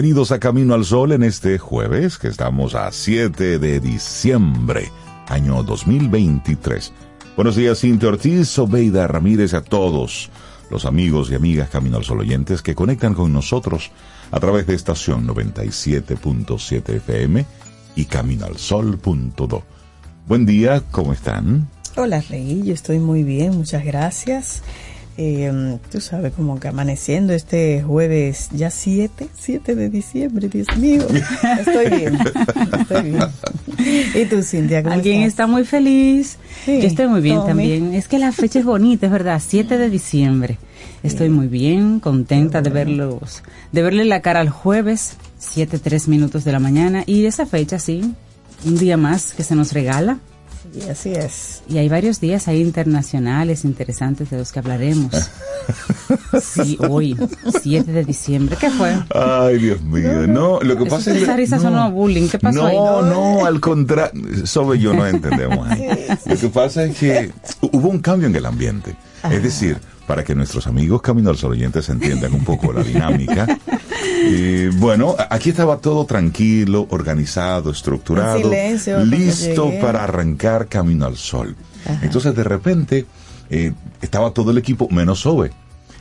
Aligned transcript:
Bienvenidos 0.00 0.30
a 0.30 0.38
Camino 0.38 0.74
al 0.74 0.84
Sol 0.84 1.10
en 1.10 1.24
este 1.24 1.58
jueves 1.58 2.18
que 2.18 2.28
estamos 2.28 2.76
a 2.76 2.92
7 2.92 3.58
de 3.58 3.80
diciembre, 3.80 4.92
año 5.26 5.64
2023. 5.64 6.92
Buenos 7.34 7.56
días, 7.56 7.80
Cintia 7.80 8.08
Ortiz, 8.08 8.56
Obeida 8.60 9.08
Ramírez, 9.08 9.54
a 9.54 9.60
todos 9.60 10.30
los 10.70 10.84
amigos 10.84 11.32
y 11.32 11.34
amigas 11.34 11.68
Camino 11.68 11.96
al 11.96 12.04
Sol 12.04 12.20
oyentes 12.20 12.62
que 12.62 12.76
conectan 12.76 13.12
con 13.12 13.32
nosotros 13.32 13.90
a 14.30 14.38
través 14.38 14.68
de 14.68 14.76
estación 14.76 15.26
97.7 15.26 16.94
FM 16.94 17.44
y 17.96 18.04
caminoalsol.do. 18.04 19.64
Buen 20.28 20.46
día, 20.46 20.80
¿cómo 20.92 21.12
están? 21.12 21.66
Hola 21.96 22.20
Rey, 22.20 22.62
yo 22.64 22.72
estoy 22.72 23.00
muy 23.00 23.24
bien, 23.24 23.56
muchas 23.56 23.84
gracias. 23.84 24.62
Eh, 25.20 25.78
tú 25.90 26.00
sabes, 26.00 26.32
como 26.32 26.60
que 26.60 26.68
amaneciendo 26.68 27.32
este 27.32 27.82
jueves 27.82 28.50
ya 28.52 28.70
7, 28.70 29.26
7 29.36 29.74
de 29.74 29.90
diciembre, 29.90 30.48
Dios 30.48 30.68
mío. 30.76 31.02
Estoy 31.58 31.90
bien, 31.90 32.18
estoy 32.80 33.02
bien. 33.02 33.18
¿Y 34.14 34.24
tú, 34.26 34.42
Cintia, 34.44 34.80
cómo 34.84 34.94
Alguien 34.94 35.22
estás? 35.22 35.30
está 35.32 35.46
muy 35.48 35.64
feliz. 35.64 36.38
Sí, 36.64 36.80
Yo 36.80 36.86
estoy 36.86 37.08
muy 37.08 37.20
bien 37.20 37.38
Tommy. 37.38 37.48
también. 37.48 37.94
Es 37.94 38.06
que 38.06 38.20
la 38.20 38.30
fecha 38.30 38.60
es 38.60 38.64
bonita, 38.64 39.06
es 39.06 39.12
verdad, 39.12 39.42
7 39.44 39.76
de 39.76 39.90
diciembre. 39.90 40.56
Estoy 41.02 41.30
muy 41.30 41.48
bien, 41.48 41.98
contenta 41.98 42.62
de 42.62 42.70
verlos, 42.70 43.42
de 43.72 43.82
verle 43.82 44.04
la 44.04 44.20
cara 44.22 44.38
al 44.38 44.50
jueves, 44.50 45.16
7, 45.38 45.80
3 45.80 46.06
minutos 46.06 46.44
de 46.44 46.52
la 46.52 46.60
mañana. 46.60 47.02
Y 47.06 47.24
esa 47.26 47.44
fecha, 47.44 47.80
sí, 47.80 48.14
un 48.64 48.78
día 48.78 48.96
más 48.96 49.32
que 49.34 49.42
se 49.42 49.56
nos 49.56 49.72
regala. 49.72 50.18
Sí, 50.72 50.82
así 50.88 51.12
es. 51.12 51.62
Y 51.68 51.78
hay 51.78 51.88
varios 51.88 52.20
días 52.20 52.48
ahí 52.48 52.60
internacionales 52.60 53.64
interesantes 53.64 54.30
de 54.30 54.38
los 54.38 54.52
que 54.52 54.58
hablaremos. 54.58 55.12
Sí, 56.40 56.78
hoy, 56.88 57.14
7 57.60 57.92
de 57.92 58.02
diciembre. 58.02 58.56
¿Qué 58.58 58.70
fue? 58.70 58.94
Ay, 59.14 59.58
Dios 59.58 59.82
mío, 59.82 60.26
no, 60.26 60.60
lo 60.60 60.78
que 60.78 60.86
pasa 60.86 61.14
es 61.14 61.22
Esa 61.22 61.36
risa 61.36 61.56
no. 61.56 61.62
sonó 61.62 61.82
a 61.82 61.88
bullying. 61.90 62.28
¿Qué 62.28 62.38
pasó 62.38 62.62
no, 62.62 62.66
ahí? 62.66 62.76
No, 62.76 63.44
al 63.44 63.60
contrario, 63.60 64.46
sobre 64.46 64.78
yo 64.78 64.94
no 64.94 65.06
entendemos. 65.06 65.68
ahí. 65.68 65.86
Lo 66.24 66.36
que 66.38 66.48
pasa 66.48 66.84
es 66.84 66.96
que 66.96 67.32
hubo 67.60 67.88
un 67.88 67.98
cambio 67.98 68.28
en 68.28 68.36
el 68.36 68.46
ambiente. 68.46 68.96
Es 69.30 69.42
decir, 69.42 69.76
para 70.08 70.24
que 70.24 70.34
nuestros 70.34 70.66
amigos 70.66 71.02
Camino 71.02 71.28
al 71.28 71.36
Sol 71.36 71.52
oyentes 71.52 71.86
entiendan 71.90 72.32
un 72.34 72.42
poco 72.42 72.72
la 72.72 72.82
dinámica. 72.82 73.46
eh, 74.24 74.70
bueno, 74.74 75.14
aquí 75.28 75.50
estaba 75.50 75.76
todo 75.76 76.06
tranquilo, 76.06 76.86
organizado, 76.88 77.70
estructurado, 77.70 78.40
silencio, 78.40 79.04
listo 79.04 79.70
para 79.82 80.02
arrancar 80.02 80.66
Camino 80.66 81.04
al 81.04 81.18
Sol. 81.18 81.54
Entonces, 82.02 82.34
de 82.34 82.42
repente, 82.42 83.06
eh, 83.50 83.74
estaba 84.00 84.30
todo 84.30 84.50
el 84.50 84.58
equipo 84.58 84.88
menos 84.90 85.20
Sobe. 85.20 85.52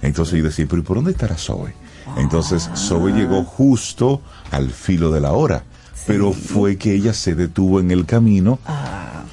Entonces 0.01 0.37
yo 0.37 0.45
decía, 0.45 0.65
pero 0.69 0.81
¿y 0.81 0.85
por 0.85 0.95
dónde 0.95 1.11
estará 1.11 1.35
Zoe? 1.35 1.73
Entonces 2.15 2.69
Zoe 2.75 3.11
llegó 3.11 3.43
justo 3.43 4.21
al 4.51 4.69
filo 4.69 5.11
de 5.11 5.19
la 5.19 5.33
hora, 5.33 5.63
pero 6.05 6.31
fue 6.31 6.77
que 6.77 6.93
ella 6.93 7.13
se 7.13 7.35
detuvo 7.35 7.81
en 7.81 7.91
el 7.91 8.05
camino 8.05 8.59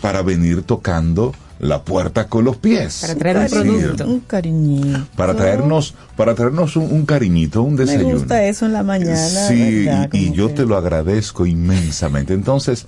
para 0.01 0.23
venir 0.23 0.63
tocando 0.63 1.33
la 1.65 1.83
puerta 1.83 2.27
con 2.29 2.45
los 2.45 2.57
pies. 2.59 2.99
Para 3.01 3.15
traer 3.15 3.37
un 3.39 3.47
producto. 3.49 4.07
Un 4.07 4.21
cariñito. 4.21 5.07
Para 5.17 5.35
traernos, 5.35 5.95
para 6.15 6.35
traernos 6.35 6.77
un, 6.77 6.93
un 6.93 7.07
cariñito, 7.07 7.63
un 7.63 7.75
Me 7.75 7.85
desayuno. 7.87 8.15
gusta 8.19 8.45
eso 8.45 8.67
en 8.67 8.75
la 8.75 8.83
mañana. 8.83 9.17
Sí, 9.17 9.87
¿verdad? 9.87 10.11
y, 10.13 10.33
yo 10.33 10.49
que- 10.49 10.55
te 10.55 10.67
lo 10.67 10.77
agradezco 10.77 11.47
inmensamente. 11.47 12.35
Entonces, 12.35 12.87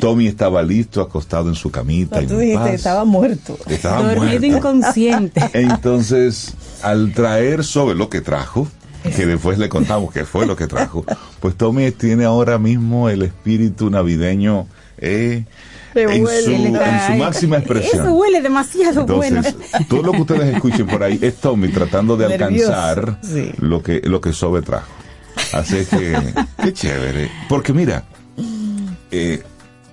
Tommy 0.00 0.26
estaba 0.26 0.62
listo, 0.62 1.00
acostado 1.00 1.48
en 1.48 1.54
su 1.54 1.70
camita. 1.70 2.20
No, 2.20 2.28
tú 2.28 2.38
dijiste, 2.38 2.58
paz. 2.64 2.74
estaba 2.74 3.04
muerto. 3.06 3.56
Estaba 3.66 4.14
Dormido 4.14 4.40
muerto. 4.40 4.46
inconsciente. 4.46 5.42
Entonces, 5.54 6.52
al 6.82 7.12
traer 7.14 7.64
sobre 7.64 7.94
lo 7.94 8.10
que 8.10 8.20
trajo, 8.20 8.68
que 9.16 9.24
después 9.24 9.56
le 9.58 9.70
contamos 9.70 10.12
qué 10.12 10.26
fue 10.26 10.44
lo 10.44 10.54
que 10.54 10.66
trajo, 10.66 11.02
pues 11.40 11.54
Tommy 11.56 11.90
tiene 11.92 12.24
ahora 12.26 12.58
mismo 12.58 13.08
el 13.08 13.22
espíritu 13.22 13.88
navideño 13.88 14.66
eh, 14.98 15.44
En, 16.02 16.24
huele. 16.24 16.42
su, 16.42 16.50
en 16.50 17.00
su 17.06 17.12
máxima 17.12 17.58
expresión. 17.58 18.02
Eso 18.02 18.14
huele 18.14 18.40
demasiado 18.40 19.06
bueno. 19.06 19.38
Entonces, 19.44 19.88
todo 19.88 20.02
lo 20.02 20.12
que 20.12 20.20
ustedes 20.22 20.54
escuchen 20.54 20.86
por 20.86 21.02
ahí 21.02 21.18
es 21.20 21.36
Tommy 21.36 21.68
tratando 21.68 22.16
de 22.16 22.28
Nervioso, 22.28 22.72
alcanzar 22.74 23.18
sí. 23.22 23.52
lo 23.58 23.82
que 23.82 24.00
lo 24.04 24.20
que 24.20 24.32
Sobe 24.32 24.62
trajo. 24.62 24.88
Así 25.52 25.84
que, 25.84 26.16
qué 26.62 26.72
chévere. 26.72 27.30
Porque 27.48 27.72
mira, 27.72 28.04
eh, 29.10 29.42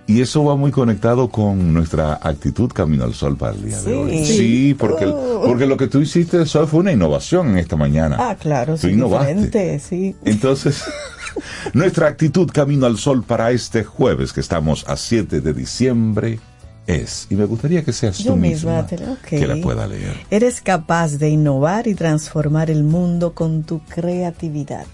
y 0.08 0.22
eso 0.22 0.44
va 0.44 0.56
muy 0.56 0.72
conectado 0.72 1.30
con 1.30 1.74
nuestra 1.74 2.20
actitud 2.22 2.70
Camino 2.72 3.04
al 3.06 3.14
Sol 3.14 3.38
para 3.38 3.54
el 3.56 3.66
día 3.66 3.82
de 3.82 3.94
hoy. 3.96 4.26
Sí, 4.26 4.76
porque, 4.78 5.06
Oh. 5.08 5.44
porque 5.46 5.66
lo 5.66 5.78
que 5.78 5.88
tú 5.88 6.00
hiciste, 6.02 6.46
Sobe, 6.46 6.68
fue 6.68 6.80
una 6.82 6.92
innovación 6.92 7.50
en 7.50 7.58
esta 7.58 7.76
mañana. 7.76 8.18
Ah, 8.20 8.36
claro, 8.36 8.76
Tú 8.76 8.88
sí, 8.88 8.94
innovaste. 8.94 9.80
sí. 9.80 10.16
Entonces, 10.24 10.84
nuestra 11.74 12.08
actitud 12.08 12.50
Camino 12.52 12.86
al 12.86 12.98
Sol 12.98 13.24
para 13.24 13.52
este 13.52 13.84
jueves, 13.84 14.32
que 14.34 14.42
estamos 14.42 14.86
a 14.88 14.96
7 14.96 15.42
de 15.42 15.54
diciembre, 15.54 16.40
es, 16.88 17.26
y 17.32 17.36
me 17.36 17.46
gustaría 17.46 17.84
que 17.84 17.92
seas 17.92 18.20
Yo 18.20 18.34
tú 18.34 18.38
misma, 18.38 18.84
misma, 18.84 19.18
que 19.28 19.48
la 19.48 19.56
pueda 19.62 19.88
leer. 19.88 20.14
Eres 20.30 20.62
capaz 20.62 21.14
de 21.18 21.30
innovar 21.30 21.88
y 21.88 21.96
transformar 21.96 22.70
el 22.70 22.84
mundo 22.84 23.34
con 23.34 23.64
tu 23.64 23.80
creatividad. 23.86 24.86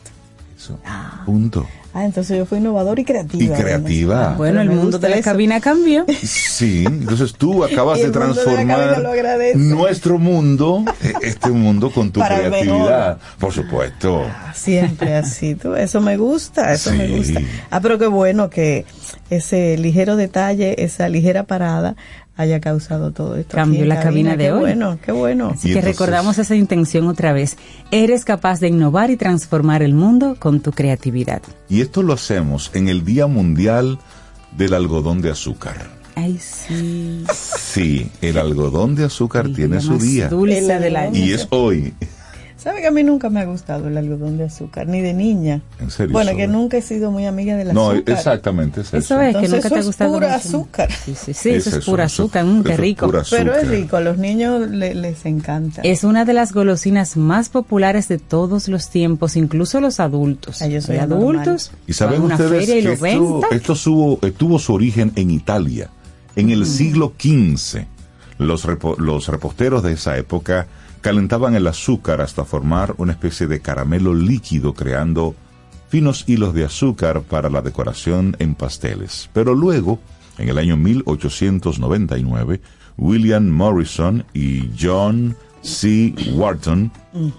Eso. 0.58 0.80
Punto. 1.26 1.68
Ah, 1.94 2.06
entonces 2.06 2.38
yo 2.38 2.46
fui 2.46 2.60
innovador 2.60 3.00
y 3.00 3.04
creativa. 3.04 3.58
Y 3.58 3.62
creativa. 3.62 4.32
Ah, 4.32 4.36
Bueno, 4.38 4.60
pero 4.60 4.72
el 4.72 4.78
mundo 4.78 4.98
de 4.98 5.10
la 5.10 5.16
eso. 5.18 5.26
cabina 5.26 5.60
cambió. 5.60 6.06
Sí, 6.24 6.84
entonces 6.86 7.34
tú 7.34 7.64
acabas 7.64 8.00
El 8.00 8.06
de 8.08 8.12
transformar 8.12 9.04
nuestro 9.56 10.18
mundo, 10.18 10.86
eh, 11.04 11.14
este 11.22 11.50
mundo 11.50 11.92
con 11.92 12.12
tu 12.12 12.20
Para 12.22 12.38
creatividad. 12.38 13.18
Por 13.40 13.52
supuesto. 13.52 14.24
Ah, 14.26 14.54
Siempre 14.54 15.16
así, 15.16 15.56
tú, 15.56 15.76
eso 15.76 16.00
me 16.02 16.18
gusta, 16.18 16.72
eso 16.74 16.94
me 16.94 17.08
gusta. 17.08 17.40
Ah, 17.70 17.80
pero 17.82 17.98
qué 17.98 18.08
bueno 18.08 18.50
que 18.50 18.86
ese 19.30 19.78
ligero 19.78 20.16
detalle, 20.16 20.84
esa 20.84 21.10
ligera 21.10 21.44
parada 21.44 21.96
haya 22.38 22.60
causado 22.60 23.12
todo 23.12 23.36
esto. 23.36 23.56
Cambió 23.56 23.84
en 23.84 23.90
la 23.90 24.00
cabina 24.00 24.32
de 24.36 24.46
qué 24.46 24.52
hoy. 24.52 24.60
bueno, 24.62 24.98
qué 25.06 25.12
bueno. 25.12 25.52
Así 25.54 25.70
Y 25.70 25.74
que 25.74 25.80
entonces- 25.80 26.00
recordamos 26.00 26.38
esa 26.38 26.56
intención 26.56 27.08
otra 27.08 27.34
vez. 27.34 27.58
Eres 27.92 28.26
capaz 28.26 28.60
de 28.60 28.70
innovar 28.70 29.12
y 29.12 29.18
transformar 29.18 29.84
el 29.84 29.94
mundo 29.94 30.36
con 30.40 30.60
tu 30.62 30.72
creatividad. 30.72 31.42
Y 31.70 31.82
esto 31.82 32.02
lo 32.04 32.14
hacemos 32.14 32.72
en 32.74 32.88
el 32.88 33.06
Día 33.06 33.28
Mundial 33.28 34.00
del 34.58 34.74
Algodón 34.74 35.22
de 35.22 35.32
Azúcar. 35.32 35.76
Ay, 36.16 36.38
sí. 36.40 37.24
Sí, 37.34 38.12
el 38.22 38.38
algodón 38.38 38.96
de 38.96 39.06
azúcar 39.06 39.46
El 39.46 39.56
tiene 39.56 39.78
día 39.78 39.82
su 39.86 39.98
día. 39.98 40.28
Dulce 40.28 40.58
El 40.60 40.82
del 40.82 40.96
año. 40.98 41.18
Y 41.18 41.32
es 41.32 41.48
hoy. 41.52 41.94
¿Sabe 42.62 42.82
que 42.82 42.88
a 42.88 42.92
mí 42.92 43.04
nunca 43.04 43.32
me 43.32 43.40
ha 43.40 43.46
gustado 43.46 43.88
el 43.88 43.98
algodón 43.98 44.38
de 44.38 44.44
azúcar, 44.44 44.86
ni 44.88 45.02
de 45.02 45.14
niña? 45.14 45.62
En 45.80 45.90
serio. 45.90 46.14
Bueno, 46.14 46.36
que 46.36 46.48
nunca 46.48 46.78
he 46.78 46.82
sido 46.84 47.10
muy 47.10 47.26
amiga 47.26 47.56
del 47.58 47.74
No, 47.74 47.90
azúcar. 47.90 48.16
exactamente. 48.16 48.82
Es 48.82 48.88
eso. 48.90 48.98
Eso 48.98 49.22
es, 49.22 49.36
que 49.36 49.42
nunca 49.48 49.58
eso 49.58 49.70
te 49.70 49.76
ha 49.76 49.80
es 49.80 49.86
gustado 49.88 50.14
pura 50.14 50.36
azúcar. 50.36 50.92
Sí, 50.92 51.16
sí, 51.16 51.34
sí, 51.34 51.50
Es 51.50 51.66
eso 51.66 51.80
es 51.80 51.86
pura 51.86 52.04
eso- 52.04 52.22
azúcar, 52.24 52.46
mm, 52.46 52.64
qué 52.64 52.74
es 52.74 52.80
rico. 52.80 53.12
Pero 53.32 53.56
es 53.56 53.68
rico, 53.68 53.98
a 53.98 54.02
los 54.02 54.20
niños 54.20 54.70
le- 54.70 54.94
les 54.94 55.26
encanta. 55.26 55.82
Es 55.82 56.04
una 56.04 56.24
de 56.24 56.34
las 56.34 56.54
golosinas 56.54 57.18
más 57.18 57.50
populares 57.50 58.08
de 58.08 58.20
todos 58.20 58.68
los 58.68 58.90
tiempos, 58.90 59.36
incluso 59.38 59.82
los 59.82 60.00
adultos. 60.00 60.62
Ah, 60.62 60.68
yo 60.68 60.82
soy 60.82 60.98
adultos. 60.98 61.72
Y 61.88 61.94
saben 61.94 62.22
ustedes 62.22 62.68
feria 62.68 62.76
y 62.78 62.82
que 62.84 62.88
lo 62.90 62.94
esto, 62.94 63.42
esto 63.56 63.74
subo- 63.76 64.20
eh, 64.22 64.30
tuvo 64.32 64.60
su 64.60 64.74
origen 64.76 65.12
en 65.16 65.32
Italia. 65.32 65.90
En 66.36 66.52
el 66.52 66.68
siglo 66.68 67.14
XV, 67.20 67.88
los, 68.38 68.66
repo- 68.68 68.98
los 69.00 69.28
reposteros 69.30 69.82
de 69.82 69.94
esa 69.94 70.16
época 70.18 70.68
calentaban 71.02 71.56
el 71.56 71.68
azúcar 71.68 72.22
hasta 72.22 72.46
formar 72.46 72.94
una 72.98 73.12
especie 73.12 73.48
de 73.48 73.60
caramelo 73.60 74.14
líquido, 74.14 74.74
creando 74.74 75.36
finos 75.90 76.24
hilos 76.28 76.54
de 76.54 76.64
azúcar 76.64 77.22
para 77.22 77.50
la 77.50 77.62
decoración 77.62 78.36
en 78.40 78.56
pasteles. 78.56 79.30
Pero 79.34 79.56
luego, 79.56 80.00
en 80.38 80.50
el 80.50 80.58
año 80.58 80.78
1899, 80.78 82.62
William 82.98 83.50
Morrison 83.50 84.24
y 84.34 84.70
John 84.80 85.36
C. 85.62 86.14
Wharton 86.34 86.92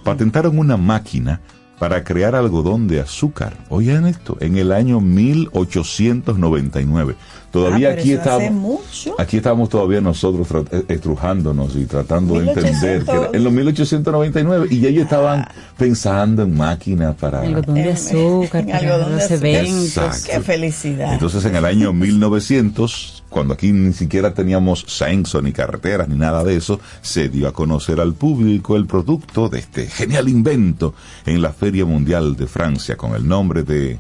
patentaron 0.05 0.59
una 0.59 0.77
máquina 0.77 1.41
para 1.83 2.05
crear 2.05 2.37
algodón 2.37 2.87
de 2.87 3.01
azúcar. 3.01 3.55
Oigan 3.69 4.07
esto, 4.07 4.37
en 4.39 4.57
el 4.57 4.71
año 4.71 5.01
1899. 5.01 7.17
Todavía 7.51 7.89
Ah, 7.89 7.93
aquí 7.95 8.13
estamos, 8.13 8.53
mucho. 8.53 9.17
aquí 9.19 9.39
estamos 9.39 9.69
todavía 9.69 10.01
nosotros 10.01 10.47
eh, 10.71 10.85
estrujándonos 10.87 11.75
y 11.75 11.87
tratando 11.87 12.35
de 12.39 12.51
entender 12.51 13.05
que 13.05 13.11
era- 13.11 13.31
1800. 13.31 13.35
en 13.35 13.45
los 13.45 13.53
1899 13.53 14.67
y 14.71 14.79
ya 14.81 14.89
ellos 14.91 15.03
estaban 15.05 15.45
pensando 15.77 16.45
en 16.45 16.57
máquinas 16.57 17.17
para 17.17 17.41
Algodón 17.41 17.75
de 17.75 17.91
azúcar, 17.91 18.61
en 18.61 18.67
para 18.69 18.79
algodón 18.79 19.17
de 19.19 19.25
azúcar. 19.25 19.45
eventos. 19.45 20.23
Qué 20.25 20.41
felicidad. 20.41 21.13
Entonces 21.15 21.45
en 21.45 21.57
el 21.57 21.65
año 21.65 21.93
1900, 21.93 23.22
cuando 23.33 23.55
aquí 23.55 23.73
ni 23.73 23.93
siquiera 23.93 24.35
teníamos 24.35 24.85
censo, 24.87 25.43
ni 25.43 25.53
carreteras, 25.53 26.09
ni 26.09 26.17
nada 26.17 26.45
de 26.45 26.57
eso, 26.57 26.79
se 27.01 27.29
dio 27.29 27.49
a 27.49 27.53
conocer 27.53 27.99
al 28.01 28.15
público 28.15 28.77
el 28.77 28.87
producto 28.87 29.49
de 29.49 29.59
este 29.59 29.89
genial 29.89 30.29
invento 30.29 30.95
en 31.27 31.43
la 31.43 31.53
Feria 31.53 31.85
Mundial 31.85 32.37
de 32.37 32.47
Francia 32.47 32.97
con 32.97 33.15
el 33.17 33.27
nombre 33.27 33.65
de, 33.65 33.99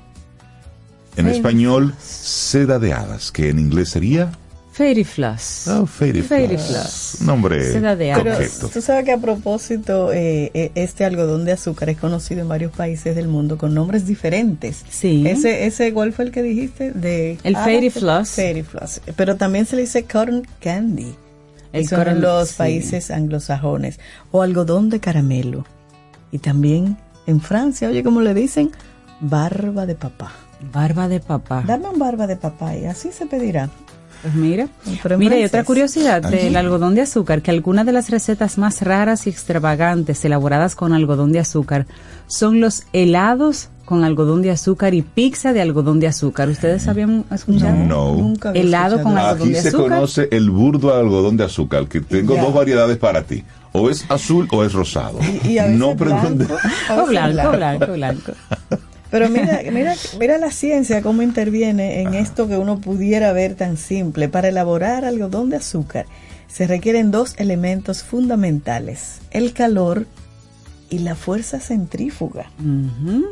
en 1.17 1.27
español, 1.27 1.95
seda 1.99 2.79
de 2.79 2.93
hadas, 2.93 3.33
que 3.33 3.49
en 3.49 3.59
inglés 3.59 3.89
sería... 3.89 4.33
Fairy 4.83 5.05
Floss. 5.05 5.69
Oh, 5.69 5.87
Fairy 5.87 6.23
Fairy 6.23 6.57
Floss. 6.57 6.67
Floss. 7.17 7.21
Nombre 7.21 7.73
Seda 7.73 7.95
de 7.95 8.13
Pero 8.17 8.37
tú 8.73 8.83
sabes 8.83 9.05
que 9.05 9.13
a 9.13 9.19
propósito, 9.19 10.13
eh, 10.13 10.51
eh, 10.55 10.73
este 10.75 11.05
algodón 11.05 11.45
de 11.45 11.53
azúcar 11.53 11.89
es 11.91 11.99
conocido 11.99 12.41
en 12.41 12.49
varios 12.49 12.73
países 12.73 13.15
del 13.15 13.29
mundo 13.29 13.59
con 13.59 13.75
nombres 13.75 14.07
diferentes. 14.09 14.85
Sí. 14.91 15.25
Ese, 15.25 15.67
ese 15.67 15.93
¿cuál 15.93 16.13
fue 16.13 16.25
el 16.25 16.33
que 16.33 16.43
dijiste? 16.43 16.91
De 16.91 17.39
El 17.45 17.55
ah, 17.55 17.63
Fairy 17.65 17.91
Floss. 17.91 18.31
Fairy 18.31 18.63
Floss. 18.65 19.01
Pero 19.15 19.37
también 19.37 19.67
se 19.67 19.77
le 19.77 19.83
dice 19.83 20.03
cotton 20.03 20.45
candy. 20.61 21.15
El 21.73 21.85
Eso 21.85 21.95
en 21.95 22.01
cotton- 22.03 22.21
los 22.21 22.49
sí. 22.49 22.55
países 22.59 23.11
anglosajones. 23.13 24.01
O 24.33 24.43
algodón 24.43 24.91
de 24.91 24.99
caramelo. 24.99 25.65
Y 26.33 26.39
también 26.39 26.97
en 27.29 27.41
Francia, 27.41 27.89
oye, 27.89 28.03
como 28.03 28.21
le 28.21 28.35
dicen, 28.35 28.73
barba 29.21 29.87
de 29.87 29.95
papá. 29.95 30.33
Barba 30.73 31.07
de 31.07 31.21
papá. 31.21 31.63
Dame 31.67 31.89
un 31.89 31.99
barba 32.01 32.27
de 32.27 32.35
papá 32.37 32.77
y 32.77 32.87
así 32.87 33.11
se 33.13 33.27
pedirá. 33.27 33.71
Pues 34.23 34.35
mira, 34.35 34.69
Pero 35.03 35.19
mira, 35.19 35.37
y 35.39 35.45
otra 35.45 35.65
curiosidad 35.65 36.23
del 36.23 36.55
algodón 36.57 36.95
de 36.95 37.01
azúcar, 37.03 37.43
que 37.43 37.51
algunas 37.51 37.85
de 37.87 37.93
las 37.93 38.09
recetas 38.09 38.57
más 38.57 38.81
raras 38.83 39.27
y 39.27 39.31
extravagantes 39.31 40.25
elaboradas 40.25 40.77
con 40.77 40.93
algodón 40.93 41.33
de 41.33 41.41
azúcar 41.41 41.87
son 42.29 42.61
los 42.61 42.85
helados 42.93 43.69
con 43.85 44.05
algodón 44.05 44.41
de 44.43 44.53
azúcar 44.53 44.95
y 44.95 45.03
pizza 45.03 45.53
de 45.53 45.61
algodón 45.61 45.99
de 45.99 46.07
azúcar. 46.07 46.49
¿Ustedes 46.49 46.87
habían 46.87 47.25
escuchado? 47.33 47.75
No. 47.75 48.15
Nunca 48.15 48.51
había 48.51 48.63
Helado 48.63 48.97
escuchado 48.97 49.03
con 49.17 49.19
algodón 49.19 49.43
Aquí 49.49 49.53
de 49.57 49.63
se 49.63 49.69
azúcar. 49.69 49.89
conoce 49.91 50.29
el 50.31 50.51
burdo 50.51 50.95
algodón 50.95 51.37
de 51.37 51.45
azúcar, 51.45 51.87
que 51.89 52.01
tengo 52.01 52.37
Ya. 52.37 52.43
dos 52.43 52.55
variedades 52.55 52.97
para 52.99 53.25
ti. 53.25 53.43
O 53.73 53.91
es 53.91 54.05
azul 54.09 54.47
o 54.53 54.63
es 54.65 54.73
rosado. 54.73 55.19
Y, 55.45 55.49
y 55.55 55.59
a 55.59 55.65
veces 55.65 55.79
no 55.81 55.95
blanco, 55.97 56.55
O 56.97 57.07
blanco, 57.07 57.51
blanco, 57.51 57.93
blanco. 57.93 58.33
Pero 59.13 59.29
mira, 59.29 59.61
mira, 59.73 59.95
mira 60.19 60.39
la 60.39 60.51
ciencia 60.51 61.03
cómo 61.03 61.23
interviene 61.23 62.01
en 62.01 62.15
esto 62.15 62.49
que 62.49 62.57
uno 62.57 62.81
pudiera 62.81 63.33
ver 63.33 63.55
tan 63.55 63.77
simple. 63.77 64.29
Para 64.29 64.49
elaborar 64.49 65.05
algodón 65.05 65.51
de 65.51 65.59
azúcar 65.59 66.07
se 66.49 66.67
requieren 66.67 67.13
dos 67.13 67.35
elementos 67.39 68.03
fundamentales, 68.03 69.21
el 69.31 69.53
calor 69.53 70.07
y 70.91 70.99
la 70.99 71.15
fuerza 71.15 71.61
centrífuga. 71.61 72.51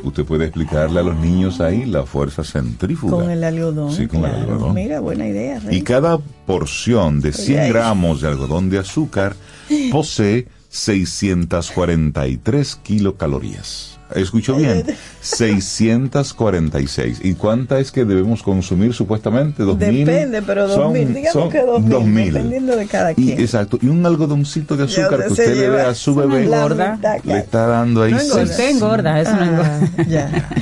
Usted 0.03 0.25
puede 0.25 0.45
explicarle 0.47 1.01
a 1.01 1.03
los 1.03 1.19
niños 1.19 1.61
ahí 1.61 1.85
la 1.85 2.07
fuerza 2.07 2.45
centrífuga. 2.45 3.13
con 3.13 3.31
el 3.31 3.45
algodón. 3.45 3.93
Sí, 3.93 4.07
con 4.07 4.25
el 4.25 4.35
algodón. 4.35 4.75
Mira, 4.75 5.01
buena 5.01 5.29
idea. 5.29 5.61
Rey. 5.61 5.77
Y 5.77 5.83
cada 5.83 6.17
porción 6.47 7.21
de 7.21 7.35
100 7.35 7.61
ahí. 7.61 7.69
gramos 7.69 8.23
de 8.23 8.29
algodón 8.29 8.71
de 8.71 8.79
azúcar 8.79 9.37
posee 9.93 10.49
643 10.71 12.77
kilocalorías. 12.77 13.90
¿Escuchó 14.15 14.57
bien? 14.57 14.85
646. 15.21 17.21
¿Y 17.23 17.35
cuánta 17.35 17.79
es 17.79 17.93
que 17.93 18.05
debemos 18.05 18.43
consumir 18.43 18.93
supuestamente? 18.95 19.63
¿2000? 19.63 19.79
Depende, 20.05 20.43
pero 20.43 20.69
Son- 20.69 20.93
2000, 20.93 21.15
digamos 21.15 21.33
son 21.33 21.51
que 21.51 21.61
2000, 21.61 21.91
2000. 21.91 22.33
dependiendo 22.35 22.77
de 22.77 22.87
cada 22.87 23.13
Y, 23.13 23.15
quien. 23.15 23.41
exacto. 23.41 23.79
Y 23.81 23.89
un 23.89 24.05
algodoncito 24.05 24.77
de 24.77 24.85
azúcar 24.85 25.25
que 25.27 25.33
usted 25.33 25.57
le 25.57 25.71
dé 25.71 25.81
a 25.83 25.95
su 25.95 26.15
bebé, 26.15 26.45
engorda. 26.45 26.97
mitad, 26.97 27.17
le 27.25 27.39
está 27.39 27.67
dando 27.67 28.03
ahí 28.03 28.13
No 28.13 28.21
engorda. 28.21 28.43
Usted 28.45 28.69
engorda, 28.71 29.21
eso 29.21 29.37
no 29.37 29.45
engorda. 29.45 29.81
Ah, 29.99 30.03
ya. 30.09 30.49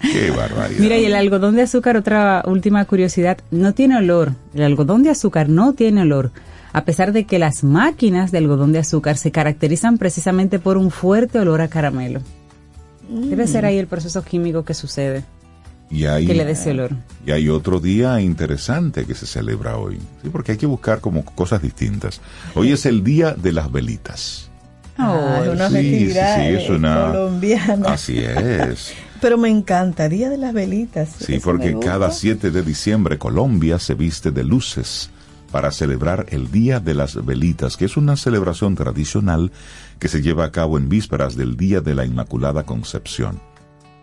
Qué 0.00 0.30
barbaridad. 0.30 0.80
Mira, 0.80 0.98
y 0.98 1.04
el 1.04 1.14
algodón 1.14 1.54
de 1.56 1.62
azúcar, 1.62 1.96
otra 1.96 2.42
última 2.46 2.84
curiosidad, 2.84 3.38
no 3.50 3.72
tiene 3.72 3.96
olor. 3.96 4.32
El 4.52 4.62
algodón 4.62 5.02
de 5.04 5.10
azúcar 5.10 5.48
no 5.48 5.72
tiene 5.74 6.02
olor. 6.02 6.32
A 6.72 6.84
pesar 6.84 7.12
de 7.12 7.24
que 7.24 7.38
las 7.38 7.62
máquinas 7.64 8.32
de 8.32 8.38
algodón 8.38 8.72
de 8.72 8.80
azúcar 8.80 9.16
se 9.16 9.30
caracterizan 9.30 9.98
precisamente 9.98 10.58
por 10.58 10.76
un 10.76 10.90
fuerte 10.90 11.38
olor 11.38 11.60
a 11.60 11.68
caramelo. 11.68 12.20
Debe 13.08 13.46
ser 13.46 13.64
ahí 13.66 13.78
el 13.78 13.86
proceso 13.86 14.22
químico 14.22 14.64
que 14.64 14.74
sucede, 14.74 15.24
y 15.90 16.06
hay, 16.06 16.26
que 16.26 16.34
le 16.34 16.44
dé 16.44 16.52
ese 16.52 16.70
olor. 16.70 16.92
y 17.26 17.32
hay 17.32 17.48
otro 17.50 17.78
día 17.80 18.20
interesante 18.20 19.04
que 19.04 19.14
se 19.14 19.26
celebra 19.26 19.76
hoy. 19.76 19.98
Sí, 20.22 20.30
porque 20.30 20.52
hay 20.52 20.58
que 20.58 20.66
buscar 20.66 21.00
como 21.00 21.24
cosas 21.24 21.60
distintas. 21.60 22.20
Hoy 22.54 22.72
es 22.72 22.86
el 22.86 23.04
día 23.04 23.32
de 23.34 23.52
las 23.52 23.70
velitas. 23.70 24.48
Ah, 24.96 25.40
es 25.42 25.48
una 25.50 25.68
Sí, 25.68 25.74
sí, 25.76 25.82
festividad 25.90 26.36
sí, 26.36 26.42
es 26.64 26.70
una- 26.70 27.06
colombiana. 27.12 27.88
Así 27.92 28.18
es. 28.18 28.92
Pero 29.20 29.38
me 29.38 29.48
encanta, 29.48 30.08
Día 30.08 30.28
de 30.30 30.36
las 30.36 30.52
Velitas. 30.52 31.10
Sí, 31.20 31.38
porque 31.42 31.78
cada 31.78 32.10
7 32.10 32.50
de 32.50 32.62
diciembre 32.62 33.18
Colombia 33.18 33.78
se 33.78 33.94
viste 33.94 34.32
de 34.32 34.42
luces 34.42 35.10
para 35.52 35.70
celebrar 35.70 36.26
el 36.30 36.50
Día 36.50 36.80
de 36.80 36.94
las 36.94 37.24
Velitas, 37.24 37.76
que 37.76 37.84
es 37.84 37.96
una 37.96 38.16
celebración 38.16 38.74
tradicional 38.74 39.52
que 40.02 40.08
se 40.08 40.20
lleva 40.20 40.44
a 40.44 40.50
cabo 40.50 40.78
en 40.78 40.88
vísperas 40.88 41.36
del 41.36 41.56
Día 41.56 41.80
de 41.80 41.94
la 41.94 42.04
Inmaculada 42.04 42.64
Concepción. 42.64 43.40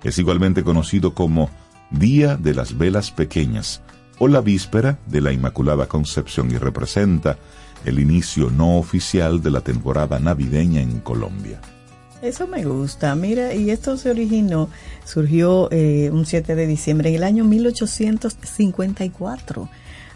Es 0.01 0.18
igualmente 0.18 0.63
conocido 0.63 1.13
como 1.13 1.50
Día 1.91 2.38
de 2.38 2.53
las 2.53 2.77
Velas 2.77 3.12
Pequeñas 3.12 3.82
o 4.18 4.29
la 4.29 4.39
víspera 4.39 4.98
de 5.08 5.20
la 5.20 5.34
Inmaculada 5.34 5.88
Concepción 5.88 6.51
y 6.51 6.58
representa 6.58 7.38
el 7.84 8.00
inicio 8.00 8.50
no 8.50 8.77
oficial 8.77 9.44
de 9.44 9.51
la 9.51 9.60
temporada 9.60 10.20
navideña 10.20 10.82
en 10.82 11.01
Colombia. 11.01 11.60
Eso 12.22 12.48
me 12.48 12.63
gusta. 12.63 13.13
Mira, 13.15 13.53
y 13.53 13.70
esto 13.70 13.98
se 13.98 14.10
originó, 14.10 14.70
surgió 15.03 15.68
eh, 15.70 16.12
un 16.13 16.25
7 16.25 16.56
de 16.56 16.65
diciembre 16.65 17.10
en 17.10 17.15
el 17.15 17.25
año 17.25 17.44
1854, 17.44 19.70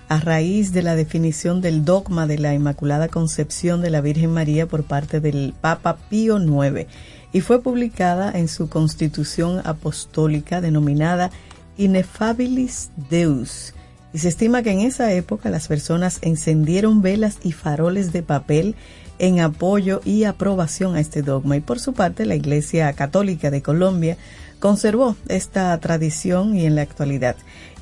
a 0.09 0.19
raíz 0.19 0.73
de 0.73 0.81
la 0.83 0.95
definición 0.95 1.61
del 1.61 1.85
dogma 1.85 2.27
de 2.27 2.37
la 2.37 2.53
Inmaculada 2.53 3.07
Concepción 3.07 3.81
de 3.81 3.89
la 3.89 4.01
Virgen 4.01 4.31
María 4.31 4.67
por 4.67 4.83
parte 4.83 5.19
del 5.19 5.53
Papa 5.59 5.97
Pío 6.09 6.37
IX, 6.39 6.87
y 7.31 7.41
fue 7.41 7.61
publicada 7.61 8.31
en 8.31 8.47
su 8.47 8.69
constitución 8.69 9.61
apostólica 9.65 10.61
denominada 10.61 11.31
Ineffabilis 11.77 12.91
Deus. 13.09 13.73
Y 14.13 14.19
se 14.19 14.29
estima 14.29 14.61
que 14.61 14.71
en 14.71 14.81
esa 14.81 15.11
época 15.11 15.49
las 15.49 15.67
personas 15.67 16.19
encendieron 16.21 17.01
velas 17.01 17.37
y 17.41 17.51
faroles 17.51 18.13
de 18.13 18.21
papel 18.21 18.75
en 19.17 19.39
apoyo 19.39 20.01
y 20.05 20.25
aprobación 20.25 20.95
a 20.95 20.99
este 20.99 21.23
dogma. 21.23 21.57
Y 21.57 21.61
por 21.61 21.79
su 21.79 21.93
parte, 21.93 22.25
la 22.27 22.35
Iglesia 22.35 22.93
Católica 22.93 23.49
de 23.49 23.63
Colombia 23.63 24.17
conservó 24.59 25.15
esta 25.27 25.77
tradición 25.79 26.55
y 26.55 26.65
en 26.65 26.75
la 26.75 26.83
actualidad. 26.83 27.35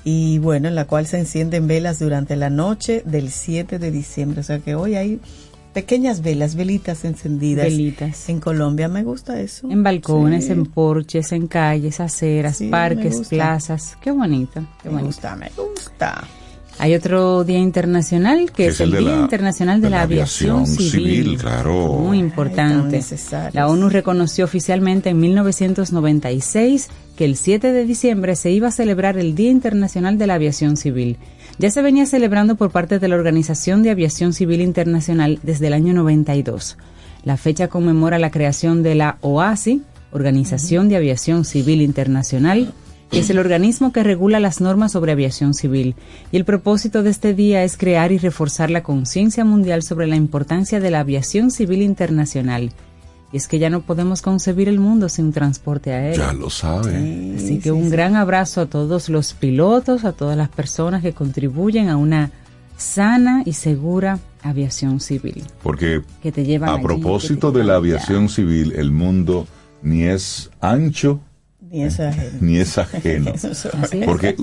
Y 0.03 0.39
bueno, 0.39 0.67
en 0.67 0.75
la 0.75 0.85
cual 0.85 1.05
se 1.05 1.19
encienden 1.19 1.67
velas 1.67 1.99
durante 1.99 2.35
la 2.35 2.49
noche 2.49 3.03
del 3.05 3.29
7 3.31 3.77
de 3.79 3.91
diciembre. 3.91 4.41
O 4.41 4.43
sea 4.43 4.59
que 4.59 4.73
hoy 4.75 4.95
hay 4.95 5.19
pequeñas 5.73 6.21
velas, 6.21 6.55
velitas 6.55 7.05
encendidas 7.05 7.65
Velitas. 7.65 8.27
en 8.27 8.39
Colombia. 8.39 8.87
Me 8.87 9.03
gusta 9.03 9.39
eso. 9.39 9.69
En 9.69 9.83
balcones, 9.83 10.45
Sí. 10.45 10.51
en 10.53 10.65
porches, 10.65 11.31
en 11.31 11.47
calles, 11.47 11.99
aceras, 11.99 12.57
Sí, 12.57 12.67
parques, 12.67 13.27
plazas. 13.29 13.97
Qué 14.01 14.11
bonito, 14.11 14.65
qué 14.81 14.89
Me 14.89 14.95
bonito. 14.95 15.05
gusta, 15.07 15.35
me 15.35 15.49
gusta. 15.55 16.27
Hay 16.81 16.95
otro 16.95 17.43
día 17.43 17.59
internacional 17.59 18.51
que 18.51 18.65
es, 18.65 18.79
el, 18.79 18.89
Día 18.89 19.19
Internacional 19.19 19.81
de, 19.81 19.91
la, 19.91 20.01
Aviación, 20.01 20.65
Civil. 20.65 21.37
claro. 21.37 21.89
Muy 21.89 22.17
importante. 22.17 22.99
La 23.53 23.67
ONU 23.67 23.87
reconoció 23.87 24.45
oficialmente 24.45 25.11
en 25.11 25.19
1996 25.19 26.89
que 27.15 27.25
el 27.25 27.35
7 27.35 27.71
de 27.71 27.85
diciembre 27.85 28.35
se 28.35 28.49
iba 28.49 28.69
a 28.69 28.71
celebrar 28.71 29.19
el 29.19 29.35
Día 29.35 29.51
Internacional 29.51 30.17
de 30.17 30.25
la 30.25 30.33
Aviación 30.33 30.75
Civil. 30.75 31.17
Ya 31.59 31.69
se 31.69 31.83
venía 31.83 32.07
celebrando 32.07 32.55
por 32.55 32.71
parte 32.71 32.97
de 32.97 33.07
la 33.07 33.15
Organización 33.15 33.83
de 33.83 33.91
Aviación 33.91 34.33
Civil 34.33 34.59
Internacional 34.59 35.37
desde 35.43 35.67
el 35.67 35.73
año 35.73 35.93
92. 35.93 36.79
La 37.23 37.37
fecha 37.37 37.67
conmemora 37.67 38.17
la 38.17 38.31
creación 38.31 38.81
de 38.81 38.95
la 38.95 39.19
OASI, 39.21 39.83
Organización 40.09 40.89
de 40.89 40.95
Aviación 40.95 41.45
Civil 41.45 41.83
Internacional, 41.83 42.73
es 43.19 43.29
el 43.29 43.39
organismo 43.39 43.91
que 43.91 44.03
regula 44.03 44.39
las 44.39 44.61
normas 44.61 44.93
sobre 44.93 45.11
aviación 45.11 45.53
civil. 45.53 45.95
Y 46.31 46.37
el 46.37 46.45
propósito 46.45 47.03
de 47.03 47.09
este 47.09 47.33
día 47.33 47.63
es 47.63 47.77
crear 47.77 48.11
y 48.11 48.17
reforzar 48.17 48.71
la 48.71 48.83
conciencia 48.83 49.43
mundial 49.43 49.83
sobre 49.83 50.07
la 50.07 50.15
importancia 50.15 50.79
de 50.79 50.91
la 50.91 51.01
aviación 51.01 51.51
civil 51.51 51.81
internacional. 51.81 52.71
Y 53.33 53.37
es 53.37 53.47
que 53.47 53.59
ya 53.59 53.69
no 53.69 53.81
podemos 53.81 54.21
concebir 54.21 54.67
el 54.67 54.79
mundo 54.79 55.07
sin 55.09 55.31
transporte 55.31 55.93
aéreo. 55.93 56.17
Ya 56.17 56.33
lo 56.33 56.49
sabe. 56.49 57.35
Así 57.37 57.59
que 57.59 57.71
un 57.71 57.89
gran 57.89 58.15
abrazo 58.15 58.61
a 58.61 58.65
todos 58.65 59.09
los 59.09 59.33
pilotos, 59.33 60.03
a 60.03 60.11
todas 60.11 60.37
las 60.37 60.49
personas 60.49 61.01
que 61.01 61.13
contribuyen 61.13 61.89
a 61.89 61.97
una 61.97 62.31
sana 62.77 63.43
y 63.45 63.53
segura 63.53 64.19
aviación 64.41 64.99
civil. 64.99 65.43
Porque 65.63 66.01
que 66.21 66.31
te 66.31 66.43
llevan 66.43 66.69
a 66.69 66.73
allí, 66.73 66.83
propósito 66.83 67.51
que 67.51 67.53
te 67.53 67.59
de 67.59 67.65
la 67.65 67.73
allá. 67.73 67.77
aviación 67.77 68.27
civil, 68.27 68.73
el 68.75 68.91
mundo 68.91 69.47
ni 69.81 70.03
es 70.03 70.49
ancho 70.59 71.21
Ni 71.71 71.83
es 71.83 71.99
ajeno. 72.01 72.37
ni 72.41 72.57
es 72.57 72.77
ajeno. 72.77 73.31
Así 73.33 73.99
es. 73.99 74.05
Porque 74.05 74.35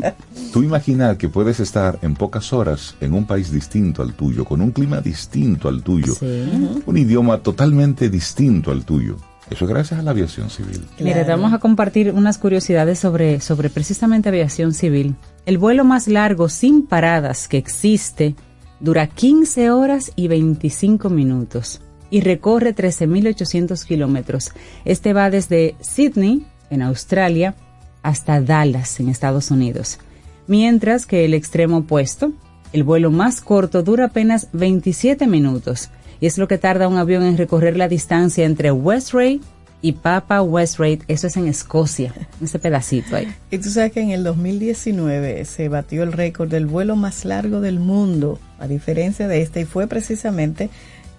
tú 0.52 0.62
imaginas 0.62 1.18
que 1.18 1.28
puedes 1.28 1.61
estar 1.61 1.99
en 2.02 2.14
pocas 2.14 2.52
horas 2.54 2.94
en 3.02 3.12
un 3.12 3.26
país 3.26 3.52
distinto 3.52 4.02
al 4.02 4.14
tuyo, 4.14 4.44
con 4.47 4.62
un 4.62 4.70
clima 4.70 5.00
distinto 5.02 5.68
al 5.68 5.82
tuyo, 5.82 6.14
Sí. 6.14 6.80
un 6.87 6.97
idioma 6.97 7.38
totalmente 7.38 8.08
distinto 8.08 8.70
al 8.70 8.85
tuyo. 8.85 9.16
Eso 9.50 9.64
es 9.64 9.70
gracias 9.70 10.00
a 10.00 10.02
la 10.02 10.11
aviación 10.11 10.50
civil. 10.50 10.80
Mira, 11.00 11.25
te 11.25 11.30
vamos 11.30 11.52
a 11.54 11.58
compartir 11.58 12.12
unas 12.12 12.37
curiosidades 12.38 12.99
sobre, 12.99 13.40
sobre 13.40 13.70
precisamente 13.70 14.28
aviación 14.28 14.75
civil. 14.75 15.14
El 15.47 15.56
vuelo 15.58 15.85
más 15.85 16.06
largo 16.08 16.49
sin 16.50 16.87
paradas 16.87 17.49
que 17.49 17.56
existe 17.56 18.35
dura 18.80 19.06
15 19.06 19.70
horas 19.70 20.12
y 20.16 20.28
25 20.28 21.08
minutos 21.11 21.80
y 22.11 22.20
recorre 22.20 22.75
13.800 22.75 23.85
kilómetros. 23.87 24.52
Este 24.85 25.12
va 25.14 25.30
desde 25.30 25.75
Sydney, 25.80 26.44
en 26.71 26.83
Australia, 26.83 27.55
hasta 28.03 28.41
Dallas, 28.41 29.01
en 29.01 29.09
Estados 29.09 29.51
Unidos. 29.51 29.99
Mientras 30.47 31.07
que 31.07 31.25
el 31.25 31.35
extremo 31.35 31.79
opuesto, 31.79 32.33
el 32.73 32.85
vuelo 32.85 33.11
más 33.11 33.41
corto 33.41 33.83
dura 33.83 34.07
apenas 34.07 34.49
27 34.53 35.27
minutos 35.27 35.91
y 36.21 36.27
es 36.27 36.39
lo 36.39 36.49
que 36.49 36.59
tarda 36.59 36.89
un 36.89 36.97
avión 36.97 37.23
en 37.23 37.37
recorrer 37.37 37.77
la 37.77 37.89
distancia 37.89 38.45
entre 38.45 38.73
Westray 38.73 39.41
y 39.81 39.93
Papa 39.93 40.43
Westray, 40.43 41.01
eso 41.07 41.29
es 41.29 41.37
en 41.37 41.47
Escocia, 41.47 42.13
ese 42.43 42.59
pedacito 42.59 43.15
ahí. 43.15 43.33
Y 43.51 43.59
tú 43.59 43.71
sabes 43.71 43.93
que 43.93 44.01
en 44.01 44.11
el 44.11 44.25
2019 44.25 45.45
se 45.45 45.69
batió 45.69 46.03
el 46.03 46.13
récord 46.13 46.51
del 46.51 46.67
vuelo 46.67 46.97
más 46.97 47.25
largo 47.25 47.61
del 47.61 47.79
mundo, 47.79 48.41
a 48.59 48.67
diferencia 48.67 49.29
de 49.29 49.41
este, 49.41 49.61
y 49.61 49.65
fue 49.67 49.87
precisamente 49.87 50.71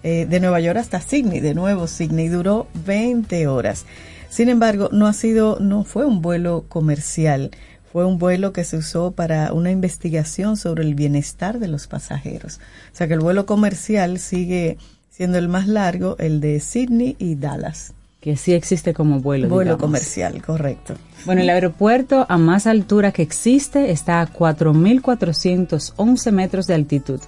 eh, 0.04 0.26
de 0.30 0.40
Nueva 0.42 0.60
York 0.60 0.78
hasta 0.78 1.00
Sydney, 1.00 1.40
de 1.40 1.54
nuevo 1.54 1.88
Sydney, 1.88 2.28
duró 2.28 2.68
20 2.86 3.48
horas. 3.48 3.86
Sin 4.30 4.50
embargo, 4.50 4.90
no 4.92 5.08
ha 5.08 5.14
sido, 5.14 5.58
no 5.60 5.84
fue 5.84 6.06
un 6.06 6.22
vuelo 6.22 6.66
comercial, 6.68 7.50
fue 7.92 8.06
un 8.06 8.20
vuelo 8.20 8.54
que 8.54 8.64
se 8.64 8.78
usó 8.78 9.10
para 9.12 9.52
una 9.52 9.72
investigación 9.72 10.58
sobre 10.58 10.84
el 10.84 10.94
bienestar 10.94 11.58
de 11.60 11.68
los 11.68 11.88
pasajeros. 11.88 12.60
O 12.94 12.96
sea 12.96 13.08
que 13.08 13.16
el 13.16 13.20
vuelo 13.20 13.48
comercial 13.48 14.20
sigue 14.20 14.78
siendo 15.10 15.40
el 15.40 15.50
más 15.50 15.68
largo, 15.68 16.16
el 16.20 16.40
de 16.40 16.60
Sydney 16.60 17.16
y 17.18 17.34
Dallas. 17.36 17.94
Que 18.22 18.38
sí 18.38 18.54
existe 18.54 18.94
como 18.94 19.22
vuelo. 19.22 19.50
Vuelo 19.50 19.72
digamos. 19.72 19.82
comercial, 19.82 20.40
correcto. 20.42 20.96
Bueno, 21.26 21.42
el 21.42 21.50
aeropuerto 21.50 22.26
a 22.30 22.38
más 22.38 22.68
altura 22.68 23.12
que 23.12 23.22
existe 23.22 23.92
está 23.92 24.22
a 24.22 24.32
4.411 24.32 26.32
metros 26.32 26.68
de 26.68 26.74
altitud. 26.74 27.20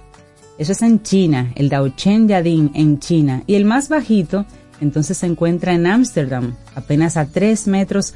Eso 0.58 0.72
es 0.72 0.82
en 0.82 1.02
China, 1.02 1.50
el 1.56 1.70
Daochen 1.70 2.28
Yadin 2.28 2.72
en 2.74 2.98
China. 2.98 3.42
Y 3.46 3.54
el 3.54 3.64
más 3.64 3.88
bajito, 3.88 4.44
entonces 4.82 5.16
se 5.16 5.26
encuentra 5.26 5.72
en 5.72 5.86
Ámsterdam, 5.86 6.56
apenas 6.74 7.16
a 7.16 7.26
3 7.26 7.68
metros 7.68 8.14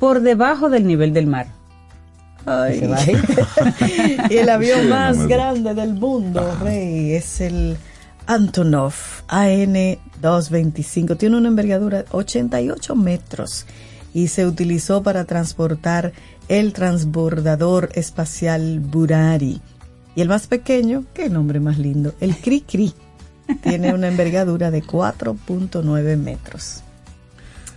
por 0.00 0.20
debajo 0.20 0.68
del 0.68 0.86
nivel 0.86 1.12
del 1.12 1.28
mar. 1.28 1.46
Ay. 2.44 2.82
Y 4.28 4.36
el 4.36 4.48
avión 4.48 4.80
Sí, 4.82 4.88
más 4.88 5.16
no 5.16 5.28
grande 5.28 5.74
del 5.74 5.94
mundo, 5.94 6.56
Rey, 6.60 7.12
es 7.12 7.40
el 7.40 7.76
Antonov 8.26 8.94
AN-225. 9.28 11.16
Tiene 11.16 11.36
una 11.36 11.48
envergadura 11.48 12.02
de 12.02 12.08
88 12.10 12.96
metros 12.96 13.66
y 14.12 14.28
se 14.28 14.44
utilizó 14.44 15.02
para 15.04 15.24
transportar 15.24 16.12
el 16.48 16.72
transbordador 16.72 17.90
espacial 17.94 18.80
Burari. 18.80 19.60
Y 20.16 20.20
el 20.20 20.28
más 20.28 20.48
pequeño, 20.48 21.04
qué 21.14 21.28
nombre 21.30 21.60
más 21.60 21.78
lindo, 21.78 22.14
el 22.20 22.36
Cri 22.36 22.62
Cri. 22.62 22.92
Tiene 23.62 23.94
una 23.94 24.08
envergadura 24.08 24.70
de 24.70 24.82
4.9 24.82 26.16
metros. 26.16 26.82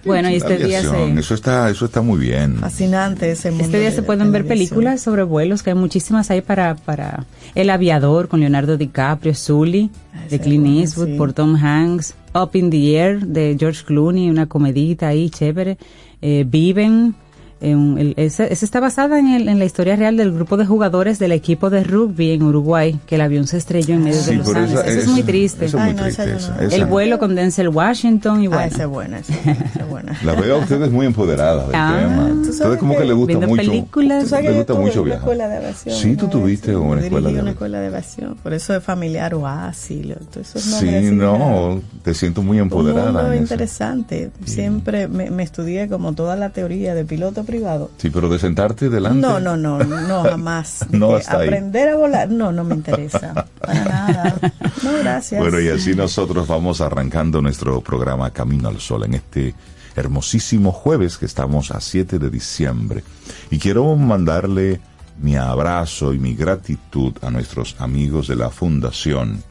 Bueno, 0.04 0.30
y 0.32 0.36
este 0.36 0.58
día 0.58 0.82
se... 0.82 1.14
Eso 1.20 1.36
está, 1.36 1.70
eso 1.70 1.86
está 1.86 2.02
muy 2.02 2.20
bien. 2.20 2.58
Fascinante 2.58 3.32
ese 3.32 3.52
mundo. 3.52 3.66
Este 3.66 3.80
día 3.80 3.92
se 3.92 3.98
de 3.98 4.04
pueden 4.04 4.32
ver 4.32 4.48
películas 4.48 5.02
sobre 5.02 5.24
vuelos, 5.24 5.62
que 5.62 5.70
hay 5.70 5.76
muchísimas 5.76 6.32
ahí 6.32 6.42
para, 6.42 6.76
para 6.76 7.26
El 7.54 7.70
Aviador 7.70 8.28
con 8.28 8.40
Leonardo 8.40 8.78
DiCaprio, 8.78 9.36
Sully 9.36 9.92
Ah, 10.14 10.26
de 10.30 10.40
Clint 10.40 10.68
Eastwood 10.68 11.08
sí. 11.08 11.14
por 11.18 11.34
Tom 11.34 11.56
Hanks, 11.56 12.16
Up 12.34 12.52
in 12.54 12.70
the 12.70 12.98
Air 12.98 13.26
de 13.26 13.56
George 13.60 13.84
Clooney, 13.86 14.30
una 14.30 14.48
comedita 14.48 15.08
ahí 15.08 15.30
chévere, 15.30 15.78
eh, 16.22 16.46
Viven, 16.48 17.16
un- 17.62 17.98
el- 17.98 18.14
esa, 18.18 18.46
esa 18.46 18.66
está 18.66 18.80
basada 18.80 19.20
en, 19.20 19.28
el- 19.28 19.48
en 19.50 19.60
la 19.60 19.66
historia 19.66 19.96
real 19.96 20.18
del 20.18 20.32
grupo 20.34 20.58
de 20.58 20.66
jugadores 20.66 21.20
del 21.20 21.32
equipo 21.32 21.70
de 21.70 21.84
rugby 21.84 22.32
en 22.32 22.44
Uruguay, 22.44 23.00
que 23.06 23.16
el 23.16 23.22
avión 23.22 23.48
se 23.48 23.58
estrelló 23.58 23.94
en 23.96 24.04
medio 24.04 24.18
de 24.18 24.24
Sí, 24.24 24.36
los 24.36 24.48
pero 24.48 24.60
Andes. 24.60 24.80
Eso 24.86 25.00
es 25.00 25.08
muy 25.08 25.24
triste. 25.24 25.66
Eso 25.66 25.78
es 25.78 25.84
muy 25.84 25.90
Ay, 25.92 25.96
no, 25.98 26.06
esa 26.06 26.24
triste. 26.24 26.42
yo 26.42 26.48
no. 26.50 26.56
esa- 26.56 26.66
esa 26.68 26.76
el 26.76 26.86
vuelo 26.86 27.20
con 27.20 27.36
Denzel 27.36 27.70
Washington 27.70 28.44
y 28.44 28.48
bueno. 28.48 28.62
Ah, 28.64 28.68
esa 28.68 28.84
es 28.84 28.90
buena, 28.90 29.20
esa 29.20 29.34
es 29.34 29.90
buena. 29.90 30.18
La 30.24 30.34
veo 30.34 30.56
a 30.56 30.60
ustedes 30.60 30.92
muy 30.92 31.06
empoderadas 31.06 31.68
del 31.68 31.76
Ah, 31.76 31.98
tema. 32.02 32.28
¿tú 32.30 32.40
Ustedes 32.42 32.58
sabes 32.58 32.78
como 32.80 32.94
que 32.94 33.00
que 33.02 33.06
le 33.06 33.14
gusta 33.14 33.28
viendo 33.28 33.48
mucho. 33.48 33.62
películas? 33.70 34.24
Tú 34.24 34.30
sabes 34.30 34.46
Le 34.46 34.52
que 34.52 34.58
gusta 34.58 34.74
mucho 34.74 34.92
en 34.94 35.00
una 35.00 35.06
viajar. 35.06 35.20
escuela 35.22 35.48
de 35.48 35.58
aviación. 35.58 35.96
Sí, 35.96 36.16
tú 36.16 36.28
tuviste 36.28 36.76
una 36.76 37.02
escuela 37.02 37.02
de 37.02 37.10
una 37.20 37.28
aviación. 37.30 37.48
escuela 37.50 37.80
de 37.80 37.88
aviación. 37.88 38.36
Por 38.42 38.54
eso 38.54 38.76
es 38.76 38.84
familiar 38.84 39.34
o 39.36 39.48
así. 39.48 40.14
Todos 40.34 40.56
esos 40.56 40.62
Sí, 40.64 40.90
no, 41.12 41.82
te 42.04 42.14
siento 42.14 42.42
muy 42.42 42.58
Un 42.58 42.64
empoderada. 42.64 43.12
mundo 43.12 43.34
en 43.34 43.42
interesante. 43.42 44.32
Siempre 44.46 45.08
me, 45.08 45.30
me 45.30 45.44
estudié 45.44 45.88
como 45.88 46.14
toda 46.14 46.36
la 46.36 46.50
teoría 46.50 46.94
de 46.96 47.06
piloto 47.06 47.44
privado. 47.52 47.92
Sí, 47.98 48.10
pero 48.10 48.30
de 48.30 48.40
sentarte 48.40 48.90
delante. 48.90 49.20
No, 49.20 49.40
no, 49.40 49.58
no, 49.58 49.78
no, 49.84 50.24
jamás. 50.24 50.86
No 50.92 51.16
hasta 51.16 51.40
ahí. 51.40 51.48
aprender 51.48 51.90
a 51.90 51.96
volar, 51.98 52.30
no, 52.30 52.52
no 52.52 52.64
me 52.64 52.76
interesa. 52.76 53.46
Para 53.60 53.84
nada. 53.86 54.36
No, 54.84 54.94
gracias. 55.00 55.42
Bueno, 55.42 55.60
y 55.60 55.68
así 55.68 55.94
nosotros 55.94 56.48
vamos 56.48 56.82
arrancando 56.82 57.42
nuestro 57.42 57.82
programa 57.82 58.32
Camino 58.32 58.70
al 58.70 58.80
Sol 58.80 59.04
en 59.04 59.16
este 59.16 59.54
hermosísimo 59.96 60.72
jueves 60.72 61.18
que 61.18 61.26
estamos 61.26 61.72
a 61.72 61.82
7 61.82 62.20
de 62.20 62.30
diciembre. 62.30 63.04
Y 63.50 63.60
quiero 63.60 63.96
mandarle 63.96 64.80
mi 65.20 65.36
abrazo 65.36 66.14
y 66.14 66.20
mi 66.20 66.34
gratitud 66.34 67.14
a 67.22 67.30
nuestros 67.30 67.76
amigos 67.80 68.28
de 68.28 68.38
la 68.38 68.50
Fundación 68.50 69.44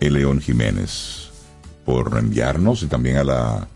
León 0.00 0.40
Jiménez 0.40 1.30
por 1.84 2.16
enviarnos 2.18 2.82
y 2.82 2.86
también 2.86 3.18
a 3.18 3.24
la 3.24 3.68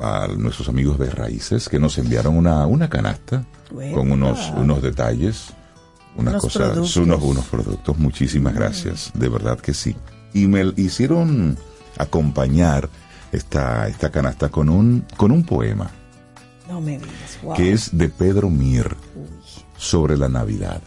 a 0.00 0.26
nuestros 0.36 0.68
amigos 0.68 0.98
de 0.98 1.10
Raíces 1.10 1.68
que 1.68 1.78
nos 1.78 1.98
enviaron 1.98 2.36
una, 2.36 2.66
una 2.66 2.88
canasta 2.88 3.44
con 3.94 4.10
unos, 4.12 4.50
unos 4.56 4.82
detalles, 4.82 5.50
unas 6.16 6.34
Unos 6.34 6.42
cosas, 6.42 6.70
productos. 6.72 6.96
unos, 6.96 7.22
unos 7.22 7.44
productos. 7.46 7.98
Muchísimas 7.98 8.54
gracias, 8.54 9.10
de 9.14 9.28
verdad 9.28 9.58
que 9.60 9.72
sí. 9.74 9.96
Y 10.34 10.46
me 10.46 10.72
hicieron 10.76 11.56
acompañar 11.98 12.88
esta, 13.32 13.88
esta 13.88 14.10
canasta 14.10 14.48
con 14.50 14.68
un, 14.68 15.04
con 15.16 15.30
un 15.30 15.44
poema 15.44 15.90
No 16.68 16.80
me 16.80 16.98
digas, 16.98 17.38
wow. 17.42 17.54
que 17.54 17.72
es 17.72 17.96
de 17.96 18.08
Pedro 18.08 18.50
Mir 18.50 18.96
sobre 19.78 20.16
la 20.18 20.28
Navidad. 20.28 20.82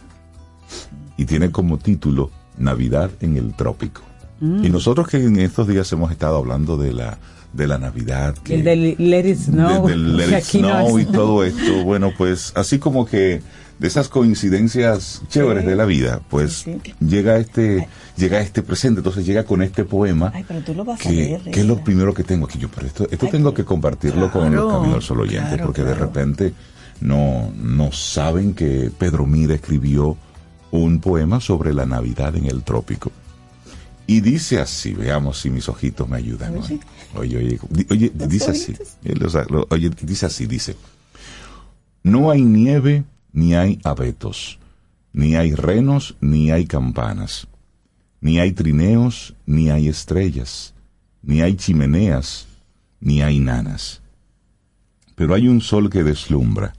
Y 1.16 1.24
tiene 1.24 1.50
como 1.50 1.78
título 1.78 2.30
Navidad 2.58 3.10
en 3.20 3.36
el 3.36 3.54
Trópico. 3.54 4.02
Y 4.38 4.68
nosotros 4.68 5.08
que 5.08 5.16
en 5.16 5.38
estos 5.38 5.66
días 5.66 5.90
hemos 5.92 6.12
estado 6.12 6.36
hablando 6.36 6.76
de 6.76 6.92
la, 6.92 7.18
de 7.56 7.66
la 7.66 7.78
Navidad. 7.78 8.34
Que, 8.44 8.56
El 8.56 8.64
del 8.64 8.96
Let 8.98 9.28
It 9.28 9.38
Snow. 9.38 9.86
de- 9.86 9.92
del 9.92 10.16
Let 10.16 10.24
que 10.26 10.30
It 10.38 10.44
aquí 10.44 10.62
no 10.62 10.98
y 10.98 11.04
todo 11.06 11.44
esto. 11.44 11.84
Bueno, 11.84 12.12
pues 12.16 12.52
así 12.54 12.78
como 12.78 13.06
que 13.06 13.40
de 13.78 13.88
esas 13.88 14.08
coincidencias 14.08 15.22
chéveres 15.28 15.64
Sí. 15.64 15.68
de 15.70 15.76
la 15.76 15.84
vida, 15.84 16.20
pues 16.30 16.52
Sí, 16.64 16.78
sí. 16.84 16.94
llega 17.04 17.36
este 17.38 17.86
llega 18.16 18.40
este 18.40 18.62
presente, 18.62 19.00
entonces 19.00 19.26
llega 19.26 19.44
con 19.44 19.60
este 19.62 19.84
poema 19.84 20.32
Ay, 20.34 20.44
pero 20.48 20.60
tú 20.60 20.74
lo 20.74 20.82
vas 20.84 20.98
a 21.00 21.02
que, 21.02 21.12
leer. 21.14 21.40
que 21.42 21.60
es 21.60 21.66
lo 21.66 21.84
primero 21.84 22.14
que 22.14 22.24
tengo 22.24 22.46
aquí 22.46 22.58
yo, 22.58 22.68
pero 22.74 22.86
esto, 22.86 23.06
esto 23.10 23.26
Ay, 23.26 23.32
tengo 23.32 23.52
que 23.52 23.64
compartirlo 23.66 24.32
con 24.32 24.54
los 24.54 24.72
caminos 24.72 24.92
del 24.94 25.02
sol 25.02 25.20
oyentes, 25.20 25.48
claro, 25.50 25.66
porque 25.66 25.82
de 25.84 25.94
repente 25.94 26.54
no, 27.02 27.52
no 27.62 27.92
saben 27.92 28.54
que 28.54 28.90
Pedro 28.98 29.26
Mira 29.26 29.54
escribió 29.54 30.16
un 30.70 30.98
poema 31.00 31.40
sobre 31.40 31.74
la 31.74 31.84
Navidad 31.84 32.34
en 32.36 32.46
el 32.46 32.62
trópico. 32.62 33.12
Y 34.06 34.20
dice 34.20 34.60
así, 34.60 34.94
veamos 34.94 35.40
si 35.40 35.50
mis 35.50 35.68
ojitos 35.68 36.08
me 36.08 36.18
ayudan. 36.18 36.56
Oye. 36.58 36.80
Oye, 37.14 37.36
oye, 37.38 37.86
oye, 37.90 38.12
dice 38.14 38.50
así. 38.50 38.74
Oye, 39.70 39.90
dice 40.02 40.26
así, 40.26 40.46
dice. 40.46 40.76
No 42.02 42.30
hay 42.30 42.42
nieve 42.42 43.04
ni 43.32 43.54
hay 43.54 43.80
abetos, 43.82 44.58
ni 45.12 45.34
hay 45.34 45.54
renos 45.54 46.16
ni 46.20 46.52
hay 46.52 46.66
campanas, 46.66 47.48
ni 48.20 48.38
hay 48.38 48.52
trineos 48.52 49.34
ni 49.44 49.70
hay 49.70 49.88
estrellas, 49.88 50.72
ni 51.22 51.42
hay 51.42 51.56
chimeneas 51.56 52.46
ni 53.00 53.22
hay 53.22 53.40
nanas. 53.40 54.02
Pero 55.16 55.34
hay 55.34 55.48
un 55.48 55.60
sol 55.60 55.90
que 55.90 56.04
deslumbra, 56.04 56.74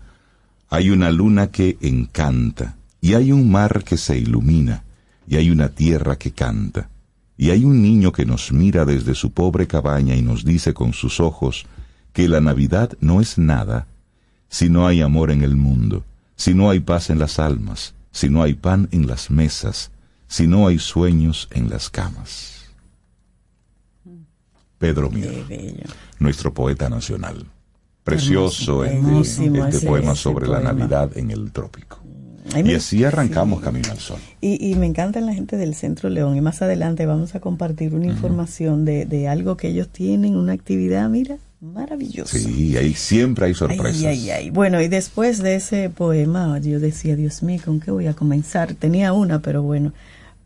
hay 0.70 0.92
una 0.92 1.12
luna 1.12 1.52
que 1.52 1.78
encanta, 1.82 2.78
y 3.02 3.14
hay 3.14 3.32
un 3.32 3.52
mar 3.52 3.84
que 3.84 3.98
se 3.98 4.18
ilumina, 4.18 4.84
y 5.28 5.36
hay 5.36 5.50
una 5.50 5.70
tierra 5.70 6.16
que 6.16 6.32
canta, 6.32 6.90
y 7.38 7.52
hay 7.52 7.64
un 7.64 7.82
niño 7.82 8.12
que 8.12 8.26
nos 8.26 8.52
mira 8.52 8.84
desde 8.84 9.14
su 9.14 9.32
pobre 9.32 9.68
cabaña 9.68 10.16
y 10.16 10.22
nos 10.22 10.44
dice 10.44 10.74
con 10.74 10.94
sus 10.94 11.20
ojos 11.20 11.66
que 12.12 12.28
la 12.28 12.42
Navidad 12.42 12.94
no 13.00 13.22
es 13.22 13.38
nada 13.38 13.88
si 14.50 14.70
no 14.70 14.88
hay 14.88 15.02
amor 15.02 15.30
en 15.30 15.44
el 15.44 15.56
mundo, 15.56 16.04
si 16.36 16.54
no 16.54 16.70
hay 16.70 16.80
paz 16.80 17.10
en 17.10 17.20
las 17.20 17.38
almas, 17.38 17.94
si 18.12 18.30
no 18.30 18.42
hay 18.42 18.56
pan 18.56 18.90
en 18.92 19.06
las 19.06 19.30
mesas, 19.30 19.92
si 20.28 20.48
no 20.48 20.68
hay 20.68 20.80
sueños 20.80 21.48
en 21.52 21.70
las 21.70 21.90
camas. 21.90 22.66
Pedro 24.80 25.10
Mir, 25.10 25.46
nuestro 26.20 26.54
poeta 26.54 26.90
nacional. 26.90 27.46
Precioso 28.04 28.86
este, 28.86 29.46
este 29.46 29.86
poema 29.86 30.14
ese 30.14 30.22
sobre 30.22 30.48
la. 30.48 30.62
Navidad 30.62 31.18
en 31.18 31.30
el 31.30 31.52
trópico. 31.52 32.00
Ay, 32.54 32.64
Y 32.70 32.76
así 32.76 33.04
arrancamos 33.04 33.60
sí. 33.60 33.66
Camino 33.66 33.92
al 33.92 34.00
Sol. 34.00 34.20
Y, 34.42 34.72
y 34.72 34.76
me 34.76 34.86
encantan 34.86 35.26
la 35.26 35.34
gente 35.34 35.58
del 35.58 35.76
Centro 35.76 36.10
León 36.10 36.36
y 36.38 36.42
más 36.42 36.62
adelante 36.62 37.06
vamos 37.06 37.36
a 37.36 37.40
compartir 37.40 37.94
una 37.94 38.06
información 38.06 38.86
de, 38.86 39.06
de 39.06 39.28
algo 39.28 39.58
que 39.58 39.70
ellos 39.70 39.90
tienen, 39.90 40.36
una 40.36 40.54
actividad, 40.54 41.10
mira, 41.10 41.38
maravillosa. 41.62 42.38
Sí, 42.38 42.78
ahí 42.78 42.94
siempre 42.94 43.48
hay 43.48 43.54
sorpresas. 43.54 44.04
Ay, 44.04 44.06
ay, 44.06 44.30
ay. 44.30 44.50
Bueno, 44.50 44.82
y 44.82 44.88
después 44.88 45.40
de 45.40 45.56
ese 45.56 45.90
poema, 45.90 46.60
yo 46.60 46.80
decía, 46.80 47.16
Dios 47.16 47.44
mío, 47.44 47.62
¿con 47.64 47.80
qué 47.80 47.92
voy 47.92 48.08
a 48.08 48.14
comenzar? 48.14 48.74
Tenía 48.76 49.14
una, 49.14 49.42
pero 49.42 49.64
bueno, 49.64 49.94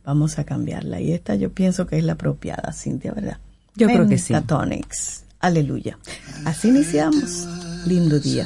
vamos 0.05 0.39
a 0.39 0.43
cambiarla. 0.43 1.01
Y 1.01 1.11
esta 1.11 1.35
yo 1.35 1.51
pienso 1.51 1.87
que 1.87 1.97
es 1.97 2.03
la 2.03 2.13
apropiada, 2.13 2.73
Cintia, 2.73 3.11
¿verdad? 3.13 3.37
Yo 3.75 3.87
creo 3.87 4.07
que 4.07 4.17
sí. 4.17 4.33
Pentatonics. 4.33 5.23
Aleluya. 5.39 5.97
Así 6.45 6.69
iniciamos. 6.69 7.47
Lindo 7.85 8.19
día. 8.19 8.45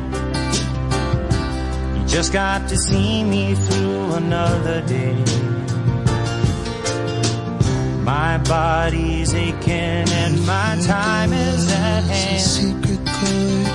Just 2.11 2.33
got 2.33 2.67
to 2.67 2.75
see 2.75 3.23
me 3.23 3.55
through 3.55 4.15
another 4.15 4.81
day. 4.85 5.15
My 8.03 8.37
body's 8.39 9.33
aching 9.33 10.09
and 10.21 10.45
my 10.45 10.77
time 10.85 11.31
is 11.31 11.71
at 11.71 12.03
It's 12.09 12.35
a 12.35 12.49
secret 12.49 12.99
chord 13.15 13.65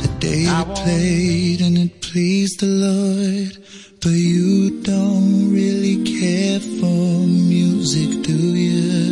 that 0.00 0.10
I 0.10 0.18
David 0.20 0.76
played 0.76 1.60
and 1.62 1.78
it 1.78 2.02
pleased 2.02 2.60
the 2.60 2.66
Lord. 2.66 3.56
But 4.02 4.10
you 4.10 4.82
don't 4.82 5.50
really 5.50 6.04
care 6.04 6.60
for 6.60 7.26
music, 7.26 8.22
do 8.22 8.34
you? 8.34 9.11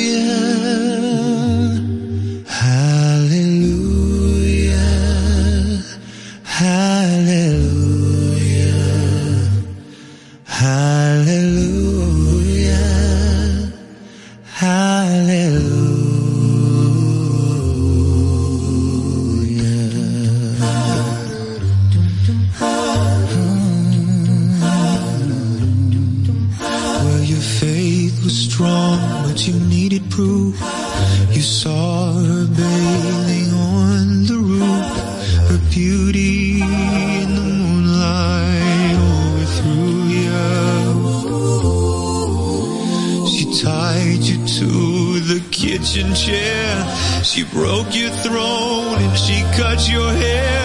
She 47.31 47.45
broke 47.45 47.95
your 47.95 48.09
throne 48.09 49.01
and 49.01 49.17
she 49.17 49.41
cut 49.55 49.89
your 49.89 50.11
hair. 50.11 50.60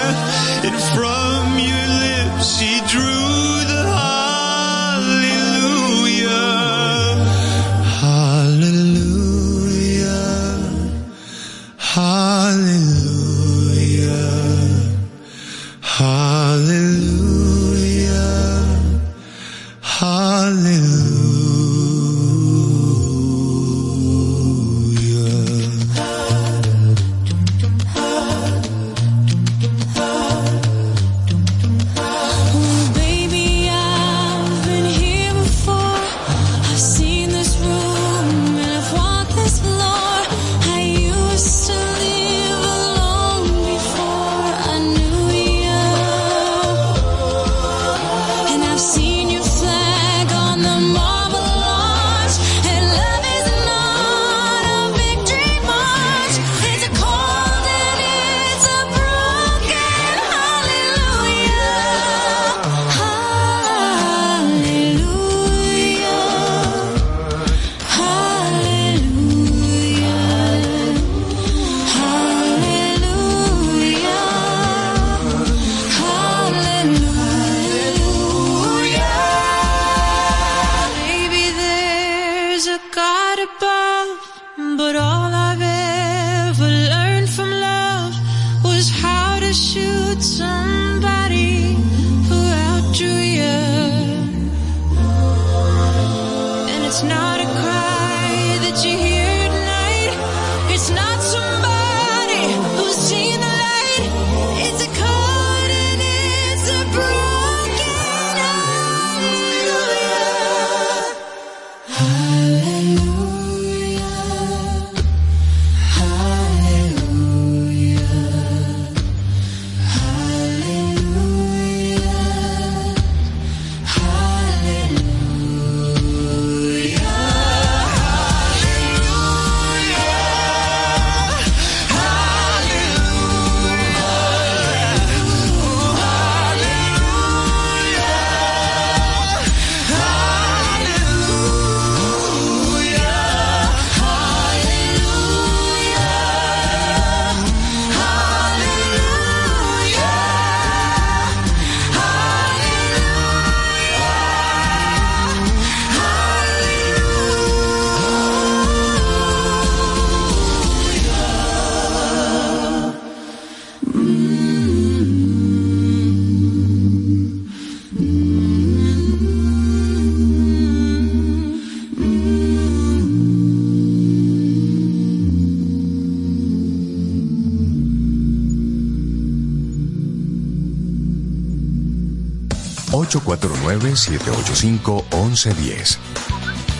98785-1110. 183.80 185.98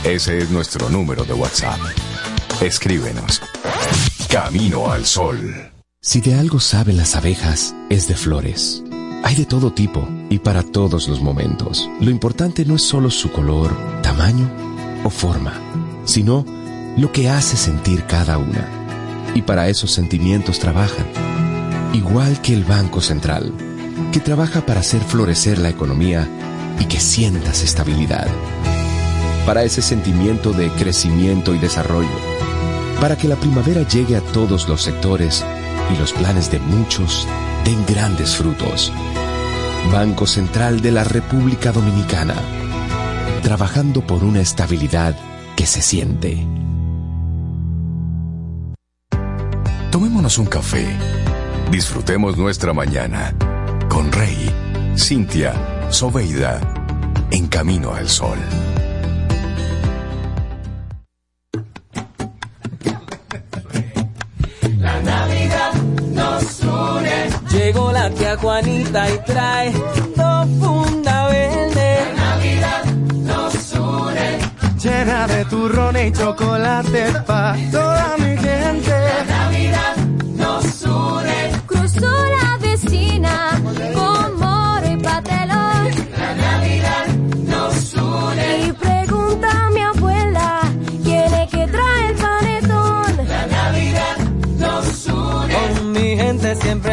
Ese 0.05 0.39
es 0.39 0.51
nuestro 0.51 0.89
número 0.89 1.25
de 1.25 1.35
WhatsApp. 1.35 1.81
Escríbenos. 2.61 3.43
Camino 4.31 4.91
al 4.91 5.05
Sol. 5.05 5.73
Si 6.01 6.21
de 6.21 6.35
algo 6.35 6.61
saben 6.61 6.97
las 6.97 7.17
abejas, 7.17 7.75
es 7.91 8.07
de 8.07 8.15
flores. 8.15 8.85
Hay 9.25 9.35
de 9.35 9.45
todo 9.45 9.73
tipo 9.73 10.09
y 10.31 10.39
para 10.39 10.63
todos 10.63 11.09
los 11.09 11.21
momentos. 11.21 11.91
Lo 12.01 12.11
importante 12.11 12.65
no 12.65 12.77
es 12.77 12.83
solo 12.83 13.11
su 13.11 13.33
color, 13.33 13.77
tamaño 14.03 14.49
o 15.03 15.11
forma, 15.11 15.55
sino 16.05 16.45
lo 16.97 17.11
que 17.11 17.29
hace 17.29 17.57
sentir 17.57 18.05
cada 18.05 18.39
una. 18.39 18.69
Y 19.35 19.43
para 19.43 19.69
esos 19.69 19.91
sentimientos 19.91 20.61
trabajan. 20.61 21.07
Igual 21.93 22.41
que 22.41 22.55
el 22.55 22.65
Banco 22.65 23.01
Central, 23.01 23.53
que 24.13 24.21
trabaja 24.21 24.65
para 24.65 24.81
hacer 24.81 25.03
florecer 25.03 25.59
la 25.59 25.71
economía 25.71 26.29
y 26.79 26.87
que 26.87 27.01
sientas 27.01 27.63
estabilidad. 27.63 28.29
Para 29.47 29.63
ese 29.63 29.83
sentimiento 29.83 30.53
de 30.53 30.71
crecimiento 30.71 31.55
y 31.55 31.59
desarrollo. 31.59 32.09
Para 33.01 33.17
que 33.17 33.29
la 33.29 33.37
primavera 33.37 33.83
llegue 33.83 34.17
a 34.17 34.21
todos 34.21 34.69
los 34.69 34.83
sectores 34.83 35.45
y 35.93 35.99
los 35.99 36.13
planes 36.13 36.51
de 36.51 36.59
muchos 36.59 37.27
den 37.65 37.85
grandes 37.87 38.37
frutos. 38.37 38.93
Banco 39.93 40.27
Central 40.27 40.81
de 40.81 40.93
la 40.93 41.05
República 41.05 41.73
Dominicana. 41.73 42.35
Trabajando 43.43 44.07
por 44.07 44.25
una 44.25 44.41
estabilidad 44.41 45.17
que 45.55 45.67
se 45.67 45.81
siente. 45.81 46.47
Tomémonos 49.91 50.39
un 50.39 50.47
café. 50.47 50.87
Disfrutemos 51.71 52.37
nuestra 52.37 52.73
mañana 52.73 53.35
con 53.89 54.13
Rey, 54.13 54.51
Cintia, 54.97 55.55
Soveida, 55.91 56.61
en 57.31 57.47
camino 57.47 57.95
al 57.95 58.09
sol. 58.09 58.39
La 64.79 65.01
Navidad 65.01 65.73
nos 66.13 66.61
une. 66.61 67.29
Llegó 67.51 67.93
la 67.93 68.11
tía 68.11 68.37
Juanita 68.37 69.11
y 69.11 69.19
trae 69.25 69.73
dos 70.17 70.49
funda 70.61 71.29
verde. 71.29 71.99
La 72.15 72.25
Navidad 72.25 72.85
nos 73.13 73.73
une. 73.73 74.39
Llena 74.83 75.27
de 75.29 75.45
turrones 75.47 76.09
y 76.09 76.13
chocolate 76.13 77.13
pa' 77.27 77.57
toda 77.71 78.17
mi 78.19 78.36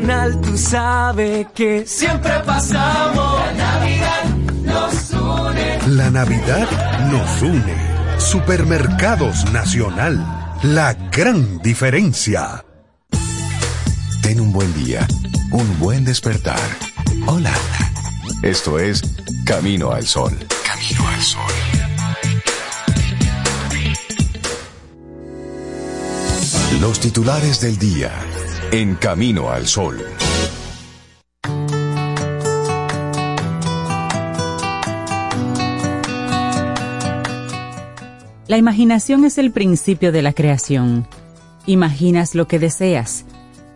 nacional 0.00 0.40
tú 0.40 0.58
sabes 0.58 1.46
que 1.54 1.86
siempre 1.86 2.32
pasamos. 2.44 3.40
La 3.46 3.52
Navidad 3.52 4.24
nos 4.64 5.10
une. 5.12 5.96
La 5.96 6.10
Navidad 6.10 6.68
nos 7.12 7.42
une. 7.42 8.18
Supermercados 8.18 9.50
Nacional. 9.52 10.56
La 10.62 10.94
gran 10.94 11.60
diferencia. 11.62 12.64
Ten 14.22 14.40
un 14.40 14.52
buen 14.52 14.72
día, 14.84 15.06
un 15.52 15.78
buen 15.78 16.04
despertar. 16.04 16.58
Hola. 17.26 17.52
Esto 18.42 18.78
es 18.78 19.02
Camino 19.46 19.92
al 19.92 20.06
Sol. 20.06 20.36
Camino 20.66 21.08
al 21.08 21.22
Sol. 21.22 21.52
Los 26.80 27.00
titulares 27.00 27.60
del 27.60 27.78
día 27.78 28.10
en 28.74 28.96
Camino 28.96 29.50
al 29.50 29.68
Sol. 29.68 30.04
La 38.48 38.56
imaginación 38.56 39.24
es 39.24 39.38
el 39.38 39.52
principio 39.52 40.10
de 40.10 40.22
la 40.22 40.32
creación. 40.32 41.06
Imaginas 41.66 42.34
lo 42.34 42.48
que 42.48 42.58
deseas, 42.58 43.26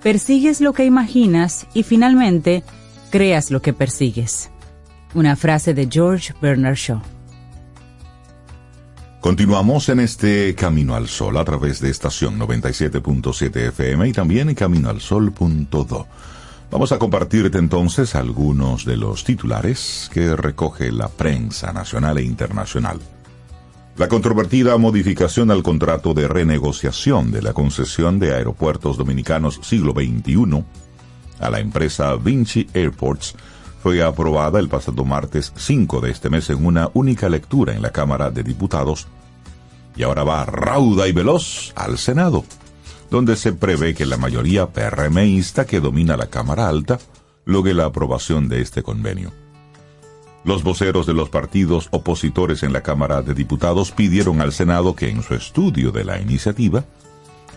persigues 0.03 0.61
lo 0.61 0.73
que 0.73 0.85
imaginas 0.85 1.69
y 1.75 1.85
finalmente 1.85 2.65
creas 3.13 3.53
lo 3.53 3.63
que 3.63 3.73
persigues. 3.73 4.51
Una 5.15 5.37
frase 5.37 5.75
de 5.75 5.87
George 5.89 6.35
Bernard 6.43 6.75
Shaw. 6.75 7.18
Continuamos 9.21 9.89
en 9.89 9.99
este 9.99 10.55
Camino 10.55 10.95
al 10.95 11.09
Sol 11.09 11.37
a 11.39 11.45
través 11.45 11.81
de 11.81 11.91
estación 11.91 12.39
97.7 12.39 13.69
FM 13.69 14.09
y 14.09 14.13
también 14.13 14.49
en 14.49 14.55
caminoalsol.do. 14.55 16.07
Vamos 16.71 16.93
a 16.93 16.99
compartirte 16.99 17.59
entonces 17.59 18.15
algunos 18.15 18.85
de 18.85 18.97
los 18.97 19.25
titulares 19.25 20.09
que 20.13 20.37
recoge 20.37 20.93
la 20.93 21.09
prensa 21.09 21.73
nacional 21.73 22.19
e 22.19 22.23
internacional. 22.23 23.01
La 23.97 24.07
controvertida 24.07 24.79
modificación 24.79 25.51
al 25.51 25.65
contrato 25.65 26.15
de 26.15 26.29
renegociación 26.29 27.33
de 27.33 27.43
la 27.43 27.53
concesión 27.53 28.21
de 28.21 28.35
aeropuertos 28.35 28.97
dominicanos 28.97 29.59
siglo 29.65 29.95
XXI 29.95 30.65
a 31.41 31.51
la 31.51 31.59
empresa 31.59 32.15
Vinci 32.15 32.69
Airports 32.73 33.35
fue 33.83 34.03
aprobada 34.03 34.59
el 34.59 34.69
pasado 34.69 35.05
martes 35.05 35.53
5 35.57 36.01
de 36.01 36.11
este 36.11 36.31
mes 36.31 36.51
en 36.51 36.65
una 36.65 36.91
única 36.95 37.29
lectura 37.29 37.75
en 37.75 37.83
la 37.83 37.91
Cámara 37.91 38.31
de 38.31 38.43
Diputados 38.43 39.07
y 39.97 40.03
ahora 40.03 40.25
va 40.25 40.45
rauda 40.45 41.09
y 41.09 41.13
veloz 41.13 41.73
al 41.75 41.99
Senado, 41.99 42.45
donde 43.11 43.37
se 43.37 43.53
prevé 43.53 43.95
que 43.95 44.07
la 44.07 44.17
mayoría 44.17 44.67
PRMista 44.67 45.67
que 45.67 45.81
domina 45.81 46.17
la 46.17 46.29
Cámara 46.29 46.69
Alta 46.69 46.99
logre 47.45 47.75
la 47.75 47.87
aprobación 47.87 48.49
de 48.49 48.61
este 48.61 48.83
convenio. 48.83 49.33
Los 50.45 50.63
voceros 50.63 51.07
de 51.07 51.15
los 51.15 51.31
partidos 51.31 51.89
opositores 51.91 52.63
en 52.63 52.73
la 52.73 52.83
Cámara 52.83 53.23
de 53.23 53.35
Diputados 53.35 53.91
pidieron 53.91 54.41
al 54.41 54.53
Senado 54.53 54.95
que 54.95 55.09
en 55.09 55.23
su 55.23 55.35
estudio 55.35 55.91
de 55.91 56.05
la 56.05 56.21
iniciativa 56.21 56.85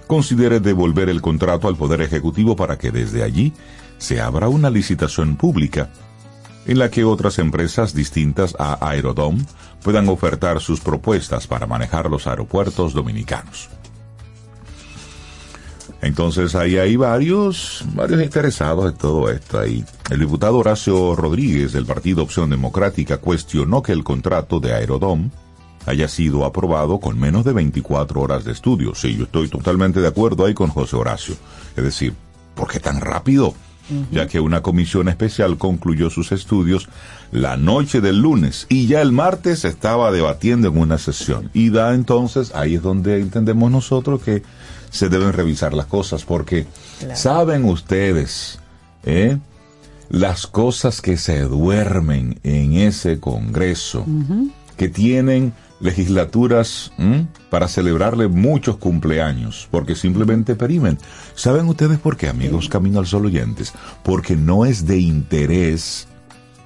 considere 0.07 0.59
devolver 0.59 1.09
el 1.09 1.21
contrato 1.21 1.67
al 1.67 1.77
Poder 1.77 2.01
Ejecutivo 2.01 2.55
para 2.55 2.77
que 2.77 2.91
desde 2.91 3.23
allí 3.23 3.53
se 3.97 4.19
abra 4.19 4.49
una 4.49 4.69
licitación 4.69 5.35
pública 5.35 5.91
en 6.65 6.79
la 6.79 6.89
que 6.89 7.03
otras 7.03 7.39
empresas 7.39 7.93
distintas 7.93 8.55
a 8.59 8.87
Aerodom 8.87 9.43
puedan 9.83 10.07
ofertar 10.09 10.61
sus 10.61 10.79
propuestas 10.79 11.47
para 11.47 11.67
manejar 11.67 12.09
los 12.09 12.27
aeropuertos 12.27 12.93
dominicanos. 12.93 13.69
Entonces 16.01 16.55
ahí 16.55 16.77
hay 16.77 16.95
varios, 16.95 17.85
varios 17.93 18.23
interesados 18.23 18.91
en 18.91 18.97
todo 18.97 19.29
esto. 19.29 19.59
Ahí. 19.59 19.85
El 20.09 20.19
diputado 20.19 20.57
Horacio 20.57 21.15
Rodríguez 21.15 21.73
del 21.73 21.85
Partido 21.85 22.23
Opción 22.23 22.49
Democrática 22.49 23.17
cuestionó 23.17 23.83
que 23.83 23.91
el 23.91 24.03
contrato 24.03 24.59
de 24.59 24.73
Aerodom 24.73 25.29
haya 25.85 26.07
sido 26.07 26.45
aprobado 26.45 26.99
con 26.99 27.19
menos 27.19 27.45
de 27.45 27.53
24 27.53 28.19
horas 28.19 28.43
de 28.43 28.51
estudio. 28.51 28.95
Sí, 28.95 29.15
yo 29.15 29.25
estoy 29.25 29.47
totalmente 29.47 29.99
de 29.99 30.07
acuerdo 30.07 30.45
ahí 30.45 30.53
con 30.53 30.69
José 30.69 30.95
Horacio. 30.95 31.35
Es 31.75 31.83
decir, 31.83 32.15
¿por 32.55 32.67
qué 32.67 32.79
tan 32.79 32.99
rápido? 32.99 33.53
Ya 34.11 34.27
que 34.27 34.39
una 34.39 34.61
comisión 34.61 35.09
especial 35.09 35.57
concluyó 35.57 36.09
sus 36.09 36.31
estudios 36.31 36.87
la 37.31 37.57
noche 37.57 37.99
del 37.99 38.21
lunes 38.21 38.65
y 38.69 38.87
ya 38.87 39.01
el 39.01 39.11
martes 39.11 39.59
se 39.59 39.67
estaba 39.67 40.11
debatiendo 40.11 40.69
en 40.69 40.77
una 40.77 40.97
sesión. 40.97 41.49
Y 41.53 41.71
da 41.71 41.93
entonces, 41.93 42.53
ahí 42.55 42.75
es 42.75 42.81
donde 42.81 43.19
entendemos 43.19 43.69
nosotros 43.69 44.21
que 44.21 44.43
se 44.91 45.09
deben 45.09 45.33
revisar 45.33 45.73
las 45.73 45.87
cosas 45.87 46.23
porque 46.23 46.67
saben 47.13 47.65
ustedes, 47.65 48.59
¿eh? 49.03 49.37
las 50.09 50.45
cosas 50.45 51.01
que 51.01 51.17
se 51.17 51.39
duermen 51.41 52.39
en 52.43 52.73
ese 52.73 53.19
Congreso, 53.19 54.05
que 54.77 54.89
tienen 54.89 55.53
legislaturas 55.81 56.91
¿m? 56.97 57.27
para 57.49 57.67
celebrarle 57.67 58.27
muchos 58.27 58.77
cumpleaños, 58.77 59.67
porque 59.71 59.95
simplemente 59.95 60.55
perimen. 60.55 60.97
¿Saben 61.35 61.67
ustedes 61.67 61.99
por 61.99 62.17
qué, 62.17 62.29
amigos 62.29 62.69
Camino 62.69 62.99
al 62.99 63.07
Sol 63.07 63.25
oyentes? 63.25 63.73
Porque 64.03 64.35
no 64.35 64.65
es 64.65 64.85
de 64.85 64.99
interés 64.99 66.07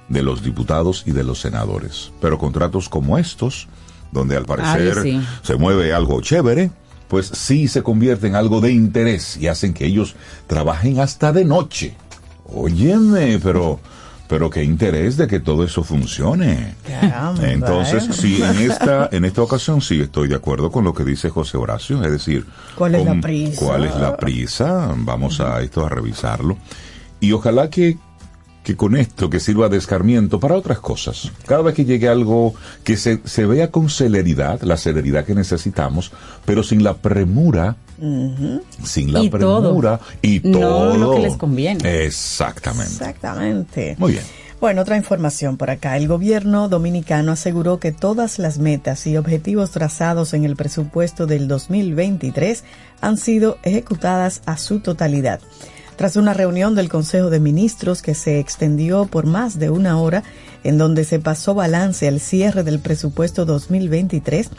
de 0.08 0.22
los 0.22 0.42
diputados 0.42 1.02
y 1.06 1.12
de 1.12 1.24
los 1.24 1.40
senadores. 1.40 2.12
Pero 2.20 2.38
contratos 2.38 2.88
como 2.88 3.18
estos, 3.18 3.68
donde 4.12 4.36
al 4.36 4.44
parecer 4.44 5.02
sí. 5.02 5.20
se 5.42 5.56
mueve 5.56 5.92
algo 5.92 6.20
chévere, 6.20 6.70
pues 7.08 7.26
sí 7.26 7.68
se 7.68 7.82
convierte 7.82 8.26
en 8.26 8.34
algo 8.36 8.60
de 8.60 8.72
interés 8.72 9.36
y 9.36 9.48
hacen 9.48 9.74
que 9.74 9.86
ellos 9.86 10.14
trabajen 10.46 11.00
hasta 11.00 11.32
de 11.32 11.44
noche. 11.44 11.96
Óyeme, 12.44 13.38
pero 13.42 13.80
pero 14.28 14.50
qué 14.50 14.64
interés 14.64 15.16
de 15.16 15.26
que 15.26 15.40
todo 15.40 15.64
eso 15.64 15.82
funcione. 15.82 16.74
Caramba, 16.86 17.48
Entonces, 17.48 18.08
¿eh? 18.08 18.12
sí, 18.12 18.42
en 18.42 18.58
esta, 18.70 19.08
en 19.12 19.24
esta 19.24 19.42
ocasión 19.42 19.80
sí 19.80 20.00
estoy 20.00 20.28
de 20.28 20.34
acuerdo 20.34 20.70
con 20.70 20.84
lo 20.84 20.94
que 20.94 21.04
dice 21.04 21.30
José 21.30 21.56
Horacio, 21.56 22.02
es 22.02 22.10
decir, 22.10 22.46
¿Cuál 22.74 22.96
es 22.96 23.04
la 23.04 23.20
prisa? 23.20 23.64
¿Cuál 23.64 23.84
es 23.84 23.96
la 23.96 24.16
prisa? 24.16 24.94
Vamos 24.96 25.40
a 25.40 25.60
esto 25.60 25.84
a 25.84 25.88
revisarlo. 25.88 26.56
Y 27.20 27.32
ojalá 27.32 27.70
que, 27.70 27.96
que 28.62 28.76
con 28.76 28.96
esto 28.96 29.30
que 29.30 29.40
sirva 29.40 29.68
de 29.68 29.78
escarmiento 29.78 30.40
para 30.40 30.56
otras 30.56 30.80
cosas. 30.80 31.30
Cada 31.46 31.62
vez 31.62 31.74
que 31.74 31.84
llegue 31.84 32.08
algo 32.08 32.54
que 32.84 32.96
se, 32.96 33.20
se 33.24 33.46
vea 33.46 33.70
con 33.70 33.88
celeridad, 33.88 34.60
la 34.62 34.76
celeridad 34.76 35.24
que 35.24 35.34
necesitamos, 35.34 36.12
pero 36.44 36.62
sin 36.62 36.84
la 36.84 36.94
premura, 36.94 37.76
sin 37.98 39.12
la 39.12 39.22
Y 39.22 39.30
todo. 39.30 39.62
premura 39.62 40.00
y 40.22 40.40
No 40.44 40.58
todo. 40.60 40.96
lo 40.96 41.14
que 41.14 41.20
les 41.22 41.36
conviene. 41.36 42.04
Exactamente. 42.04 42.92
Exactamente. 42.92 43.96
Muy 43.98 44.12
bien. 44.12 44.24
Bueno, 44.60 44.80
otra 44.82 44.96
información 44.96 45.58
por 45.58 45.68
acá. 45.68 45.96
El 45.98 46.08
gobierno 46.08 46.68
dominicano 46.70 47.32
aseguró 47.32 47.78
que 47.78 47.92
todas 47.92 48.38
las 48.38 48.58
metas 48.58 49.06
y 49.06 49.16
objetivos 49.18 49.70
trazados 49.70 50.32
en 50.32 50.44
el 50.46 50.56
presupuesto 50.56 51.26
del 51.26 51.46
2023 51.46 52.64
han 53.02 53.18
sido 53.18 53.58
ejecutadas 53.62 54.40
a 54.46 54.56
su 54.56 54.80
totalidad. 54.80 55.40
Tras 55.96 56.16
una 56.16 56.32
reunión 56.34 56.74
del 56.74 56.88
Consejo 56.88 57.28
de 57.30 57.40
Ministros 57.40 58.00
que 58.02 58.14
se 58.14 58.38
extendió 58.38 59.06
por 59.06 59.26
más 59.26 59.58
de 59.58 59.68
una 59.70 59.98
hora, 59.98 60.22
en 60.64 60.78
donde 60.78 61.04
se 61.04 61.18
pasó 61.20 61.54
balance 61.54 62.08
al 62.08 62.20
cierre 62.20 62.62
del 62.64 62.80
presupuesto 62.80 63.44
2023, 63.46 64.50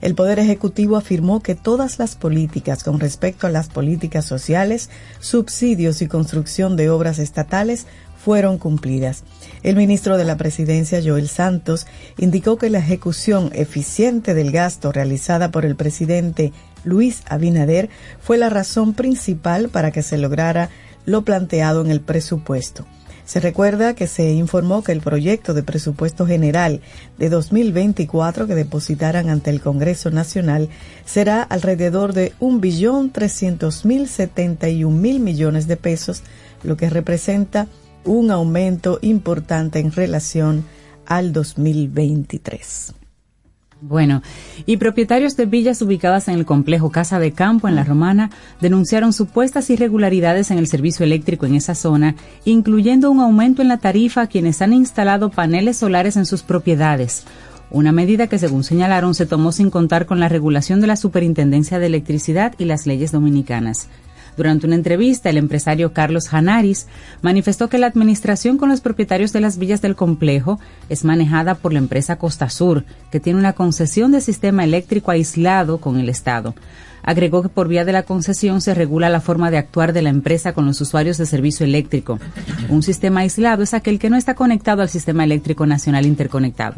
el 0.00 0.14
Poder 0.14 0.38
Ejecutivo 0.38 0.96
afirmó 0.96 1.40
que 1.40 1.54
todas 1.54 1.98
las 1.98 2.16
políticas 2.16 2.84
con 2.84 3.00
respecto 3.00 3.46
a 3.46 3.50
las 3.50 3.68
políticas 3.68 4.24
sociales, 4.24 4.90
subsidios 5.20 6.02
y 6.02 6.08
construcción 6.08 6.76
de 6.76 6.90
obras 6.90 7.18
estatales 7.18 7.86
fueron 8.26 8.58
cumplidas. 8.58 9.22
El 9.62 9.76
ministro 9.76 10.18
de 10.18 10.24
la 10.24 10.36
Presidencia, 10.36 11.00
Joel 11.04 11.28
Santos, 11.28 11.86
indicó 12.18 12.58
que 12.58 12.70
la 12.70 12.78
ejecución 12.78 13.50
eficiente 13.54 14.34
del 14.34 14.50
gasto 14.50 14.90
realizada 14.90 15.50
por 15.50 15.64
el 15.64 15.76
presidente 15.76 16.52
Luis 16.82 17.22
Abinader 17.28 17.88
fue 18.20 18.36
la 18.36 18.48
razón 18.48 18.94
principal 18.94 19.68
para 19.68 19.92
que 19.92 20.02
se 20.02 20.18
lograra 20.18 20.70
lo 21.04 21.22
planteado 21.22 21.84
en 21.84 21.90
el 21.90 22.00
presupuesto. 22.00 22.84
Se 23.26 23.40
recuerda 23.40 23.94
que 23.94 24.06
se 24.06 24.30
informó 24.30 24.82
que 24.84 24.92
el 24.92 25.00
proyecto 25.00 25.52
de 25.52 25.64
presupuesto 25.64 26.26
general 26.26 26.80
de 27.18 27.28
2024 27.28 28.46
que 28.46 28.54
depositarán 28.54 29.28
ante 29.28 29.50
el 29.50 29.60
Congreso 29.60 30.12
Nacional 30.12 30.68
será 31.04 31.42
alrededor 31.42 32.12
de 32.12 32.32
1.300.071.000 32.38 35.18
millones 35.18 35.66
de 35.66 35.76
pesos, 35.76 36.22
lo 36.62 36.76
que 36.76 36.88
representa 36.88 37.66
un 38.04 38.30
aumento 38.30 39.00
importante 39.02 39.80
en 39.80 39.90
relación 39.90 40.64
al 41.04 41.32
2023. 41.32 42.94
Bueno, 43.82 44.22
y 44.64 44.78
propietarios 44.78 45.36
de 45.36 45.44
villas 45.44 45.82
ubicadas 45.82 46.28
en 46.28 46.34
el 46.34 46.46
complejo 46.46 46.90
Casa 46.90 47.18
de 47.18 47.32
Campo 47.32 47.68
en 47.68 47.74
La 47.74 47.84
Romana 47.84 48.30
denunciaron 48.60 49.12
supuestas 49.12 49.68
irregularidades 49.68 50.50
en 50.50 50.56
el 50.56 50.66
servicio 50.66 51.04
eléctrico 51.04 51.44
en 51.44 51.54
esa 51.54 51.74
zona, 51.74 52.16
incluyendo 52.46 53.10
un 53.10 53.20
aumento 53.20 53.60
en 53.60 53.68
la 53.68 53.76
tarifa 53.76 54.22
a 54.22 54.26
quienes 54.28 54.62
han 54.62 54.72
instalado 54.72 55.30
paneles 55.30 55.76
solares 55.76 56.16
en 56.16 56.24
sus 56.24 56.42
propiedades. 56.42 57.24
Una 57.70 57.92
medida 57.92 58.28
que, 58.28 58.38
según 58.38 58.64
señalaron, 58.64 59.14
se 59.14 59.26
tomó 59.26 59.52
sin 59.52 59.70
contar 59.70 60.06
con 60.06 60.20
la 60.20 60.30
regulación 60.30 60.80
de 60.80 60.86
la 60.86 60.96
Superintendencia 60.96 61.78
de 61.78 61.86
Electricidad 61.86 62.54
y 62.58 62.64
las 62.64 62.86
leyes 62.86 63.12
dominicanas. 63.12 63.88
Durante 64.36 64.66
una 64.66 64.76
entrevista, 64.76 65.30
el 65.30 65.38
empresario 65.38 65.92
Carlos 65.92 66.32
Hanaris 66.32 66.86
manifestó 67.22 67.68
que 67.68 67.78
la 67.78 67.86
administración 67.86 68.58
con 68.58 68.68
los 68.68 68.80
propietarios 68.80 69.32
de 69.32 69.40
las 69.40 69.56
villas 69.58 69.80
del 69.80 69.96
complejo 69.96 70.60
es 70.88 71.04
manejada 71.04 71.54
por 71.54 71.72
la 71.72 71.78
empresa 71.78 72.16
Costa 72.16 72.50
Sur, 72.50 72.84
que 73.10 73.20
tiene 73.20 73.38
una 73.38 73.54
concesión 73.54 74.12
de 74.12 74.20
sistema 74.20 74.64
eléctrico 74.64 75.10
aislado 75.10 75.78
con 75.78 75.98
el 75.98 76.08
Estado. 76.08 76.54
Agregó 77.02 77.42
que 77.42 77.48
por 77.48 77.68
vía 77.68 77.84
de 77.84 77.92
la 77.92 78.02
concesión 78.02 78.60
se 78.60 78.74
regula 78.74 79.08
la 79.08 79.20
forma 79.20 79.50
de 79.50 79.58
actuar 79.58 79.92
de 79.92 80.02
la 80.02 80.10
empresa 80.10 80.52
con 80.52 80.66
los 80.66 80.80
usuarios 80.80 81.16
de 81.18 81.24
servicio 81.24 81.64
eléctrico. 81.64 82.18
Un 82.68 82.82
sistema 82.82 83.20
aislado 83.20 83.62
es 83.62 83.74
aquel 83.74 83.98
que 83.98 84.10
no 84.10 84.16
está 84.16 84.34
conectado 84.34 84.82
al 84.82 84.88
sistema 84.88 85.24
eléctrico 85.24 85.66
nacional 85.66 86.04
interconectado. 86.04 86.74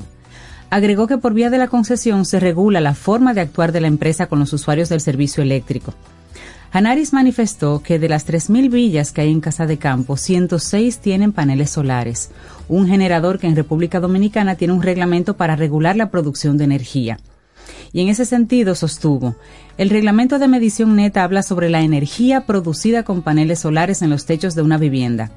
Agregó 0.71 1.07
que 1.07 1.17
por 1.17 1.33
vía 1.33 1.49
de 1.49 1.57
la 1.57 1.69
concesión 1.69 2.27
se 2.27 2.41
regula 2.41 2.83
la 2.83 2.95
forma 2.95 3.33
de 3.33 3.41
actuar 3.41 3.73
de 3.73 3.81
la 3.81 3.89
empresa 3.89 4.27
con 4.27 4.39
los 4.39 4.53
usuarios 4.53 4.91
del 4.91 5.01
servicio 5.01 5.43
eléctrico. 5.43 5.95
Hanaris 6.71 7.13
manifestó 7.15 7.83
que 7.83 7.99
de 7.99 8.09
las 8.09 8.27
3.000 8.27 8.71
villas 8.71 9.13
que 9.13 9.23
hay 9.23 9.31
en 9.31 9.41
Casa 9.41 9.67
de 9.67 9.79
Campo, 9.79 10.17
106 10.17 10.99
tienen 10.99 11.33
paneles 11.33 11.71
solares, 11.71 12.31
un 12.69 12.87
generador 12.87 13.39
que 13.39 13.47
en 13.47 13.57
República 13.57 14.01
Dominicana 14.01 14.57
tiene 14.57 14.75
un 14.75 14.83
reglamento 14.83 15.37
para 15.37 15.57
regular 15.57 15.97
la 15.97 16.11
producción 16.11 16.59
de 16.59 16.65
energía. 16.65 17.19
Y 17.93 18.03
en 18.03 18.09
ese 18.09 18.27
sentido 18.27 18.75
sostuvo, 18.75 19.35
el 19.79 19.89
reglamento 19.89 20.39
de 20.39 20.49
medición 20.49 20.95
neta 20.95 21.25
habla 21.25 21.43
sobre 21.43 21.71
la 21.71 21.81
energía 21.81 22.43
producida 22.43 23.03
con 23.03 23.23
paneles 23.23 23.61
solares 23.61 24.03
en 24.03 24.11
los 24.11 24.27
techos 24.27 24.55
de 24.55 24.63
una 24.63 24.77
vivienda. 24.77 25.31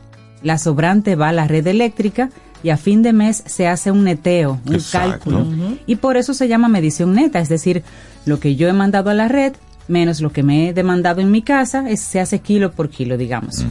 La 0.43 0.57
sobrante 0.57 1.15
va 1.15 1.29
a 1.29 1.33
la 1.33 1.47
red 1.47 1.65
eléctrica 1.67 2.29
y 2.63 2.69
a 2.69 2.77
fin 2.77 3.03
de 3.03 3.13
mes 3.13 3.43
se 3.45 3.67
hace 3.67 3.91
un 3.91 4.03
neteo, 4.03 4.59
un 4.65 4.73
Exacto. 4.73 5.29
cálculo. 5.31 5.45
Y 5.87 5.95
por 5.95 6.17
eso 6.17 6.33
se 6.33 6.47
llama 6.47 6.67
medición 6.67 7.13
neta, 7.13 7.39
es 7.39 7.49
decir, 7.49 7.83
lo 8.25 8.39
que 8.39 8.55
yo 8.55 8.67
he 8.67 8.73
mandado 8.73 9.09
a 9.09 9.13
la 9.13 9.27
red 9.27 9.53
menos 9.91 10.21
lo 10.21 10.31
que 10.31 10.41
me 10.41 10.69
he 10.69 10.73
demandado 10.73 11.21
en 11.21 11.29
mi 11.29 11.41
casa, 11.43 11.89
es, 11.89 11.99
se 11.99 12.19
hace 12.19 12.39
kilo 12.39 12.71
por 12.71 12.89
kilo, 12.89 13.17
digamos. 13.17 13.65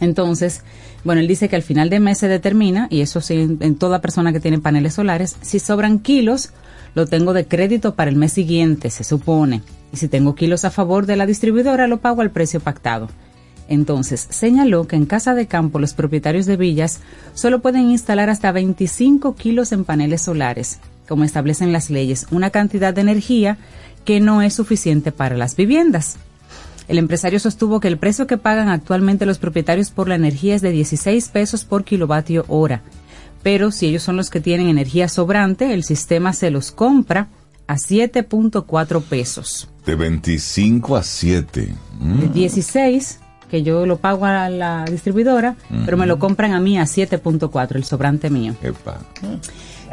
Entonces, 0.00 0.62
bueno, 1.04 1.20
él 1.20 1.28
dice 1.28 1.48
que 1.48 1.56
al 1.56 1.62
final 1.62 1.90
de 1.90 2.00
mes 2.00 2.18
se 2.18 2.28
determina, 2.28 2.88
y 2.90 3.00
eso 3.00 3.20
sí, 3.20 3.34
en, 3.34 3.58
en 3.60 3.76
toda 3.76 4.00
persona 4.00 4.32
que 4.32 4.40
tiene 4.40 4.58
paneles 4.58 4.94
solares, 4.94 5.36
si 5.40 5.60
sobran 5.60 6.00
kilos, 6.00 6.50
lo 6.94 7.06
tengo 7.06 7.32
de 7.32 7.46
crédito 7.46 7.94
para 7.94 8.10
el 8.10 8.16
mes 8.16 8.32
siguiente, 8.32 8.90
se 8.90 9.04
supone. 9.04 9.62
Y 9.92 9.98
si 9.98 10.08
tengo 10.08 10.34
kilos 10.34 10.64
a 10.64 10.70
favor 10.70 11.06
de 11.06 11.16
la 11.16 11.26
distribuidora, 11.26 11.86
lo 11.86 11.98
pago 11.98 12.22
al 12.22 12.30
precio 12.30 12.60
pactado. 12.60 13.08
Entonces, 13.68 14.26
señaló 14.30 14.86
que 14.86 14.96
en 14.96 15.04
casa 15.04 15.34
de 15.34 15.46
campo 15.46 15.78
los 15.78 15.92
propietarios 15.92 16.46
de 16.46 16.56
villas 16.56 17.00
solo 17.34 17.60
pueden 17.60 17.90
instalar 17.90 18.30
hasta 18.30 18.50
25 18.50 19.34
kilos 19.34 19.72
en 19.72 19.84
paneles 19.84 20.22
solares, 20.22 20.80
como 21.06 21.24
establecen 21.24 21.72
las 21.72 21.90
leyes, 21.90 22.26
una 22.30 22.50
cantidad 22.50 22.94
de 22.94 23.02
energía 23.02 23.58
que 24.08 24.20
no 24.20 24.40
es 24.40 24.54
suficiente 24.54 25.12
para 25.12 25.36
las 25.36 25.54
viviendas. 25.54 26.16
El 26.88 26.96
empresario 26.96 27.38
sostuvo 27.38 27.78
que 27.78 27.88
el 27.88 27.98
precio 27.98 28.26
que 28.26 28.38
pagan 28.38 28.70
actualmente 28.70 29.26
los 29.26 29.36
propietarios 29.36 29.90
por 29.90 30.08
la 30.08 30.14
energía 30.14 30.54
es 30.54 30.62
de 30.62 30.70
16 30.70 31.28
pesos 31.28 31.66
por 31.66 31.84
kilovatio 31.84 32.46
hora, 32.48 32.80
pero 33.42 33.70
si 33.70 33.84
ellos 33.84 34.02
son 34.02 34.16
los 34.16 34.30
que 34.30 34.40
tienen 34.40 34.68
energía 34.68 35.08
sobrante, 35.08 35.74
el 35.74 35.84
sistema 35.84 36.32
se 36.32 36.50
los 36.50 36.72
compra 36.72 37.28
a 37.66 37.74
7.4 37.74 39.02
pesos. 39.02 39.68
De 39.84 39.94
25 39.94 40.96
a 40.96 41.02
7. 41.02 41.74
Mm. 42.00 42.20
De 42.20 42.28
16 42.28 43.18
que 43.50 43.62
yo 43.62 43.84
lo 43.84 43.98
pago 43.98 44.24
a 44.24 44.48
la 44.48 44.86
distribuidora, 44.86 45.56
pero 45.84 45.98
me 45.98 46.06
lo 46.06 46.18
compran 46.18 46.52
a 46.52 46.60
mí 46.60 46.78
a 46.78 46.84
7.4, 46.84 47.76
el 47.76 47.84
sobrante 47.84 48.30
mío. 48.30 48.54
Epa. 48.62 49.00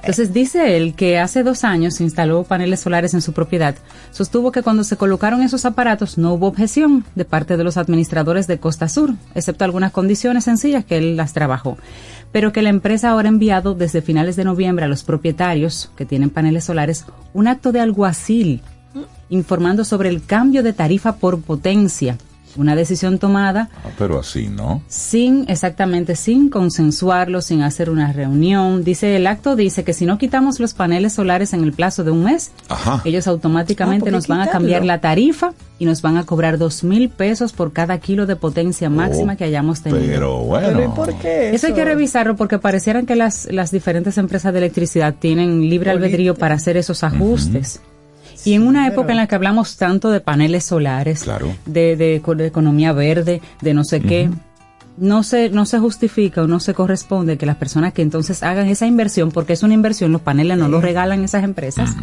Entonces 0.06 0.34
dice 0.34 0.78
él 0.78 0.94
que 0.94 1.18
hace 1.18 1.41
dos 1.41 1.63
años 1.63 2.00
instaló 2.00 2.44
paneles 2.44 2.80
solares 2.80 3.15
en 3.15 3.24
su 3.24 3.34
propiedad. 3.34 3.74
Sostuvo 4.12 4.52
que 4.52 4.62
cuando 4.62 4.84
se 4.84 4.98
colocaron 4.98 5.41
esos 5.41 5.65
aparatos 5.65 6.20
no 6.20 6.34
hubo 6.34 6.46
objeción 6.46 7.03
de 7.16 7.26
parte 7.26 7.58
de 7.58 7.64
los 7.64 7.76
administradores 7.76 8.45
de 8.45 8.60
Costa 8.60 8.88
Sur, 8.88 9.16
excepto 9.34 9.66
algunas 9.66 9.91
condiciones 9.91 10.43
sencillas 10.43 10.86
que 10.86 10.99
él 10.99 11.18
las 11.18 11.34
trabajó. 11.34 11.80
Pero 12.32 12.53
que 12.53 12.62
la 12.62 12.70
empresa 12.70 13.10
ahora 13.10 13.30
ha 13.30 13.32
enviado 13.32 13.74
desde 13.74 14.03
finales 14.03 14.36
de 14.36 14.43
noviembre 14.43 14.86
a 14.86 14.89
los 14.89 15.03
propietarios 15.03 15.89
que 15.97 16.06
tienen 16.06 16.30
paneles 16.30 16.66
solares 16.66 17.06
un 17.34 17.47
acto 17.47 17.72
de 17.72 17.80
alguacil 17.80 18.62
informando 19.30 19.84
sobre 19.84 20.10
el 20.10 20.24
cambio 20.24 20.62
de 20.62 20.74
tarifa 20.74 21.16
por 21.16 21.41
potencia. 21.41 22.16
Una 22.58 22.76
decisión 22.76 23.20
tomada 23.20 23.70
Ah, 23.84 23.89
pero 23.97 24.20
así, 24.20 24.47
¿no? 24.47 24.82
sin 24.88 25.45
exactamente 25.49 26.16
sin 26.16 26.49
consensuarlo, 26.49 27.41
sin 27.41 27.62
hacer 27.62 27.89
una 27.89 28.12
reunión. 28.14 28.84
Dice 28.84 29.16
el 29.16 29.28
acto 29.28 29.56
dice 29.56 29.84
que 29.84 29.93
si 29.93 30.06
no 30.06 30.18
quitamos 30.18 30.60
los 30.60 30.74
paneles 30.74 31.14
solares 31.14 31.53
en 31.53 31.64
el 31.64 31.74
plazo 31.74 32.03
de 32.03 32.12
un 32.12 32.24
mes, 32.24 32.51
Ajá. 32.70 33.01
ellos 33.06 33.28
automáticamente 33.28 34.03
Ah, 34.10 34.12
¿por 34.12 34.14
nos 34.14 34.28
van 34.28 34.41
a 34.41 34.47
cambiar 34.47 34.86
la 34.86 35.01
tarifa 35.01 35.53
y 35.80 35.86
nos 35.86 36.01
van 36.01 36.16
a 36.18 36.24
cobrar 36.26 36.58
dos 36.58 36.84
mil 36.84 37.10
pesos 37.10 37.51
por 37.51 37.74
cada 37.74 37.97
kilo 37.99 38.26
de 38.26 38.36
potencia 38.36 38.89
máxima 38.89 39.34
Oh, 39.34 39.38
que 39.38 39.43
hayamos 39.43 39.82
tenido. 39.82 40.01
Pero 40.06 40.38
bueno. 40.39 40.68
Pero 40.68 40.84
¿y 40.86 40.88
por 40.95 41.14
qué 41.20 41.53
Eso 41.53 41.68
hay 41.68 41.74
que 41.74 41.84
revisarlo 41.86 42.36
porque 42.36 42.60
parecieran 42.60 43.06
que 43.06 43.16
las, 43.16 43.51
las 43.51 43.72
diferentes 43.72 44.18
empresas 44.18 44.53
de 44.53 44.60
electricidad 44.60 45.16
tienen 45.20 45.70
libre 45.70 45.91
albedrío 45.91 46.36
para 46.36 46.56
hacer 46.56 46.78
esos 46.78 47.03
ajustes. 47.03 47.82
Y 48.46 48.54
en 48.54 48.66
una 48.68 48.88
época 48.88 49.12
en 49.12 49.18
la 49.18 49.28
que 49.28 49.36
hablamos 49.36 49.76
tanto 49.78 50.12
de 50.12 50.22
paneles 50.22 50.64
solares, 50.66 51.24
Claro. 51.24 51.54
de, 51.66 51.96
de 51.96 52.16
eco- 52.16 52.36
de 52.36 52.48
economía 52.48 52.93
verde, 52.93 53.41
de 53.62 53.74
no 53.74 53.84
sé 53.84 54.02
qué, 54.02 54.30
no 54.98 55.24
se, 55.24 55.50
no 55.50 55.66
se 55.66 55.80
justifica 55.80 56.43
o 56.43 56.48
no 56.48 56.60
se 56.62 56.74
corresponde 56.74 57.38
que 57.38 57.46
las 57.46 57.58
personas 57.58 57.91
que 57.93 58.02
entonces 58.02 58.43
hagan 58.43 58.68
esa 58.68 58.86
inversión, 58.86 59.32
porque 59.32 59.54
es 59.54 59.64
una 59.64 59.74
inversión, 59.74 60.12
los 60.12 60.22
paneles 60.22 60.58
no 60.58 60.70
los 60.70 60.82
regalan 60.82 61.24
esas 61.24 61.43
empresas, 61.43 61.93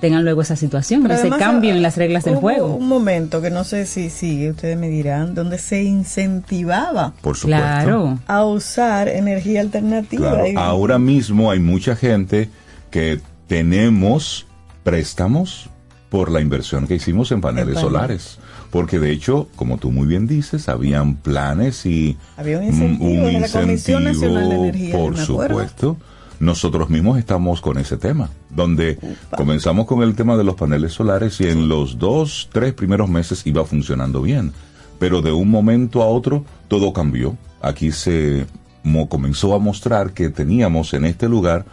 tengan 0.00 0.24
luego 0.24 0.40
esa 0.42 0.56
situación, 0.56 1.02
Pero 1.02 1.14
ese 1.14 1.28
cambio 1.28 1.72
ah, 1.72 1.76
en 1.76 1.82
las 1.82 1.96
reglas 1.98 2.24
del 2.24 2.32
hubo 2.34 2.40
juego. 2.40 2.74
Un 2.74 2.88
momento 2.88 3.42
que 3.42 3.50
no 3.50 3.64
sé 3.64 3.84
si 3.84 4.08
sigue, 4.08 4.50
ustedes 4.50 4.78
me 4.78 4.88
dirán, 4.88 5.34
donde 5.34 5.58
se 5.58 5.82
incentivaba 5.84 7.12
Por 7.20 7.36
supuesto. 7.36 7.62
Claro. 7.64 8.18
a 8.26 8.44
usar 8.44 9.08
energía 9.08 9.60
alternativa. 9.60 10.30
Claro, 10.42 10.58
ahora 10.58 10.98
mismo 10.98 11.50
hay 11.50 11.60
mucha 11.60 11.94
gente 11.96 12.48
que 12.90 13.20
tenemos 13.46 14.46
préstamos 14.82 15.68
por 16.10 16.30
la 16.30 16.40
inversión 16.40 16.86
que 16.86 16.96
hicimos 16.96 17.30
en 17.32 17.40
paneles 17.40 17.78
solares. 17.78 18.38
Porque 18.70 18.98
de 18.98 19.10
hecho, 19.12 19.48
como 19.56 19.78
tú 19.78 19.90
muy 19.90 20.06
bien 20.06 20.26
dices, 20.26 20.68
habían 20.68 21.16
planes 21.16 21.86
y 21.86 22.16
Había 22.36 22.58
un 22.58 22.64
incentivo 22.64 23.26
de 23.26 23.40
la 23.40 23.48
Comisión 23.48 24.04
Nacional 24.04 24.48
de 24.48 24.54
Energía, 24.56 24.96
por 24.96 25.16
me 25.16 25.24
supuesto. 25.24 25.96
Nosotros 26.40 26.88
mismos 26.88 27.18
estamos 27.18 27.60
con 27.60 27.76
ese 27.78 27.96
tema, 27.98 28.30
donde 28.48 28.98
comenzamos 29.36 29.86
con 29.86 30.02
el 30.02 30.14
tema 30.14 30.36
de 30.38 30.44
los 30.44 30.54
paneles 30.54 30.92
solares 30.94 31.38
y 31.40 31.48
en 31.48 31.68
los 31.68 31.98
dos, 31.98 32.48
tres 32.50 32.72
primeros 32.72 33.10
meses 33.10 33.46
iba 33.46 33.64
funcionando 33.64 34.22
bien. 34.22 34.52
Pero 34.98 35.20
de 35.20 35.32
un 35.32 35.50
momento 35.50 36.02
a 36.02 36.06
otro 36.06 36.44
todo 36.68 36.92
cambió. 36.94 37.36
Aquí 37.60 37.92
se 37.92 38.46
mo- 38.82 39.08
comenzó 39.08 39.54
a 39.54 39.58
mostrar 39.58 40.12
que 40.12 40.30
teníamos 40.30 40.94
en 40.94 41.04
este 41.04 41.28
lugar 41.28 41.66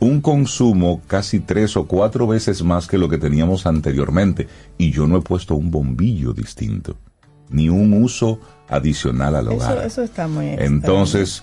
un 0.00 0.20
consumo 0.20 1.00
casi 1.06 1.40
tres 1.40 1.76
o 1.76 1.86
cuatro 1.86 2.26
veces 2.26 2.62
más 2.62 2.86
que 2.86 2.98
lo 2.98 3.08
que 3.08 3.18
teníamos 3.18 3.66
anteriormente. 3.66 4.48
Y 4.78 4.90
yo 4.90 5.06
no 5.06 5.16
he 5.18 5.20
puesto 5.22 5.54
un 5.54 5.70
bombillo 5.70 6.32
distinto, 6.32 6.96
ni 7.50 7.68
un 7.68 7.92
uso 8.02 8.38
adicional 8.68 9.36
al 9.36 9.48
hogar. 9.48 9.78
Eso, 9.78 9.86
eso 9.86 10.02
está 10.02 10.28
muy 10.28 10.46
extraño. 10.48 10.74
Entonces, 10.74 11.42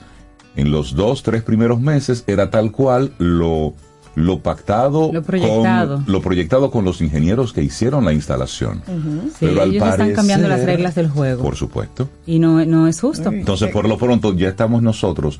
en 0.55 0.71
los 0.71 0.95
dos, 0.95 1.23
tres 1.23 1.43
primeros 1.43 1.79
meses 1.79 2.23
era 2.27 2.49
tal 2.49 2.71
cual 2.71 3.13
lo, 3.19 3.73
lo 4.15 4.39
pactado, 4.39 5.11
Lo 5.13 5.23
proyectado. 5.23 6.03
Con, 6.03 6.11
lo 6.13 6.21
proyectado 6.21 6.69
con 6.71 6.83
los 6.83 7.01
ingenieros 7.01 7.53
que 7.53 7.63
hicieron 7.63 8.03
la 8.05 8.11
instalación. 8.13 8.83
Sí, 8.85 9.37
Pero 9.39 9.61
al 9.61 9.69
ellos 9.71 9.87
están 9.87 10.13
cambiando 10.13 10.47
las 10.49 10.59
parecer- 10.59 10.65
reglas 10.65 10.95
del 10.95 11.09
juego. 11.09 11.41
Por 11.43 11.55
supuesto. 11.55 12.09
Y 12.27 12.39
no, 12.39 12.63
no 12.65 12.87
es 12.87 12.99
justo. 12.99 13.29
Entonces, 13.31 13.71
por 13.71 13.87
lo 13.87 13.97
pronto, 13.97 14.35
ya 14.35 14.49
estamos 14.49 14.81
nosotros 14.83 15.39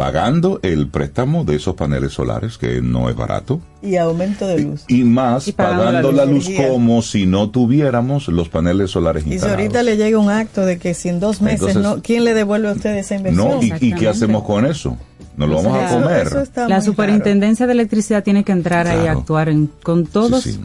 pagando 0.00 0.60
el 0.62 0.88
préstamo 0.88 1.44
de 1.44 1.56
esos 1.56 1.74
paneles 1.74 2.14
solares, 2.14 2.56
que 2.56 2.80
no 2.80 3.10
es 3.10 3.16
barato, 3.16 3.60
Y 3.82 3.96
aumento 3.96 4.46
de 4.46 4.58
luz. 4.62 4.84
y 4.88 5.04
más 5.04 5.46
Y 5.46 5.52
pagando 5.52 5.84
pagando, 5.84 6.12
la 6.12 6.24
la 6.24 6.32
luz. 6.32 6.48
como 6.56 7.02
si 7.02 7.26
no 7.26 7.50
tuviéramos 7.50 8.28
los 8.28 8.48
paneles 8.48 8.90
solares 8.92 9.24
Y 9.24 9.26
si 9.26 9.32
instalados. 9.34 9.60
ahorita 9.60 9.82
le 9.82 9.98
llega 9.98 10.18
un 10.18 10.30
acto 10.30 10.64
de 10.64 10.78
que 10.78 10.94
si 10.94 11.10
en 11.10 11.20
dos 11.20 11.42
meses 11.42 11.60
Entonces- 11.68 11.82
no, 11.82 12.00
¿quién 12.02 12.24
le 12.24 12.32
devuelve 12.32 12.70
a 12.70 12.72
usted 12.72 12.96
esa 12.96 13.16
inversión? 13.16 13.46
No, 13.46 13.62
¿y, 13.62 13.74
y 13.78 13.92
qué 13.92 14.08
hacemos 14.08 14.42
con 14.44 14.64
eso? 14.64 14.96
¿Nos 15.36 15.50
lo 15.50 15.56
vamos 15.62 15.76
a 15.78 15.88
comer? 15.94 16.26
Eso 16.28 16.40
está 16.40 16.66
La 16.66 16.80
superintendencia 16.80 17.66
de 17.66 17.72
electricidad 17.72 18.24
tiene 18.24 18.42
que 18.42 18.52
entrar 18.52 18.86
ahí 18.88 19.06
a 19.06 19.12
actuar 19.12 19.50
en- 19.50 19.70
con 19.82 20.06
todos, 20.06 20.44
Sí, 20.44 20.52
sí. 20.54 20.60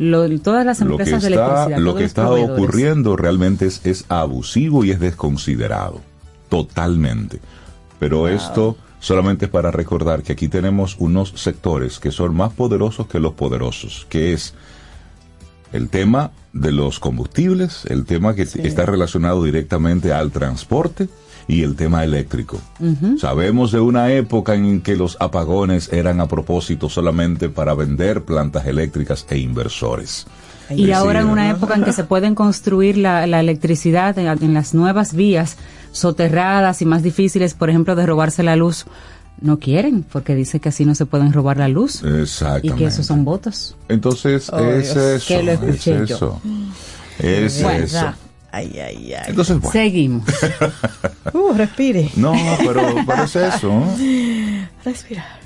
lo- 0.00 0.28
todas 0.40 0.66
las 0.66 0.80
lo 0.80 0.96
que 0.96 1.02
empresas 1.04 1.22
de 1.22 1.28
está, 1.28 1.44
electricidad. 1.46 1.78
lo 1.78 1.94
que 1.94 2.04
está 2.04 2.22
proveedores. 2.26 2.58
ocurriendo 2.64 3.16
realmente 3.16 3.66
es, 3.66 3.82
es 3.84 4.04
abusivo 4.08 4.84
y 4.84 4.90
es 4.90 4.98
desconsiderado. 4.98 6.00
Totalmente. 6.48 7.38
Pero 8.00 8.26
esto 8.26 8.76
solamente 8.98 9.44
es 9.44 9.50
para 9.50 9.70
recordar 9.70 10.22
que 10.22 10.32
aquí 10.32 10.48
tenemos 10.48 10.96
unos 10.98 11.32
sectores 11.36 12.00
que 12.00 12.10
son 12.10 12.34
más 12.34 12.52
poderosos 12.52 13.06
que 13.06 13.20
los 13.20 13.34
poderosos, 13.34 14.06
que 14.08 14.32
es 14.32 14.54
el 15.72 15.88
tema 15.88 16.32
de 16.52 16.72
los 16.72 16.98
combustibles, 16.98 17.84
el 17.86 18.04
tema 18.06 18.34
que 18.34 18.42
está 18.42 18.86
relacionado 18.86 19.44
directamente 19.44 20.12
al 20.12 20.32
transporte 20.32 21.08
y 21.46 21.62
el 21.62 21.76
tema 21.76 22.02
eléctrico. 22.02 22.60
Sabemos 23.18 23.70
de 23.70 23.80
una 23.80 24.12
época 24.12 24.54
en 24.54 24.80
que 24.80 24.96
los 24.96 25.16
apagones 25.20 25.92
eran 25.92 26.20
a 26.20 26.26
propósito 26.26 26.88
solamente 26.88 27.48
para 27.48 27.74
vender 27.74 28.24
plantas 28.24 28.66
eléctricas 28.66 29.26
e 29.28 29.38
inversores. 29.38 30.26
Y 30.74 30.92
ahora 30.92 31.20
en 31.20 31.28
una 31.28 31.50
época 31.50 31.74
en 31.74 31.84
que 31.84 31.92
se 31.92 32.04
pueden 32.12 32.34
construir 32.34 32.96
la, 32.96 33.26
la 33.26 33.40
electricidad 33.40 34.18
en, 34.18 34.26
en 34.28 34.54
las 34.54 34.74
nuevas 34.74 35.14
vías 35.14 35.56
soterradas 35.92 36.80
y 36.82 36.86
más 36.86 37.02
difíciles, 37.02 37.54
por 37.54 37.70
ejemplo, 37.70 37.96
de 37.96 38.06
robarse 38.06 38.42
la 38.42 38.56
luz, 38.56 38.86
no 39.40 39.58
quieren, 39.58 40.04
porque 40.04 40.34
dice 40.34 40.60
que 40.60 40.68
así 40.68 40.84
no 40.84 40.94
se 40.94 41.06
pueden 41.06 41.32
robar 41.32 41.56
la 41.56 41.68
luz. 41.68 42.02
Exactamente. 42.04 42.68
Y 42.68 42.72
que 42.72 42.84
esos 42.86 43.06
son 43.06 43.24
votos. 43.24 43.76
Entonces, 43.88 44.50
Oh, 44.52 44.58
es 44.60 44.94
eso. 44.94 45.26
Que 45.26 45.42
lo 45.42 45.52
escuché 45.52 46.02
es 46.02 46.08
yo. 46.08 46.16
eso. 46.16 46.40
Es 47.18 47.62
Bueno, 47.62 47.84
eso. 47.84 48.12
Ay, 48.52 48.78
ay, 48.80 49.14
ay. 49.14 49.24
Entonces, 49.28 49.56
bueno. 49.60 49.72
Seguimos. 49.72 50.24
Uh, 51.32 51.52
respire. 51.54 52.10
No, 52.16 52.32
pero, 52.58 52.82
pero 53.06 53.22
es 53.24 53.36
eso. 53.36 53.84
Respirar. 54.84 55.39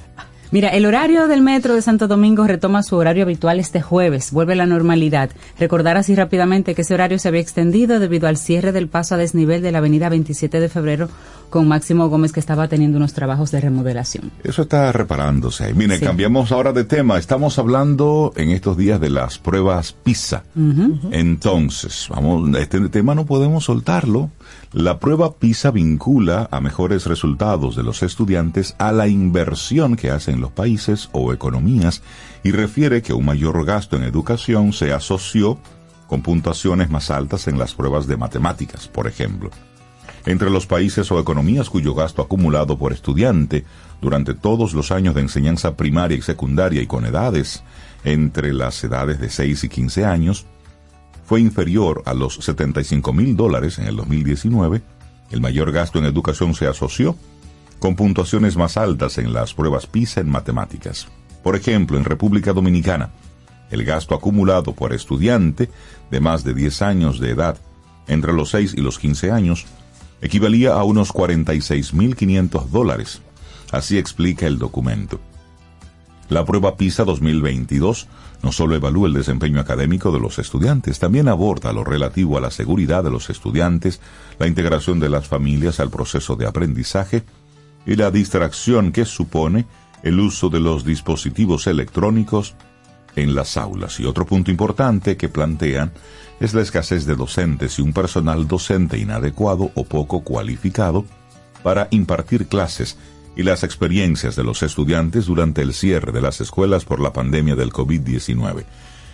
Mira, 0.51 0.69
el 0.69 0.87
horario 0.87 1.27
del 1.27 1.41
metro 1.41 1.75
de 1.75 1.83
Santo 1.83 2.07
Domingo 2.07 2.47
retoma 2.47 2.83
su 2.83 2.97
horario 2.97 3.25
habitual 3.25 3.59
este 3.59 3.81
jueves, 3.83 4.31
vuelve 4.31 4.53
a 4.53 4.57
la 4.57 4.67
normalidad. 4.67 5.31
Recordar 5.59 5.97
así 5.97 6.15
rápidamente 6.15 6.75
que 6.75 6.83
ese 6.83 6.95
horario 6.95 7.19
se 7.19 7.29
había 7.29 7.41
extendido 7.41 7.99
debido 7.99 8.29
al 8.29 8.37
cierre 8.37 8.73
del 8.73 8.89
paso 8.89 9.15
a 9.15 9.19
desnivel 9.19 9.63
de 9.63 9.73
la 9.73 9.79
avenida 9.79 10.09
27 10.09 10.61
de 10.61 10.69
febrero 10.69 11.09
con 11.55 11.69
Máximo 11.69 12.09
Gómez 12.09 12.33
que 12.33 12.41
estaba 12.41 12.67
teniendo 12.67 12.97
unos 12.97 13.13
trabajos 13.13 13.53
de 13.53 13.61
remodelación. 13.61 14.33
Eso 14.43 14.63
está 14.63 14.91
reparándose. 14.91 15.73
Mire, 15.73 15.99
Sí. 15.99 16.05
cambiamos 16.05 16.51
ahora 16.51 16.73
de 16.73 16.83
tema. 16.83 17.17
Estamos 17.17 17.61
hablando 17.61 18.33
en 18.35 18.51
estos 18.51 18.77
días 18.77 19.01
de 19.01 19.09
las 19.09 19.39
pruebas 19.39 19.93
PISA. 19.93 20.43
Entonces, 21.13 22.09
vamos, 22.11 22.59
este 22.59 22.81
tema 22.89 23.15
no 23.15 23.25
podemos 23.25 23.67
soltarlo. 23.67 24.33
La 24.73 24.99
prueba 24.99 25.35
PISA 25.35 25.71
vincula 25.71 26.49
a 26.51 26.61
mejores 26.61 27.07
resultados 27.07 27.77
de 27.77 27.85
los 27.85 28.03
estudiantes 28.03 28.75
a 28.79 28.91
la 28.91 29.07
inversión 29.07 29.95
que 29.95 30.11
hacen 30.11 30.41
los 30.41 30.51
países 30.51 31.09
o 31.13 31.33
economías 31.33 32.03
y 32.43 32.51
refiere 32.51 33.01
que 33.01 33.13
un 33.13 33.27
mayor 33.27 33.65
gasto 33.65 33.95
en 33.97 34.03
educación 34.03 34.73
se 34.73 34.93
asoció 34.93 35.61
con 36.09 36.21
puntuaciones 36.21 36.91
más 36.91 37.13
altas 37.13 37.47
en 37.47 37.61
las 37.61 37.75
pruebas 37.75 38.09
de 38.09 38.17
matemáticas, 38.17 38.89
por 38.89 39.07
ejemplo. 39.07 39.51
Entre 40.27 40.49
los 40.49 40.67
países 40.67 41.11
o 41.13 41.21
economías 41.21 41.69
cuyo 41.69 41.95
gasto 41.95 42.23
acumulado 42.23 42.79
por 42.79 42.93
estudiante 42.93 43.65
durante 44.01 44.35
todos 44.35 44.73
los 44.73 44.91
años 44.91 45.15
de 45.15 45.21
enseñanza 45.21 45.77
primaria 45.77 46.17
y 46.17 46.23
secundaria 46.23 46.81
y 46.81 46.87
con 46.87 47.05
edades 47.05 47.63
entre 48.05 48.53
las 48.53 48.83
edades 48.85 49.21
de 49.21 49.29
6 49.29 49.65
y 49.65 49.69
15 49.69 50.05
años 50.05 50.47
fue 51.27 51.41
inferior 51.41 52.03
a 52.07 52.15
los 52.15 52.37
75 52.37 53.13
mil 53.13 53.37
dólares 53.37 53.79
en 53.79 53.87
el 53.87 53.97
2019, 53.97 54.83
el 55.31 55.41
mayor 55.41 55.73
gasto 55.73 55.99
en 55.99 56.05
educación 56.05 56.55
se 56.55 56.67
asoció 56.67 57.17
con 57.79 57.97
puntuaciones 57.97 58.57
más 58.57 58.77
altas 58.77 59.19
en 59.19 59.33
las 59.33 59.55
pruebas 59.55 59.87
PISA 59.87 60.21
en 60.21 60.31
matemáticas. 60.31 61.09
Por 61.43 61.57
ejemplo, 61.57 61.97
en 61.99 62.05
República 62.05 62.53
Dominicana, 62.53 63.11
el 63.71 63.85
gasto 63.85 64.15
acumulado 64.15 64.75
por 64.75 64.93
estudiante 64.93 65.71
de 66.11 66.21
más 66.21 66.45
de 66.45 66.55
10 66.55 66.83
años 66.83 67.21
de 67.21 67.31
edad 67.31 67.59
entre 68.07 68.33
los 68.33 68.51
6 68.51 68.75
y 68.77 68.81
los 68.81 68.99
15 68.99 69.31
años 69.31 69.67
equivalía 70.21 70.75
a 70.75 70.85
unos 70.85 71.13
46.500 71.13 72.67
dólares. 72.69 73.23
Así 73.73 73.99
explica 73.99 74.47
el 74.47 74.59
documento. 74.59 75.21
La 76.29 76.45
prueba 76.45 76.77
PISA 76.77 77.05
2022 77.05 78.09
no 78.43 78.53
solo 78.53 78.75
evalúa 78.75 79.09
el 79.09 79.15
desempeño 79.15 79.61
académico 79.61 80.13
de 80.13 80.21
los 80.21 80.39
estudiantes, 80.39 80.99
también 80.99 81.29
aborda 81.29 81.73
lo 81.73 81.83
relativo 81.83 82.37
a 82.37 82.41
la 82.41 82.51
seguridad 82.51 83.03
de 83.03 83.11
los 83.11 83.31
estudiantes, 83.31 84.01
la 84.39 84.47
integración 84.47 85.01
de 85.01 85.09
las 85.09 85.27
familias 85.27 85.81
al 85.81 85.91
proceso 85.91 86.37
de 86.37 86.47
aprendizaje 86.47 87.25
y 87.87 87.97
la 87.97 88.11
distracción 88.11 88.93
que 88.93 89.07
supone 89.07 89.67
el 90.03 90.21
uso 90.21 90.51
de 90.51 90.61
los 90.61 90.85
dispositivos 90.85 91.67
electrónicos 91.67 92.55
en 93.17 93.35
las 93.35 93.57
aulas. 93.57 94.01
Y 94.01 94.07
otro 94.07 94.27
punto 94.27 94.51
importante 94.51 95.17
que 95.17 95.29
plantean 95.29 95.93
es 96.41 96.55
la 96.55 96.63
escasez 96.63 97.07
de 97.07 97.15
docentes 97.15 97.79
y 97.79 97.83
un 97.83 97.93
personal 97.93 98.47
docente 98.49 98.99
inadecuado 98.99 99.71
o 99.75 99.85
poco 99.85 100.23
cualificado 100.23 101.05
para 101.63 101.89
impartir 101.91 102.47
clases 102.47 102.99
y 103.37 103.43
las 103.43 103.65
experiencias 103.65 104.37
de 104.37 104.45
los 104.45 104.63
estudiantes 104.63 105.27
durante 105.27 105.63
el 105.63 105.75
cierre 105.75 106.13
de 106.13 106.21
las 106.21 106.41
escuelas 106.41 106.85
por 106.85 107.01
la 107.01 107.13
pandemia 107.13 107.57
del 107.57 107.73
COVID-19. 107.73 108.65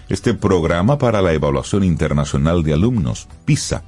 Este 0.08 0.34
programa 0.34 0.98
para 0.98 1.22
la 1.22 1.32
evaluación 1.32 1.84
internacional 1.84 2.62
de 2.62 2.74
alumnos, 2.74 3.28
PISA, 3.44 3.84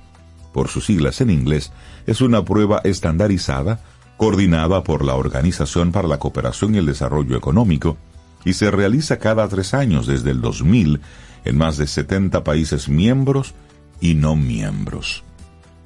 por 0.53 0.69
sus 0.69 0.87
siglas 0.87 1.21
en 1.21 1.31
inglés, 1.31 1.73
es 2.07 2.21
una 2.21 2.45
prueba 2.45 2.81
estandarizada 2.85 3.81
coordinada 4.17 4.85
por 4.85 5.05
la 5.05 5.17
Organización 5.17 5.91
para 5.91 6.07
la 6.07 6.19
Cooperación 6.19 6.75
y 6.75 6.79
el 6.79 6.87
Desarrollo 6.87 7.37
Económico 7.37 7.97
y 8.45 8.55
se 8.55 8.71
realiza 8.71 9.19
cada 9.19 9.49
tres 9.49 9.75
años 9.75 10.07
desde 10.07 10.31
el 10.31 10.41
2000 10.41 11.01
en 11.45 11.57
más 11.59 11.77
de 11.77 11.87
70 11.87 12.45
países 12.45 12.89
miembros 12.89 13.55
y 14.01 14.15
no 14.15 14.37
miembros. 14.37 15.23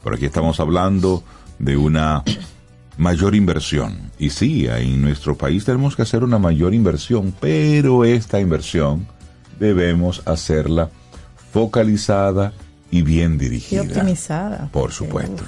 Por 0.02 0.14
aquí 0.14 0.26
estamos 0.26 0.60
hablando 0.60 1.24
de 1.58 1.76
una 1.76 2.22
mayor 2.98 3.34
inversión. 3.34 4.10
Y 4.18 4.30
sí, 4.30 4.66
en 4.68 5.02
nuestro 5.02 5.36
país 5.36 5.64
tenemos 5.64 5.96
que 5.96 6.02
hacer 6.02 6.24
una 6.24 6.38
mayor 6.38 6.74
inversión, 6.74 7.34
pero 7.40 8.04
esta 8.04 8.40
inversión 8.40 9.06
debemos 9.58 10.22
hacerla 10.26 10.90
focalizada 11.52 12.52
y 12.90 13.02
bien 13.02 13.34
Y 13.34 13.38
dirigida. 13.38 13.82
optimizada. 13.82 14.68
Por 14.72 14.92
supuesto. 14.92 15.42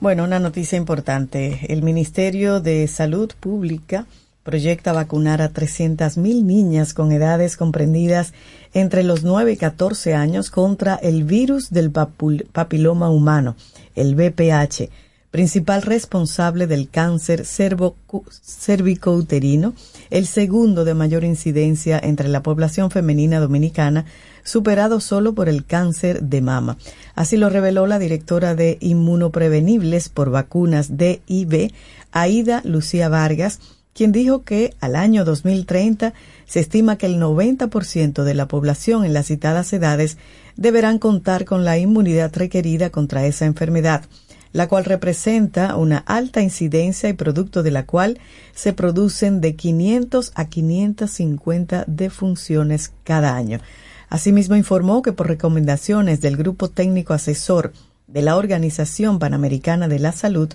Bueno, 0.00 0.24
una 0.24 0.40
noticia 0.40 0.76
importante. 0.76 1.60
El 1.72 1.82
Ministerio 1.82 2.60
de 2.60 2.88
Salud 2.88 3.30
Pública 3.38 4.06
proyecta 4.42 4.92
vacunar 4.92 5.40
a 5.42 5.52
300.000 5.52 6.42
niñas 6.42 6.94
con 6.94 7.12
edades 7.12 7.56
comprendidas 7.56 8.32
entre 8.74 9.04
los 9.04 9.22
9 9.22 9.52
y 9.52 9.56
14 9.56 10.14
años 10.14 10.50
contra 10.50 10.96
el 10.96 11.22
virus 11.24 11.70
del 11.70 11.90
papiloma 11.90 13.10
humano, 13.10 13.56
el 13.94 14.14
VPH, 14.14 14.90
principal 15.30 15.82
responsable 15.82 16.66
del 16.66 16.88
cáncer 16.90 17.44
cervicouterino, 17.46 19.74
el 20.10 20.26
segundo 20.26 20.84
de 20.84 20.94
mayor 20.94 21.24
incidencia 21.24 21.98
entre 22.02 22.28
la 22.28 22.42
población 22.42 22.90
femenina 22.90 23.40
dominicana, 23.40 24.04
superado 24.44 25.00
solo 25.00 25.34
por 25.34 25.48
el 25.48 25.64
cáncer 25.64 26.24
de 26.24 26.42
mama. 26.42 26.76
Así 27.14 27.38
lo 27.38 27.48
reveló 27.48 27.86
la 27.86 27.98
directora 27.98 28.54
de 28.54 28.76
Inmunoprevenibles 28.80 30.10
por 30.10 30.28
vacunas 30.30 30.98
DIB, 30.98 31.72
Aida 32.12 32.60
Lucía 32.64 33.08
Vargas, 33.08 33.60
quien 33.94 34.12
dijo 34.12 34.42
que 34.42 34.74
al 34.80 34.96
año 34.96 35.24
2030 35.24 36.14
se 36.46 36.60
estima 36.60 36.96
que 36.96 37.06
el 37.06 37.20
90% 37.20 38.24
de 38.24 38.34
la 38.34 38.48
población 38.48 39.04
en 39.04 39.12
las 39.12 39.26
citadas 39.26 39.72
edades 39.72 40.18
deberán 40.56 40.98
contar 40.98 41.44
con 41.44 41.64
la 41.64 41.78
inmunidad 41.78 42.32
requerida 42.34 42.90
contra 42.90 43.26
esa 43.26 43.46
enfermedad, 43.46 44.04
la 44.52 44.68
cual 44.68 44.84
representa 44.84 45.76
una 45.76 45.98
alta 45.98 46.42
incidencia 46.42 47.08
y 47.08 47.14
producto 47.14 47.62
de 47.62 47.70
la 47.70 47.86
cual 47.86 48.18
se 48.54 48.72
producen 48.72 49.40
de 49.40 49.56
500 49.56 50.32
a 50.34 50.44
550 50.46 51.84
defunciones 51.86 52.92
cada 53.04 53.34
año. 53.34 53.60
Asimismo 54.08 54.56
informó 54.56 55.00
que 55.00 55.12
por 55.12 55.28
recomendaciones 55.28 56.20
del 56.20 56.36
Grupo 56.36 56.68
Técnico 56.68 57.14
Asesor 57.14 57.72
de 58.06 58.20
la 58.20 58.36
Organización 58.36 59.18
Panamericana 59.18 59.88
de 59.88 59.98
la 59.98 60.12
Salud, 60.12 60.50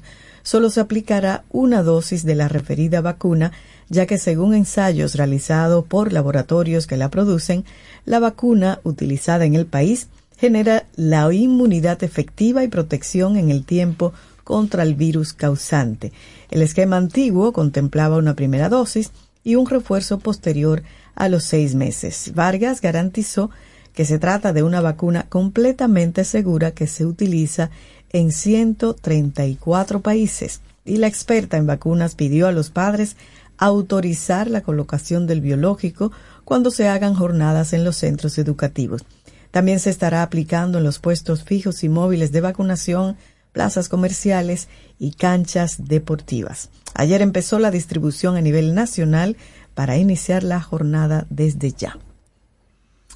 solo 0.47 0.69
se 0.69 0.79
aplicará 0.79 1.43
una 1.49 1.83
dosis 1.83 2.23
de 2.23 2.33
la 2.33 2.47
referida 2.47 3.01
vacuna, 3.01 3.51
ya 3.89 4.05
que 4.05 4.17
según 4.17 4.53
ensayos 4.53 5.15
realizados 5.15 5.83
por 5.83 6.13
laboratorios 6.13 6.87
que 6.87 6.95
la 6.95 7.09
producen, 7.09 7.65
la 8.05 8.19
vacuna 8.19 8.79
utilizada 8.85 9.43
en 9.43 9.55
el 9.55 9.65
país 9.65 10.07
genera 10.37 10.85
la 10.95 11.33
inmunidad 11.33 12.01
efectiva 12.01 12.63
y 12.63 12.69
protección 12.69 13.35
en 13.35 13.49
el 13.49 13.65
tiempo 13.65 14.13
contra 14.45 14.83
el 14.83 14.95
virus 14.95 15.33
causante. 15.33 16.13
El 16.49 16.61
esquema 16.61 16.95
antiguo 16.95 17.51
contemplaba 17.51 18.15
una 18.15 18.33
primera 18.33 18.69
dosis 18.69 19.11
y 19.43 19.55
un 19.55 19.65
refuerzo 19.65 20.19
posterior 20.19 20.81
a 21.15 21.27
los 21.27 21.43
seis 21.43 21.75
meses. 21.75 22.31
Vargas 22.33 22.79
garantizó 22.79 23.49
que 23.97 24.05
se 24.05 24.19
trata 24.19 24.53
de 24.53 24.61
una 24.61 24.79
vacuna 24.79 25.25
completamente 25.27 26.23
segura 26.23 26.69
que 26.69 26.85
se 26.85 27.03
utiliza 27.03 27.71
en 28.12 28.32
134 28.32 30.01
países 30.01 30.62
y 30.86 30.97
la 30.97 31.08
experta 31.08 31.58
en 31.58 31.68
vacunas 31.68 32.16
pidió 32.16 32.47
a 32.47 32.51
los 32.51 32.70
padres 32.70 33.18
autorizar 33.58 34.49
la 34.49 34.62
colocación 34.62 35.28
del 35.28 35.41
biológico 35.41 36.12
cuando 36.45 36.72
se 36.72 36.88
hagan 36.88 37.14
jornadas 37.14 37.74
en 37.74 37.84
los 37.84 37.97
centros 37.97 38.38
educativos. 38.38 39.03
También 39.51 39.80
se 39.80 39.89
estará 39.89 40.24
aplicando 40.24 40.78
en 40.78 40.84
los 40.84 40.99
puestos 40.99 41.43
fijos 41.43 41.84
y 41.84 41.89
móviles 41.89 42.32
de 42.32 42.41
vacunación 42.41 43.18
plazas 43.51 43.89
comerciales 43.89 44.68
y 44.99 45.14
canchas 45.14 45.88
deportivas. 45.88 46.70
Ayer 46.93 47.24
empezó 47.24 47.58
la 47.58 47.72
distribución 47.72 48.36
a 48.36 48.41
nivel 48.41 48.76
nacional 48.76 49.36
para 49.74 49.97
iniciar 49.97 50.43
la 50.43 50.62
jornada 50.62 51.26
desde 51.30 51.72
ya. 51.72 51.97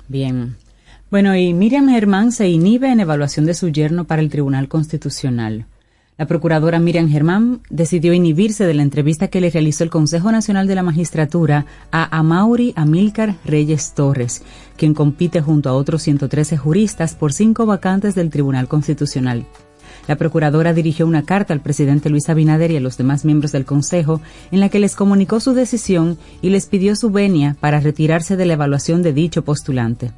Bien. 0.07 0.57
Bueno, 1.11 1.35
y 1.35 1.53
Miriam 1.53 1.89
Germán 1.89 2.31
se 2.31 2.47
inhibe 2.47 2.89
en 2.89 3.01
evaluación 3.01 3.45
de 3.45 3.53
su 3.53 3.67
yerno 3.67 4.05
para 4.05 4.21
el 4.21 4.29
Tribunal 4.29 4.69
Constitucional. 4.69 5.65
La 6.17 6.25
procuradora 6.25 6.79
Miriam 6.79 7.09
Germán 7.09 7.59
decidió 7.69 8.13
inhibirse 8.13 8.65
de 8.65 8.73
la 8.73 8.83
entrevista 8.83 9.27
que 9.27 9.41
le 9.41 9.49
realizó 9.49 9.83
el 9.83 9.89
Consejo 9.89 10.31
Nacional 10.31 10.67
de 10.67 10.75
la 10.75 10.83
Magistratura 10.83 11.65
a 11.91 12.17
Amauri 12.17 12.71
Amílcar 12.77 13.35
Reyes 13.43 13.93
Torres, 13.93 14.41
quien 14.77 14.93
compite 14.93 15.41
junto 15.41 15.67
a 15.67 15.73
otros 15.73 16.01
113 16.01 16.55
juristas 16.55 17.13
por 17.15 17.33
cinco 17.33 17.65
vacantes 17.65 18.15
del 18.15 18.29
Tribunal 18.29 18.69
Constitucional. 18.69 19.45
La 20.07 20.15
procuradora 20.15 20.71
dirigió 20.73 21.05
una 21.05 21.23
carta 21.23 21.53
al 21.53 21.59
presidente 21.59 22.09
Luis 22.09 22.29
Abinader 22.29 22.71
y 22.71 22.77
a 22.77 22.81
los 22.81 22.95
demás 22.95 23.25
miembros 23.25 23.51
del 23.51 23.65
Consejo 23.65 24.21
en 24.49 24.61
la 24.61 24.69
que 24.69 24.79
les 24.79 24.95
comunicó 24.95 25.41
su 25.41 25.53
decisión 25.53 26.17
y 26.41 26.51
les 26.51 26.67
pidió 26.67 26.95
su 26.95 27.09
venia 27.09 27.57
para 27.59 27.81
retirarse 27.81 28.37
de 28.37 28.45
la 28.45 28.53
evaluación 28.53 29.03
de 29.03 29.11
dicho 29.11 29.43
postulante. 29.43 30.11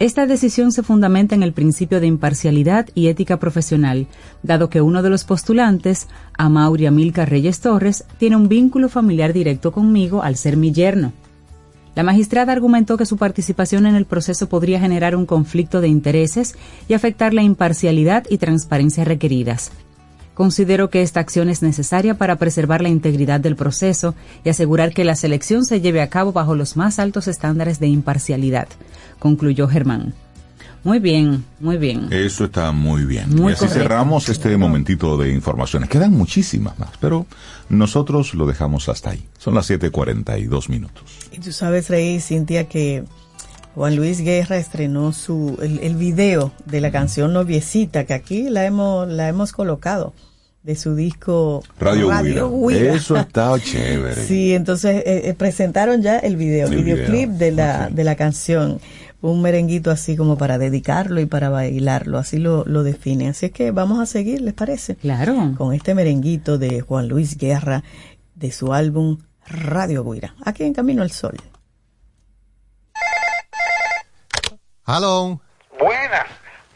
Esta 0.00 0.26
decisión 0.26 0.72
se 0.72 0.82
fundamenta 0.82 1.34
en 1.34 1.42
el 1.42 1.52
principio 1.52 2.00
de 2.00 2.06
imparcialidad 2.06 2.88
y 2.94 3.08
ética 3.08 3.38
profesional, 3.38 4.06
dado 4.42 4.70
que 4.70 4.80
uno 4.80 5.02
de 5.02 5.10
los 5.10 5.24
postulantes, 5.24 6.08
Amaury 6.38 6.86
Amilcar 6.86 7.28
Reyes 7.28 7.60
Torres, 7.60 8.06
tiene 8.16 8.36
un 8.36 8.48
vínculo 8.48 8.88
familiar 8.88 9.34
directo 9.34 9.72
conmigo 9.72 10.22
al 10.22 10.36
ser 10.36 10.56
mi 10.56 10.72
yerno. 10.72 11.12
La 11.94 12.02
magistrada 12.02 12.50
argumentó 12.50 12.96
que 12.96 13.04
su 13.04 13.18
participación 13.18 13.84
en 13.84 13.94
el 13.94 14.06
proceso 14.06 14.48
podría 14.48 14.80
generar 14.80 15.14
un 15.14 15.26
conflicto 15.26 15.82
de 15.82 15.88
intereses 15.88 16.54
y 16.88 16.94
afectar 16.94 17.34
la 17.34 17.42
imparcialidad 17.42 18.24
y 18.30 18.38
transparencia 18.38 19.04
requeridas. 19.04 19.70
Considero 20.34 20.88
que 20.90 21.02
esta 21.02 21.20
acción 21.20 21.50
es 21.50 21.62
necesaria 21.62 22.14
para 22.14 22.36
preservar 22.36 22.80
la 22.80 22.88
integridad 22.88 23.40
del 23.40 23.56
proceso 23.56 24.14
y 24.44 24.48
asegurar 24.48 24.92
que 24.92 25.04
la 25.04 25.16
selección 25.16 25.64
se 25.64 25.80
lleve 25.80 26.00
a 26.00 26.08
cabo 26.08 26.32
bajo 26.32 26.54
los 26.54 26.76
más 26.76 26.98
altos 26.98 27.28
estándares 27.28 27.78
de 27.78 27.88
imparcialidad, 27.88 28.68
concluyó 29.18 29.68
Germán. 29.68 30.14
Muy 30.82 30.98
bien, 30.98 31.44
muy 31.60 31.76
bien. 31.76 32.08
Eso 32.10 32.46
está 32.46 32.72
muy 32.72 33.04
bien. 33.04 33.28
Muy 33.36 33.52
y 33.52 33.54
así 33.54 33.66
correcto. 33.66 33.82
cerramos 33.82 34.28
este 34.30 34.56
momentito 34.56 35.18
de 35.18 35.30
informaciones. 35.30 35.90
Quedan 35.90 36.12
muchísimas 36.12 36.78
más, 36.78 36.90
pero 36.98 37.26
nosotros 37.68 38.32
lo 38.32 38.46
dejamos 38.46 38.88
hasta 38.88 39.10
ahí. 39.10 39.22
Son 39.38 39.54
las 39.54 39.68
7:42 39.68 40.70
minutos. 40.70 41.02
Y 41.32 41.38
tú 41.40 41.52
sabes, 41.52 41.90
Rey 41.90 42.18
Cintia, 42.20 42.66
que 42.66 43.04
Juan 43.74 43.96
Luis 43.96 44.20
Guerra 44.20 44.56
estrenó 44.56 45.12
su 45.12 45.58
el, 45.62 45.78
el 45.80 45.96
video 45.96 46.52
de 46.66 46.80
la 46.80 46.90
canción 46.90 47.32
Noviecita, 47.32 48.04
que 48.04 48.14
aquí 48.14 48.48
la 48.48 48.64
hemos, 48.64 49.08
la 49.08 49.28
hemos 49.28 49.52
colocado, 49.52 50.12
de 50.62 50.76
su 50.76 50.94
disco 50.94 51.62
Radio, 51.78 52.10
Guira. 52.22 52.46
Guira. 52.46 52.94
Eso 52.94 53.16
está 53.16 53.58
chévere. 53.58 54.22
Sí, 54.26 54.54
entonces 54.54 55.02
eh, 55.06 55.28
eh, 55.28 55.34
presentaron 55.34 56.02
ya 56.02 56.18
el 56.18 56.36
video, 56.36 56.68
el 56.68 56.84
videoclip 56.84 57.30
video, 57.30 57.38
de 57.38 57.52
la, 57.52 57.88
de 57.88 58.04
la 58.04 58.16
canción. 58.16 58.80
Un 59.22 59.42
merenguito 59.42 59.90
así 59.90 60.16
como 60.16 60.38
para 60.38 60.56
dedicarlo 60.56 61.20
y 61.20 61.26
para 61.26 61.50
bailarlo, 61.50 62.16
así 62.16 62.38
lo, 62.38 62.64
lo 62.64 62.82
define. 62.82 63.28
Así 63.28 63.46
es 63.46 63.52
que 63.52 63.70
vamos 63.70 64.00
a 64.00 64.06
seguir, 64.06 64.40
¿les 64.40 64.54
parece? 64.54 64.96
Claro. 64.96 65.54
Con 65.58 65.74
este 65.74 65.94
merenguito 65.94 66.56
de 66.56 66.80
Juan 66.80 67.08
Luis 67.08 67.36
Guerra, 67.36 67.84
de 68.34 68.50
su 68.50 68.72
álbum 68.72 69.18
Radio 69.46 70.04
Guira, 70.04 70.34
aquí 70.42 70.64
en 70.64 70.72
Camino 70.72 71.02
al 71.02 71.10
Sol. 71.10 71.36
Hello. 74.92 75.40
Buenas. 75.78 76.26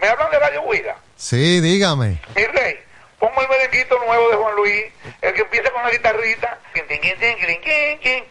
¿Me 0.00 0.06
hablan 0.06 0.30
de 0.30 0.38
Radio 0.38 0.62
Guida? 0.70 0.96
Sí, 1.16 1.60
dígame. 1.60 2.20
Mi 2.36 2.44
rey, 2.44 2.76
pongo 3.18 3.40
el 3.42 3.48
merenguito 3.48 3.98
nuevo 4.06 4.28
de 4.30 4.36
Juan 4.36 4.54
Luis, 4.54 4.84
el 5.20 5.34
que 5.34 5.40
empieza 5.42 5.72
con 5.72 5.82
la 5.82 5.90
guitarrita. 5.90 6.60
Quin, 6.72 6.86
tin, 6.86 7.00
quin, 7.00 7.18
tin, 7.18 7.36
quin, 7.36 7.60
quin, 7.60 7.98
quin. 7.98 8.24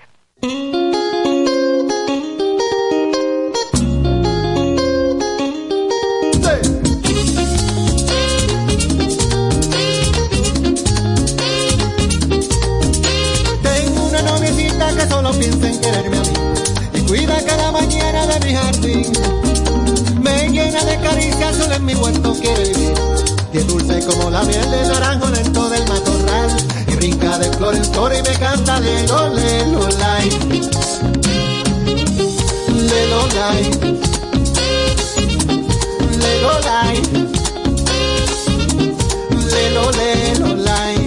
Tengo 13.61 14.05
una 14.07 14.21
noviecita 14.21 14.95
que 14.95 15.07
solo 15.09 15.31
piensa 15.34 15.67
en 15.67 15.81
quererme 15.81 16.17
a 16.17 16.21
mí 16.21 16.34
y 16.93 17.01
cuida 17.05 17.45
cada 17.45 17.71
mañana 17.73 18.27
de 18.27 18.39
mi 18.47 18.55
jardín. 18.55 19.53
Me 20.24 20.47
llena 20.47 20.82
de 20.86 20.97
caricias, 21.01 21.57
solo 21.57 21.76
en 21.76 21.84
mi 21.84 21.95
huerto 21.95 22.34
quiere 22.34 22.63
vivir. 22.69 22.93
Y 23.51 23.57
dulce 23.57 24.05
como 24.05 24.30
la 24.30 24.41
miel 24.43 24.71
de 24.71 24.88
naranjo 24.88 25.28
dentro 25.28 25.69
del 25.69 25.86
matorral. 25.86 26.49
Y 26.88 26.95
brinca 26.95 27.38
de 27.39 27.51
flor 27.51 27.76
en 27.76 27.84
flor 27.84 28.13
y 28.13 28.21
me 28.21 28.39
canta 28.39 28.80
lelo, 28.80 29.28
lelo, 29.36 29.89
lai. 29.99 30.30
Lelo, 32.89 33.28
lai. 33.36 33.63
Lelo, 36.21 36.59
lai. 36.61 37.01
Lelo, 39.51 39.91
lelo, 39.91 40.55
lai. 40.55 41.05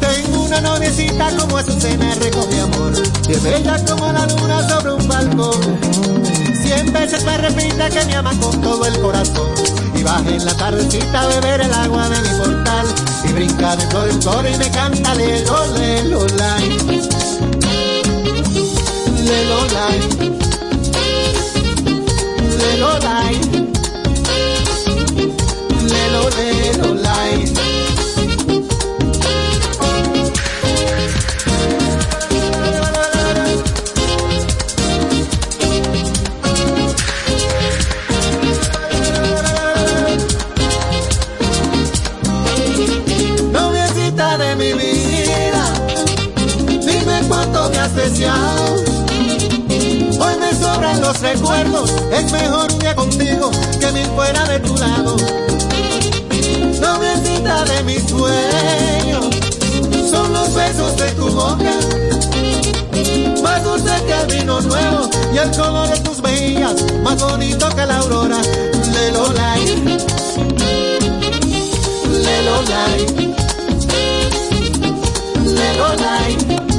Tengo 0.00 0.42
una 0.42 0.60
noviecita 0.60 1.30
como 1.36 1.58
Azucena 1.58 2.14
recoge 2.16 2.60
amor 2.60 2.92
Y 3.28 3.34
bella 3.34 3.84
como 3.84 4.12
la 4.12 4.26
luna 4.26 4.68
sobre 4.68 4.92
un 4.92 5.08
balcón 5.08 6.41
Cien 6.74 6.90
veces 6.90 7.22
me 7.24 7.36
repite 7.36 7.90
que 7.90 8.04
me 8.06 8.16
ama 8.16 8.32
con 8.40 8.58
todo 8.62 8.86
el 8.86 8.98
corazón. 9.00 9.50
Y 9.94 10.02
baja 10.02 10.28
en 10.28 10.44
la 10.44 10.54
tardecita 10.56 11.22
a 11.22 11.26
beber 11.26 11.60
el 11.60 11.72
agua 11.72 12.08
de 12.08 12.20
mi 12.22 12.38
portal. 12.38 12.86
Y 13.28 13.32
brinca 13.32 13.76
de 13.76 13.86
flor 13.88 14.08
en 14.08 14.22
flor 14.22 14.46
y 14.48 14.56
me 14.56 14.70
canta 14.70 15.14
lelo, 15.14 16.26
lai 16.36 16.68
Lelo, 19.24 19.66
lai 19.74 20.00
Lelo, 22.58 22.98
lai 23.00 23.40
Lelo, 25.88 26.30
lelo, 26.30 27.71
recuerdos, 51.22 51.90
es 52.12 52.32
mejor 52.32 52.78
día 52.78 52.94
contigo 52.94 53.50
que 53.78 53.92
mil 53.92 54.06
fuera 54.06 54.44
de 54.44 54.58
tu 54.60 54.76
lado. 54.76 55.16
Noviecita 56.80 57.64
de 57.64 57.82
mis 57.84 58.02
sueños, 58.08 59.26
son 60.10 60.32
los 60.32 60.52
besos 60.54 60.96
de 60.96 61.10
tu 61.12 61.28
boca, 61.30 61.72
más 63.42 63.64
dulce 63.64 63.90
que 64.04 64.12
el 64.12 64.40
vino 64.40 64.60
nuevo 64.62 65.08
y 65.32 65.38
el 65.38 65.50
color 65.52 65.88
de 65.88 66.00
tus 66.00 66.20
mejillas, 66.22 66.74
más 67.02 67.22
bonito 67.22 67.68
que 67.70 67.86
la 67.86 67.98
aurora. 67.98 68.38
Lelo, 68.92 69.32
lai. 69.32 69.64
Lelo. 72.24 72.62
Lelo. 75.44 76.71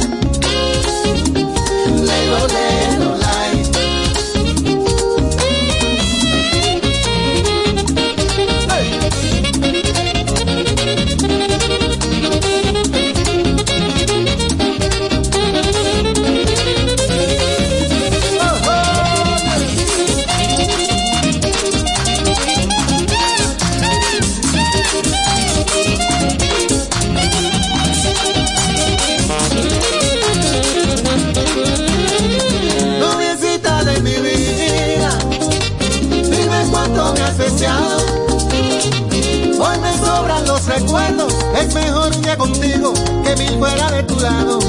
Contigo 42.37 42.93
que 43.23 43.35
mil 43.35 43.57
fuera 43.59 43.91
de 43.91 44.03
tu 44.03 44.19
lado. 44.19 44.59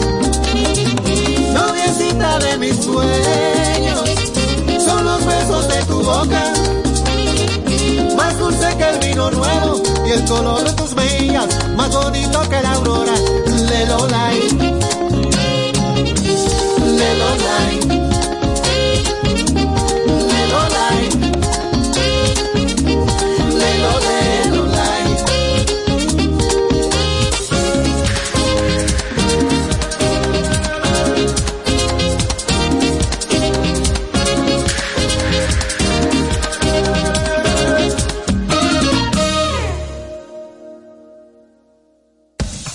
Noviecita 1.53 2.39
de 2.39 2.59
mis 2.59 2.77
sueños, 2.77 4.03
son 4.85 5.05
los 5.05 5.25
besos 5.25 5.69
de 5.69 5.85
tu 5.85 6.03
boca, 6.03 6.53
más 8.17 8.39
dulce 8.39 8.77
que 8.77 8.89
el 8.89 8.99
vino 8.99 9.31
nuevo 9.31 9.83
y 10.07 10.11
el 10.11 10.25
color 10.25 10.65
de 10.65 10.73
tus 10.73 10.95
mejillas 10.95 11.47
más 11.77 11.91
bonito 11.91 12.41
que 12.49 12.63
la 12.63 12.73
aurora. 12.73 13.15
Lelo 13.69 14.07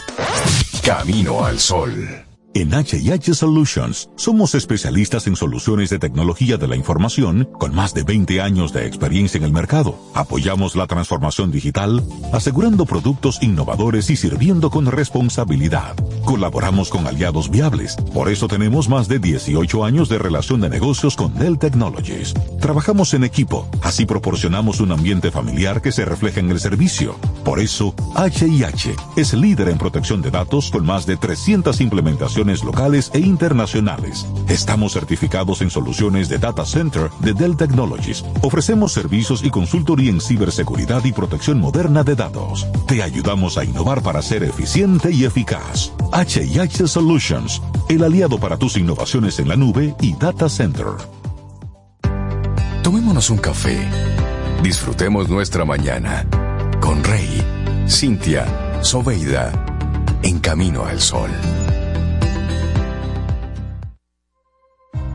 Camino 0.83 1.43
al 1.43 1.59
Sol. 1.59 2.28
En 2.55 2.71
HH 2.71 3.35
Solutions 3.35 4.09
somos 4.15 4.55
especialistas 4.55 5.27
en 5.27 5.35
soluciones 5.35 5.91
de 5.91 5.99
tecnología 5.99 6.57
de 6.57 6.67
la 6.67 6.75
información 6.75 7.47
con 7.59 7.75
más 7.75 7.93
de 7.93 8.01
20 8.01 8.41
años 8.41 8.73
de 8.73 8.87
experiencia 8.87 9.37
en 9.37 9.43
el 9.43 9.51
mercado. 9.51 9.99
Apoyamos 10.15 10.75
la 10.75 10.87
transformación 10.87 11.51
digital, 11.51 12.03
asegurando 12.33 12.87
productos 12.87 13.37
innovadores 13.43 14.09
y 14.09 14.15
sirviendo 14.15 14.71
con 14.71 14.87
responsabilidad. 14.87 15.95
Colaboramos 16.25 16.89
con 16.89 17.05
aliados 17.05 17.51
viables, 17.51 17.95
por 18.15 18.29
eso 18.29 18.47
tenemos 18.47 18.89
más 18.89 19.07
de 19.07 19.19
18 19.19 19.85
años 19.85 20.09
de 20.09 20.17
relación 20.17 20.59
de 20.61 20.69
negocios 20.69 21.15
con 21.15 21.35
Dell 21.35 21.59
Technologies. 21.59 22.33
Trabajamos 22.59 23.13
en 23.13 23.25
equipo, 23.25 23.69
así 23.83 24.07
proporcionamos 24.07 24.79
un 24.79 24.91
ambiente 24.91 25.29
familiar 25.29 25.83
que 25.83 25.91
se 25.91 26.03
refleja 26.03 26.39
en 26.39 26.49
el 26.49 26.59
servicio. 26.59 27.15
Por 27.45 27.59
eso, 27.59 27.93
HIH 28.17 28.95
es 29.17 29.33
líder 29.35 29.69
en 29.69 29.77
protección 29.77 30.23
de 30.23 30.31
datos 30.31 30.71
con 30.71 30.83
más 30.83 31.05
de 31.05 31.15
300 31.15 31.79
implementaciones 31.79 32.39
locales 32.63 33.11
e 33.13 33.19
internacionales. 33.19 34.25
Estamos 34.47 34.93
certificados 34.93 35.61
en 35.61 35.69
soluciones 35.69 36.29
de 36.29 36.39
Data 36.39 36.65
Center 36.65 37.09
de 37.19 37.33
Dell 37.33 37.55
Technologies. 37.55 38.25
Ofrecemos 38.41 38.91
servicios 38.91 39.43
y 39.43 39.49
consultoría 39.49 40.09
en 40.09 40.19
ciberseguridad 40.19 41.05
y 41.05 41.11
protección 41.11 41.59
moderna 41.59 42.03
de 42.03 42.15
datos. 42.15 42.67
Te 42.87 43.03
ayudamos 43.03 43.57
a 43.57 43.63
innovar 43.63 44.01
para 44.01 44.21
ser 44.21 44.43
eficiente 44.43 45.11
y 45.11 45.25
eficaz. 45.25 45.93
HIH 46.11 46.87
Solutions, 46.87 47.61
el 47.87 48.03
aliado 48.03 48.39
para 48.39 48.57
tus 48.57 48.75
innovaciones 48.77 49.39
en 49.39 49.47
la 49.47 49.55
nube 49.55 49.95
y 50.01 50.13
Data 50.13 50.49
Center. 50.49 50.87
Tomémonos 52.83 53.29
un 53.29 53.37
café. 53.37 53.77
Disfrutemos 54.63 55.29
nuestra 55.29 55.63
mañana 55.63 56.25
con 56.81 57.03
Rey, 57.03 57.29
Cintia, 57.87 58.45
Soveida, 58.81 59.51
en 60.23 60.39
camino 60.39 60.85
al 60.85 60.99
sol. 60.99 61.29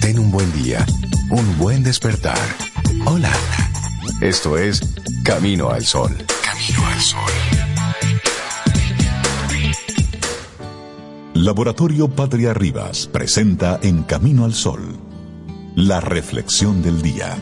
Ten 0.00 0.18
un 0.18 0.30
buen 0.30 0.50
día, 0.52 0.84
un 1.30 1.58
buen 1.58 1.82
despertar. 1.82 2.38
Hola. 3.04 3.32
Esto 4.20 4.56
es 4.56 4.80
Camino 5.24 5.70
al 5.70 5.84
Sol. 5.84 6.16
Camino 6.42 6.86
al 6.86 7.00
Sol. 7.00 7.32
Laboratorio 11.34 12.08
Patria 12.08 12.54
Rivas 12.54 13.06
presenta 13.06 13.78
En 13.82 14.02
Camino 14.02 14.44
al 14.44 14.54
Sol, 14.54 14.98
la 15.74 16.00
reflexión 16.00 16.82
del 16.82 17.02
día. 17.02 17.36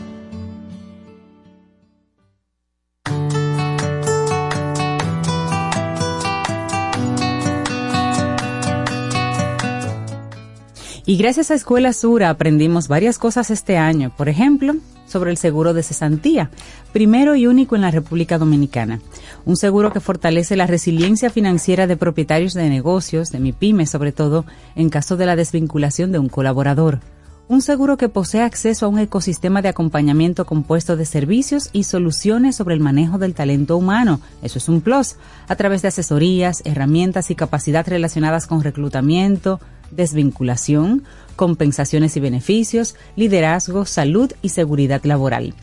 Y 11.09 11.17
gracias 11.17 11.49
a 11.49 11.55
Escuela 11.55 11.91
Sura 11.91 12.29
aprendimos 12.29 12.87
varias 12.87 13.17
cosas 13.17 13.49
este 13.49 13.77
año. 13.77 14.11
Por 14.15 14.29
ejemplo, 14.29 14.75
sobre 15.07 15.31
el 15.31 15.37
seguro 15.37 15.73
de 15.73 15.81
cesantía, 15.81 16.51
primero 16.93 17.33
y 17.33 17.47
único 17.47 17.75
en 17.75 17.81
la 17.81 17.89
República 17.89 18.37
Dominicana. 18.37 19.01
Un 19.43 19.57
seguro 19.57 19.91
que 19.91 20.01
fortalece 20.01 20.55
la 20.55 20.67
resiliencia 20.67 21.31
financiera 21.31 21.87
de 21.87 21.97
propietarios 21.97 22.53
de 22.53 22.69
negocios, 22.69 23.31
de 23.31 23.39
MIPYME 23.39 23.87
sobre 23.87 24.11
todo, 24.11 24.45
en 24.75 24.91
caso 24.91 25.17
de 25.17 25.25
la 25.25 25.35
desvinculación 25.35 26.11
de 26.11 26.19
un 26.19 26.29
colaborador. 26.29 26.99
Un 27.47 27.63
seguro 27.63 27.97
que 27.97 28.09
posee 28.09 28.43
acceso 28.43 28.85
a 28.85 28.89
un 28.89 28.99
ecosistema 28.99 29.63
de 29.63 29.69
acompañamiento 29.69 30.45
compuesto 30.45 30.95
de 30.95 31.05
servicios 31.07 31.71
y 31.73 31.85
soluciones 31.85 32.55
sobre 32.55 32.75
el 32.75 32.81
manejo 32.81 33.17
del 33.17 33.33
talento 33.33 33.77
humano. 33.77 34.21
Eso 34.43 34.59
es 34.59 34.69
un 34.69 34.81
plus. 34.81 35.15
A 35.47 35.55
través 35.55 35.81
de 35.81 35.87
asesorías, 35.87 36.61
herramientas 36.65 37.31
y 37.31 37.35
capacidad 37.35 37.87
relacionadas 37.87 38.45
con 38.45 38.61
reclutamiento, 38.61 39.59
desvinculación, 39.91 41.03
compensaciones 41.35 42.17
y 42.17 42.19
beneficios, 42.19 42.95
liderazgo, 43.15 43.85
salud 43.85 44.31
y 44.41 44.49
seguridad 44.49 45.03
laboral. 45.03 45.53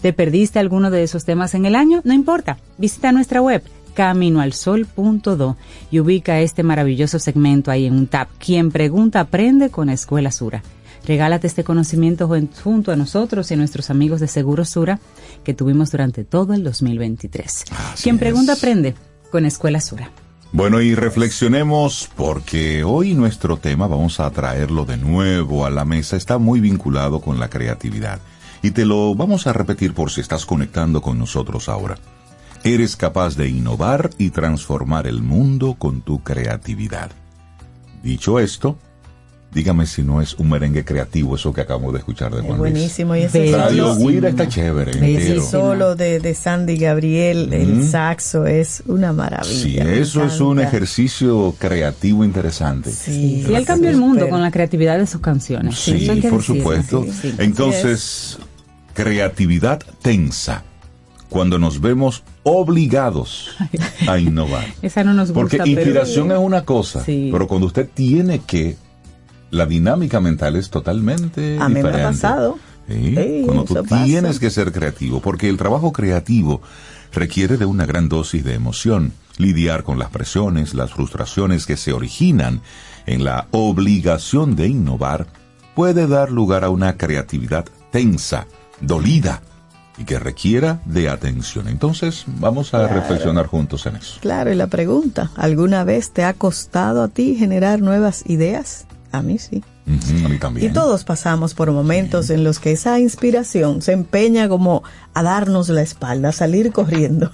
¿Te 0.00 0.12
perdiste 0.12 0.58
alguno 0.58 0.90
de 0.90 1.02
esos 1.02 1.24
temas 1.24 1.54
en 1.54 1.66
el 1.66 1.74
año? 1.74 2.00
No 2.04 2.12
importa. 2.12 2.58
Visita 2.78 3.12
nuestra 3.12 3.40
web 3.40 3.62
caminoalsol.do 3.94 5.56
y 5.90 6.00
ubica 6.00 6.40
este 6.40 6.62
maravilloso 6.62 7.18
segmento 7.18 7.70
ahí 7.70 7.86
en 7.86 7.94
un 7.94 8.06
tab. 8.06 8.28
Quien 8.38 8.70
pregunta 8.70 9.20
aprende 9.20 9.70
con 9.70 9.88
Escuela 9.88 10.30
Sura. 10.30 10.62
Regálate 11.06 11.46
este 11.46 11.64
conocimiento 11.64 12.28
junto 12.62 12.92
a 12.92 12.96
nosotros 12.96 13.50
y 13.50 13.54
a 13.54 13.56
nuestros 13.56 13.90
amigos 13.90 14.20
de 14.20 14.28
Seguro 14.28 14.64
Sura 14.64 15.00
que 15.44 15.54
tuvimos 15.54 15.90
durante 15.90 16.24
todo 16.24 16.52
el 16.52 16.62
2023. 16.62 17.64
Quien 18.02 18.18
pregunta 18.18 18.52
aprende 18.52 18.94
con 19.30 19.46
Escuela 19.46 19.80
Sura. 19.80 20.10
Bueno, 20.52 20.80
y 20.80 20.94
reflexionemos 20.94 22.08
porque 22.16 22.84
hoy 22.84 23.14
nuestro 23.14 23.56
tema, 23.58 23.88
vamos 23.88 24.20
a 24.20 24.30
traerlo 24.30 24.84
de 24.84 24.96
nuevo 24.96 25.66
a 25.66 25.70
la 25.70 25.84
mesa, 25.84 26.16
está 26.16 26.38
muy 26.38 26.60
vinculado 26.60 27.20
con 27.20 27.38
la 27.38 27.50
creatividad. 27.50 28.20
Y 28.62 28.70
te 28.70 28.86
lo 28.86 29.14
vamos 29.14 29.46
a 29.46 29.52
repetir 29.52 29.92
por 29.92 30.10
si 30.10 30.20
estás 30.20 30.46
conectando 30.46 31.02
con 31.02 31.18
nosotros 31.18 31.68
ahora. 31.68 31.98
Eres 32.64 32.96
capaz 32.96 33.36
de 33.36 33.48
innovar 33.48 34.10
y 34.18 34.30
transformar 34.30 35.06
el 35.06 35.20
mundo 35.20 35.74
con 35.78 36.00
tu 36.00 36.22
creatividad. 36.22 37.10
Dicho 38.02 38.38
esto, 38.38 38.78
dígame 39.56 39.86
si 39.86 40.02
no 40.02 40.20
es 40.20 40.34
un 40.34 40.50
merengue 40.50 40.84
creativo 40.84 41.34
eso 41.34 41.50
que 41.52 41.62
acabamos 41.62 41.94
de 41.94 42.00
escuchar 42.00 42.30
de 42.34 42.42
Juan 42.42 42.58
Luis. 42.58 42.72
Buenísimo. 42.72 43.16
Y 43.16 43.22
ese 43.22 43.50
Radio 43.56 43.96
Guira 43.96 44.28
está 44.28 44.46
chévere. 44.46 44.92
ese 45.16 45.40
solo 45.40 45.96
de, 45.96 46.20
de 46.20 46.34
Sandy 46.34 46.76
Gabriel, 46.76 47.52
el 47.54 47.88
saxo, 47.88 48.44
es 48.46 48.82
una 48.86 49.14
maravilla. 49.14 49.52
Sí, 49.62 49.78
eso 49.78 50.24
es 50.24 50.40
un 50.40 50.60
ejercicio 50.60 51.54
creativo 51.58 52.22
interesante. 52.22 52.90
Sí, 52.92 53.46
Y 53.48 53.54
él 53.54 53.64
cambió 53.64 53.88
el 53.88 53.96
mundo 53.96 54.28
con 54.28 54.42
la 54.42 54.50
creatividad 54.50 54.98
de 54.98 55.06
sus 55.06 55.22
canciones. 55.22 55.74
Sí, 55.78 56.06
por 56.28 56.42
supuesto. 56.42 57.04
Sí, 57.04 57.12
sí. 57.22 57.34
Entonces, 57.38 58.38
creatividad 58.92 59.80
tensa. 60.02 60.64
Cuando 61.28 61.58
nos 61.58 61.80
vemos 61.80 62.22
obligados 62.44 63.56
a 64.06 64.18
innovar. 64.18 64.64
Esa 64.82 65.02
no 65.02 65.12
nos 65.12 65.30
gusta. 65.30 65.40
Porque 65.40 65.56
pero- 65.56 65.70
inspiración 65.70 66.30
es 66.30 66.38
una 66.38 66.64
cosa, 66.64 67.02
Sí. 67.04 67.30
pero 67.32 67.48
cuando 67.48 67.66
usted 67.66 67.88
tiene 67.92 68.40
que, 68.40 68.76
la 69.50 69.66
dinámica 69.66 70.20
mental 70.20 70.56
es 70.56 70.70
totalmente 70.70 71.58
A 71.60 71.68
mí 71.68 71.74
me 71.74 71.80
ha 71.80 71.84
diferente. 71.84 72.02
pasado. 72.12 72.58
Sí, 72.88 73.14
Sí, 73.16 73.42
cuando 73.44 73.64
tú 73.64 73.74
eso 73.74 73.82
pasa. 73.82 74.04
tienes 74.04 74.38
que 74.38 74.50
ser 74.50 74.70
creativo, 74.72 75.20
porque 75.20 75.48
el 75.48 75.56
trabajo 75.56 75.92
creativo 75.92 76.62
requiere 77.12 77.56
de 77.56 77.64
una 77.66 77.84
gran 77.86 78.08
dosis 78.08 78.44
de 78.44 78.54
emoción, 78.54 79.12
lidiar 79.38 79.82
con 79.82 79.98
las 79.98 80.10
presiones, 80.10 80.72
las 80.74 80.92
frustraciones 80.92 81.66
que 81.66 81.76
se 81.76 81.92
originan 81.92 82.60
en 83.06 83.24
la 83.24 83.48
obligación 83.50 84.54
de 84.56 84.68
innovar, 84.68 85.26
puede 85.74 86.06
dar 86.06 86.30
lugar 86.30 86.64
a 86.64 86.70
una 86.70 86.96
creatividad 86.96 87.66
tensa, 87.90 88.46
dolida 88.80 89.42
y 89.98 90.04
que 90.04 90.18
requiera 90.18 90.80
de 90.84 91.08
atención. 91.08 91.68
Entonces, 91.68 92.24
vamos 92.26 92.72
a 92.74 92.78
Claro. 92.86 92.94
reflexionar 93.00 93.46
juntos 93.46 93.84
en 93.86 93.96
eso. 93.96 94.18
Claro, 94.20 94.52
y 94.52 94.54
la 94.54 94.66
pregunta, 94.68 95.30
¿alguna 95.36 95.84
vez 95.84 96.12
te 96.12 96.22
ha 96.24 96.34
costado 96.34 97.02
a 97.02 97.08
ti 97.08 97.34
generar 97.34 97.80
nuevas 97.80 98.22
ideas? 98.26 98.85
A 99.12 99.22
mí 99.22 99.38
sí. 99.38 99.62
A 100.24 100.28
mí 100.28 100.38
también. 100.38 100.70
Y 100.70 100.72
todos 100.72 101.04
pasamos 101.04 101.54
por 101.54 101.70
momentos 101.70 102.30
en 102.30 102.44
los 102.44 102.58
que 102.58 102.72
esa 102.72 102.98
inspiración 102.98 103.82
se 103.82 103.92
empeña 103.92 104.48
como 104.48 104.82
a 105.14 105.22
darnos 105.22 105.68
la 105.68 105.82
espalda, 105.82 106.30
a 106.30 106.32
salir 106.32 106.72
corriendo. 106.72 107.30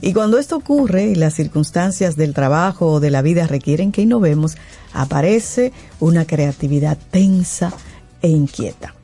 Y 0.00 0.14
cuando 0.14 0.38
esto 0.38 0.56
ocurre 0.56 1.04
y 1.04 1.14
las 1.14 1.34
circunstancias 1.34 2.16
del 2.16 2.32
trabajo 2.32 2.86
o 2.86 3.00
de 3.00 3.10
la 3.10 3.22
vida 3.22 3.46
requieren 3.46 3.92
que 3.92 4.02
innovemos, 4.02 4.56
aparece 4.94 5.72
una 6.00 6.24
creatividad 6.24 6.96
tensa 7.10 7.72
e 8.22 8.28
inquieta. 8.28 8.94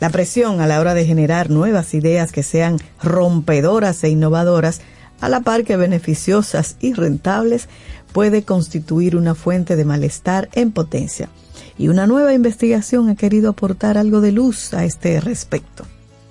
La 0.00 0.10
presión 0.10 0.60
a 0.60 0.66
la 0.66 0.80
hora 0.80 0.94
de 0.94 1.04
generar 1.04 1.50
nuevas 1.50 1.94
ideas 1.94 2.32
que 2.32 2.42
sean 2.42 2.78
rompedoras 3.02 4.02
e 4.04 4.08
innovadoras, 4.08 4.80
a 5.20 5.28
la 5.28 5.40
par 5.40 5.64
que 5.64 5.76
beneficiosas 5.76 6.76
y 6.80 6.94
rentables, 6.94 7.68
puede 8.12 8.42
constituir 8.44 9.16
una 9.16 9.34
fuente 9.34 9.76
de 9.76 9.84
malestar 9.84 10.48
en 10.52 10.72
potencia. 10.72 11.28
Y 11.78 11.88
una 11.88 12.06
nueva 12.06 12.34
investigación 12.34 13.08
ha 13.08 13.16
querido 13.16 13.50
aportar 13.50 13.98
algo 13.98 14.20
de 14.20 14.32
luz 14.32 14.74
a 14.74 14.84
este 14.84 15.20
respecto. 15.20 15.84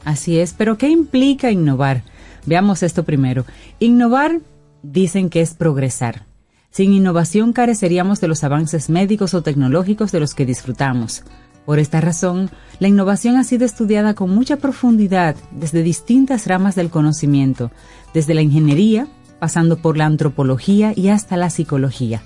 Así 0.05 0.39
es, 0.39 0.53
pero 0.53 0.77
¿qué 0.77 0.89
implica 0.89 1.51
innovar? 1.51 2.03
Veamos 2.45 2.83
esto 2.83 3.03
primero. 3.03 3.45
Innovar 3.79 4.39
dicen 4.81 5.29
que 5.29 5.41
es 5.41 5.53
progresar. 5.53 6.25
Sin 6.71 6.93
innovación 6.93 7.53
careceríamos 7.53 8.19
de 8.19 8.27
los 8.27 8.43
avances 8.43 8.89
médicos 8.89 9.33
o 9.33 9.43
tecnológicos 9.43 10.11
de 10.11 10.19
los 10.19 10.33
que 10.33 10.45
disfrutamos. 10.45 11.23
Por 11.65 11.79
esta 11.79 12.01
razón, 12.01 12.49
la 12.79 12.87
innovación 12.87 13.37
ha 13.37 13.43
sido 13.43 13.63
estudiada 13.65 14.15
con 14.15 14.29
mucha 14.29 14.57
profundidad 14.57 15.35
desde 15.51 15.83
distintas 15.83 16.47
ramas 16.47 16.75
del 16.75 16.89
conocimiento, 16.89 17.71
desde 18.13 18.33
la 18.33 18.41
ingeniería, 18.41 19.07
pasando 19.39 19.77
por 19.77 19.97
la 19.97 20.05
antropología 20.05 20.93
y 20.95 21.09
hasta 21.09 21.37
la 21.37 21.49
psicología. 21.49 22.21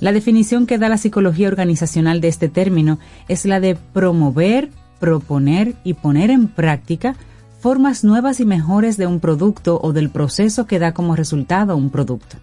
La 0.00 0.12
definición 0.12 0.66
que 0.66 0.78
da 0.78 0.88
la 0.88 0.96
psicología 0.96 1.48
organizacional 1.48 2.20
de 2.20 2.28
este 2.28 2.48
término 2.48 2.98
es 3.28 3.44
la 3.44 3.58
de 3.58 3.74
promover, 3.74 4.70
proponer 5.00 5.74
y 5.82 5.94
poner 5.94 6.30
en 6.30 6.48
práctica 6.48 7.16
formas 7.60 8.04
nuevas 8.04 8.38
y 8.38 8.44
mejores 8.44 8.96
de 8.96 9.06
un 9.06 9.18
producto 9.18 9.80
o 9.82 9.92
del 9.92 10.10
proceso 10.10 10.66
que 10.66 10.78
da 10.78 10.92
como 10.92 11.16
resultado 11.16 11.76
un 11.76 11.90
producto. 11.90 12.36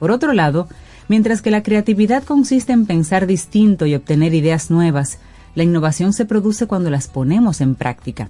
Por 0.00 0.10
otro 0.10 0.32
lado, 0.32 0.68
mientras 1.06 1.42
que 1.42 1.52
la 1.52 1.62
creatividad 1.62 2.24
consiste 2.24 2.72
en 2.72 2.86
pensar 2.86 3.28
distinto 3.28 3.86
y 3.86 3.94
obtener 3.94 4.34
ideas 4.34 4.68
nuevas, 4.70 5.20
la 5.54 5.62
innovación 5.62 6.12
se 6.12 6.24
produce 6.24 6.66
cuando 6.66 6.90
las 6.90 7.06
ponemos 7.06 7.60
en 7.60 7.76
práctica. 7.76 8.28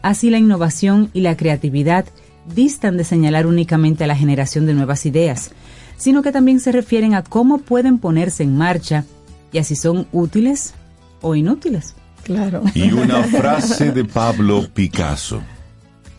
Así 0.00 0.30
la 0.30 0.38
innovación 0.38 1.10
y 1.12 1.20
la 1.20 1.36
creatividad 1.36 2.06
distan 2.54 2.96
de 2.96 3.04
señalar 3.04 3.46
únicamente 3.46 4.04
a 4.04 4.06
la 4.06 4.16
generación 4.16 4.64
de 4.64 4.74
nuevas 4.74 5.04
ideas, 5.04 5.50
sino 5.96 6.22
que 6.22 6.32
también 6.32 6.60
se 6.60 6.72
refieren 6.72 7.14
a 7.14 7.22
cómo 7.22 7.58
pueden 7.58 7.98
ponerse 7.98 8.42
en 8.42 8.56
marcha 8.56 9.04
y 9.52 9.58
así 9.58 9.76
son 9.76 10.06
útiles 10.12 10.74
o 11.20 11.34
inútiles. 11.34 11.94
Claro. 12.24 12.62
Y 12.74 12.92
una 12.92 13.22
frase 13.38 13.92
de 13.92 14.04
Pablo 14.04 14.68
Picasso. 14.72 15.42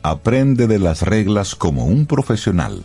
Aprende 0.01 0.67
de 0.67 0.79
las 0.79 1.01
reglas 1.01 1.55
como 1.55 1.85
un 1.85 2.05
profesional 2.05 2.83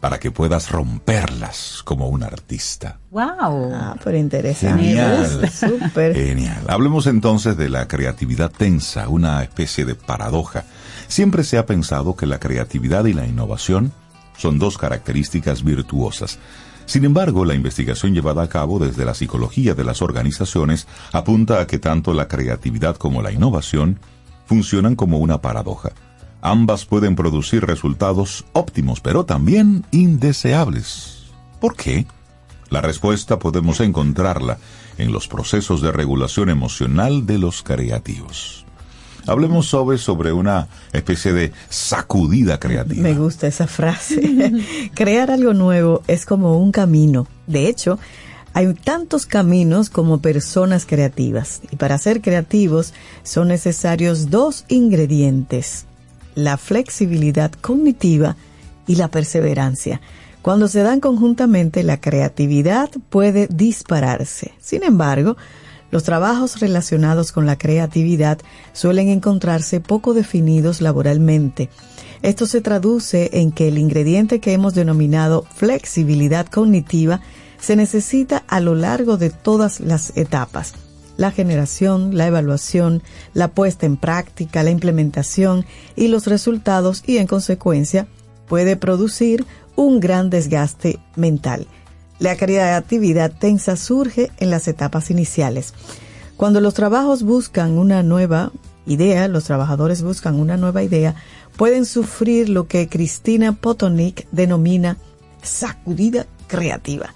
para 0.00 0.18
que 0.18 0.32
puedas 0.32 0.70
romperlas 0.70 1.80
como 1.84 2.08
un 2.08 2.24
artista. 2.24 2.98
¡Wow! 3.10 3.72
Ah, 3.72 3.96
pero 4.02 4.18
interesante. 4.18 4.82
Genial. 4.82 5.48
Súper. 5.48 6.14
Genial. 6.14 6.64
Hablemos 6.68 7.06
entonces 7.06 7.56
de 7.56 7.68
la 7.68 7.86
creatividad 7.86 8.50
tensa, 8.50 9.08
una 9.08 9.42
especie 9.44 9.84
de 9.84 9.94
paradoja. 9.94 10.64
Siempre 11.06 11.44
se 11.44 11.56
ha 11.56 11.66
pensado 11.66 12.16
que 12.16 12.26
la 12.26 12.40
creatividad 12.40 13.04
y 13.04 13.12
la 13.12 13.26
innovación 13.26 13.92
son 14.36 14.58
dos 14.58 14.78
características 14.78 15.62
virtuosas. 15.62 16.38
Sin 16.86 17.04
embargo, 17.04 17.44
la 17.44 17.54
investigación 17.54 18.12
llevada 18.12 18.42
a 18.42 18.48
cabo 18.48 18.78
desde 18.78 19.04
la 19.04 19.14
psicología 19.14 19.74
de 19.74 19.84
las 19.84 20.02
organizaciones 20.02 20.86
apunta 21.12 21.60
a 21.60 21.66
que 21.66 21.78
tanto 21.78 22.12
la 22.12 22.28
creatividad 22.28 22.96
como 22.96 23.22
la 23.22 23.32
innovación 23.32 23.98
funcionan 24.46 24.96
como 24.96 25.18
una 25.18 25.40
paradoja. 25.40 25.92
Ambas 26.42 26.84
pueden 26.84 27.14
producir 27.14 27.64
resultados 27.64 28.44
óptimos, 28.52 29.00
pero 29.00 29.24
también 29.24 29.84
indeseables. 29.92 31.30
¿Por 31.60 31.76
qué? 31.76 32.06
La 32.68 32.80
respuesta 32.80 33.38
podemos 33.38 33.80
encontrarla 33.80 34.58
en 34.98 35.12
los 35.12 35.28
procesos 35.28 35.80
de 35.82 35.92
regulación 35.92 36.50
emocional 36.50 37.26
de 37.26 37.38
los 37.38 37.62
creativos. 37.62 38.61
Hablemos 39.26 39.66
sobre, 39.66 39.98
sobre 39.98 40.32
una 40.32 40.68
especie 40.92 41.32
de 41.32 41.52
sacudida 41.68 42.58
creativa. 42.58 43.02
Me 43.02 43.14
gusta 43.14 43.46
esa 43.46 43.66
frase. 43.66 44.52
Crear 44.94 45.30
algo 45.30 45.54
nuevo 45.54 46.02
es 46.06 46.26
como 46.26 46.58
un 46.58 46.72
camino. 46.72 47.26
De 47.46 47.68
hecho, 47.68 47.98
hay 48.54 48.72
tantos 48.74 49.26
caminos 49.26 49.88
como 49.90 50.20
personas 50.20 50.84
creativas. 50.86 51.62
Y 51.70 51.76
para 51.76 51.98
ser 51.98 52.20
creativos 52.20 52.92
son 53.22 53.48
necesarios 53.48 54.30
dos 54.30 54.64
ingredientes. 54.68 55.86
La 56.34 56.56
flexibilidad 56.56 57.52
cognitiva 57.52 58.36
y 58.86 58.96
la 58.96 59.08
perseverancia. 59.08 60.00
Cuando 60.42 60.66
se 60.66 60.82
dan 60.82 60.98
conjuntamente, 60.98 61.84
la 61.84 62.00
creatividad 62.00 62.90
puede 63.10 63.46
dispararse. 63.46 64.52
Sin 64.60 64.82
embargo, 64.82 65.36
los 65.92 66.02
trabajos 66.02 66.58
relacionados 66.58 67.30
con 67.30 67.46
la 67.46 67.56
creatividad 67.56 68.38
suelen 68.72 69.08
encontrarse 69.08 69.78
poco 69.78 70.14
definidos 70.14 70.80
laboralmente. 70.80 71.68
Esto 72.22 72.46
se 72.46 72.60
traduce 72.60 73.30
en 73.34 73.52
que 73.52 73.68
el 73.68 73.78
ingrediente 73.78 74.40
que 74.40 74.54
hemos 74.54 74.74
denominado 74.74 75.44
flexibilidad 75.54 76.46
cognitiva 76.46 77.20
se 77.60 77.76
necesita 77.76 78.42
a 78.48 78.60
lo 78.60 78.74
largo 78.74 79.18
de 79.18 79.30
todas 79.30 79.80
las 79.80 80.16
etapas. 80.16 80.72
La 81.18 81.30
generación, 81.30 82.16
la 82.16 82.26
evaluación, 82.26 83.02
la 83.34 83.48
puesta 83.48 83.84
en 83.84 83.98
práctica, 83.98 84.62
la 84.62 84.70
implementación 84.70 85.66
y 85.94 86.08
los 86.08 86.26
resultados 86.26 87.02
y 87.06 87.18
en 87.18 87.26
consecuencia 87.26 88.06
puede 88.48 88.76
producir 88.76 89.44
un 89.76 90.00
gran 90.00 90.30
desgaste 90.30 90.98
mental. 91.16 91.66
La 92.22 92.36
creatividad 92.36 93.32
tensa 93.32 93.74
surge 93.74 94.30
en 94.38 94.50
las 94.50 94.68
etapas 94.68 95.10
iniciales. 95.10 95.74
Cuando 96.36 96.60
los 96.60 96.72
trabajos 96.72 97.24
buscan 97.24 97.76
una 97.76 98.04
nueva 98.04 98.52
idea, 98.86 99.26
los 99.26 99.42
trabajadores 99.42 100.02
buscan 100.02 100.38
una 100.38 100.56
nueva 100.56 100.84
idea, 100.84 101.16
pueden 101.56 101.84
sufrir 101.84 102.48
lo 102.48 102.68
que 102.68 102.88
Cristina 102.88 103.50
Potonick 103.54 104.28
denomina 104.30 104.98
sacudida 105.42 106.26
creativa. 106.46 107.12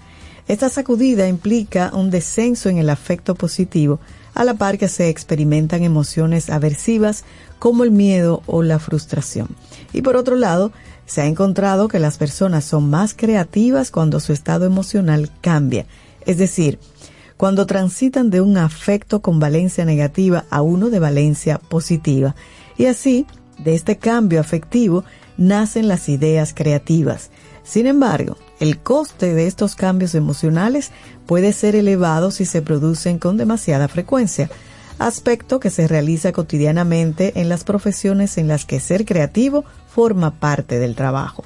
Esta 0.49 0.67
sacudida 0.67 1.29
implica 1.29 1.89
un 1.93 2.09
descenso 2.09 2.67
en 2.67 2.77
el 2.77 2.89
afecto 2.89 3.33
positivo, 3.33 4.01
a 4.33 4.43
la 4.43 4.55
par 4.55 4.77
que 4.77 4.89
se 4.89 5.07
experimentan 5.07 5.83
emociones 5.83 6.49
aversivas 6.49 7.23
como 7.59 7.83
el 7.83 7.91
miedo 7.91 8.43
o 8.45 8.63
la 8.63 8.79
frustración. 8.79 9.47
Y 9.93 10.01
por 10.01 10.15
otro 10.15 10.35
lado, 10.35 10.71
se 11.05 11.21
ha 11.21 11.25
encontrado 11.25 11.87
que 11.87 11.99
las 11.99 12.17
personas 12.17 12.65
son 12.65 12.89
más 12.89 13.13
creativas 13.13 13.91
cuando 13.91 14.19
su 14.19 14.33
estado 14.33 14.65
emocional 14.65 15.31
cambia, 15.41 15.85
es 16.25 16.37
decir, 16.37 16.79
cuando 17.37 17.65
transitan 17.65 18.29
de 18.29 18.41
un 18.41 18.57
afecto 18.57 19.21
con 19.21 19.39
valencia 19.39 19.85
negativa 19.85 20.45
a 20.49 20.61
uno 20.61 20.89
de 20.89 20.99
valencia 20.99 21.59
positiva. 21.59 22.35
Y 22.77 22.85
así, 22.85 23.25
de 23.59 23.75
este 23.75 23.97
cambio 23.97 24.41
afectivo, 24.41 25.03
nacen 25.37 25.87
las 25.87 26.09
ideas 26.09 26.53
creativas. 26.53 27.29
Sin 27.63 27.85
embargo, 27.85 28.37
el 28.59 28.79
coste 28.79 29.33
de 29.33 29.45
estos 29.45 29.75
cambios 29.75 30.15
emocionales 30.15 30.91
puede 31.25 31.53
ser 31.53 31.75
elevado 31.75 32.31
si 32.31 32.45
se 32.45 32.61
producen 32.61 33.19
con 33.19 33.37
demasiada 33.37 33.87
frecuencia, 33.87 34.49
aspecto 34.99 35.59
que 35.59 35.69
se 35.69 35.87
realiza 35.87 36.31
cotidianamente 36.31 37.39
en 37.39 37.49
las 37.49 37.63
profesiones 37.63 38.37
en 38.37 38.47
las 38.47 38.65
que 38.65 38.79
ser 38.79 39.05
creativo 39.05 39.65
forma 39.89 40.31
parte 40.31 40.79
del 40.79 40.95
trabajo. 40.95 41.43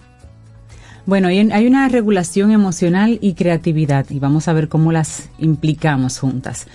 Bueno, 1.05 1.29
hay 1.29 1.67
una 1.67 1.89
regulación 1.89 2.51
emocional 2.51 3.17
y 3.21 3.33
creatividad 3.33 4.05
y 4.09 4.19
vamos 4.19 4.47
a 4.47 4.53
ver 4.53 4.67
cómo 4.67 4.91
las 4.91 5.29
implicamos 5.39 6.19
juntas. 6.19 6.67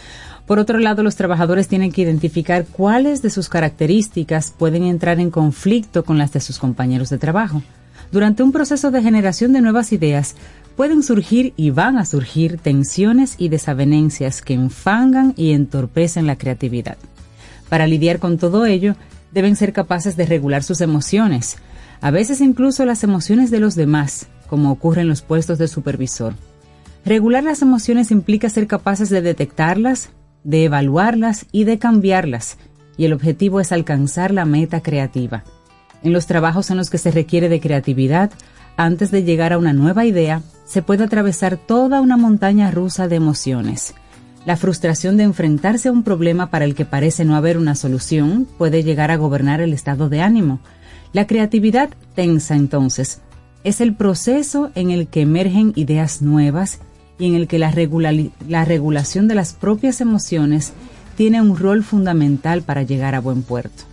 Por 0.47 0.59
otro 0.59 0.79
lado, 0.79 1.03
los 1.03 1.17
trabajadores 1.17 1.69
tienen 1.69 1.91
que 1.91 2.03
identificar 2.03 2.65
cuáles 2.67 3.21
de 3.23 3.31
sus 3.31 3.49
características 3.49 4.53
pueden 4.57 4.85
entrar 4.85 5.19
en 5.21 5.31
conflicto 5.31 6.05
con 6.05 6.19
las 6.19 6.33
de 6.33 6.41
sus 6.41 6.59
compañeros 6.59 7.11
de 7.11 7.19
trabajo. 7.19 7.63
Durante 8.13 8.45
un 8.45 8.53
proceso 8.53 8.93
de 8.93 9.03
generación 9.03 9.53
de 9.53 9.61
nuevas 9.61 9.93
ideas, 9.93 10.37
pueden 10.77 11.03
surgir 11.03 11.55
y 11.57 11.71
van 11.71 11.97
a 11.97 12.05
surgir 12.05 12.59
tensiones 12.59 13.35
y 13.39 13.49
desavenencias 13.49 14.43
que 14.43 14.55
enfangan 14.55 15.33
y 15.37 15.53
entorpecen 15.53 16.27
la 16.27 16.37
creatividad. 16.37 16.99
Para 17.69 17.87
lidiar 17.87 18.19
con 18.19 18.39
todo 18.39 18.67
ello, 18.67 18.95
deben 19.33 19.57
ser 19.57 19.73
capaces 19.73 20.17
de 20.17 20.27
regular 20.27 20.63
sus 20.63 20.81
emociones, 20.81 21.57
a 22.01 22.11
veces 22.11 22.41
incluso 22.41 22.85
las 22.85 23.03
emociones 23.03 23.51
de 23.51 23.59
los 23.59 23.75
demás, 23.75 24.29
como 24.49 24.71
ocurre 24.71 25.01
en 25.01 25.09
los 25.09 25.23
puestos 25.23 25.59
de 25.59 25.67
supervisor. 25.67 26.35
Regular 27.05 27.43
las 27.43 27.63
emociones 27.63 28.11
implica 28.11 28.49
ser 28.51 28.67
capaces 28.67 29.09
de 29.09 29.23
detectarlas, 29.23 30.11
de 30.45 30.65
evaluarlas 30.65 31.47
y 31.53 31.65
de 31.65 31.79
cambiarlas, 31.79 32.59
y 32.97 33.05
el 33.05 33.13
objetivo 33.13 33.61
es 33.61 33.73
alcanzar 33.73 34.33
la 34.33 34.45
meta 34.45 34.83
creativa. 34.83 35.45
En 36.03 36.13
los 36.13 36.27
trabajos 36.27 36.71
en 36.71 36.77
los 36.77 36.91
que 36.91 36.99
se 36.99 37.11
requiere 37.11 37.49
de 37.49 37.61
creatividad, 37.61 38.31
antes 38.77 39.11
de 39.11 39.25
llegar 39.25 39.53
a 39.53 39.59
una 39.59 39.73
nueva 39.73 40.05
idea, 40.05 40.43
se 40.65 40.83
puede 40.83 41.05
atravesar 41.05 41.57
toda 41.57 42.01
una 42.01 42.17
montaña 42.17 42.71
rusa 42.71 43.09
de 43.09 43.17
emociones. 43.17 43.95
La 44.45 44.57
frustración 44.57 45.17
de 45.17 45.25
enfrentarse 45.25 45.89
a 45.89 45.93
un 45.93 46.03
problema 46.03 46.51
para 46.51 46.65
el 46.65 46.75
que 46.75 46.85
parece 46.85 47.25
no 47.25 47.35
haber 47.37 47.59
una 47.59 47.75
solución 47.75 48.47
puede 48.59 48.85
llegar 48.85 49.11
a 49.11 49.17
gobernar 49.17 49.61
el 49.61 49.73
estado 49.73 50.09
de 50.09 50.21
ánimo. 50.21 50.61
La 51.13 51.27
creatividad 51.27 51.91
tensa, 52.15 52.55
entonces, 52.55 53.21
es 53.65 53.81
el 53.81 53.95
proceso 53.95 54.71
en 54.75 54.91
el 54.91 55.09
que 55.09 55.23
emergen 55.23 55.73
ideas 55.75 56.23
nuevas 56.23 56.79
y 57.19 57.27
en 57.27 57.35
el 57.35 57.49
que 57.49 57.59
la, 57.59 57.73
la 58.49 58.65
regulación 58.65 59.27
de 59.27 59.35
las 59.35 59.55
propias 59.55 60.01
emociones 60.01 60.73
tiene 61.17 61.41
un 61.41 61.57
rol 61.57 61.83
fundamental 61.83 62.63
para 62.63 62.83
llegar 62.83 63.15
a 63.15 63.21
buen 63.21 63.43
puerto. 63.43 63.85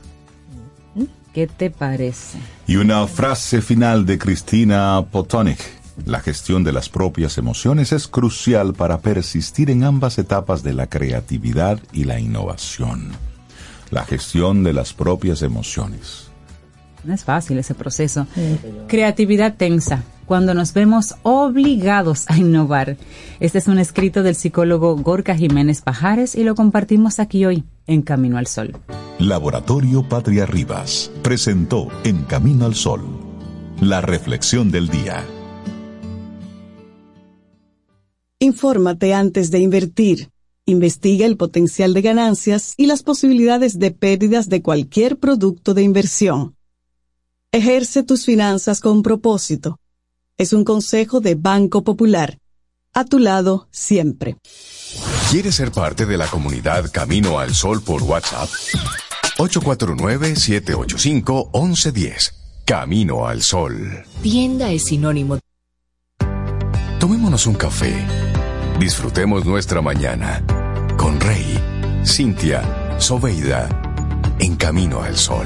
¿Qué 1.34 1.48
te 1.48 1.72
parece? 1.72 2.38
Y 2.68 2.76
una 2.76 3.08
frase 3.08 3.62
final 3.62 4.06
de 4.06 4.20
Cristina 4.20 5.04
Potonic. 5.12 5.60
La 6.06 6.20
gestión 6.20 6.64
de 6.64 6.72
las 6.72 6.90
propias 6.90 7.38
emociones 7.40 7.92
es 7.92 8.08
crucial 8.08 8.74
para 8.74 9.00
persistir 9.00 9.72
en 9.72 9.84
ambas 9.84 10.20
etapas 10.20 10.62
de 10.64 10.74
la 10.74 10.88
creatividad 10.88 11.80
y 11.92 12.04
la 12.04 12.20
innovación. 12.20 13.12
La 13.90 14.06
gestión 14.06 14.64
de 14.64 14.74
las 14.74 14.94
propias 14.94 15.42
emociones. 15.42 16.33
No 17.04 17.14
es 17.14 17.24
fácil 17.24 17.58
ese 17.58 17.76
proceso. 17.76 18.28
Creatividad 18.88 19.56
tensa, 19.56 20.04
cuando 20.26 20.54
nos 20.54 20.74
vemos 20.74 21.16
obligados 21.24 22.26
a 22.28 22.38
innovar. 22.38 22.98
Este 23.40 23.58
es 23.58 23.68
un 23.68 23.80
escrito 23.80 24.24
del 24.24 24.36
psicólogo 24.36 24.96
Gorka 24.96 25.36
Jiménez 25.36 25.82
Pajares 25.82 26.36
y 26.36 26.44
lo 26.44 26.56
compartimos 26.56 27.20
aquí 27.20 27.46
hoy 27.46 27.66
en 27.88 28.02
Camino 28.02 28.38
al 28.38 28.48
Sol. 28.48 28.78
Laboratorio 29.20 30.08
Patria 30.08 30.46
Rivas 30.46 31.12
presentó 31.22 31.90
En 32.04 32.24
Camino 32.24 32.66
al 32.66 32.76
Sol, 32.76 33.02
la 33.82 34.02
reflexión 34.02 34.72
del 34.72 34.88
día. 34.90 35.24
Infórmate 38.40 39.14
antes 39.14 39.52
de 39.52 39.60
invertir. 39.60 40.30
Investiga 40.66 41.26
el 41.26 41.38
potencial 41.38 41.94
de 41.94 42.02
ganancias 42.02 42.74
y 42.78 42.86
las 42.86 43.04
posibilidades 43.04 43.80
de 43.80 43.92
pérdidas 43.92 44.48
de 44.50 44.62
cualquier 44.62 45.18
producto 45.18 45.74
de 45.74 45.84
inversión. 45.84 46.56
Ejerce 47.54 48.02
tus 48.02 48.26
finanzas 48.26 48.80
con 48.80 49.04
propósito. 49.04 49.78
Es 50.40 50.54
un 50.54 50.64
consejo 50.64 51.20
de 51.20 51.36
Banco 51.36 51.84
Popular. 51.84 52.40
A 52.96 53.06
tu 53.06 53.20
lado 53.20 53.68
siempre. 53.70 54.38
¿Quieres 55.30 55.54
ser 55.54 55.72
parte 55.72 56.08
de 56.08 56.18
la 56.18 56.26
comunidad 56.26 56.92
Camino 56.92 57.38
al 57.38 57.54
Sol 57.54 57.84
por 57.84 58.02
WhatsApp? 58.02 58.50
849-785-1110. 59.38 62.34
Camino 62.66 63.28
al 63.28 63.44
Sol. 63.44 64.04
Tienda 64.24 64.72
es 64.72 64.86
sinónimo. 64.86 65.38
Tomémonos 67.00 67.46
un 67.46 67.54
café. 67.54 67.94
Disfrutemos 68.80 69.46
nuestra 69.46 69.84
mañana 69.84 70.44
con 70.98 71.20
Rey, 71.20 71.60
Cintia, 72.04 72.98
Soveida, 73.00 73.70
en 74.40 74.56
Camino 74.56 75.04
al 75.04 75.16
Sol. 75.16 75.46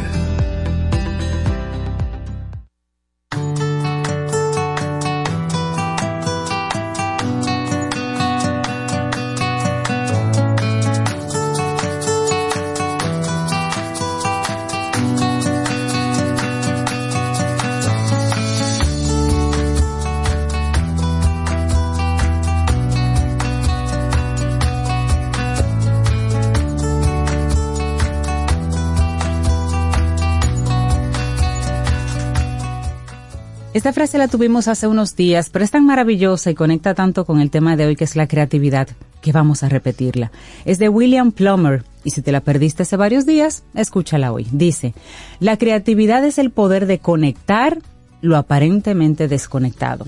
Esta 33.77 33.93
frase 33.93 34.17
la 34.17 34.27
tuvimos 34.27 34.67
hace 34.67 34.87
unos 34.87 35.15
días, 35.15 35.51
pero 35.51 35.63
es 35.63 35.69
tan 35.69 35.85
maravillosa 35.85 36.49
y 36.49 36.55
conecta 36.55 36.95
tanto 36.95 37.25
con 37.25 37.39
el 37.39 37.51
tema 37.51 37.75
de 37.75 37.85
hoy 37.85 37.95
que 37.95 38.05
es 38.05 38.15
la 38.15 38.27
creatividad, 38.27 38.87
que 39.21 39.31
vamos 39.31 39.61
a 39.61 39.69
repetirla. 39.69 40.31
Es 40.65 40.79
de 40.79 40.89
William 40.89 41.31
Plummer 41.31 41.83
y 42.03 42.09
si 42.09 42.23
te 42.23 42.31
la 42.31 42.41
perdiste 42.41 42.81
hace 42.81 42.97
varios 42.97 43.27
días, 43.27 43.65
escúchala 43.75 44.31
hoy. 44.31 44.47
Dice, 44.51 44.95
la 45.39 45.57
creatividad 45.57 46.25
es 46.25 46.39
el 46.39 46.49
poder 46.49 46.87
de 46.87 46.97
conectar 46.97 47.77
lo 48.19 48.37
aparentemente 48.37 49.27
desconectado. 49.27 50.07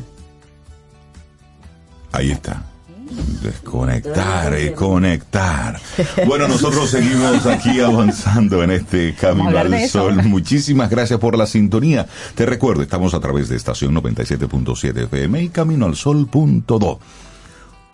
Ahí 2.11 2.31
está. 2.31 2.63
Desconectar 3.41 4.59
y 4.59 4.71
conectar. 4.71 5.79
Bueno, 6.27 6.47
nosotros 6.47 6.89
seguimos 6.89 7.45
aquí 7.45 7.79
avanzando 7.79 8.63
en 8.63 8.71
este 8.71 9.15
Camino 9.15 9.57
al. 9.57 9.89
Sol. 9.89 10.23
Muchísimas 10.23 10.89
gracias 10.89 11.19
por 11.19 11.37
la 11.37 11.47
sintonía. 11.47 12.07
Te 12.35 12.45
recuerdo, 12.45 12.83
estamos 12.83 13.13
a 13.13 13.19
través 13.19 13.49
de 13.49 13.55
estación 13.55 13.95
97.7 13.95 15.03
FM 15.05 15.43
y 15.43 15.49
caminoalsol.do. 15.49 16.99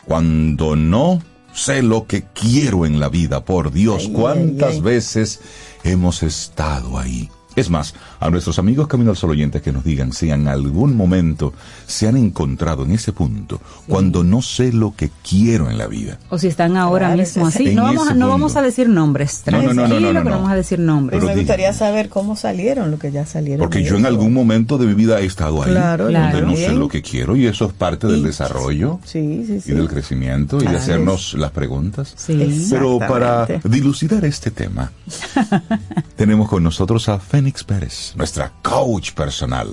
Cuando 0.05 0.75
no 0.75 1.21
sé 1.53 1.81
lo 1.81 2.05
que 2.05 2.25
quiero 2.33 2.85
en 2.85 2.99
la 2.99 3.09
vida, 3.09 3.45
por 3.45 3.71
Dios, 3.71 4.09
cuántas 4.11 4.81
veces 4.81 5.39
hemos 5.83 6.23
estado 6.23 6.97
ahí. 6.97 7.29
Es 7.55 7.69
más, 7.69 7.93
a 8.19 8.29
nuestros 8.29 8.59
amigos 8.59 8.87
Camino 8.87 9.11
al 9.11 9.17
Sol 9.17 9.29
oyentes 9.31 9.61
que 9.61 9.71
nos 9.71 9.83
digan 9.83 10.11
si 10.13 10.29
en 10.29 10.47
algún 10.47 10.95
momento 10.95 11.53
se 11.87 12.07
han 12.07 12.17
encontrado 12.17 12.83
en 12.83 12.91
ese 12.91 13.13
punto, 13.13 13.61
cuando 13.87 14.23
no 14.23 14.41
sé 14.41 14.73
lo 14.73 14.93
que 14.95 15.09
quiero 15.27 15.69
en 15.69 15.77
la 15.77 15.87
vida. 15.87 16.17
O 16.29 16.37
si 16.37 16.47
están 16.47 16.75
ahora 16.77 17.07
Claro, 17.07 17.21
mismo 17.21 17.47
así. 17.47 17.73
No 17.75 17.83
vamos, 17.83 18.15
no 18.15 18.27
vamos 18.29 18.55
a 18.55 18.61
decir 18.61 18.89
nombres. 18.89 19.43
No, 19.45 19.61
no, 19.61 19.61
no, 19.61 19.73
no, 19.73 19.73
no, 19.73 19.87
Tranquilo, 19.87 20.13
no, 20.13 20.23
que 20.23 20.29
no. 20.29 20.35
vamos 20.35 20.51
a 20.51 20.55
decir 20.55 20.79
nombres. 20.79 21.19
Pero 21.21 21.33
me 21.33 21.39
gustaría 21.39 21.71
saber 21.73 22.09
cómo 22.09 22.35
salieron, 22.35 22.91
lo 22.91 22.99
que 22.99 23.11
ya 23.11 23.25
salieron. 23.25 23.59
Porque 23.65 23.83
yo 23.83 23.95
en 23.95 24.05
algún 24.05 24.33
momento 24.33 24.77
de 24.77 24.85
mi 24.87 24.93
vida 24.93 25.19
he 25.21 25.25
estado 25.25 25.63
ahí, 25.63 25.71
Claro, 25.71 26.05
donde 26.05 26.19
claro. 26.19 26.47
no 26.47 26.55
sé 26.55 26.71
lo 26.73 26.87
que 26.89 27.01
quiero 27.01 27.35
y 27.35 27.45
eso 27.47 27.65
es 27.65 27.73
parte 27.73 28.07
del 28.07 28.23
desarrollo 28.23 28.99
Sí, 29.05 29.43
sí, 29.47 29.61
sí. 29.61 29.71
y 29.71 29.75
del 29.75 29.87
crecimiento 29.87 30.61
y 30.61 30.65
de 30.67 30.75
hacernos 30.77 31.33
las 31.35 31.51
preguntas. 31.51 32.13
Sí. 32.17 32.67
Pero 32.69 32.99
para 32.99 33.45
dilucidar 33.63 34.25
este 34.25 34.51
tema, 34.51 34.91
tenemos 36.15 36.49
con 36.49 36.63
nosotros 36.63 37.07
a 37.09 37.19
Fénix 37.45 37.63
Pérez, 37.63 38.13
nuestra 38.15 38.51
coach 38.63 39.11
personal. 39.11 39.67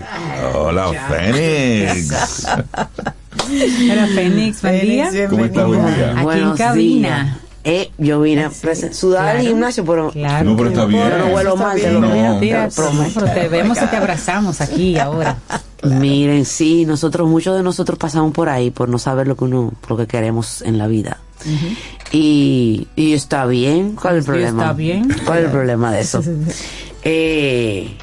Hola, 0.54 0.88
Fénix. 1.08 2.44
Hola, 2.46 4.06
Fénix, 4.14 4.60
buen 4.60 4.80
día. 4.82 5.10
¿Cómo 5.30 5.44
estás? 5.46 5.66
Buen 5.66 5.94
día. 5.94 6.14
Aquí 6.18 6.38
en 6.38 6.52
cabina. 6.54 7.24
días. 7.24 7.36
Eh, 7.64 7.90
yo 7.96 8.20
vine 8.20 8.44
a 8.44 8.50
presen- 8.50 8.92
sudar 8.92 9.36
al 9.36 9.40
gimnasio, 9.40 9.86
pero 9.86 10.10
Claro. 10.10 10.50
No, 10.50 10.56
pero 10.58 10.68
está 10.68 10.84
bien. 10.84 11.08
Yo 11.08 11.16
no 11.18 11.26
huelo 11.28 11.56
mal, 11.56 11.80
te 11.80 11.90
lo 11.92 12.00
No. 12.00 12.38
mira, 12.40 12.68
te 12.68 12.74
prometo. 12.74 13.12
pero 13.20 13.32
te 13.32 13.48
vemos 13.48 13.78
y 13.80 13.86
te 13.86 13.96
abrazamos 13.96 14.60
aquí 14.60 14.98
ahora. 14.98 15.38
Miren, 15.82 16.44
sí, 16.44 16.84
nosotros, 16.84 17.26
muchos 17.26 17.56
de 17.56 17.62
nosotros 17.62 17.98
pasamos 17.98 18.32
por 18.32 18.50
ahí 18.50 18.70
por 18.70 18.90
no 18.90 18.98
saber 18.98 19.26
lo 19.28 19.34
que 19.36 19.44
uno, 19.44 19.72
lo 19.88 19.96
que 19.96 20.06
queremos 20.06 20.60
en 20.60 20.76
la 20.76 20.88
vida. 20.88 21.18
Y, 22.12 22.88
y 22.94 23.14
está 23.14 23.46
bien, 23.46 23.96
¿cuál 23.96 24.16
es 24.16 24.18
el 24.18 24.22
Sí, 24.24 24.30
problema? 24.30 24.62
está 24.62 24.72
bien. 24.74 25.08
¿Cuál 25.24 25.38
es 25.38 25.44
el 25.46 25.50
problema 25.50 25.92
de 25.92 26.00
eso? 26.00 26.22
eh, 27.02 27.96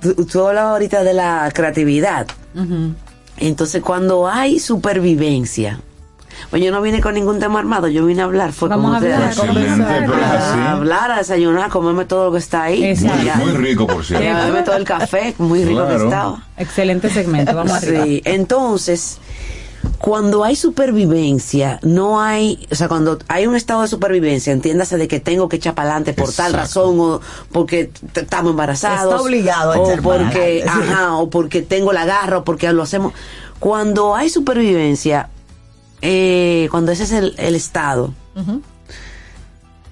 tú, 0.00 0.14
tú 0.26 0.46
hablabas 0.46 0.72
ahorita 0.72 1.02
de 1.04 1.14
la 1.14 1.50
creatividad. 1.54 2.26
Entonces, 3.38 3.82
cuando 3.82 4.26
hay 4.28 4.58
supervivencia, 4.58 5.78
pues 6.50 6.62
yo 6.62 6.70
no 6.72 6.80
vine 6.82 7.00
con 7.00 7.14
ningún 7.14 7.38
tema 7.38 7.58
armado, 7.60 7.86
yo 7.88 8.04
vine 8.06 8.22
a 8.22 8.24
hablar, 8.24 8.52
fue 8.52 8.68
Vamos 8.68 8.84
como 8.86 8.94
a 8.94 8.98
hablar, 8.98 9.22
a 9.22 9.28
así. 9.28 10.58
hablar, 10.60 11.10
a 11.12 11.18
desayunar, 11.18 11.64
a 11.66 11.68
comerme 11.68 12.04
todo 12.06 12.26
lo 12.26 12.32
que 12.32 12.38
está 12.38 12.64
ahí. 12.64 12.82
Exacto. 12.84 13.38
Muy, 13.38 13.52
rico, 13.52 13.86
por 13.86 14.02
ya 14.02 14.18
cierto. 14.18 14.38
beberme 14.38 14.62
todo 14.62 14.76
el 14.76 14.84
café, 14.84 15.34
muy 15.38 15.64
rico 15.64 15.82
Claro. 15.84 15.98
que 15.98 16.04
estaba. 16.04 16.42
Excelente 16.56 17.10
segmento, 17.10 17.54
vamos 17.54 17.72
arriba. 17.74 18.04
Sí, 18.04 18.22
entonces, 18.24 19.18
cuando 19.98 20.44
hay 20.44 20.56
supervivencia, 20.56 21.80
no 21.82 22.20
hay, 22.20 22.66
o 22.70 22.74
sea, 22.74 22.88
cuando 22.88 23.18
hay 23.28 23.46
un 23.46 23.56
estado 23.56 23.82
de 23.82 23.88
supervivencia, 23.88 24.52
entiéndase 24.52 24.96
de 24.98 25.08
que 25.08 25.20
tengo 25.20 25.48
que 25.48 25.56
echar 25.56 25.74
para 25.74 25.90
adelante 25.90 26.12
por 26.12 26.32
tal 26.32 26.52
razón 26.52 27.00
o 27.00 27.20
porque 27.52 27.90
estamos 28.14 28.50
embarazados. 28.50 29.14
Está 29.14 29.22
obligado 29.22 29.72
a 29.72 29.78
o 29.80 29.84
echar 29.86 30.02
para 30.02 30.24
porque, 30.24 30.62
adelante. 30.66 30.92
ajá, 30.92 31.16
o 31.16 31.30
porque 31.30 31.62
tengo 31.62 31.92
la 31.92 32.04
garra 32.04 32.38
o 32.38 32.44
porque 32.44 32.70
lo 32.72 32.82
hacemos. 32.82 33.12
Cuando 33.58 34.14
hay 34.14 34.28
supervivencia, 34.28 35.30
eh, 36.02 36.68
cuando 36.70 36.92
ese 36.92 37.04
es 37.04 37.12
el, 37.12 37.34
el 37.38 37.54
estado, 37.54 38.12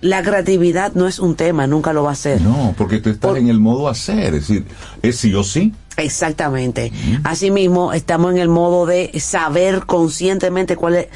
la 0.05 0.23
creatividad 0.23 0.93
no 0.93 1.09
es 1.09 1.19
un 1.19 1.35
tema, 1.35 1.67
nunca 1.67 1.95
lo 1.95 2.03
va 2.03 2.13
a 2.13 2.15
ser. 2.15 2.43
No, 2.43 2.75
porque 2.77 2.99
tú 3.01 3.09
estás 3.09 3.39
en 3.39 3.49
el 3.49 3.59
modo 3.59 3.89
hacer, 3.89 4.35
es 4.35 4.49
decir, 4.49 4.67
es 5.01 5.17
sí 5.17 5.35
o 5.35 5.43
sí. 5.43 5.73
Exactamente. 5.97 6.93
Asimismo, 7.23 7.95
estamos 7.95 8.33
en 8.33 8.39
el 8.39 8.51
modo 8.51 8.85
de 8.85 9.19
saber 9.19 9.87
conscientemente 9.87 10.77
cuál 10.77 10.97
es, 10.97 11.07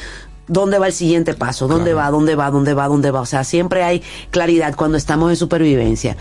dónde 0.46 0.78
va 0.78 0.86
el 0.86 0.94
siguiente 0.94 1.34
paso, 1.34 1.68
dónde 1.68 1.92
va, 1.92 2.10
dónde 2.10 2.34
va, 2.34 2.50
dónde 2.50 2.72
va, 2.72 2.88
dónde 2.88 3.10
va. 3.10 3.20
O 3.20 3.26
sea, 3.26 3.44
siempre 3.44 3.82
hay 3.84 4.02
claridad 4.30 4.74
cuando 4.74 4.96
estamos 4.96 5.28
en 5.28 5.36
supervivencia. 5.36 6.16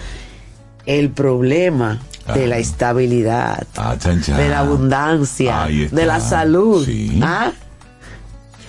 El 0.86 1.10
problema 1.12 2.02
de 2.34 2.48
la 2.48 2.58
estabilidad, 2.58 3.66
Ah, 3.78 3.96
chan, 3.98 4.22
chan. 4.22 4.36
de 4.36 4.50
la 4.50 4.60
abundancia, 4.60 5.68
de 5.68 6.06
la 6.06 6.20
salud. 6.20 6.86
Sí. 6.86 7.18
¿ah? 7.24 7.54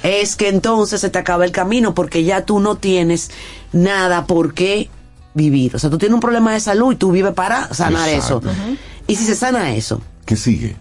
es 0.03 0.37
que 0.37 0.49
entonces 0.49 1.01
se 1.01 1.11
te 1.11 1.19
acaba 1.19 1.45
el 1.45 1.51
camino 1.53 1.95
porque 1.95 2.23
ya 2.25 2.45
tú 2.45 2.61
no 2.61 2.77
tienes 2.77 3.31
nada 3.73 4.27
por 4.27 4.55
qué 4.55 4.89
vivir. 5.35 5.77
O 5.77 5.79
sea, 5.79 5.91
tú 5.91 5.99
tienes 5.99 6.15
un 6.15 6.21
problema 6.21 6.53
de 6.53 6.61
salud 6.61 6.93
y 6.93 6.97
tú 6.97 7.13
vives 7.13 7.33
para 7.35 7.73
sanar 7.73 8.09
Exacto. 8.09 8.51
eso. 8.51 8.59
Y 9.07 9.17
si 9.17 9.25
se 9.25 9.35
sana 9.35 9.75
eso, 9.75 10.01
¿Qué 10.27 10.37
sigue? 10.37 10.77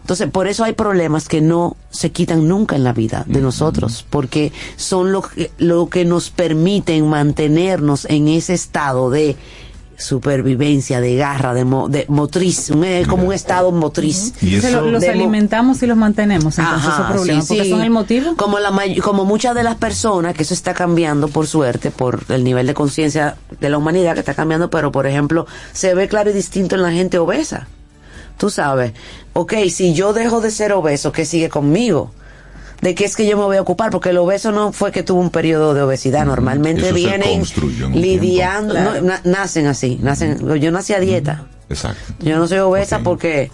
entonces, 0.00 0.30
por 0.30 0.46
eso 0.48 0.64
hay 0.64 0.72
problemas 0.72 1.28
que 1.28 1.42
no 1.42 1.76
se 1.90 2.10
quitan 2.12 2.48
nunca 2.48 2.76
en 2.76 2.84
la 2.84 2.94
vida 2.94 3.24
de 3.26 3.42
nosotros, 3.42 4.06
porque 4.08 4.52
son 4.76 5.12
lo 5.12 5.20
que, 5.20 5.50
lo 5.58 5.90
que 5.90 6.06
nos 6.06 6.30
permiten 6.30 7.06
mantenernos 7.08 8.06
en 8.06 8.28
ese 8.28 8.54
estado 8.54 9.10
de 9.10 9.36
supervivencia, 9.98 11.00
de 11.00 11.16
garra, 11.16 11.54
de, 11.54 11.64
mo- 11.64 11.88
de 11.88 12.06
motriz, 12.08 12.70
un- 12.70 12.84
es 12.84 13.06
como 13.06 13.24
un 13.24 13.32
estado 13.32 13.70
motriz. 13.72 14.32
Se 14.40 14.70
lo- 14.70 14.90
los 14.90 15.00
De 15.02 15.08
mo- 15.08 15.12
alimentamos 15.14 15.82
y 15.82 15.86
los 15.86 15.96
mantenemos, 15.96 16.58
entonces 16.58 16.88
Ajá, 16.88 17.02
esos 17.02 17.12
problemas, 17.12 17.44
sí, 17.46 17.48
porque 17.54 17.64
sí. 17.64 17.70
son 17.70 17.82
el 17.82 17.90
motivo. 17.90 18.36
Como, 18.36 18.58
la 18.58 18.70
may- 18.70 18.96
como 18.98 19.24
muchas 19.24 19.54
de 19.54 19.62
las 19.64 19.74
personas, 19.76 20.34
que 20.34 20.42
eso 20.44 20.54
está 20.54 20.72
cambiando 20.74 21.28
por 21.28 21.46
suerte, 21.46 21.90
por 21.90 22.22
el 22.28 22.44
nivel 22.44 22.66
de 22.66 22.74
conciencia 22.74 23.36
de 23.60 23.68
la 23.70 23.78
humanidad 23.78 24.14
que 24.14 24.20
está 24.20 24.34
cambiando, 24.34 24.70
pero 24.70 24.92
por 24.92 25.06
ejemplo, 25.06 25.46
se 25.72 25.94
ve 25.94 26.08
claro 26.08 26.30
y 26.30 26.32
distinto 26.32 26.76
en 26.76 26.82
la 26.82 26.92
gente 26.92 27.18
obesa. 27.18 27.66
Tú 28.38 28.50
sabes, 28.50 28.92
ok, 29.32 29.54
si 29.68 29.94
yo 29.94 30.12
dejo 30.12 30.40
de 30.40 30.50
ser 30.52 30.72
obeso, 30.72 31.10
¿qué 31.12 31.24
sigue 31.24 31.48
conmigo? 31.48 32.12
¿De 32.80 32.94
qué 32.94 33.04
es 33.04 33.16
que 33.16 33.26
yo 33.26 33.36
me 33.36 33.44
voy 33.44 33.56
a 33.56 33.60
ocupar? 33.60 33.90
Porque 33.90 34.10
el 34.10 34.18
obeso 34.18 34.52
no 34.52 34.72
fue 34.72 34.92
que 34.92 35.02
tuvo 35.02 35.20
un 35.20 35.30
periodo 35.30 35.74
de 35.74 35.82
obesidad. 35.82 36.24
Normalmente 36.24 36.86
Eso 36.86 36.94
vienen 36.94 37.42
lidiando, 37.92 38.74
no, 38.74 39.14
nacen 39.24 39.66
así, 39.66 39.98
nacen, 40.00 40.38
yo 40.60 40.70
nací 40.70 40.92
a 40.92 41.00
dieta. 41.00 41.46
Exacto. 41.68 42.14
Yo 42.20 42.38
no 42.38 42.46
soy 42.46 42.58
obesa 42.58 43.00
porque 43.00 43.50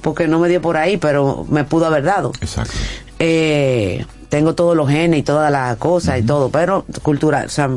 porque 0.00 0.28
no 0.28 0.38
me 0.38 0.48
dio 0.48 0.62
por 0.62 0.76
ahí, 0.76 0.96
pero 0.96 1.44
me 1.50 1.64
pudo 1.64 1.86
haber 1.86 2.04
dado. 2.04 2.32
Exacto. 2.40 2.72
Eh, 3.18 4.06
tengo 4.28 4.54
todos 4.54 4.76
los 4.76 4.88
genes 4.88 5.20
y 5.20 5.22
todas 5.22 5.50
las 5.50 5.76
cosas 5.76 6.20
y 6.20 6.22
todo, 6.22 6.50
pero 6.50 6.84
cultural, 7.02 7.46
o 7.46 7.48
sea, 7.48 7.68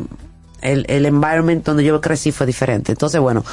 el, 0.62 0.86
el 0.88 1.06
environment 1.06 1.66
donde 1.66 1.84
yo 1.84 2.00
crecí 2.02 2.32
fue 2.32 2.46
diferente. 2.46 2.92
Entonces, 2.92 3.20
bueno, 3.20 3.44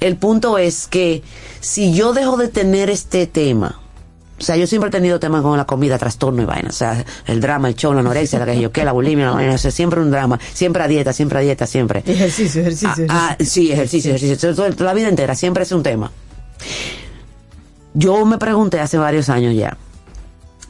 el 0.00 0.16
punto 0.16 0.58
es 0.58 0.86
que 0.86 1.22
si 1.60 1.92
yo 1.92 2.12
dejo 2.12 2.36
de 2.36 2.48
tener 2.48 2.90
este 2.90 3.26
tema, 3.26 3.80
o 4.42 4.44
sea, 4.44 4.56
yo 4.56 4.66
siempre 4.66 4.88
he 4.88 4.90
tenido 4.90 5.20
temas 5.20 5.40
con 5.40 5.56
la 5.56 5.64
comida, 5.66 5.96
trastorno 5.98 6.42
y 6.42 6.44
vaina. 6.44 6.68
O 6.68 6.72
sea, 6.72 7.04
el 7.26 7.40
drama, 7.40 7.68
el 7.68 7.76
show, 7.76 7.92
la 7.92 8.00
anorexia, 8.00 8.40
la 8.40 8.46
que 8.46 8.60
yo 8.60 8.72
qué, 8.72 8.84
la 8.84 8.90
bulimia, 8.90 9.26
la 9.26 9.30
vaina. 9.36 9.54
O 9.54 9.58
sea, 9.58 9.70
siempre 9.70 10.00
un 10.00 10.10
drama. 10.10 10.40
Siempre 10.52 10.82
a 10.82 10.88
dieta, 10.88 11.12
siempre 11.12 11.38
a 11.38 11.42
dieta, 11.42 11.64
siempre. 11.64 12.02
Ejercicio, 12.04 12.62
ejercicio. 12.62 13.06
Ah, 13.08 13.36
ah, 13.38 13.44
sí, 13.44 13.70
ejercicio, 13.70 14.12
ejercicio. 14.12 14.52
Toda 14.52 14.70
la 14.70 14.94
vida 14.94 15.08
entera, 15.08 15.36
siempre 15.36 15.62
es 15.62 15.70
un 15.70 15.84
tema. 15.84 16.10
Yo 17.94 18.24
me 18.24 18.36
pregunté 18.38 18.80
hace 18.80 18.98
varios 18.98 19.28
años 19.28 19.54
ya, 19.54 19.76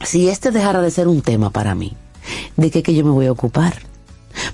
si 0.03 0.29
este 0.29 0.51
dejara 0.51 0.81
de 0.81 0.91
ser 0.91 1.07
un 1.07 1.21
tema 1.21 1.49
para 1.49 1.73
mí, 1.73 1.95
¿de 2.57 2.69
qué 2.69 2.83
que 2.83 2.93
yo 2.93 3.03
me 3.03 3.09
voy 3.11 3.25
a 3.25 3.31
ocupar? 3.31 3.73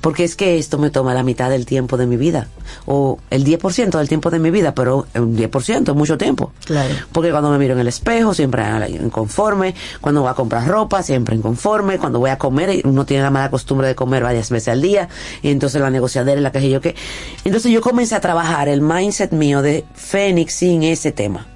Porque 0.02 0.24
es 0.24 0.36
que 0.36 0.58
esto 0.58 0.78
me 0.78 0.90
toma 0.90 1.14
la 1.14 1.24
mitad 1.24 1.50
del 1.50 1.66
tiempo 1.66 1.98
de 1.98 2.08
mi 2.08 2.18
vida, 2.18 2.48
o 2.86 3.20
el 3.30 3.44
10% 3.44 3.98
del 3.98 4.08
tiempo 4.08 4.30
de 4.30 4.40
mi 4.40 4.50
vida, 4.52 4.74
pero 4.74 5.08
un 5.16 5.36
10% 5.36 5.90
es 5.90 5.96
mucho 5.96 6.18
tiempo. 6.18 6.52
Claro. 6.66 6.94
Porque 7.12 7.32
cuando 7.32 7.50
me 7.50 7.58
miro 7.58 7.74
en 7.74 7.80
el 7.80 7.88
espejo, 7.88 8.34
siempre 8.34 8.64
inconforme. 8.90 9.76
Cuando 10.02 10.22
voy 10.22 10.30
a 10.30 10.34
comprar 10.34 10.68
ropa, 10.68 11.04
siempre 11.04 11.36
inconforme. 11.36 11.98
Cuando 11.98 12.20
voy 12.20 12.30
a 12.30 12.38
comer, 12.38 12.82
uno 12.86 13.06
tiene 13.06 13.24
la 13.24 13.30
mala 13.30 13.52
costumbre 13.52 13.88
de 13.88 13.96
comer 13.96 14.24
varias 14.24 14.50
veces 14.50 14.70
al 14.70 14.82
día. 14.82 15.10
Y 15.42 15.50
entonces 15.50 15.82
la 15.82 15.90
negociadera 15.90 16.40
y 16.40 16.44
la 16.44 16.52
que 16.52 16.62
sé 16.62 16.70
yo 16.70 16.82
qué. 16.82 16.96
Entonces 17.44 17.72
yo 17.72 17.82
comencé 17.82 18.16
a 18.16 18.22
trabajar 18.22 18.70
el 18.70 18.82
mindset 18.82 19.32
mío 19.32 19.62
de 19.62 19.86
Fénix 19.94 20.54
sin 20.54 20.84
ese 20.84 21.12
tema. 21.12 21.48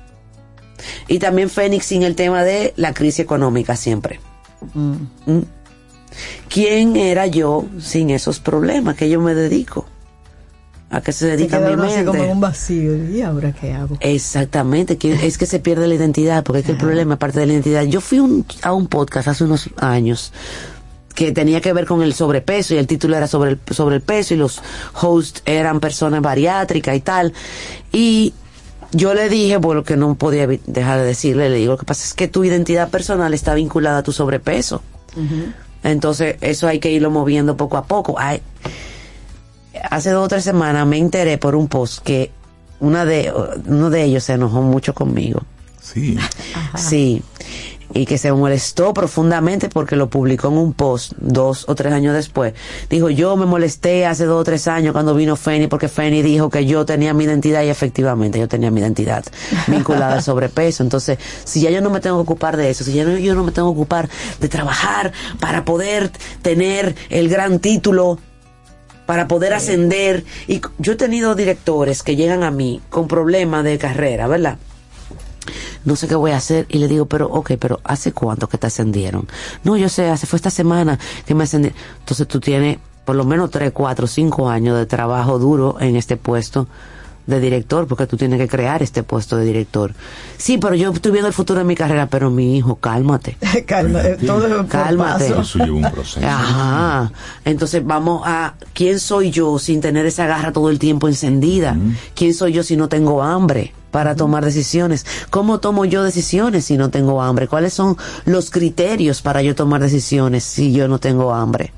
Y 1.07 1.19
también 1.19 1.49
Fénix 1.49 1.85
sin 1.85 2.03
el 2.03 2.15
tema 2.15 2.43
de 2.43 2.73
la 2.75 2.93
crisis 2.93 3.19
económica 3.19 3.75
siempre. 3.75 4.19
¿Mm? 4.73 5.41
¿Quién 6.49 6.95
era 6.95 7.27
yo 7.27 7.65
sin 7.79 8.09
esos 8.09 8.39
problemas 8.39 8.95
que 8.95 9.09
yo 9.09 9.19
me 9.21 9.33
dedico? 9.33 9.85
¿A 10.89 11.01
qué 11.01 11.11
se 11.11 11.25
dedica 11.25 11.59
mi 11.59 11.73
uno 11.73 11.83
así 11.83 11.95
mente? 11.95 12.05
como 12.05 12.23
en 12.23 12.29
un 12.29 12.39
vacío. 12.39 13.09
¿Y 13.09 13.21
ahora 13.23 13.51
qué 13.51 13.73
hago? 13.73 13.97
Exactamente, 13.99 14.97
que 14.97 15.25
es 15.25 15.37
que 15.39 15.47
se 15.47 15.59
pierde 15.59 15.87
la 15.87 15.95
identidad, 15.95 16.43
porque 16.43 16.59
es 16.59 16.65
que 16.65 16.73
el 16.73 16.77
problema, 16.77 17.15
aparte 17.15 17.39
de 17.39 17.47
la 17.47 17.53
identidad, 17.53 17.83
yo 17.83 17.99
fui 17.99 18.19
un- 18.19 18.45
a 18.61 18.73
un 18.73 18.85
podcast 18.87 19.27
hace 19.27 19.43
unos 19.43 19.69
años 19.77 20.31
que 21.15 21.31
tenía 21.31 21.61
que 21.61 21.73
ver 21.73 21.85
con 21.85 22.01
el 22.03 22.13
sobrepeso 22.13 22.73
y 22.75 22.77
el 22.77 22.85
título 22.87 23.15
era 23.17 23.27
sobre 23.27 23.51
el, 23.51 23.59
sobre 23.71 23.95
el 23.95 24.01
peso 24.01 24.33
y 24.35 24.37
los 24.37 24.61
hosts 25.01 25.41
eran 25.45 25.79
personas 25.79 26.21
bariátricas 26.21 26.95
y 26.95 26.99
tal. 27.01 27.33
Y 27.91 28.33
yo 28.91 29.15
le 29.15 29.29
dije, 29.29 29.57
bueno, 29.57 29.83
que 29.83 29.97
no 29.97 30.13
podía 30.13 30.45
dejar 30.45 30.99
de 30.99 31.05
decirle, 31.05 31.49
le 31.49 31.57
digo, 31.57 31.71
lo 31.73 31.77
que 31.79 31.85
pasa 31.85 32.03
es 32.05 32.13
que 32.13 32.27
tu 32.27 32.43
identidad 32.43 32.89
personal 32.89 33.33
está 33.33 33.55
vinculada 33.55 33.99
a 33.99 34.03
tu 34.03 34.11
sobrepeso. 34.11 34.83
Entonces, 35.83 36.37
eso 36.41 36.67
hay 36.67 36.79
que 36.79 36.91
irlo 36.91 37.11
moviendo 37.11 37.57
poco 37.57 37.77
a 37.77 37.85
poco. 37.85 38.15
Ay, 38.17 38.41
hace 39.89 40.11
dos 40.11 40.25
o 40.25 40.27
tres 40.27 40.43
semanas 40.43 40.87
me 40.87 40.97
enteré 40.97 41.37
por 41.37 41.55
un 41.55 41.67
post 41.67 42.03
que 42.03 42.31
una 42.79 43.05
de, 43.05 43.31
uno 43.65 43.89
de 43.89 44.03
ellos 44.03 44.23
se 44.23 44.33
enojó 44.33 44.61
mucho 44.61 44.93
conmigo. 44.93 45.41
Sí. 45.81 46.17
Sí. 46.77 47.21
Y 47.93 48.05
que 48.05 48.17
se 48.17 48.31
molestó 48.31 48.93
profundamente 48.93 49.69
porque 49.69 49.95
lo 49.95 50.09
publicó 50.09 50.47
en 50.47 50.55
un 50.57 50.73
post 50.73 51.13
dos 51.17 51.65
o 51.67 51.75
tres 51.75 51.93
años 51.93 52.15
después. 52.15 52.53
Dijo, 52.89 53.09
yo 53.09 53.35
me 53.37 53.45
molesté 53.45 54.05
hace 54.07 54.25
dos 54.25 54.41
o 54.41 54.43
tres 54.43 54.67
años 54.67 54.93
cuando 54.93 55.13
vino 55.13 55.35
Feni 55.35 55.67
porque 55.67 55.87
Feni 55.87 56.21
dijo 56.23 56.49
que 56.49 56.65
yo 56.65 56.85
tenía 56.85 57.13
mi 57.13 57.25
identidad 57.25 57.61
y 57.63 57.69
efectivamente 57.69 58.39
yo 58.39 58.47
tenía 58.47 58.71
mi 58.71 58.81
identidad 58.81 59.23
vinculada 59.67 60.15
al 60.15 60.23
sobrepeso. 60.23 60.81
Entonces, 60.83 61.19
si 61.43 61.61
ya 61.61 61.69
yo 61.69 61.81
no 61.81 61.89
me 61.91 61.99
tengo 61.99 62.17
que 62.17 62.23
ocupar 62.23 62.57
de 62.57 62.69
eso, 62.71 62.83
si 62.83 62.93
ya 62.93 63.03
no- 63.05 63.17
yo 63.17 63.35
no 63.35 63.43
me 63.43 63.51
tengo 63.51 63.71
que 63.73 63.79
ocupar 63.79 64.09
de 64.39 64.49
trabajar 64.49 65.11
para 65.39 65.63
poder 65.63 66.11
tener 66.41 66.95
el 67.09 67.29
gran 67.29 67.59
título 67.59 68.17
para 69.05 69.27
poder 69.27 69.53
ascender. 69.53 70.23
Y 70.47 70.61
yo 70.79 70.93
he 70.93 70.95
tenido 70.95 71.35
directores 71.35 72.03
que 72.03 72.15
llegan 72.15 72.41
a 72.43 72.51
mí 72.51 72.81
con 72.89 73.07
problemas 73.07 73.63
de 73.65 73.77
carrera, 73.77 74.27
¿verdad? 74.27 74.57
No 75.85 75.95
sé 75.95 76.07
qué 76.07 76.15
voy 76.15 76.31
a 76.31 76.37
hacer 76.37 76.65
y 76.69 76.77
le 76.77 76.87
digo, 76.87 77.05
pero 77.05 77.27
ok, 77.27 77.53
pero 77.59 77.79
¿hace 77.83 78.13
cuánto 78.13 78.47
que 78.47 78.57
te 78.57 78.67
ascendieron? 78.67 79.27
No, 79.63 79.77
yo 79.77 79.89
sé, 79.89 80.09
hace 80.09 80.27
fue 80.27 80.37
esta 80.37 80.49
semana 80.49 80.99
que 81.25 81.35
me 81.35 81.43
ascendieron. 81.43 81.77
Entonces 81.99 82.27
tú 82.27 82.39
tienes 82.39 82.77
por 83.05 83.15
lo 83.15 83.25
menos 83.25 83.51
3, 83.51 83.71
4, 83.73 84.07
5 84.07 84.49
años 84.49 84.77
de 84.77 84.85
trabajo 84.85 85.39
duro 85.39 85.77
en 85.79 85.95
este 85.95 86.17
puesto 86.17 86.67
de 87.25 87.39
director, 87.39 87.87
porque 87.87 88.05
tú 88.07 88.17
tienes 88.17 88.39
que 88.39 88.47
crear 88.47 88.83
este 88.83 89.03
puesto 89.03 89.37
de 89.37 89.45
director. 89.45 89.93
Sí, 90.37 90.57
pero 90.57 90.75
yo 90.75 90.91
estoy 90.91 91.11
viendo 91.11 91.27
el 91.27 91.33
futuro 91.33 91.59
de 91.59 91.65
mi 91.65 91.75
carrera, 91.75 92.07
pero 92.07 92.29
mi 92.29 92.57
hijo, 92.57 92.75
cálmate. 92.75 93.37
Calma, 93.65 94.01
eh, 94.01 94.17
todo 94.25 94.47
por 94.47 94.67
Cálmate. 94.67 95.29
paso. 95.29 95.41
Eso 95.41 95.59
lleva 95.59 95.77
un 95.87 95.91
proceso. 95.91 96.25
Ajá. 96.27 97.11
Entonces 97.45 97.85
vamos 97.85 98.23
a 98.25 98.55
quién 98.73 98.99
soy 98.99 99.31
yo 99.31 99.57
sin 99.59 99.79
tener 99.81 100.05
esa 100.05 100.25
garra 100.27 100.51
todo 100.51 100.69
el 100.69 100.79
tiempo 100.79 101.07
encendida. 101.07 101.77
¿Quién 102.15 102.33
soy 102.33 102.53
yo 102.53 102.63
si 102.63 102.75
no 102.75 102.89
tengo 102.89 103.23
hambre 103.23 103.73
para 103.91 104.15
tomar 104.15 104.43
decisiones? 104.43 105.05
¿Cómo 105.29 105.59
tomo 105.59 105.85
yo 105.85 106.03
decisiones 106.03 106.65
si 106.65 106.77
no 106.77 106.89
tengo 106.89 107.21
hambre? 107.21 107.47
¿Cuáles 107.47 107.73
son 107.73 107.95
los 108.25 108.49
criterios 108.51 109.21
para 109.21 109.41
yo 109.41 109.55
tomar 109.55 109.81
decisiones 109.81 110.43
si 110.43 110.73
yo 110.73 110.87
no 110.87 110.99
tengo 110.99 111.33
hambre? 111.33 111.71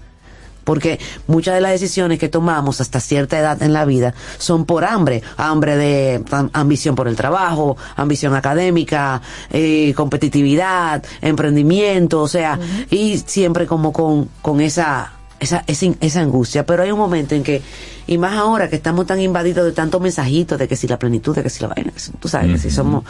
Porque 0.66 0.99
muchas 1.28 1.55
de 1.55 1.61
las 1.61 1.72
decisiones 1.72 2.20
que 2.20 2.28
tomamos 2.28 2.82
hasta 2.82 2.99
cierta 2.99 3.39
edad 3.39 3.63
en 3.63 3.72
la 3.72 3.86
vida 3.86 4.13
son 4.38 4.66
por 4.66 4.84
hambre, 4.84 5.24
hambre 5.38 5.78
de 5.78 6.24
am- 6.32 6.49
ambición 6.51 6.95
por 6.95 7.07
el 7.07 7.16
trabajo, 7.16 7.78
ambición 7.95 8.36
académica, 8.36 9.22
eh, 9.51 9.93
competitividad, 9.95 11.01
emprendimiento, 11.22 12.22
o 12.22 12.28
sea, 12.28 12.59
y 12.89 13.20
siempre 13.20 13.66
como 13.68 13.93
con, 13.93 14.28
con 14.41 14.59
esa, 14.59 15.13
esa, 15.39 15.63
esa, 15.68 16.20
angustia. 16.20 16.66
Pero 16.66 16.84
hay 16.84 16.91
un 16.91 16.99
momento 16.99 17.36
en 17.36 17.43
que, 17.43 17.61
y 18.07 18.18
más 18.18 18.34
ahora 18.36 18.70
que 18.70 18.76
estamos 18.76 19.05
tan 19.05 19.22
invadidos 19.22 19.66
de 19.66 19.72
tantos 19.72 20.01
mensajitos 20.01 20.57
de 20.57 20.68
que 20.68 20.76
si 20.76 20.88
la 20.88 20.97
plenitud, 20.97 21.36
de 21.36 21.43
que 21.43 21.49
si 21.49 21.61
la 21.61 21.70
vaina, 21.70 21.93
tú 22.20 22.28
sabes, 22.28 22.51
que 22.51 22.57
si 22.57 22.76
somos, 22.76 23.03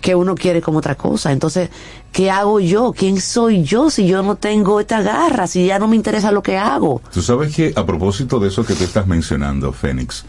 que 0.00 0.14
uno 0.14 0.34
quiere 0.34 0.60
como 0.60 0.78
otra 0.78 0.94
cosa. 0.94 1.32
Entonces, 1.32 1.70
¿qué 2.12 2.30
hago 2.30 2.60
yo? 2.60 2.92
¿Quién 2.92 3.20
soy 3.20 3.62
yo 3.62 3.90
si 3.90 4.06
yo 4.06 4.22
no 4.22 4.36
tengo 4.36 4.80
esta 4.80 5.02
garra? 5.02 5.46
Si 5.46 5.66
ya 5.66 5.78
no 5.78 5.88
me 5.88 5.96
interesa 5.96 6.32
lo 6.32 6.42
que 6.42 6.56
hago. 6.56 7.00
Tú 7.12 7.22
sabes 7.22 7.54
que 7.54 7.72
a 7.76 7.84
propósito 7.84 8.38
de 8.38 8.48
eso 8.48 8.64
que 8.64 8.74
tú 8.74 8.84
estás 8.84 9.06
mencionando, 9.06 9.72
Fénix, 9.72 10.24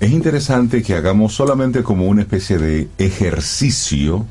es 0.00 0.10
interesante 0.10 0.82
que 0.82 0.94
hagamos 0.94 1.34
solamente 1.34 1.82
como 1.82 2.06
una 2.06 2.22
especie 2.22 2.58
de 2.58 2.88
ejercicio 2.98 4.26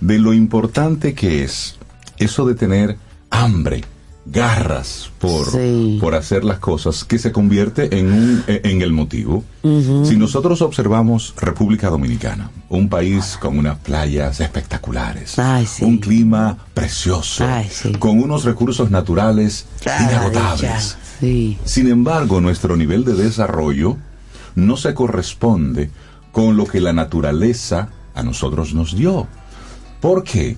de 0.00 0.18
lo 0.18 0.32
importante 0.32 1.14
que 1.14 1.42
es 1.42 1.76
eso 2.18 2.46
de 2.46 2.54
tener 2.54 2.96
hambre, 3.30 3.82
garras 4.28 5.10
por, 5.20 5.50
Sí. 5.50 5.98
por 6.00 6.14
hacer 6.14 6.44
las 6.44 6.58
cosas, 6.58 7.04
que 7.04 7.18
se 7.18 7.30
convierte 7.32 7.98
en, 7.98 8.12
un, 8.12 8.44
en 8.48 8.82
el 8.82 8.92
motivo. 8.92 9.44
Si 9.62 10.16
nosotros 10.16 10.62
observamos 10.62 11.34
República 11.36 11.88
Dominicana, 11.90 12.50
un 12.68 12.88
país 12.88 13.36
con 13.40 13.58
unas 13.58 13.78
playas 13.78 14.40
espectaculares, 14.40 15.34
un 15.80 15.98
clima 15.98 16.56
precioso, 16.74 17.44
con 17.98 18.20
unos 18.20 18.44
recursos 18.44 18.90
naturales 18.90 19.66
inagotables. 19.84 20.96
Sin 21.64 21.88
embargo, 21.88 22.40
nuestro 22.40 22.76
nivel 22.76 23.04
de 23.04 23.14
desarrollo 23.14 23.96
no 24.54 24.76
se 24.76 24.94
corresponde 24.94 25.90
con 26.32 26.56
lo 26.56 26.66
que 26.66 26.80
la 26.80 26.92
naturaleza 26.92 27.88
a 28.14 28.22
nosotros 28.22 28.74
nos 28.74 28.94
dio. 28.96 29.26
¿Por 30.00 30.22
qué? 30.24 30.56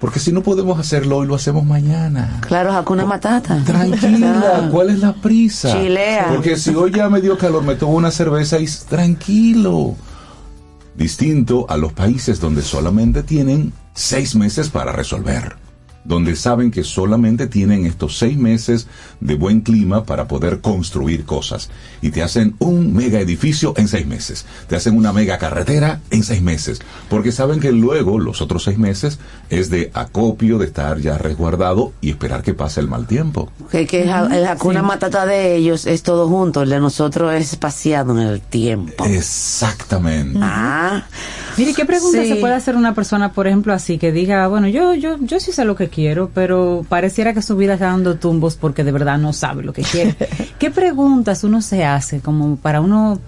Porque 0.00 0.20
si 0.20 0.30
no 0.30 0.42
podemos 0.42 0.78
hacerlo 0.78 1.18
hoy, 1.18 1.26
lo 1.26 1.34
hacemos 1.34 1.64
mañana. 1.64 2.40
Claro, 2.46 2.72
Hakuna 2.72 3.06
Matata. 3.06 3.62
Tranquila, 3.64 4.68
¿cuál 4.72 4.90
es 4.90 5.00
la 5.00 5.14
prisa? 5.14 5.72
Chilea. 5.72 6.28
Porque 6.28 6.56
si 6.56 6.74
hoy 6.74 6.92
ya 6.92 7.08
me 7.08 7.20
dio 7.22 7.38
calor, 7.38 7.64
me 7.64 7.76
tomo 7.76 7.94
una 7.94 8.10
cerveza 8.10 8.58
y 8.58 8.66
tranquilo. 8.88 9.94
Distinto 10.94 11.66
a 11.68 11.76
los 11.76 11.92
países 11.92 12.40
donde 12.40 12.62
solamente 12.62 13.22
tienen 13.22 13.72
seis 13.94 14.34
meses 14.34 14.68
para 14.68 14.92
resolver. 14.92 15.56
Donde 16.06 16.36
saben 16.36 16.70
que 16.70 16.84
solamente 16.84 17.46
tienen 17.46 17.84
estos 17.86 18.16
seis 18.18 18.36
meses 18.36 18.86
de 19.20 19.34
buen 19.34 19.60
clima 19.60 20.04
para 20.04 20.28
poder 20.28 20.60
construir 20.60 21.24
cosas. 21.24 21.68
Y 22.00 22.10
te 22.10 22.22
hacen 22.22 22.54
un 22.58 22.94
mega 22.94 23.18
edificio 23.20 23.74
en 23.76 23.88
seis 23.88 24.06
meses. 24.06 24.46
Te 24.68 24.76
hacen 24.76 24.96
una 24.96 25.12
mega 25.12 25.38
carretera 25.38 26.00
en 26.10 26.22
seis 26.22 26.42
meses. 26.42 26.80
Porque 27.08 27.32
saben 27.32 27.60
que 27.60 27.72
luego, 27.72 28.18
los 28.18 28.40
otros 28.40 28.64
seis 28.64 28.78
meses, 28.78 29.18
es 29.50 29.68
de 29.70 29.90
acopio, 29.94 30.58
de 30.58 30.66
estar 30.66 30.98
ya 31.00 31.18
resguardado 31.18 31.92
y 32.00 32.10
esperar 32.10 32.42
que 32.42 32.54
pase 32.54 32.80
el 32.80 32.88
mal 32.88 33.06
tiempo. 33.06 33.50
Que, 33.70 33.86
que 33.86 34.06
ja- 34.06 34.28
el 34.32 34.46
Hakuna 34.46 34.82
Matata 34.82 35.26
de 35.26 35.56
ellos 35.56 35.86
es 35.86 36.02
todo 36.02 36.28
junto, 36.28 36.62
el 36.62 36.70
de 36.70 36.80
nosotros 36.80 37.34
es 37.34 37.52
espaciado 37.52 38.12
en 38.18 38.26
el 38.26 38.40
tiempo. 38.40 39.04
Exactamente. 39.04 40.38
Ah, 40.42 41.04
Mire, 41.58 41.72
¿qué 41.72 41.84
pregunta 41.86 42.22
Sí. 42.22 42.28
se 42.28 42.36
puede 42.36 42.54
hacer 42.54 42.76
una 42.76 42.94
persona, 42.94 43.32
por 43.32 43.46
ejemplo, 43.46 43.72
así, 43.72 43.96
que 43.98 44.12
diga, 44.12 44.46
bueno, 44.48 44.68
yo, 44.68 44.94
yo, 44.94 45.16
yo 45.20 45.40
sí 45.40 45.52
sé 45.52 45.64
lo 45.64 45.74
que 45.74 45.88
quiero, 45.88 46.30
pero 46.34 46.84
pareciera 46.88 47.32
que 47.32 47.40
su 47.40 47.56
vida 47.56 47.74
está 47.74 47.86
dando 47.86 48.16
tumbos 48.16 48.56
porque 48.56 48.84
de 48.84 48.92
verdad 48.92 49.16
no 49.18 49.32
sabe 49.32 49.62
lo 49.62 49.72
que 49.72 49.82
quiere? 49.82 50.14
¿Qué 50.58 50.70
preguntas 50.70 51.44
uno 51.44 51.62
se 51.62 51.84
hace 51.84 52.20
como 52.20 52.56
para 52.56 52.80
uno 52.82 53.18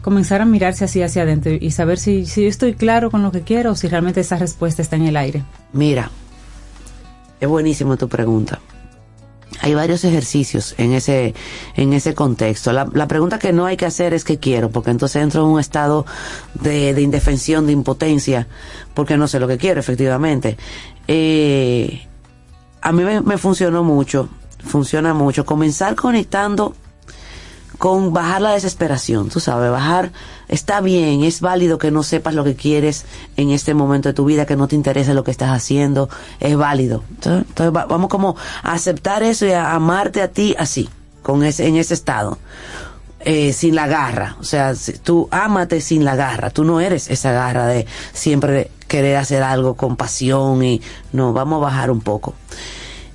comenzar 0.00 0.40
a 0.42 0.44
mirarse 0.44 0.84
así 0.84 1.02
hacia 1.02 1.22
adentro 1.22 1.52
y 1.52 1.70
saber 1.72 1.98
si, 1.98 2.26
si 2.26 2.42
yo 2.42 2.48
estoy 2.48 2.74
claro 2.74 3.10
con 3.10 3.22
lo 3.22 3.32
que 3.32 3.42
quiero 3.42 3.72
o 3.72 3.74
si 3.76 3.88
realmente 3.88 4.20
esa 4.20 4.36
respuesta 4.36 4.82
está 4.82 4.96
en 4.96 5.06
el 5.06 5.16
aire? 5.16 5.42
Mira, 5.72 6.10
es 7.40 7.48
buenísima 7.48 7.96
tu 7.96 8.08
pregunta. 8.08 8.60
Hay 9.60 9.74
varios 9.74 10.04
ejercicios 10.04 10.74
en 10.78 10.92
ese, 10.92 11.34
en 11.76 11.92
ese 11.92 12.14
contexto. 12.14 12.72
La, 12.72 12.88
la 12.92 13.06
pregunta 13.06 13.38
que 13.38 13.52
no 13.52 13.66
hay 13.66 13.76
que 13.76 13.86
hacer 13.86 14.14
es 14.14 14.24
qué 14.24 14.38
quiero, 14.38 14.70
porque 14.70 14.90
entonces 14.90 15.22
entro 15.22 15.42
en 15.42 15.48
un 15.48 15.60
estado 15.60 16.06
de, 16.54 16.94
de 16.94 17.02
indefensión, 17.02 17.66
de 17.66 17.72
impotencia, 17.72 18.48
porque 18.94 19.16
no 19.16 19.28
sé 19.28 19.38
lo 19.38 19.48
que 19.48 19.58
quiero, 19.58 19.80
efectivamente. 19.80 20.56
Eh, 21.06 22.06
a 22.80 22.92
mí 22.92 23.04
me 23.04 23.38
funcionó 23.38 23.84
mucho, 23.84 24.28
funciona 24.64 25.14
mucho, 25.14 25.44
comenzar 25.44 25.94
conectando 25.94 26.74
con 27.82 28.12
bajar 28.12 28.40
la 28.42 28.52
desesperación, 28.52 29.28
tú 29.28 29.40
sabes, 29.40 29.68
bajar, 29.72 30.12
está 30.46 30.80
bien, 30.80 31.24
es 31.24 31.40
válido 31.40 31.78
que 31.78 31.90
no 31.90 32.04
sepas 32.04 32.32
lo 32.32 32.44
que 32.44 32.54
quieres 32.54 33.04
en 33.36 33.50
este 33.50 33.74
momento 33.74 34.08
de 34.08 34.12
tu 34.12 34.24
vida, 34.24 34.46
que 34.46 34.54
no 34.54 34.68
te 34.68 34.76
interese 34.76 35.14
lo 35.14 35.24
que 35.24 35.32
estás 35.32 35.50
haciendo, 35.50 36.08
es 36.38 36.56
válido. 36.56 37.02
Entonces, 37.10 37.44
entonces 37.48 37.74
va- 37.76 37.86
vamos 37.86 38.08
como 38.08 38.36
a 38.62 38.72
aceptar 38.74 39.24
eso 39.24 39.46
y 39.46 39.50
a 39.50 39.72
amarte 39.74 40.22
a 40.22 40.28
ti 40.28 40.54
así, 40.56 40.88
con 41.24 41.42
ese, 41.42 41.66
en 41.66 41.74
ese 41.74 41.94
estado. 41.94 42.38
Eh, 43.18 43.52
sin 43.52 43.74
la 43.74 43.88
garra, 43.88 44.36
o 44.38 44.44
sea, 44.44 44.74
tú 45.02 45.26
ámate 45.32 45.80
sin 45.80 46.04
la 46.04 46.14
garra, 46.14 46.50
tú 46.50 46.62
no 46.62 46.80
eres 46.80 47.10
esa 47.10 47.32
garra 47.32 47.66
de 47.66 47.86
siempre 48.12 48.70
querer 48.86 49.16
hacer 49.16 49.42
algo 49.42 49.74
con 49.74 49.96
pasión 49.96 50.62
y 50.62 50.80
no, 51.12 51.32
vamos 51.32 51.56
a 51.56 51.64
bajar 51.64 51.90
un 51.90 52.00
poco. 52.00 52.34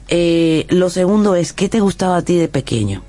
Eh, 0.09 0.65
lo 0.71 0.89
segundo 0.89 1.35
es, 1.35 1.53
¿qué 1.53 1.69
te 1.69 1.79
gustaba 1.79 2.17
a 2.17 2.21
ti 2.21 2.35
de 2.35 2.49
pequeño? 2.49 3.01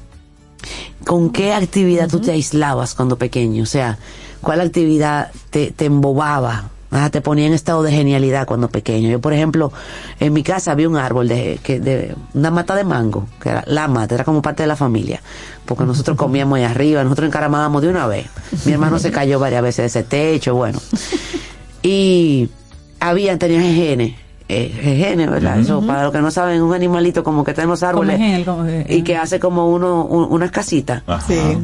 ¿Con 1.05 1.31
qué 1.31 1.53
actividad 1.53 2.09
tú 2.09 2.20
te 2.20 2.32
aislabas 2.32 2.95
cuando 2.95 3.16
pequeño? 3.16 3.62
O 3.62 3.66
sea, 3.66 3.99
¿cuál 4.40 4.61
actividad 4.61 5.31
te, 5.51 5.70
te 5.70 5.86
embobaba? 5.86 6.70
Ah, 6.90 7.11
te 7.11 7.20
ponía 7.20 7.47
en 7.47 7.53
estado 7.53 7.82
de 7.82 7.93
genialidad 7.93 8.47
cuando 8.47 8.69
pequeño. 8.69 9.11
Yo, 9.11 9.20
por 9.20 9.35
ejemplo, 9.35 9.70
en 10.20 10.32
mi 10.32 10.43
casa 10.43 10.73
había 10.73 10.89
un 10.89 10.97
árbol 10.97 11.28
de, 11.28 11.61
que, 11.62 11.81
de 11.81 12.15
una 12.32 12.51
mata 12.51 12.74
de 12.74 12.85
mango, 12.85 13.27
que 13.43 13.51
era 13.51 13.62
la 13.66 13.89
mata, 13.89 14.15
era 14.15 14.24
como 14.24 14.40
parte 14.40 14.62
de 14.62 14.69
la 14.69 14.77
familia, 14.77 15.20
porque 15.66 15.85
nosotros 15.85 16.16
comíamos 16.16 16.57
ahí 16.57 16.65
arriba, 16.65 17.05
nosotros 17.05 17.27
encaramábamos 17.28 17.82
de 17.82 17.89
una 17.89 18.07
vez. 18.07 18.27
Mi 18.65 18.73
hermano 18.73 18.99
se 18.99 19.11
cayó 19.11 19.39
varias 19.39 19.62
veces 19.62 19.93
de 19.93 20.01
ese 20.01 20.09
techo, 20.09 20.55
bueno. 20.55 20.81
Y 21.82 22.49
había, 23.01 23.39
tenía 23.39 23.61
eh, 24.48 24.68
jejenes, 24.80 25.30
¿verdad? 25.30 25.58
Eso, 25.60 25.82
para 25.86 26.04
los 26.04 26.12
que 26.12 26.20
no 26.20 26.30
saben, 26.30 26.62
un 26.62 26.72
animalito 26.74 27.22
como 27.22 27.44
que 27.44 27.50
está 27.50 27.62
en 27.62 27.68
los 27.68 27.82
árboles 27.82 28.16
Como 28.16 28.28
gel, 28.28 28.44
como, 28.44 28.64
eh, 28.66 28.86
y 28.88 29.02
que 29.02 29.16
hace 29.16 29.38
como 29.38 29.68
uno, 29.68 30.04
un- 30.04 30.26
unas 30.30 30.50
casitas. 30.50 31.02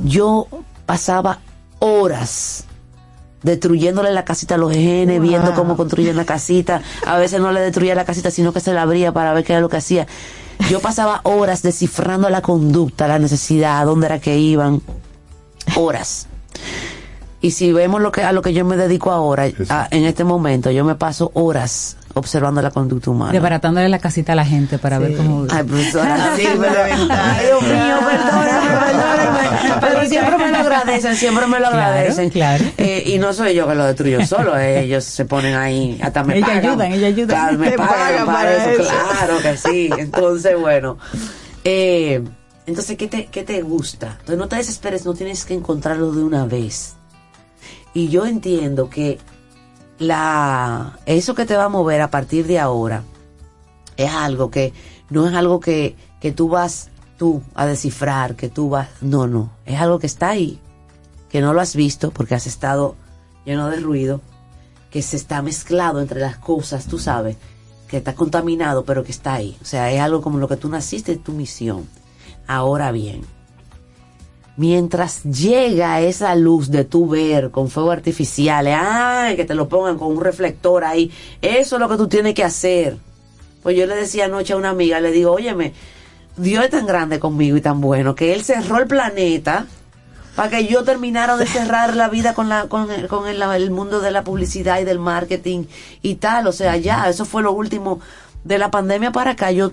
Yo 0.05 0.47
pasaba 0.87 1.39
horas 1.79 2.65
destruyéndole 3.43 4.11
la 4.13 4.25
casita 4.25 4.55
a 4.55 4.59
los 4.59 4.73
genes, 4.73 5.21
viendo 5.21 5.53
cómo 5.55 5.77
construyen 5.77 6.17
la 6.17 6.25
casita. 6.25 6.81
A 7.07 7.19
veces 7.19 7.41
no 7.41 7.53
le 7.53 7.61
destruía 7.61 7.95
la 7.95 8.05
casita, 8.05 8.31
sino 8.31 8.53
que 8.53 8.61
se 8.61 8.73
la 8.73 8.83
abría 8.83 9.13
para 9.13 9.33
ver 9.35 9.45
qué 9.45 9.53
era 9.53 9.61
lo 9.61 9.69
que 9.69 9.77
hacía. 9.79 10.07
Yo 10.71 10.81
pasaba 10.81 11.21
horas 11.25 11.63
descifrando 11.63 12.31
la 12.31 12.41
conducta, 12.41 13.07
la 13.09 13.19
necesidad, 13.19 13.81
a 13.81 13.85
dónde 13.85 14.07
era 14.07 14.19
que 14.19 14.39
iban. 14.39 14.81
Horas. 15.77 16.27
Y 17.41 17.51
si 17.51 17.73
vemos 17.73 18.01
lo 18.01 18.13
que 18.13 18.23
a 18.23 18.33
lo 18.33 18.41
que 18.41 18.55
yo 18.55 18.65
me 18.65 18.77
dedico 18.77 19.11
ahora, 19.11 19.45
a- 19.69 19.89
en 19.91 20.05
este 20.05 20.25
momento, 20.25 20.71
yo 20.71 20.85
me 20.85 20.95
paso 20.95 21.31
horas 21.35 21.97
observando 22.15 22.63
la 22.63 22.71
conducta 22.71 23.11
humana. 23.11 23.33
Desbaratándole 23.33 23.89
la 23.89 23.99
casita 23.99 24.33
a 24.33 24.37
la 24.37 24.45
gente 24.47 24.79
para 24.79 24.99
ver 24.99 25.17
cómo... 25.17 25.47
Ay, 25.51 25.65
profesora, 25.65 26.35
sí, 26.37 26.47
pero, 26.61 26.83
ay, 26.85 27.47
Dios 27.47 27.63
mío, 27.63 27.97
perdóname, 28.09 28.71
perdóname. 28.71 29.81
Pero 29.81 30.09
siempre 30.09 30.39
me 30.39 30.51
lo 30.51 30.57
agradecen, 30.65 31.17
siempre 31.17 31.47
me 31.47 31.61
lo 31.61 31.67
agradecen. 31.67 32.31
claro. 32.31 32.65
Eh, 32.79 33.03
y 33.07 33.19
no 33.19 33.33
soy 33.33 33.55
yo 33.55 33.67
que 33.69 33.75
lo 33.75 33.85
destruyo 33.87 34.25
solo, 34.27 34.57
eh, 34.59 34.81
ellos 34.85 35.05
se 35.05 35.25
ponen 35.25 35.55
ahí, 35.57 35.99
hasta 36.03 36.23
me 36.25 36.37
Ellos 36.37 36.49
pagan. 36.49 36.65
ayudan, 36.65 36.93
ellos 36.93 37.05
ayudan. 37.09 37.27
Claro, 37.37 37.59
me 37.59 37.71
pagan, 37.77 37.89
pagan 37.89 38.27
para, 38.27 38.37
para 38.39 38.73
eso, 38.73 38.83
eso. 38.83 38.93
claro 39.11 39.39
que 39.43 39.57
sí. 39.57 39.91
Entonces, 39.99 40.59
bueno. 40.61 40.99
Eh, 41.65 42.23
entonces, 42.67 42.97
¿qué 42.97 43.09
te, 43.09 43.27
¿qué 43.27 43.43
te 43.43 43.61
gusta? 43.63 44.09
Entonces, 44.21 44.39
no 44.39 44.49
te 44.49 44.57
desesperes, 44.57 45.05
no 45.05 45.15
tienes 45.15 45.45
que 45.45 45.55
encontrarlo 45.55 46.13
de 46.13 46.23
una 46.23 46.47
vez. 46.47 46.95
Y 47.93 48.09
yo 48.09 48.25
entiendo 48.27 48.89
que 48.89 49.19
la 49.99 50.99
eso 51.07 51.35
que 51.35 51.47
te 51.47 51.57
va 51.57 51.65
a 51.65 51.69
mover 51.69 52.01
a 52.01 52.11
partir 52.11 52.47
de 52.47 52.59
ahora 52.59 53.05
es 53.97 54.13
algo 54.13 54.51
que 54.51 54.73
no 55.11 55.29
es 55.29 55.35
algo 55.35 55.61
que, 55.61 55.97
que 56.21 56.33
tú 56.33 56.49
vas 56.49 56.91
tú 57.17 57.43
a 57.55 57.67
descifrar, 57.67 58.35
que 58.35 58.49
tú 58.49 58.71
vas, 58.71 58.89
no, 59.01 59.27
no, 59.27 59.51
es 59.67 59.81
algo 59.81 59.99
que 59.99 60.07
está 60.07 60.31
ahí, 60.31 60.59
que 61.29 61.41
no 61.41 61.55
lo 61.55 61.61
has 61.61 61.77
visto 61.77 62.11
porque 62.11 62.35
has 62.35 62.47
estado 62.47 62.97
lleno 63.45 63.69
de 63.69 63.81
ruido, 63.81 64.21
que 64.91 65.03
se 65.03 65.17
está 65.17 65.43
mezclado 65.43 66.01
entre 66.01 66.21
las 66.21 66.37
cosas, 66.37 66.87
tú 66.87 66.99
sabes, 66.99 67.37
que 67.89 67.99
está 67.99 68.15
contaminado, 68.15 68.85
pero 68.85 69.05
que 69.05 69.13
está 69.13 69.35
ahí. 69.35 69.57
O 69.63 69.65
sea, 69.65 69.91
es 69.93 70.01
algo 70.01 70.23
como 70.23 70.39
lo 70.39 70.49
que 70.49 70.57
tú 70.57 70.69
naciste, 70.69 71.17
tu 71.17 71.33
misión. 71.33 71.87
Ahora 72.47 72.93
bien, 72.93 73.23
mientras 74.57 75.23
llega 75.25 76.01
esa 76.01 76.35
luz 76.35 76.71
de 76.71 76.85
tu 76.85 77.09
ver 77.09 77.51
con 77.51 77.69
fuego 77.69 77.91
artificial, 77.91 78.67
ay, 78.69 79.37
que 79.37 79.45
te 79.45 79.55
lo 79.55 79.69
pongan 79.69 79.99
con 79.99 80.13
un 80.13 80.23
reflector 80.23 80.85
ahí, 80.85 81.11
eso 81.43 81.77
es 81.77 81.81
lo 81.81 81.89
que 81.89 81.97
tú 81.97 82.09
tienes 82.09 82.35
que 82.35 82.45
hacer. 82.45 82.97
Pues 83.63 83.77
yo 83.77 83.87
le 83.87 83.97
decía 83.97 84.27
anoche 84.27 84.53
a 84.53 84.57
una 84.57 84.71
amiga, 84.71 85.01
le 85.01 85.11
digo, 85.11 85.33
óyeme, 85.33 85.73
Dios 86.37 86.65
es 86.65 86.71
tan 86.71 86.87
grande 86.87 87.19
conmigo 87.19 87.57
y 87.57 87.61
tan 87.61 87.81
bueno 87.81 88.15
que 88.15 88.35
Él 88.35 88.45
cerró 88.45 88.79
el 88.79 88.87
planeta 88.87 89.67
para 90.35 90.51
que 90.51 90.67
yo 90.67 90.83
terminara 90.83 91.37
de 91.37 91.47
cerrar 91.47 91.95
la 91.95 92.09
vida 92.09 92.35
con 92.35 92.49
la 92.49 92.67
con, 92.69 92.91
el, 92.91 93.07
con 93.07 93.29
el, 93.29 93.41
el 93.41 93.71
mundo 93.71 94.01
de 94.01 94.11
la 94.11 94.25
publicidad 94.25 94.81
y 94.81 94.85
del 94.85 94.99
marketing 94.99 95.65
y 96.03 96.17
tal. 96.17 96.47
O 96.49 96.53
sea, 96.53 96.77
ya, 96.77 97.09
eso 97.09 97.25
fue 97.25 97.43
lo 97.43 97.53
último. 97.53 98.01
De 98.43 98.59
la 98.59 98.71
pandemia 98.71 99.11
para 99.11 99.31
acá, 99.31 99.53
yo 99.53 99.73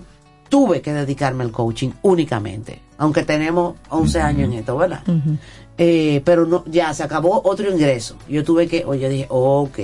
tuve 0.52 0.82
que 0.82 0.92
dedicarme 0.92 1.44
al 1.44 1.50
coaching 1.50 1.92
únicamente. 2.02 2.82
Aunque 2.98 3.22
tenemos 3.22 3.76
11 3.88 4.20
años 4.20 4.52
en 4.52 4.58
esto, 4.58 4.76
¿verdad? 4.76 5.02
Eh, 5.78 6.20
pero 6.26 6.44
no, 6.44 6.62
ya 6.66 6.92
se 6.92 7.02
acabó 7.02 7.40
otro 7.42 7.70
ingreso. 7.70 8.16
Yo 8.28 8.44
tuve 8.44 8.68
que, 8.68 8.84
oye, 8.84 9.08
dije, 9.08 9.26
ok. 9.30 9.78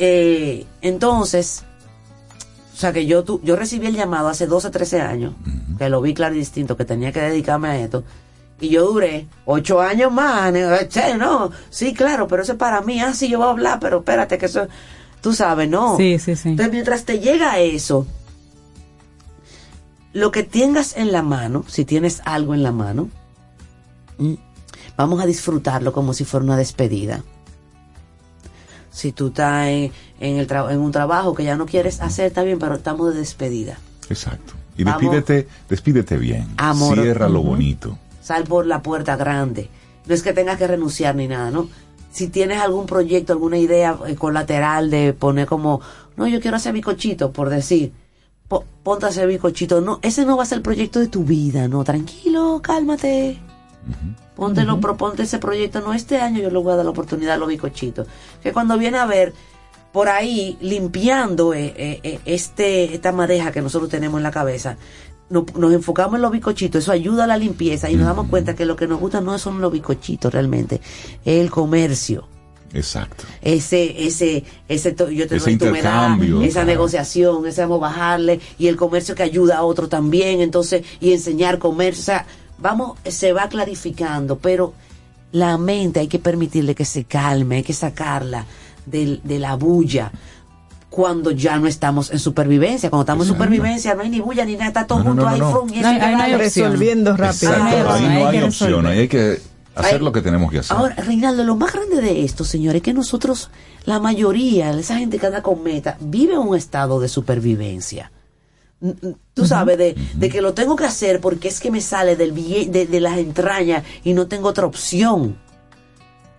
Eh, 0.00 0.66
entonces, 0.82 1.62
o 2.74 2.76
sea 2.76 2.92
que 2.92 3.06
yo, 3.06 3.22
tu, 3.22 3.40
yo 3.44 3.54
recibí 3.54 3.86
el 3.86 3.94
llamado 3.94 4.26
hace 4.26 4.48
12, 4.48 4.68
13 4.68 5.00
años, 5.00 5.34
que 5.78 5.88
lo 5.88 6.00
vi 6.00 6.12
claro 6.12 6.34
y 6.34 6.38
distinto, 6.38 6.76
que 6.76 6.84
tenía 6.84 7.12
que 7.12 7.20
dedicarme 7.20 7.68
a 7.68 7.78
esto. 7.78 8.02
Y 8.60 8.70
yo 8.70 8.84
duré 8.84 9.28
ocho 9.44 9.80
años 9.80 10.10
más. 10.10 10.52
che, 10.88 11.14
no, 11.16 11.52
sí, 11.70 11.94
claro, 11.94 12.26
pero 12.26 12.42
eso 12.42 12.52
es 12.52 12.58
para 12.58 12.80
mí. 12.80 13.00
Ah, 13.00 13.14
sí, 13.14 13.28
yo 13.28 13.38
voy 13.38 13.46
a 13.46 13.50
hablar, 13.50 13.78
pero 13.78 13.98
espérate, 13.98 14.38
que 14.38 14.46
eso, 14.46 14.66
tú 15.20 15.32
sabes, 15.32 15.70
no. 15.70 15.96
Sí, 15.96 16.18
sí, 16.18 16.34
sí. 16.34 16.48
Entonces, 16.48 16.72
mientras 16.72 17.04
te 17.04 17.20
llega 17.20 17.60
eso, 17.60 18.08
lo 20.12 20.30
que 20.30 20.42
tengas 20.42 20.96
en 20.96 21.12
la 21.12 21.22
mano, 21.22 21.64
si 21.68 21.84
tienes 21.84 22.22
algo 22.24 22.54
en 22.54 22.62
la 22.62 22.72
mano, 22.72 23.08
mm, 24.18 24.34
vamos 24.96 25.20
a 25.20 25.26
disfrutarlo 25.26 25.92
como 25.92 26.14
si 26.14 26.24
fuera 26.24 26.44
una 26.44 26.56
despedida. 26.56 27.22
Si 28.90 29.12
tú 29.12 29.28
estás 29.28 29.68
en, 29.68 29.92
en 30.18 30.36
el 30.36 30.50
en 30.50 30.80
un 30.80 30.90
trabajo 30.92 31.34
que 31.34 31.44
ya 31.44 31.56
no 31.56 31.66
quieres 31.66 32.00
hacer, 32.00 32.26
está 32.26 32.42
bien, 32.42 32.58
pero 32.58 32.74
estamos 32.74 33.12
de 33.12 33.20
despedida. 33.20 33.78
Exacto. 34.08 34.54
Y 34.76 34.84
Vamos. 34.84 35.00
despídete, 35.00 35.48
despídete 35.68 36.16
bien. 36.16 36.48
Amor. 36.56 37.00
Cierra 37.00 37.28
lo 37.28 37.42
bonito. 37.42 37.98
Sal 38.20 38.44
por 38.44 38.66
la 38.66 38.82
puerta 38.82 39.16
grande. 39.16 39.68
No 40.06 40.14
es 40.14 40.22
que 40.22 40.32
tengas 40.32 40.58
que 40.58 40.66
renunciar 40.66 41.14
ni 41.14 41.28
nada, 41.28 41.50
¿no? 41.50 41.68
si 42.10 42.28
tienes 42.28 42.60
algún 42.60 42.86
proyecto, 42.86 43.32
alguna 43.32 43.58
idea 43.58 43.96
eh, 44.06 44.16
colateral 44.16 44.90
de 44.90 45.12
poner 45.12 45.46
como, 45.46 45.80
no, 46.16 46.26
yo 46.26 46.40
quiero 46.40 46.56
hacer 46.56 46.72
bicochito, 46.72 47.32
por 47.32 47.50
decir, 47.50 47.92
po- 48.50 48.64
ponte 48.82 49.06
a 49.06 49.08
hacer 49.08 49.26
bicochito. 49.28 49.80
No, 49.80 49.98
ese 50.02 50.26
no 50.26 50.36
va 50.36 50.42
a 50.42 50.46
ser 50.46 50.56
el 50.58 50.62
proyecto 50.62 50.98
de 51.00 51.06
tu 51.08 51.24
vida, 51.24 51.68
no, 51.68 51.84
tranquilo, 51.84 52.60
cálmate. 52.62 53.38
Póntelo, 54.36 54.80
proponte 54.80 55.22
ese 55.22 55.38
proyecto. 55.38 55.80
No, 55.80 55.94
este 55.94 56.18
año 56.18 56.40
yo 56.42 56.50
le 56.50 56.58
voy 56.58 56.72
a 56.72 56.76
dar 56.76 56.84
la 56.84 56.90
oportunidad 56.90 57.34
a 57.34 57.38
los 57.38 57.48
bicochitos. 57.48 58.06
Que 58.42 58.52
cuando 58.52 58.76
viene 58.76 58.98
a 58.98 59.06
ver 59.06 59.32
por 59.92 60.08
ahí 60.08 60.56
limpiando 60.60 61.54
eh, 61.54 61.72
eh, 61.76 62.00
eh, 62.02 62.20
este 62.24 62.94
esta 62.94 63.12
madeja 63.12 63.52
que 63.52 63.62
nosotros 63.62 63.88
tenemos 63.90 64.18
en 64.18 64.22
la 64.24 64.30
cabeza, 64.30 64.76
no- 65.30 65.46
nos 65.56 65.72
enfocamos 65.72 66.16
en 66.16 66.22
los 66.22 66.30
bicochitos, 66.32 66.82
eso 66.82 66.92
ayuda 66.92 67.24
a 67.24 67.26
la 67.26 67.36
limpieza 67.38 67.88
y 67.90 67.96
nos 67.96 68.06
damos 68.06 68.28
cuenta 68.28 68.54
que 68.54 68.66
lo 68.66 68.76
que 68.76 68.86
nos 68.86 69.00
gusta 69.00 69.20
no 69.20 69.36
son 69.38 69.60
los 69.60 69.72
bicochitos 69.72 70.32
realmente, 70.32 70.80
es 71.24 71.40
el 71.40 71.50
comercio 71.50 72.26
Exacto. 72.72 73.24
ese, 73.42 74.06
ese, 74.06 74.44
ese, 74.68 74.94
yo 75.12 75.26
te 75.26 75.36
Ese 75.36 75.50
intercambio, 75.50 76.40
esa 76.42 76.52
claro. 76.60 76.66
negociación, 76.68 77.46
ese 77.46 77.62
vamos 77.62 77.78
a 77.78 77.88
bajarle, 77.88 78.40
y 78.58 78.68
el 78.68 78.76
comercio 78.76 79.14
que 79.14 79.22
ayuda 79.24 79.58
a 79.58 79.62
otro 79.64 79.88
también, 79.88 80.40
entonces, 80.40 80.84
y 81.00 81.12
enseñar 81.12 81.58
comercio, 81.58 82.00
o 82.02 82.04
sea, 82.04 82.26
vamos, 82.58 82.98
se 83.08 83.32
va 83.32 83.48
clarificando, 83.48 84.38
pero 84.38 84.72
la 85.32 85.58
mente 85.58 86.00
hay 86.00 86.08
que 86.08 86.18
permitirle 86.18 86.74
que 86.74 86.84
se 86.84 87.04
calme, 87.04 87.56
hay 87.56 87.62
que 87.62 87.72
sacarla 87.72 88.46
del- 88.86 89.20
de, 89.24 89.38
la 89.38 89.54
bulla 89.56 90.10
cuando 90.90 91.30
ya 91.30 91.56
no 91.58 91.68
estamos 91.68 92.10
en 92.10 92.18
supervivencia, 92.18 92.90
cuando 92.90 93.02
estamos 93.02 93.26
en 93.28 93.34
supervivencia 93.34 93.94
no 93.94 94.02
hay 94.02 94.10
ni 94.10 94.20
bulla 94.20 94.44
ni 94.44 94.54
nada, 94.54 94.66
está 94.66 94.86
todo 94.88 94.98
No, 94.98 95.04
junto 95.04 95.22
no, 95.22 95.28
ahí, 95.28 95.38
no, 95.40 95.66
y 95.72 95.78
ahí 95.84 96.00
hay 96.00 96.34
opción. 96.34 96.38
Resolviendo 96.72 97.16
rápido. 97.16 97.52
Exacto. 97.52 97.90
Ahí 97.92 98.02
no 98.02 98.10
hay 98.28 98.36
hay 98.38 98.42
opción. 98.42 98.86
Ahí 98.86 98.98
hay 99.00 99.08
que 99.08 99.38
hacer 99.74 99.94
Ay. 99.98 100.04
lo 100.04 100.12
que 100.12 100.22
tenemos 100.22 100.50
que 100.50 100.58
hacer. 100.58 100.76
Ahora, 100.76 100.94
Reinaldo, 100.96 101.44
lo 101.44 101.56
más 101.56 101.72
grande 101.72 102.00
de 102.00 102.24
esto, 102.24 102.44
señores, 102.44 102.80
es 102.80 102.82
que 102.82 102.92
nosotros, 102.92 103.50
la 103.84 103.98
mayoría, 104.00 104.70
esa 104.72 104.98
gente 104.98 105.18
que 105.18 105.26
anda 105.26 105.42
con 105.42 105.62
meta, 105.62 105.96
vive 106.00 106.34
en 106.34 106.40
un 106.40 106.56
estado 106.56 107.00
de 107.00 107.08
supervivencia. 107.08 108.10
Tú 109.34 109.46
sabes, 109.46 109.76
de, 109.76 109.94
de 110.14 110.28
que 110.30 110.40
lo 110.40 110.54
tengo 110.54 110.74
que 110.74 110.84
hacer 110.86 111.20
porque 111.20 111.48
es 111.48 111.60
que 111.60 111.70
me 111.70 111.82
sale 111.82 112.16
del 112.16 112.34
bille- 112.34 112.70
de, 112.70 112.86
de 112.86 113.00
las 113.00 113.18
entrañas 113.18 113.84
y 114.04 114.14
no 114.14 114.26
tengo 114.26 114.48
otra 114.48 114.64
opción. 114.66 115.36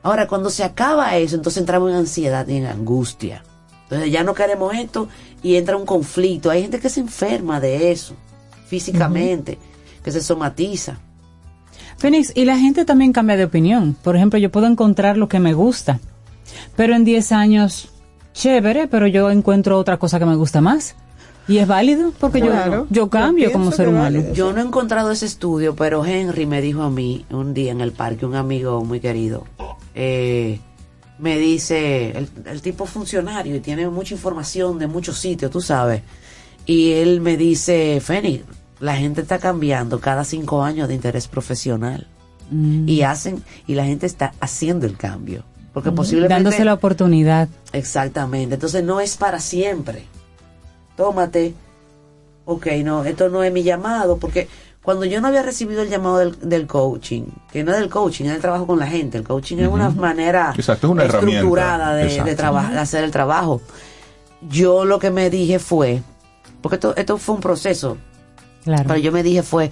Ahora, 0.01 0.27
cuando 0.27 0.49
se 0.49 0.63
acaba 0.63 1.15
eso, 1.17 1.35
entonces 1.35 1.59
entramos 1.61 1.91
en 1.91 1.97
ansiedad 1.97 2.47
y 2.47 2.55
en 2.57 2.65
angustia. 2.65 3.43
Entonces 3.83 4.11
ya 4.11 4.23
no 4.23 4.33
queremos 4.33 4.73
esto 4.73 5.07
y 5.43 5.55
entra 5.55 5.77
un 5.77 5.85
conflicto. 5.85 6.49
Hay 6.49 6.63
gente 6.63 6.79
que 6.79 6.89
se 6.89 6.99
enferma 7.01 7.59
de 7.59 7.91
eso, 7.91 8.15
físicamente, 8.65 9.59
que 10.03 10.11
se 10.11 10.21
somatiza. 10.23 10.97
Fénix, 11.97 12.31
y 12.35 12.45
la 12.45 12.57
gente 12.57 12.85
también 12.85 13.13
cambia 13.13 13.37
de 13.37 13.45
opinión. 13.45 13.95
Por 14.03 14.15
ejemplo, 14.15 14.39
yo 14.39 14.51
puedo 14.51 14.67
encontrar 14.67 15.17
lo 15.17 15.27
que 15.29 15.39
me 15.39 15.53
gusta, 15.53 15.99
pero 16.75 16.95
en 16.95 17.03
10 17.03 17.31
años, 17.31 17.89
chévere, 18.33 18.87
pero 18.87 19.07
yo 19.07 19.29
encuentro 19.29 19.77
otra 19.77 19.97
cosa 19.97 20.19
que 20.19 20.25
me 20.25 20.35
gusta 20.35 20.61
más. 20.61 20.95
Y 21.47 21.57
es 21.57 21.67
válido 21.67 22.13
porque 22.19 22.39
yo- 22.39 22.45
Claro. 22.47 22.87
yo, 22.89 23.09
cambio 23.09 23.51
como 23.51 23.71
ser 23.71 23.89
humano. 23.89 24.23
Yo 24.33 24.53
no 24.53 24.61
he 24.61 24.63
encontrado 24.63 25.11
ese 25.11 25.25
estudio, 25.25 25.75
pero 25.75 26.05
Henry 26.05 26.45
me 26.45 26.61
dijo 26.61 26.83
a 26.83 26.89
mí 26.89 27.25
un 27.31 27.53
día 27.53 27.71
en 27.71 27.81
el 27.81 27.91
parque, 27.91 28.25
un 28.25 28.35
amigo 28.35 28.83
muy 28.85 28.99
querido, 28.99 29.45
eh, 29.95 30.59
me 31.19 31.37
dice, 31.37 32.11
el, 32.17 32.29
el 32.45 32.61
tipo 32.61 32.85
funcionario 32.85 33.55
y 33.55 33.59
tiene 33.59 33.87
mucha 33.89 34.13
información 34.13 34.79
de 34.79 34.87
muchos 34.87 35.17
sitios, 35.19 35.51
tú 35.51 35.61
sabes, 35.61 36.01
y 36.65 36.91
él 36.93 37.21
me 37.21 37.37
dice, 37.37 37.99
Fénix, 38.01 38.43
la 38.81 38.95
gente 38.97 39.21
está 39.21 39.39
cambiando 39.39 39.99
cada 40.01 40.25
cinco 40.25 40.63
años 40.63 40.87
de 40.89 40.95
interés 40.95 41.27
profesional 41.29 42.07
Mm. 42.49 42.89
y 42.89 43.03
hacen 43.03 43.41
y 43.65 43.75
la 43.75 43.85
gente 43.85 44.05
está 44.05 44.33
haciendo 44.41 44.85
el 44.85 44.97
cambio, 44.97 45.43
porque 45.73 45.89
Mm. 45.91 45.95
posiblemente 45.95 46.33
Dándose 46.33 46.65
la 46.65 46.73
oportunidad. 46.73 47.47
Exactamente. 47.71 48.55
Entonces 48.55 48.83
no 48.83 48.99
es 48.99 49.15
para 49.15 49.39
siempre. 49.39 50.03
Tómate. 50.97 51.53
Ok, 52.45 52.67
no, 52.83 53.05
esto 53.05 53.29
no 53.29 53.43
es 53.43 53.53
mi 53.53 53.63
llamado, 53.63 54.17
porque 54.17 54.49
cuando 54.83 55.05
yo 55.05 55.21
no 55.21 55.27
había 55.27 55.43
recibido 55.43 55.81
el 55.83 55.89
llamado 55.89 56.17
del, 56.17 56.37
del 56.41 56.67
coaching, 56.67 57.23
que 57.51 57.63
no 57.63 57.71
es 57.71 57.79
del 57.79 57.89
coaching, 57.89 58.25
es 58.25 58.31
del 58.31 58.41
trabajo 58.41 58.65
con 58.67 58.79
la 58.79 58.87
gente, 58.87 59.17
el 59.19 59.23
coaching 59.23 59.57
es 59.59 59.67
una 59.67 59.89
manera 59.91 60.51
Exacto, 60.55 60.87
es 60.87 60.91
una 60.91 61.05
estructurada 61.05 61.93
de, 61.95 62.01
herramienta. 62.13 62.51
de, 62.67 62.73
de 62.73 62.79
hacer 62.79 63.03
el 63.03 63.11
trabajo. 63.11 63.61
Yo 64.49 64.83
lo 64.85 64.97
que 64.99 65.11
me 65.11 65.29
dije 65.29 65.59
fue, 65.59 66.01
porque 66.61 66.75
esto, 66.75 66.95
esto 66.97 67.17
fue 67.19 67.35
un 67.35 67.41
proceso, 67.41 67.97
Claro. 68.63 68.83
pero 68.87 68.99
yo 68.99 69.11
me 69.11 69.23
dije 69.23 69.41
fue, 69.43 69.71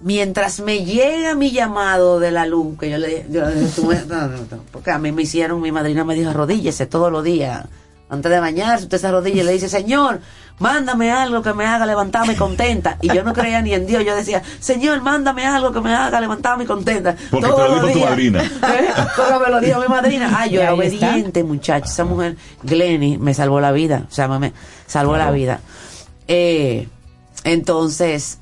mientras 0.00 0.60
me 0.60 0.84
llega 0.84 1.34
mi 1.34 1.50
llamado 1.50 2.20
de 2.20 2.30
la 2.30 2.46
luz, 2.46 2.78
que 2.78 2.90
yo 2.90 2.98
le 2.98 3.08
dije, 3.08 3.26
yo 3.30 3.44
le 3.46 3.54
dije, 3.54 3.72
tú 3.74 3.84
me- 3.86 3.94
no, 4.04 4.28
no, 4.28 4.36
no, 4.38 4.62
porque 4.70 4.90
a 4.90 4.98
mí 4.98 5.10
me 5.12 5.22
hicieron, 5.22 5.60
mi 5.60 5.72
madrina 5.72 6.04
me 6.04 6.14
dijo, 6.14 6.30
arrodíllese 6.30 6.86
todos 6.86 7.10
los 7.10 7.24
días, 7.24 7.64
antes 8.08 8.30
de 8.30 8.38
bañarse, 8.38 8.84
usted 8.84 8.98
se 8.98 9.06
arrodilla 9.08 9.42
y 9.42 9.44
le 9.46 9.52
dice, 9.52 9.68
Señor, 9.68 10.20
mándame 10.60 11.10
algo 11.10 11.42
que 11.42 11.52
me 11.54 11.66
haga 11.66 11.84
levantarme 11.86 12.36
contenta. 12.36 12.98
Y 13.02 13.08
yo 13.12 13.24
no 13.24 13.32
creía 13.32 13.60
ni 13.62 13.74
en 13.74 13.84
Dios, 13.84 14.04
yo 14.04 14.14
decía, 14.14 14.42
Señor, 14.60 15.00
mándame 15.02 15.44
algo 15.44 15.72
que 15.72 15.80
me 15.80 15.92
haga 15.92 16.20
levantarme 16.20 16.66
contenta. 16.66 17.16
Porque 17.32 17.46
te 17.48 17.52
Todos 17.52 17.68
lo 17.68 17.74
los 17.74 17.86
dijo 17.88 17.92
tu 17.92 17.98
días. 17.98 18.10
madrina. 18.10 18.42
¿Eh? 18.44 18.88
Porque 19.16 19.44
me 19.44 19.50
lo 19.50 19.60
dijo 19.60 19.80
mi 19.80 19.88
madrina. 19.88 20.32
Ay, 20.38 20.50
yo 20.50 20.60
era 20.60 20.72
obediente, 20.74 21.42
muchacho. 21.42 21.86
Esa 21.86 22.04
mujer, 22.04 22.36
Glenny, 22.62 23.18
me 23.18 23.34
salvó 23.34 23.60
la 23.60 23.72
vida. 23.72 24.04
O 24.08 24.14
sea, 24.14 24.28
me 24.28 24.52
salvó 24.86 25.14
Claro. 25.14 25.30
la 25.32 25.36
vida. 25.36 25.60
Eh, 26.28 26.86
entonces, 27.46 28.38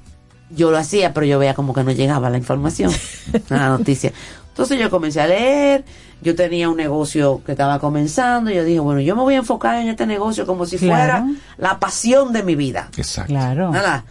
yo 0.51 0.70
lo 0.70 0.78
hacía, 0.78 1.12
pero 1.14 1.26
yo 1.26 1.39
veía 1.39 1.55
como 1.55 1.72
que 1.74 1.85
no 1.85 1.93
llegaba 1.93 2.31
la 2.31 2.39
información, 2.39 2.90
la 3.48 3.68
noticia. 3.68 4.12
Entonces 4.48 4.78
yo 4.78 4.89
comencé 4.90 5.20
a 5.20 5.26
leer, 5.26 5.85
yo 6.22 6.35
tenía 6.36 6.68
un 6.68 6.76
negocio 6.76 7.43
que 7.44 7.52
estaba 7.52 7.78
comenzando, 7.81 8.51
y 8.51 8.55
yo 8.55 8.64
dije, 8.64 8.78
bueno, 8.81 9.01
yo 9.01 9.16
me 9.16 9.22
voy 9.22 9.35
a 9.35 9.39
enfocar 9.39 9.76
en 9.82 9.89
este 9.89 10.06
negocio 10.06 10.47
como 10.47 10.64
si 10.66 10.78
Claro. 10.78 11.24
fuera 11.24 11.26
la 11.59 11.78
pasión 11.81 12.32
de 12.32 12.43
mi 12.43 12.55
vida. 12.55 12.89
Exacto. 12.97 13.32
Claro. 13.32 13.70
Nada. 13.72 14.05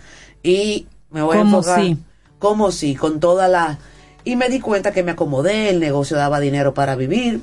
Y 0.43 0.87
me 1.11 1.21
voy 1.21 1.37
a 1.37 1.41
enfocar. 1.41 1.81
si. 1.81 1.97
Como 2.39 2.71
si, 2.71 2.93
con 2.95 3.21
toda 3.21 3.47
la. 3.47 3.77
Y 4.25 4.35
me 4.35 4.49
di 4.49 4.59
cuenta 4.59 4.91
que 4.91 5.01
me 5.03 5.11
acomodé, 5.11 5.69
el 5.69 5.79
negocio 5.79 6.17
daba 6.17 6.41
dinero 6.41 6.73
para 6.73 6.95
vivir 6.95 7.41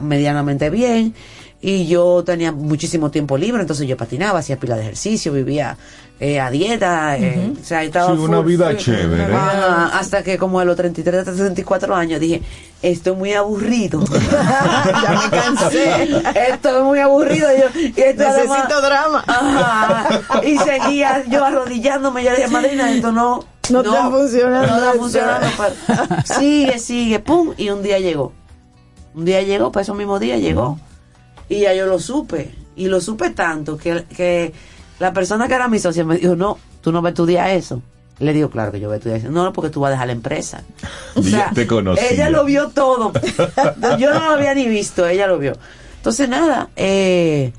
medianamente 0.00 0.70
bien. 0.70 1.14
Y 1.64 1.86
yo 1.86 2.24
tenía 2.24 2.50
muchísimo 2.50 3.12
tiempo 3.12 3.38
libre, 3.38 3.60
entonces 3.62 3.86
yo 3.86 3.96
patinaba, 3.96 4.40
hacía 4.40 4.58
pila 4.58 4.74
de 4.74 4.82
ejercicio, 4.82 5.32
vivía 5.32 5.76
eh, 6.18 6.40
a 6.40 6.50
dieta, 6.50 7.16
eh, 7.16 7.52
o 7.60 7.64
sea, 7.64 7.84
estaba 7.84 8.06
Sí, 8.16 8.20
una 8.20 8.38
full, 8.38 8.46
vida 8.46 8.66
full. 8.70 8.76
chévere. 8.78 9.32
Hasta 9.32 10.24
que 10.24 10.38
como 10.38 10.58
a 10.58 10.64
los 10.64 10.74
33, 10.76 11.24
34 11.24 11.94
años 11.94 12.18
dije, 12.18 12.42
esto 12.82 13.12
es 13.12 13.16
muy 13.16 13.32
aburrido. 13.34 14.02
ya 14.32 15.20
me 15.30 15.38
cansé. 15.38 16.08
Esto 16.48 16.78
es 16.78 16.82
muy 16.84 16.98
aburrido. 16.98 17.48
Yo, 17.56 17.80
y 17.80 17.94
esto 18.00 18.24
Necesito 18.24 18.52
además- 18.54 18.82
drama. 18.82 19.24
Ajá. 19.28 20.20
Y 20.44 20.58
seguía 20.58 21.24
yo 21.28 21.44
arrodillándome. 21.44 22.24
Yo 22.24 22.30
dije, 22.30 22.48
madrina, 22.48 22.92
esto 22.92 23.12
no. 23.12 23.44
No 23.70 23.80
está 23.82 24.10
funcionando 24.10 24.66
No 24.66 24.74
está 24.74 24.86
esto". 24.90 24.98
funcionando. 24.98 25.46
pero 25.56 26.16
sigue, 26.40 26.78
sigue, 26.80 27.20
pum. 27.20 27.52
Y 27.56 27.70
un 27.70 27.84
día 27.84 28.00
llegó. 28.00 28.32
Un 29.14 29.24
día 29.24 29.42
llegó, 29.42 29.70
para 29.70 29.82
eso 29.82 29.94
mismo 29.94 30.18
día 30.18 30.38
llegó. 30.38 30.78
Y 31.52 31.60
ya 31.60 31.74
yo 31.74 31.86
lo 31.86 31.98
supe. 31.98 32.54
Y 32.76 32.86
lo 32.86 33.00
supe 33.00 33.30
tanto 33.30 33.76
que, 33.76 34.04
que 34.16 34.52
la 34.98 35.12
persona 35.12 35.46
que 35.48 35.54
era 35.54 35.68
mi 35.68 35.78
socia 35.78 36.04
me 36.04 36.16
dijo, 36.16 36.36
no, 36.36 36.58
tú 36.80 36.92
no 36.92 37.02
vas 37.02 37.10
a 37.10 37.12
estudiar 37.12 37.50
eso. 37.50 37.82
Le 38.18 38.32
digo, 38.32 38.50
claro 38.50 38.70
que 38.72 38.78
yo 38.80 38.88
voy 38.88 38.94
a 38.94 38.96
estudiar 38.98 39.18
eso. 39.18 39.30
No, 39.30 39.44
no, 39.44 39.52
porque 39.52 39.68
tú 39.70 39.80
vas 39.80 39.88
a 39.88 39.92
dejar 39.92 40.06
la 40.06 40.12
empresa. 40.12 40.62
O 41.14 41.22
sea, 41.22 41.50
te 41.54 41.66
ella 42.14 42.30
lo 42.30 42.44
vio 42.44 42.68
todo. 42.68 43.12
Yo 43.98 44.14
no 44.14 44.20
lo 44.20 44.30
había 44.30 44.54
ni 44.54 44.66
visto, 44.66 45.06
ella 45.06 45.26
lo 45.26 45.38
vio. 45.38 45.52
Entonces, 45.96 46.28
nada, 46.28 46.70
eh, 46.76 47.52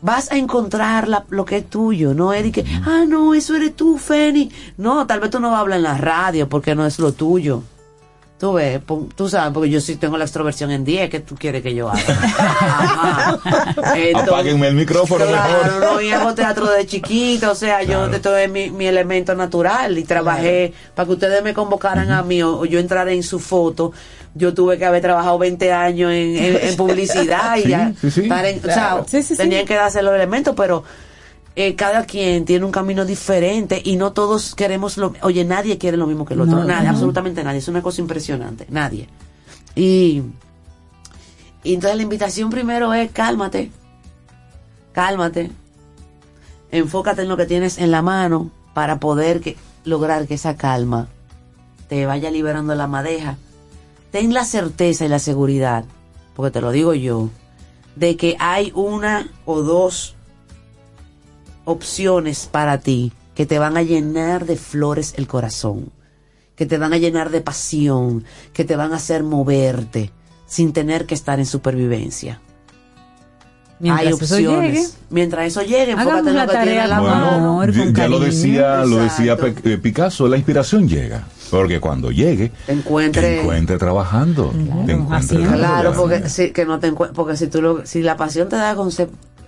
vas 0.00 0.30
a 0.30 0.36
encontrar 0.36 1.08
la- 1.08 1.24
lo 1.30 1.44
que 1.44 1.56
es 1.58 1.68
tuyo. 1.68 2.14
No 2.14 2.32
es 2.32 2.44
de 2.44 2.52
que, 2.52 2.64
ah, 2.84 3.04
no, 3.08 3.34
eso 3.34 3.56
eres 3.56 3.74
tú, 3.74 3.98
Feni. 3.98 4.50
No, 4.76 5.06
tal 5.08 5.18
vez 5.20 5.30
tú 5.30 5.40
no 5.40 5.50
vas 5.50 5.58
a 5.58 5.60
hablar 5.62 5.78
en 5.78 5.82
la 5.84 5.98
radio 5.98 6.48
porque 6.48 6.74
no 6.76 6.86
es 6.86 6.98
lo 7.00 7.12
tuyo. 7.12 7.62
Tú 8.44 8.52
ves, 8.52 8.78
tú 9.16 9.26
sabes, 9.26 9.54
porque 9.54 9.70
yo 9.70 9.80
sí 9.80 9.96
tengo 9.96 10.18
la 10.18 10.24
extroversión 10.24 10.70
en 10.70 10.84
10, 10.84 11.08
¿qué 11.08 11.20
tú 11.20 11.34
quieres 11.34 11.62
que 11.62 11.74
yo 11.74 11.88
haga? 11.88 12.02
Ajá. 12.08 13.40
Entonces- 13.96 14.14
Apáguenme 14.28 14.68
el 14.68 14.74
micrófono 14.74 15.24
Claro, 15.24 15.64
mejor. 15.64 15.80
no, 15.94 16.00
y 16.02 16.10
hago 16.12 16.34
teatro 16.34 16.66
de 16.70 16.84
chiquito, 16.86 17.52
o 17.52 17.54
sea, 17.54 17.82
yo 17.84 18.04
esto 18.06 18.36
es 18.36 18.50
mi, 18.50 18.70
mi 18.70 18.84
elemento 18.86 19.34
natural 19.34 19.96
y 19.96 20.04
trabajé 20.04 20.74
para 20.94 21.06
que 21.06 21.12
ustedes 21.12 21.42
me 21.42 21.54
convocaran 21.54 22.10
a 22.10 22.22
mí 22.22 22.42
o, 22.42 22.58
o 22.58 22.64
yo 22.66 22.78
entrara 22.80 23.12
en 23.12 23.22
su 23.22 23.40
foto. 23.40 23.92
Yo 24.34 24.52
tuve 24.52 24.76
que 24.76 24.84
haber 24.84 25.00
trabajado 25.00 25.38
20 25.38 25.72
años 25.72 26.10
en, 26.12 26.36
en- 26.36 26.68
en 26.68 26.76
publicidad 26.76 27.56
y 27.56 27.62
Sí, 27.62 27.68
ya 27.70 27.92
sí, 27.98 28.10
sí. 28.10 28.20
estar 28.24 28.44
en- 28.44 28.58
o 28.58 28.62
sea, 28.62 28.74
Claro. 28.74 29.06
Sí, 29.08 29.22
sí, 29.22 29.28
sí. 29.28 29.36
tenían 29.38 29.64
que 29.64 29.74
darse 29.74 30.02
los 30.02 30.14
elementos, 30.14 30.54
pero 30.54 30.84
eh, 31.56 31.76
cada 31.76 32.04
quien 32.04 32.44
tiene 32.44 32.64
un 32.64 32.72
camino 32.72 33.04
diferente 33.04 33.80
y 33.84 33.96
no 33.96 34.12
todos 34.12 34.54
queremos 34.54 34.96
lo 34.96 35.12
Oye, 35.22 35.44
nadie 35.44 35.78
quiere 35.78 35.96
lo 35.96 36.06
mismo 36.06 36.24
que 36.24 36.34
el 36.34 36.40
otro, 36.40 36.58
No, 36.58 36.64
nadie, 36.64 36.84
no. 36.84 36.90
absolutamente 36.90 37.44
nadie, 37.44 37.58
es 37.58 37.68
una 37.68 37.82
cosa 37.82 38.00
impresionante, 38.00 38.66
nadie. 38.70 39.08
Y, 39.76 40.22
y 41.62 41.74
entonces 41.74 41.96
la 41.96 42.02
invitación 42.02 42.50
primero 42.50 42.92
es 42.92 43.10
cálmate, 43.12 43.70
cálmate, 44.92 45.50
enfócate 46.72 47.22
en 47.22 47.28
lo 47.28 47.36
que 47.36 47.46
tienes 47.46 47.78
en 47.78 47.90
la 47.90 48.02
mano 48.02 48.50
para 48.72 48.98
poder 48.98 49.40
que, 49.40 49.56
lograr 49.84 50.26
que 50.26 50.34
esa 50.34 50.56
calma 50.56 51.08
te 51.88 52.06
vaya 52.06 52.30
liberando 52.30 52.74
la 52.74 52.86
madeja, 52.88 53.36
ten 54.10 54.34
la 54.34 54.44
certeza 54.44 55.04
y 55.04 55.08
la 55.08 55.18
seguridad, 55.20 55.84
porque 56.34 56.50
te 56.50 56.60
lo 56.60 56.72
digo 56.72 56.94
yo, 56.94 57.30
de 57.94 58.16
que 58.16 58.36
hay 58.40 58.72
una 58.74 59.28
o 59.44 59.62
dos 59.62 60.16
opciones 61.64 62.48
para 62.50 62.78
ti 62.78 63.12
que 63.34 63.46
te 63.46 63.58
van 63.58 63.76
a 63.76 63.82
llenar 63.82 64.46
de 64.46 64.56
flores 64.56 65.14
el 65.16 65.26
corazón, 65.26 65.90
que 66.56 66.66
te 66.66 66.78
van 66.78 66.92
a 66.92 66.98
llenar 66.98 67.30
de 67.30 67.40
pasión, 67.40 68.24
que 68.52 68.64
te 68.64 68.76
van 68.76 68.92
a 68.92 68.96
hacer 68.96 69.22
moverte 69.24 70.12
sin 70.46 70.72
tener 70.72 71.06
que 71.06 71.14
estar 71.14 71.38
en 71.40 71.46
supervivencia. 71.46 72.40
Mientras 73.80 74.06
hay 74.06 74.12
eso 74.14 74.34
opciones. 74.34 74.72
llegue. 74.72 74.88
Mientras 75.10 75.46
eso 75.46 75.62
llegue, 75.62 75.92
Hagamos 75.92 76.04
enfócate 76.06 76.30
en 76.30 76.36
la 76.36 76.46
lo 76.46 76.52
que 76.52 76.56
tiene 76.58 76.66
tarea 76.66 76.84
en 76.84 76.90
la 76.90 76.98
con 77.00 77.10
mano. 77.10 77.30
amor, 77.30 77.72
Ya, 77.72 77.84
con 77.84 77.94
ya 77.94 78.08
lo 78.08 78.20
decía, 78.20 78.84
lo 78.84 78.96
decía 78.98 79.36
eh, 79.64 79.78
Picasso, 79.78 80.28
la 80.28 80.36
inspiración 80.36 80.88
llega. 80.88 81.26
Porque 81.50 81.80
cuando 81.80 82.10
llegue, 82.10 82.52
Te 82.66 82.72
encuentre- 82.72 83.20
te 83.20 83.40
encuentre 83.42 83.76
trabajando. 83.76 84.52
te 84.86 84.92
encuentre. 84.92 85.38
Claro, 85.42 85.92
porque 85.94 86.28
si, 86.28 86.52
que 86.52 86.64
no 86.64 86.78
te 86.78 86.92
porque 86.92 87.36
si 87.36 87.48
tú 87.48 87.60
lo, 87.60 87.84
si 87.84 88.00
la 88.02 88.16
pasión 88.16 88.48
te 88.48 88.56
da 88.56 88.74
con 88.76 88.90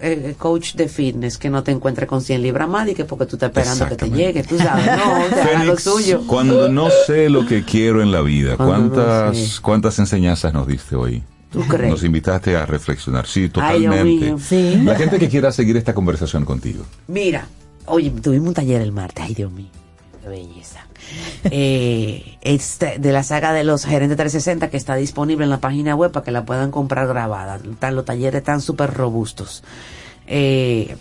eh, 0.01 0.35
coach 0.39 0.75
de 0.75 0.89
fitness, 0.89 1.39
que 1.39 1.51
no 1.51 1.63
te 1.63 1.73
encuentre 1.73 2.07
con 2.07 2.21
100 2.21 2.43
libras 2.43 2.69
más 2.69 2.89
y 2.89 2.95
que 2.95 3.05
porque 3.05 3.27
tú 3.27 3.37
estás 3.37 3.49
esperando 3.51 3.89
que 3.89 3.97
te 3.97 4.11
llegue, 4.11 4.43
tú 4.43 4.59
sabes, 4.59 4.87
no, 4.87 5.65
lo 5.65 5.79
suyo. 5.79 6.23
Cuando 6.27 6.69
no 6.69 6.89
sé 7.07 7.29
lo 7.29 7.47
que 7.47 7.65
quiero 7.65 8.03
en 8.03 8.13
la 8.13 8.21
vida, 8.21 8.57
Cuando 8.57 8.97
no 8.97 9.05
¿cuántas, 9.05 9.39
sé. 9.39 9.63
cuántas 9.63 9.99
enseñanzas 9.99 10.53
nos 10.53 10.67
diste 10.67 10.97
hoy? 10.97 11.23
¿Tú 11.51 11.63
crees? 11.63 11.91
Nos 11.91 12.05
invitaste 12.05 12.57
a 12.57 12.67
reflexionar, 12.67 13.27
sí, 13.27 13.43
Ay, 13.43 13.49
totalmente. 13.49 14.05
mío. 14.27 14.39
Sí. 14.39 14.81
La 14.85 14.95
gente 14.97 15.19
que 15.19 15.29
quiera 15.29 15.53
seguir 15.53 15.77
esta 15.77 15.95
conversación 15.95 16.45
contigo. 16.45 16.85
Mira, 17.07 17.47
oye, 17.87 18.11
tuvimos 18.11 18.49
un 18.49 18.55
taller 18.55 18.83
el 18.83 18.93
martes, 18.93 19.25
ay 19.25 19.35
Dios 19.35 19.51
mío, 19.53 19.69
qué 20.23 20.29
belleza. 20.29 20.86
Eh, 21.45 22.39
este, 22.43 22.99
de 22.99 23.13
la 23.13 23.23
saga 23.23 23.53
de 23.53 23.65
los 23.65 23.85
gerentes 23.85 24.17
360 24.17 24.69
que 24.71 24.77
está 24.77 24.97
disponible 24.97 25.45
en 25.45 25.51
la 25.51 25.61
página 25.61 25.95
web 25.95 26.11
para 26.13 26.25
que 26.25 26.31
la 26.33 26.45
puedan 26.45 26.71
comprar 26.71 27.07
grabada. 27.07 27.57
Están- 27.57 27.95
los 27.95 28.05
talleres 28.05 28.39
están 28.39 28.61
súper 28.61 28.93
robustos. 28.95 29.63
Eh, 30.27 30.97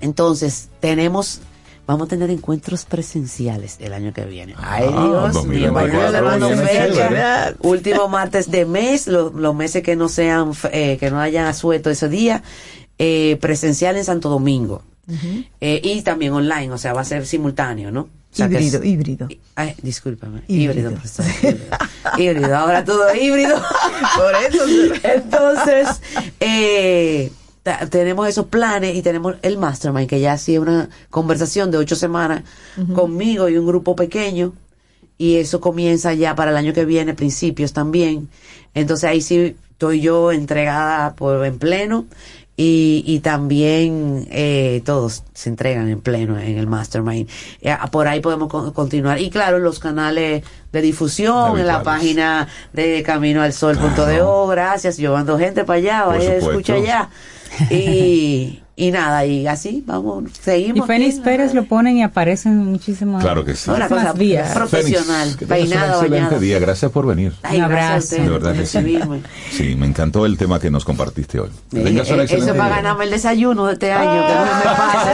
entonces, 0.00 0.68
tenemos, 0.80 1.40
vamos 1.86 2.06
a 2.06 2.08
tener 2.08 2.30
encuentros 2.30 2.84
presenciales 2.84 3.76
el 3.80 3.92
año 3.92 4.12
que 4.12 4.24
viene. 4.24 4.54
Ay 4.58 4.84
Ah, 4.92 5.30
Dios 5.32 5.44
mío, 5.46 5.72
2024 5.72 5.82
vayan 5.82 6.12
reservando 6.12 6.48
viene 6.48 6.62
fecha. 6.62 7.08
chévere. 7.08 7.56
Último 7.62 8.08
martes 8.08 8.50
de 8.50 8.64
mes, 8.64 9.06
lo- 9.08 9.30
los 9.30 9.54
meses 9.54 9.82
que 9.82 9.96
no 9.96 10.08
sean, 10.08 10.52
eh, 10.72 10.96
que 10.98 11.10
no 11.10 11.18
hayan 11.20 11.46
asueto 11.46 11.90
ese 11.90 12.08
día, 12.08 12.42
eh, 12.98 13.38
presencial 13.40 13.96
en 13.96 14.04
Santo 14.04 14.28
Domingo. 14.28 14.82
Eh, 15.62 15.80
y 15.82 16.02
también 16.02 16.34
online, 16.34 16.70
o 16.70 16.76
sea, 16.76 16.92
va 16.92 17.00
a 17.00 17.04
ser 17.04 17.26
simultáneo, 17.26 17.90
¿no? 17.90 18.08
Híbrido, 18.38 18.84
híbrido. 18.84 19.28
Ay, 19.54 19.74
discúlpame. 19.82 20.42
Híbrido. 20.48 20.72
Híbrido, 20.72 20.90
profesor. 20.92 21.26
Híbrido. 21.42 21.66
Híbrido, 22.18 22.56
ahora 22.56 22.84
todo 22.84 23.14
híbrido. 23.14 23.56
Por 24.16 24.34
eso. 24.34 24.64
Entonces, 25.02 25.88
eh, 26.40 27.32
tenemos 27.90 28.28
esos 28.28 28.46
planes 28.46 28.96
y 28.96 29.02
tenemos 29.02 29.36
el 29.42 29.58
mastermind, 29.58 30.08
que 30.08 30.20
ya 30.20 30.32
hacía 30.32 30.60
una 30.60 30.88
conversación 31.10 31.70
de 31.70 31.78
ocho 31.78 31.96
semanas 31.96 32.42
conmigo 32.94 33.48
y 33.48 33.56
un 33.56 33.66
grupo 33.66 33.96
pequeño. 33.96 34.52
Y 35.16 35.36
eso 35.36 35.60
comienza 35.60 36.14
ya 36.14 36.34
para 36.36 36.52
el 36.52 36.56
año 36.56 36.72
que 36.72 36.84
viene, 36.84 37.12
principios 37.14 37.72
también. 37.72 38.28
Entonces 38.74 39.10
ahí 39.10 39.20
sí 39.20 39.56
estoy 39.72 40.00
yo 40.00 40.32
entregada 40.32 41.14
por 41.14 41.44
en 41.44 41.58
pleno. 41.58 42.06
Y, 42.60 43.04
y 43.06 43.20
también 43.20 44.26
eh, 44.32 44.82
todos 44.84 45.22
se 45.32 45.48
entregan 45.48 45.88
en 45.88 46.00
pleno 46.00 46.36
en 46.40 46.58
el 46.58 46.66
mastermind. 46.66 47.28
Eh, 47.60 47.76
por 47.92 48.08
ahí 48.08 48.18
podemos 48.18 48.48
con- 48.48 48.72
continuar. 48.72 49.20
Y 49.20 49.30
claro, 49.30 49.60
los 49.60 49.78
canales 49.78 50.42
de 50.72 50.80
difusión, 50.82 51.56
en 51.56 51.68
la 51.68 51.84
página 51.84 52.48
de 52.72 53.04
Camino 53.04 53.42
al 53.42 53.52
Sol.do. 53.52 54.48
Gracias, 54.48 54.96
yo 54.96 55.12
mando 55.12 55.38
gente 55.38 55.62
para 55.64 55.76
allá, 55.78 56.04
vaya, 56.06 56.34
escucha 56.34 56.74
allá. 56.74 57.10
Y, 57.70 58.60
y 58.78 58.90
nada, 58.92 59.26
y 59.26 59.46
así 59.46 59.82
vamos, 59.86 60.24
Y 60.30 60.42
seguimos. 60.42 60.86
Fénix 60.86 61.16
aquí. 61.16 61.24
Pérez 61.24 61.52
lo 61.54 61.64
ponen 61.64 61.96
y 61.96 62.02
aparecen 62.02 62.56
muchísimas 62.58 63.22
Claro 63.22 63.44
que 63.44 63.54
sí. 63.54 63.68
Una 63.70 63.88
cosa 63.88 64.12
vías. 64.12 64.54
profesional, 64.54 65.28
Fénix, 65.30 65.36
que 65.36 65.46
tengas 65.46 65.62
un 65.64 65.68
peinado, 65.70 65.92
excelente 66.02 66.24
bañado. 66.24 66.40
día. 66.40 66.58
Gracias 66.60 66.90
por 66.92 67.06
venir. 67.06 67.32
Ay, 67.42 67.58
Un 67.58 67.64
abrazo. 67.64 68.16
De 68.16 68.28
verdad 68.28 68.54
que 68.54 68.64
sí. 68.66 68.98
Sí, 69.50 69.74
me 69.74 69.86
encantó 69.86 70.24
el 70.26 70.36
tema 70.38 70.60
que 70.60 70.70
nos 70.70 70.84
compartiste 70.84 71.40
hoy. 71.40 71.50
Que 71.70 71.80
Eh, 71.80 71.82
eh, 71.88 71.98
excelente 71.98 72.36
eso 72.36 72.46
para 72.54 72.66
día. 72.66 72.76
ganarme 72.76 73.04
el 73.04 73.10
desayuno 73.10 73.66
de 73.66 73.72
este 73.74 73.92
año, 73.92 74.26
que 74.26 74.34
no 74.34 74.40
me 74.44 74.62
pasa. 74.76 75.12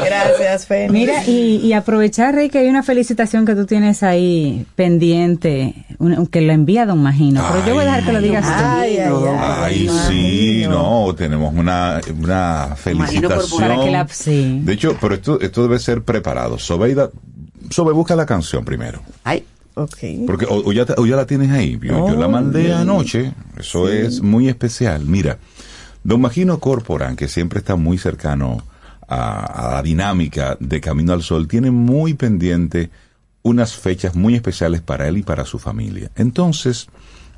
Gracias, 0.04 0.66
Fénix. 0.66 0.92
Mira, 0.92 1.24
y, 1.26 1.56
y 1.64 1.72
aprovechar, 1.72 2.34
Rey, 2.34 2.48
que 2.50 2.58
hay 2.58 2.68
una 2.68 2.82
felicitación 2.82 3.46
que 3.46 3.54
tú 3.54 3.66
tienes 3.66 4.02
ahí 4.02 4.66
pendiente, 4.76 5.74
un- 6.00 6.26
que 6.26 6.40
lo 6.40 6.52
envía 6.52 6.84
Don 6.86 7.00
Magino. 7.02 7.40
Pero 7.52 7.66
yo 7.66 7.74
voy 7.74 7.82
a 7.82 7.86
dejar 7.86 8.04
que 8.04 8.12
lo 8.12 8.20
digas 8.20 8.44
tú. 8.44 8.52
Ay, 8.52 8.96
ay, 8.98 9.12
ay. 9.28 9.88
Ay, 9.88 9.90
sí, 10.08 10.64
no, 10.68 11.14
tenemos 11.16 11.54
una, 11.54 12.00
una 12.18 12.74
felicitación. 12.76 13.60
Para 13.60 13.76
que 13.84 13.90
la- 13.92 14.08
sí. 14.08 14.60
De 14.64 14.72
hecho, 14.72 14.96
pero 15.00 15.14
esto, 15.14 15.40
esto 15.40 15.62
debe 15.62 15.78
ser 15.78 16.02
preparado. 16.02 16.58
Sobeida, 16.58 17.10
Sobe, 17.70 17.92
busca 17.92 18.16
la 18.16 18.26
canción 18.26 18.64
primero. 18.64 19.00
Ay, 19.22 19.44
Ok. 19.74 19.98
Porque 20.26 20.46
o, 20.46 20.66
o 20.68 20.72
ya, 20.72 20.84
te- 20.84 20.94
o 20.98 21.06
ya 21.06 21.14
la 21.14 21.26
tienes 21.26 21.50
ahí. 21.52 21.78
Yo, 21.80 22.08
yo 22.08 22.16
la 22.16 22.26
Oh, 22.26 22.30
mandé 22.30 22.64
bien. 22.64 22.72
anoche. 22.72 23.32
Eso 23.56 23.88
es 23.88 24.20
muy 24.20 24.48
especial. 24.48 25.06
Mira, 25.06 25.38
Don 26.02 26.20
Magino 26.20 26.58
Corporan, 26.58 27.14
que 27.14 27.28
siempre 27.28 27.60
está 27.60 27.76
muy 27.76 27.96
cercano 27.96 28.62
a, 29.08 29.44
a 29.70 29.74
la 29.76 29.82
dinámica 29.82 30.56
de 30.60 30.80
Camino 30.80 31.12
al 31.12 31.22
Sol, 31.22 31.46
tiene 31.46 31.70
muy 31.70 32.14
pendiente 32.14 32.90
unas 33.42 33.74
fechas 33.74 34.14
muy 34.14 34.34
especiales 34.34 34.80
para 34.80 35.08
él 35.08 35.18
y 35.18 35.22
para 35.22 35.44
su 35.44 35.58
familia. 35.58 36.10
Entonces, 36.16 36.88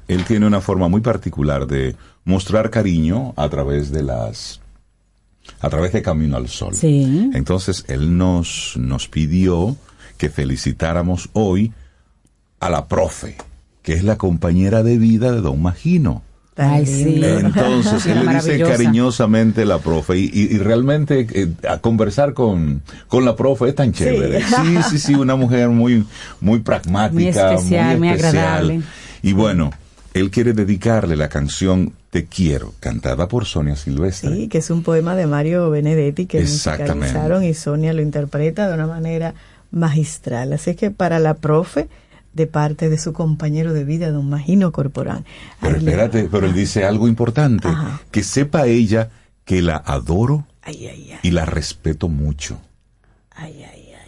él 0.08 0.24
tiene 0.24 0.46
una 0.46 0.60
forma 0.60 0.88
muy 0.88 1.00
particular 1.00 1.66
de 1.66 1.96
mostrar 2.24 2.70
cariño 2.70 3.34
a 3.36 3.48
través 3.48 3.90
de 3.90 4.02
las 4.02 4.60
a 5.60 5.68
través 5.68 5.92
de 5.92 6.02
Camino 6.02 6.36
al 6.36 6.48
Sol. 6.48 6.74
Sí. 6.74 7.30
Entonces 7.34 7.84
él 7.88 8.16
nos 8.16 8.74
nos 8.76 9.08
pidió 9.08 9.76
que 10.16 10.28
felicitáramos 10.28 11.30
hoy 11.32 11.72
a 12.60 12.70
la 12.70 12.86
profe, 12.86 13.36
que 13.82 13.94
es 13.94 14.04
la 14.04 14.16
compañera 14.16 14.82
de 14.82 14.98
vida 14.98 15.32
de 15.32 15.40
Don 15.40 15.60
Magino. 15.60 16.22
Ay, 16.56 16.84
sí. 16.84 17.20
Entonces, 17.24 18.04
él 18.06 18.26
le 18.26 18.34
dice 18.34 18.58
cariñosamente 18.62 19.64
la 19.64 19.78
profe 19.78 20.18
y, 20.18 20.24
y- 20.32 20.54
y 20.54 20.58
realmente 20.58 21.26
eh, 21.32 21.48
a 21.68 21.78
conversar 21.78 22.34
con, 22.34 22.82
con 23.08 23.24
la 23.24 23.34
profe 23.36 23.68
es 23.70 23.74
tan 23.74 23.92
chévere. 23.92 24.42
Sí, 24.46 24.76
sí, 24.90 24.98
sí, 24.98 25.14
una 25.14 25.34
mujer 25.36 25.70
muy, 25.70 26.04
muy 26.40 26.60
pragmática, 26.60 27.12
Muy 27.14 27.26
especial, 27.28 27.98
muy 27.98 28.08
especial. 28.10 28.36
agradable. 28.36 28.82
Y 29.22 29.32
bueno, 29.32 29.70
él 30.12 30.30
quiere 30.30 30.52
dedicarle 30.52 31.16
la 31.16 31.28
canción 31.30 31.94
Te 32.10 32.26
quiero, 32.26 32.74
cantada 32.80 33.28
por 33.28 33.46
Sonia 33.46 33.74
Silvestre. 33.76 34.34
Sí, 34.34 34.48
que 34.48 34.58
es 34.58 34.68
un 34.68 34.82
poema 34.82 35.16
de 35.16 35.26
Mario 35.26 35.70
Benedetti 35.70 36.26
que 36.26 36.42
musicalizaron 36.42 37.42
y 37.44 37.54
Sonia 37.54 37.94
lo 37.94 38.02
interpreta 38.02 38.68
de 38.68 38.74
una 38.74 38.86
manera 38.86 39.32
magistral. 39.70 40.52
Así 40.52 40.74
que 40.74 40.90
para 40.90 41.18
la 41.18 41.32
profe, 41.34 41.88
de 42.34 42.46
parte 42.46 42.88
de 42.88 42.98
su 42.98 43.12
compañero 43.12 43.72
de 43.72 43.84
vida, 43.84 44.10
don 44.10 44.28
Magino 44.28 44.72
Corporán. 44.72 45.24
Pero 45.60 45.76
espérate, 45.76 46.28
pero 46.30 46.46
él 46.46 46.54
dice 46.54 46.84
algo 46.84 47.08
importante, 47.08 47.68
Ajá. 47.68 48.00
que 48.10 48.22
sepa 48.22 48.66
ella 48.66 49.10
que 49.44 49.60
la 49.62 49.76
adoro 49.76 50.46
Ay, 50.62 50.86
ay, 50.86 51.10
ay. 51.12 51.18
y 51.22 51.30
la 51.32 51.44
respeto 51.44 52.08
mucho. 52.08 52.58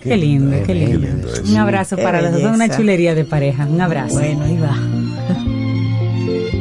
Qué 0.00 0.18
lindo, 0.18 0.50
qué 0.58 0.64
Qué 0.64 0.74
lindo. 0.74 0.98
lindo 0.98 1.32
es. 1.32 1.48
Un 1.48 1.56
abrazo 1.56 1.96
Qué 1.96 2.02
para 2.02 2.20
los 2.20 2.32
dos, 2.42 2.54
una 2.54 2.68
chulería 2.68 3.14
de 3.14 3.24
pareja. 3.24 3.64
Un 3.64 3.80
abrazo. 3.80 4.16
Bueno, 4.16 4.44
ahí 4.44 4.58
va. 4.58 4.76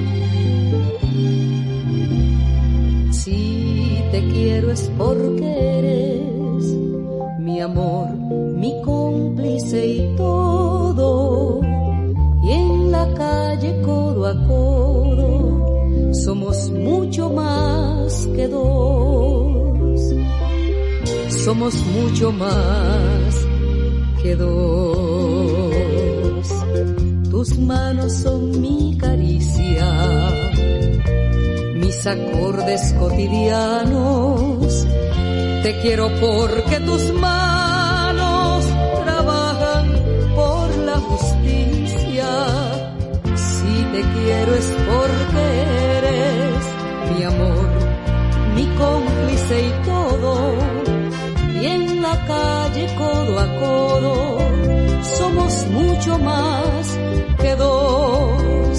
Si 3.12 4.02
te 4.12 4.28
quiero 4.30 4.72
es 4.72 4.90
porque 4.98 5.80
eres 5.80 6.64
mi 7.40 7.62
amor, 7.62 8.10
mi 8.16 8.82
cómplice 8.84 9.86
y 9.86 10.16
todo. 10.16 10.83
Y 12.44 12.52
en 12.52 12.92
la 12.92 13.14
calle 13.14 13.82
codo 13.82 14.28
a 14.28 14.34
codo 14.48 16.14
somos 16.14 16.70
mucho 16.70 17.30
más 17.30 18.28
que 18.36 18.48
dos. 18.48 20.02
Somos 21.30 21.76
mucho 21.98 22.32
más 22.32 23.48
que 24.22 24.36
dos. 24.36 24.94
Tus 27.30 27.58
manos 27.60 28.14
son 28.14 28.62
mi 28.62 28.98
caricia 28.98 30.34
mis 31.84 32.08
acordes 32.08 32.94
cotidianos. 33.00 34.86
Te 35.64 35.80
quiero 35.82 36.10
porque 36.20 36.80
tus 36.82 37.14
manos 37.14 37.63
te 43.94 44.02
quiero 44.02 44.56
es 44.56 44.68
porque 44.90 45.44
eres 45.98 46.64
mi 47.12 47.24
amor, 47.24 47.70
mi 48.56 48.66
cómplice 48.76 49.68
y 49.68 49.72
todo. 49.86 50.34
Y 51.62 51.66
en 51.68 52.02
la 52.02 52.16
calle 52.26 52.88
codo 52.98 53.40
a 53.40 53.48
codo 53.60 54.40
somos 55.18 55.68
mucho 55.68 56.18
más 56.18 57.00
que 57.40 57.56
dos. 57.56 58.78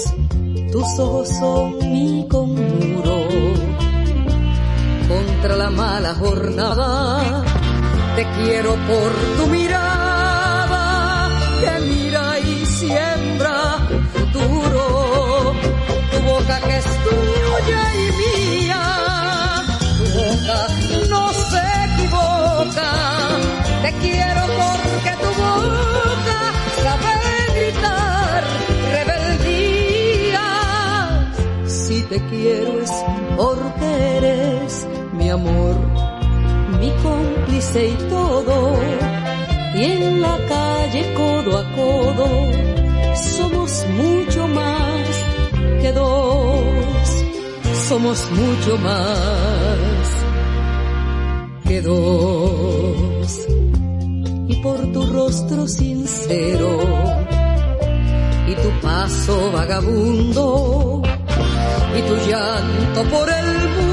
Tus 0.73 0.99
ojos 0.99 1.29
son 1.29 1.79
mi 1.93 2.27
conmuro 2.29 3.19
contra 5.09 5.57
la 5.57 5.71
mala 5.71 6.15
jornada. 6.15 7.54
Te 8.17 8.25
quiero 8.37 8.77
por 8.87 9.13
tu 9.37 9.47
mirada 9.49 11.29
que 11.61 11.81
mira 11.85 12.39
y 12.39 12.65
siembra 12.65 13.79
futuro. 14.15 15.55
Tu 16.13 16.19
boca 16.21 16.61
que 16.61 16.77
es 16.77 16.85
tuya 17.07 17.83
y 18.03 18.07
mía. 18.23 18.85
Tu 19.99 20.05
boca 20.19 20.61
no 21.11 21.33
se 21.33 21.63
equivoca. 21.89 22.91
Te 23.83 23.91
quiero 24.03 24.43
porque 24.61 25.13
tu 25.23 25.31
boca 25.43 26.41
sabe 26.85 27.15
gritar 27.57 28.43
rebeldía. 28.93 30.47
Si 31.67 32.03
te 32.03 32.19
quiero 32.27 32.81
es 32.81 32.93
porque 33.37 34.17
eres 34.19 34.87
mi 35.15 35.31
amor, 35.31 35.75
cómplice 37.05 37.89
y 37.89 37.97
todo. 38.09 38.57
Y 39.75 39.83
en 39.85 40.23
la 40.23 40.37
calle 40.49 41.03
codo 41.15 41.59
a 41.59 41.65
codo 41.79 42.27
somos 43.37 43.71
mucho 44.01 44.49
más 44.49 45.09
que 45.83 45.93
dos. 45.93 47.09
Somos 47.89 48.19
mucho 48.31 48.79
más 48.79 50.07
que 51.69 51.81
dos. 51.83 53.29
Y 54.49 54.55
por 54.63 54.79
tu 54.93 55.03
rostro 55.13 55.69
sincero 55.69 56.79
y 58.47 58.55
tu 58.55 58.71
paso 58.81 59.53
vagabundo 59.53 61.03
y 61.97 62.03
tu 62.03 62.15
llanto 62.29 63.03
por 63.11 63.29
el 63.31 63.69
mundo 63.69 63.84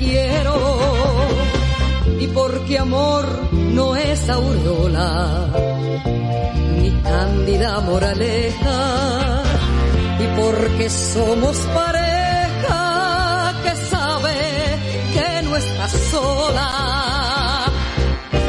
quiero. 0.00 0.56
Y 2.18 2.26
porque 2.28 2.78
amor 2.78 3.24
no 3.52 3.96
es 3.96 4.28
aureola 4.28 5.46
ni 6.80 6.90
cándida 7.02 7.80
moraleja. 7.80 8.78
Y 10.18 10.26
porque 10.40 10.90
somos 10.90 11.56
pareja 11.78 13.54
que 13.64 13.72
sabe 13.92 14.36
que 15.14 15.42
no 15.46 15.56
estás 15.56 15.92
sola. 16.10 16.68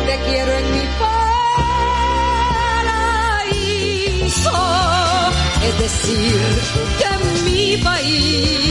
Te 0.07 0.15
quiero 0.27 0.51
en 0.61 0.65
mi 0.75 0.85
paraíso, 4.21 4.57
es 5.67 5.75
decir, 5.85 6.39
que 6.97 7.05
en 7.15 7.23
mi 7.45 7.77
país 7.77 8.70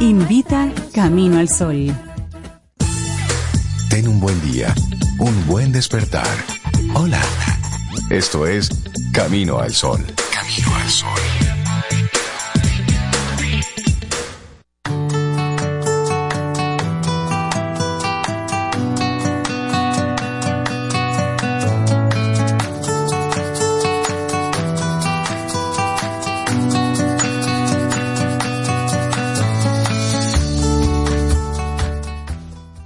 Invita 0.00 0.70
Camino 0.92 1.38
al 1.38 1.48
Sol. 1.48 1.90
Ten 3.88 4.06
un 4.06 4.20
buen 4.20 4.38
día, 4.42 4.74
un 5.18 5.46
buen 5.46 5.72
despertar. 5.72 6.26
Hola. 6.92 7.22
Esto 8.10 8.46
es 8.46 8.68
Camino 9.14 9.58
al 9.58 9.72
Sol. 9.72 10.04
Camino 10.30 10.76
al 10.76 10.90
Sol. 10.90 11.45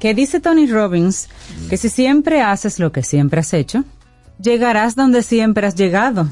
Que 0.01 0.15
dice 0.15 0.41
Tony 0.41 0.67
Robbins 0.67 1.29
que 1.69 1.77
si 1.77 1.89
siempre 1.89 2.41
haces 2.43 2.79
lo 2.79 2.91
que 2.91 3.03
siempre 3.03 3.41
has 3.41 3.53
hecho, 3.53 3.85
llegarás 4.43 4.97
donde 4.97 5.23
siempre 5.23 5.67
has 5.67 5.75
llegado. 5.77 6.29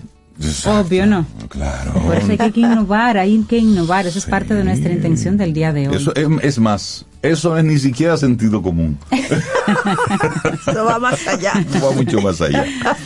Obvio, 0.66 1.06
¿no? 1.06 1.26
Claro. 1.48 1.92
Por 1.94 2.16
eso 2.16 2.32
hay 2.38 2.52
que 2.52 2.60
innovar, 2.60 3.18
hay 3.18 3.38
que 3.42 3.58
innovar. 3.58 4.06
Eso 4.06 4.18
es 4.18 4.26
parte 4.26 4.54
de 4.54 4.64
nuestra 4.64 4.92
intención 4.92 5.36
del 5.36 5.52
día 5.52 5.72
de 5.72 5.88
hoy. 5.88 5.96
Eso 5.96 6.14
es, 6.14 6.26
es 6.42 6.58
más, 6.58 7.06
Eso 7.20 7.50
no 7.50 7.58
es 7.58 7.64
ni 7.64 7.78
siquiera 7.78 8.16
sentido 8.16 8.62
común. 8.62 8.96
Eso 9.10 10.84
va 10.84 10.98
más 11.00 11.26
allá. 11.26 11.52
va 11.82 11.90
mucho 11.92 12.20
más 12.20 12.40
allá. 12.40 12.64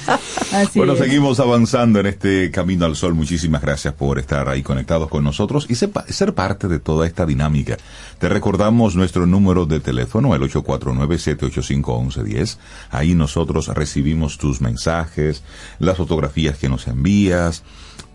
Así 0.52 0.78
bueno, 0.78 0.93
es. 0.93 0.98
seguimos 0.98 1.40
avanzando 1.40 1.98
en 2.01 2.06
este 2.06 2.51
camino 2.51 2.84
al 2.84 2.94
sol. 2.94 3.14
Muchísimas 3.14 3.62
gracias 3.62 3.94
por 3.94 4.18
estar 4.18 4.51
ahí 4.51 4.62
conectados 4.62 5.09
con 5.09 5.24
nosotros 5.24 5.64
y 5.70 5.74
sepa- 5.76 6.05
ser 6.09 6.34
parte 6.34 6.68
de 6.68 6.78
toda 6.78 7.06
esta 7.06 7.24
dinámica. 7.24 7.78
Te 8.18 8.28
recordamos 8.28 8.94
nuestro 8.97 9.26
número 9.26 9.64
de 9.64 9.80
teléfono, 9.80 10.34
el 10.34 10.43
849-785-1110. 10.43 12.59
Ahí 12.90 13.14
nosotros 13.14 13.68
recibimos 13.68 14.36
tus 14.39 14.60
mensajes, 14.60 15.43
las 15.78 15.97
fotografías 15.97 16.59
que 16.59 16.68
nos 16.68 16.86
envías, 16.86 17.62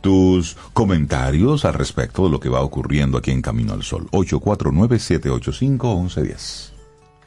tus 0.08 0.56
comentarios 0.72 1.66
al 1.66 1.74
respecto 1.74 2.24
de 2.24 2.30
lo 2.30 2.40
que 2.40 2.48
va 2.48 2.62
ocurriendo 2.62 3.18
aquí 3.18 3.32
en 3.32 3.42
Camino 3.42 3.74
al 3.74 3.84
Sol. 3.84 4.08
849-785-1110. 4.12 6.77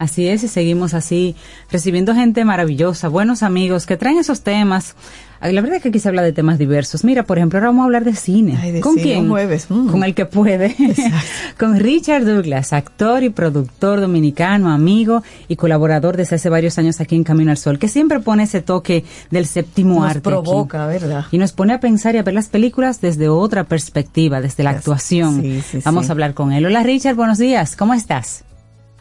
Así 0.00 0.26
es, 0.28 0.42
y 0.42 0.48
seguimos 0.48 0.94
así, 0.94 1.36
recibiendo 1.70 2.14
gente 2.14 2.42
maravillosa, 2.46 3.08
buenos 3.08 3.42
amigos 3.42 3.84
que 3.84 3.98
traen 3.98 4.16
esos 4.16 4.40
temas. 4.40 4.96
La 5.42 5.60
verdad 5.60 5.76
es 5.76 5.82
que 5.82 5.90
aquí 5.90 5.98
se 6.00 6.08
habla 6.08 6.22
de 6.22 6.32
temas 6.32 6.58
diversos. 6.58 7.04
Mira, 7.04 7.24
por 7.24 7.36
ejemplo, 7.36 7.58
ahora 7.58 7.68
vamos 7.68 7.82
a 7.82 7.84
hablar 7.84 8.04
de 8.04 8.14
cine. 8.14 8.58
Ay, 8.60 8.72
de 8.72 8.80
¿Con 8.80 8.94
cine, 8.94 9.02
quién? 9.04 9.28
jueves, 9.28 9.66
mm. 9.70 9.88
Con 9.90 10.02
el 10.04 10.14
que 10.14 10.24
puede. 10.24 10.74
Con 11.58 11.78
Richard 11.78 12.24
Douglas, 12.24 12.72
actor 12.72 13.22
y 13.24 13.28
productor 13.28 14.00
dominicano, 14.00 14.70
amigo 14.70 15.22
y 15.48 15.56
colaborador 15.56 16.16
desde 16.16 16.36
hace 16.36 16.48
varios 16.48 16.78
años 16.78 16.98
aquí 17.02 17.14
en 17.16 17.24
Camino 17.24 17.50
al 17.50 17.58
Sol, 17.58 17.78
que 17.78 17.88
siempre 17.88 18.20
pone 18.20 18.44
ese 18.44 18.62
toque 18.62 19.04
del 19.30 19.44
séptimo 19.46 20.00
Nos 20.00 20.10
arte. 20.10 20.20
provoca, 20.22 20.88
aquí. 20.88 20.98
¿verdad? 20.98 21.24
Y 21.30 21.36
nos 21.36 21.52
pone 21.52 21.74
a 21.74 21.80
pensar 21.80 22.14
y 22.14 22.18
a 22.18 22.22
ver 22.22 22.34
las 22.34 22.48
películas 22.48 23.02
desde 23.02 23.28
otra 23.28 23.64
perspectiva, 23.64 24.40
desde 24.40 24.62
la 24.62 24.70
actuación. 24.70 25.42
sí, 25.42 25.62
sí, 25.70 25.78
Vamos 25.84 26.06
sí. 26.06 26.10
a 26.10 26.12
hablar 26.12 26.32
con 26.32 26.52
él. 26.52 26.64
Hola 26.64 26.82
Richard, 26.82 27.16
buenos 27.16 27.36
días. 27.38 27.76
¿Cómo 27.76 27.92
estás? 27.94 28.44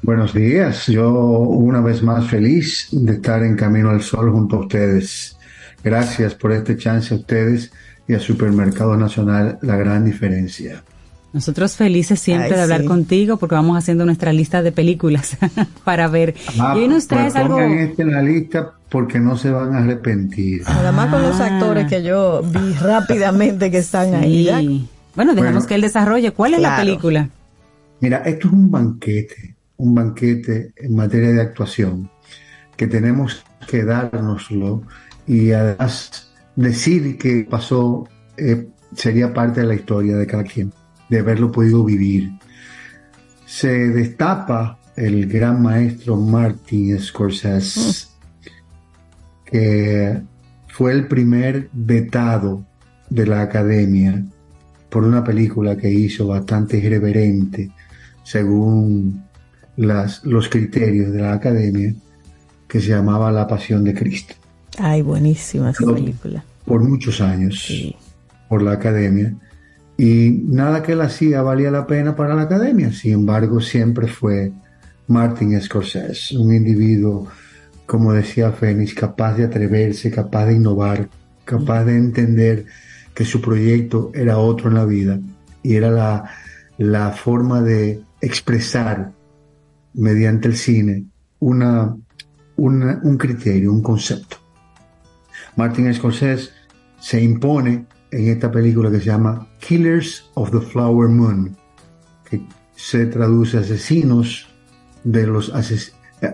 Buenos 0.01 0.33
días, 0.33 0.87
yo 0.87 1.11
una 1.11 1.81
vez 1.81 2.01
más 2.01 2.27
feliz 2.27 2.87
de 2.91 3.13
estar 3.13 3.43
en 3.43 3.55
Camino 3.55 3.89
al 3.89 4.01
Sol 4.01 4.31
junto 4.31 4.55
a 4.57 4.59
ustedes. 4.61 5.37
Gracias 5.83 6.33
por 6.35 6.51
este 6.51 6.77
chance 6.77 7.13
a 7.13 7.17
ustedes 7.17 7.71
y 8.07 8.13
a 8.13 8.19
Supermercado 8.19 8.95
Nacional 8.95 9.59
La 9.61 9.75
Gran 9.75 10.05
Diferencia. 10.05 10.83
Nosotros 11.31 11.75
felices 11.75 12.19
siempre 12.19 12.47
Ay, 12.49 12.55
de 12.55 12.61
hablar 12.63 12.81
sí. 12.81 12.87
contigo 12.87 13.37
porque 13.37 13.53
vamos 13.55 13.77
haciendo 13.77 14.03
nuestra 14.05 14.33
lista 14.33 14.63
de 14.63 14.71
películas 14.71 15.37
para 15.83 16.07
ver. 16.07 16.33
Ah, 16.59 16.73
y 16.75 16.79
hoy 16.79 16.87
nos 16.87 17.05
pues 17.05 17.07
traes 17.07 17.35
algo. 17.35 17.59
este 17.59 18.01
en 18.01 18.11
la 18.13 18.23
lista 18.23 18.71
porque 18.89 19.19
no 19.19 19.37
se 19.37 19.51
van 19.51 19.75
a 19.75 19.79
arrepentir. 19.79 20.63
Nada 20.63 20.91
más 20.91 21.09
con 21.11 21.21
los 21.21 21.39
actores 21.39 21.87
que 21.87 22.01
yo 22.03 22.41
vi 22.43 22.73
rápidamente 22.81 23.69
que 23.69 23.77
están 23.79 24.15
ahí. 24.15 24.87
Bueno, 25.15 25.35
dejamos 25.35 25.53
Bueno. 25.55 25.67
que 25.67 25.75
él 25.75 25.81
desarrolle. 25.81 26.31
¿Cuál 26.31 26.55
es 26.55 26.61
la 26.61 26.77
película? 26.77 27.29
Mira, 27.99 28.19
esto 28.25 28.47
es 28.47 28.53
un 28.53 28.71
banquete, 28.71 29.55
un 29.79 29.95
banquete 29.95 30.73
en 30.75 30.95
materia 30.95 31.31
de 31.31 31.41
actuación, 31.41 32.09
que 32.77 32.87
tenemos 32.87 33.43
que 33.67 33.83
dárnoslo 33.83 34.83
y 35.25 35.51
además 35.51 36.31
decir 36.55 37.17
que 37.17 37.47
pasó 37.49 38.07
eh, 38.37 38.67
sería 38.93 39.33
parte 39.33 39.61
de 39.61 39.67
la 39.67 39.75
historia 39.75 40.17
de 40.17 40.27
cada 40.27 40.43
quien, 40.43 40.73
de 41.09 41.19
haberlo 41.19 41.51
podido 41.51 41.83
vivir. 41.83 42.31
Se 43.45 43.69
destapa 43.89 44.79
el 44.95 45.27
gran 45.27 45.61
maestro 45.61 46.17
Martin 46.17 46.99
Scorsese, 46.99 48.07
que 49.45 50.21
fue 50.67 50.91
el 50.91 51.07
primer 51.07 51.69
vetado 51.71 52.65
de 53.09 53.25
la 53.25 53.41
academia 53.41 54.23
por 54.89 55.03
una 55.03 55.23
película 55.23 55.77
que 55.77 55.89
hizo 55.89 56.27
bastante 56.27 56.77
irreverente 56.77 57.71
según 58.23 59.28
las, 59.79 60.25
los 60.25 60.49
criterios 60.49 61.13
de 61.13 61.21
la 61.21 61.33
academia 61.33 61.93
que 62.67 62.81
se 62.81 62.89
llamaba 62.89 63.31
La 63.31 63.47
Pasión 63.47 63.83
de 63.85 63.93
Cristo. 63.93 64.35
Ay, 64.77 65.01
buenísima 65.01 65.71
esa 65.71 65.85
película. 65.85 66.43
por 66.65 66.83
muchos 66.83 67.21
años 67.21 67.71
por 68.49 68.61
la 68.61 68.73
academia 68.73 69.33
y 69.97 70.41
nada 70.47 70.83
que 70.83 70.93
él 70.93 71.01
hacía 71.01 71.41
valía 71.41 71.71
la 71.71 71.87
pena 71.87 72.15
para 72.15 72.35
la 72.35 72.43
academia. 72.43 72.91
Sin 72.91 73.13
embargo 73.13 73.61
siempre 73.61 74.07
fue 74.07 74.51
Martin 75.07 75.59
Scorsese 75.61 76.37
un 76.37 76.53
individuo 76.53 77.27
como 77.85 78.13
decía 78.13 78.51
Fénix 78.51 78.93
capaz 78.93 79.35
de 79.35 79.45
atreverse 79.45 80.11
capaz 80.11 80.45
de 80.47 80.55
innovar 80.55 81.09
capaz 81.45 81.85
de 81.85 81.95
entender 81.95 82.65
que 83.13 83.25
su 83.25 83.41
proyecto 83.41 84.11
era 84.13 84.37
otro 84.37 84.69
en 84.69 84.75
la 84.75 84.85
vida 84.85 85.19
y 85.63 85.75
era 85.75 85.89
la, 85.89 86.29
la 86.77 87.11
forma 87.11 87.61
de 87.61 88.01
expresar 88.21 89.11
mediante 89.93 90.47
el 90.47 90.55
cine 90.55 91.05
una, 91.39 91.95
un 92.57 93.17
criterio, 93.17 93.71
un 93.71 93.81
concepto. 93.81 94.37
Martin 95.55 95.93
Scorsese 95.93 96.49
se 96.99 97.21
impone 97.21 97.85
en 98.11 98.27
esta 98.29 98.51
película 98.51 98.91
que 98.91 98.99
se 98.99 99.05
llama 99.05 99.47
Killers 99.59 100.29
of 100.33 100.51
the 100.51 100.59
Flower 100.59 101.09
Moon, 101.09 101.55
que 102.29 102.41
se 102.75 103.05
traduce 103.05 103.57
asesinos 103.57 104.47
de 105.03 105.27
los, 105.27 105.53
ases- 105.53 105.93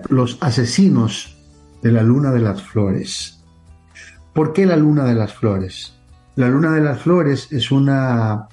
los 0.09 0.37
asesinos 0.41 1.37
de 1.81 1.91
la 1.91 2.01
luna 2.01 2.31
de 2.31 2.39
las 2.39 2.61
flores. 2.61 3.43
¿Por 4.33 4.53
qué 4.53 4.65
la 4.65 4.75
luna 4.75 5.05
de 5.05 5.15
las 5.15 5.33
flores? 5.33 5.93
La 6.35 6.49
luna 6.49 6.71
de 6.73 6.81
las 6.81 7.01
flores 7.01 7.51
es 7.51 7.71
una, 7.71 8.47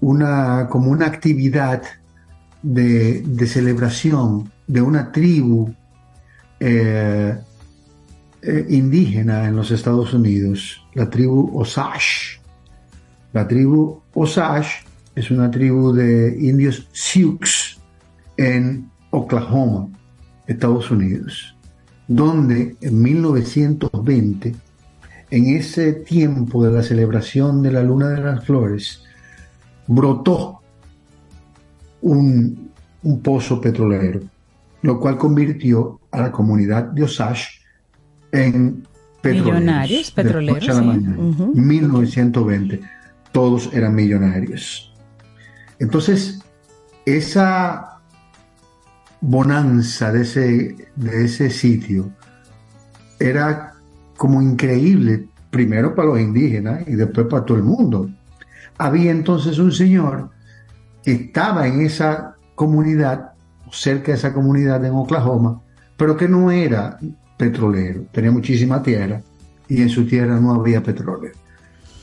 una 0.00 0.68
como 0.68 0.90
una 0.90 1.06
actividad 1.06 1.82
de, 2.62 3.46
celebración 3.46 4.50
de 4.66 4.80
una 4.80 5.10
tribu 5.10 5.74
eh, 6.60 7.36
eh, 8.42 8.66
indígena 8.70 9.48
en 9.48 9.56
los 9.56 9.70
Estados 9.70 10.14
Unidos, 10.14 10.84
la 10.94 11.10
tribu 11.10 11.58
Osage. 11.58 12.40
La 13.32 13.46
tribu 13.48 14.00
Osage 14.14 14.84
es 15.14 15.30
una 15.30 15.50
tribu 15.50 15.92
de 15.92 16.36
indios 16.38 16.88
Sioux 16.92 17.40
en 18.36 18.90
Oklahoma, 19.10 19.88
Estados 20.46 20.90
Unidos, 20.90 21.54
donde 22.08 22.76
en 22.80 23.02
1920, 23.02 24.54
en 25.30 25.46
ese 25.48 25.92
tiempo 25.92 26.64
de 26.64 26.72
la 26.72 26.82
celebración 26.82 27.62
de 27.62 27.72
la 27.72 27.82
Luna 27.82 28.10
de 28.10 28.20
las 28.20 28.44
Flores, 28.44 29.02
brotó 29.86 30.61
un, 32.02 32.70
un 33.02 33.20
pozo 33.20 33.60
petrolero, 33.60 34.20
lo 34.82 35.00
cual 35.00 35.16
convirtió 35.16 36.00
a 36.10 36.20
la 36.22 36.32
comunidad 36.32 36.84
de 36.84 37.04
Osage 37.04 37.60
en 38.30 38.86
petroleros. 39.20 39.60
Millonarios, 39.60 40.10
petroleros, 40.10 40.60
noche 40.60 40.70
a 40.70 40.74
la 40.74 40.80
sí. 40.80 40.86
mañana. 40.86 41.16
Ujú. 41.18 41.52
1920, 41.54 42.80
todos 43.32 43.70
eran 43.72 43.94
millonarios. 43.94 44.94
Entonces, 45.78 46.40
esa 47.04 48.00
bonanza 49.20 50.12
de 50.12 50.22
ese, 50.22 50.76
de 50.96 51.24
ese 51.24 51.50
sitio 51.50 52.10
era 53.18 53.74
como 54.16 54.42
increíble, 54.42 55.28
primero 55.50 55.94
para 55.94 56.08
los 56.08 56.20
indígenas 56.20 56.86
y 56.86 56.92
después 56.92 57.26
para 57.28 57.44
todo 57.44 57.56
el 57.56 57.64
mundo. 57.64 58.10
Había 58.78 59.10
entonces 59.10 59.58
un 59.58 59.72
señor 59.72 60.30
estaba 61.04 61.66
en 61.66 61.80
esa 61.80 62.36
comunidad, 62.54 63.32
cerca 63.70 64.12
de 64.12 64.18
esa 64.18 64.32
comunidad 64.32 64.84
en 64.84 64.94
Oklahoma, 64.94 65.60
pero 65.96 66.16
que 66.16 66.28
no 66.28 66.50
era 66.50 66.98
petrolero, 67.36 68.04
tenía 68.12 68.30
muchísima 68.30 68.82
tierra 68.82 69.20
y 69.68 69.82
en 69.82 69.88
su 69.88 70.06
tierra 70.06 70.38
no 70.40 70.52
había 70.54 70.82
petróleo. 70.82 71.32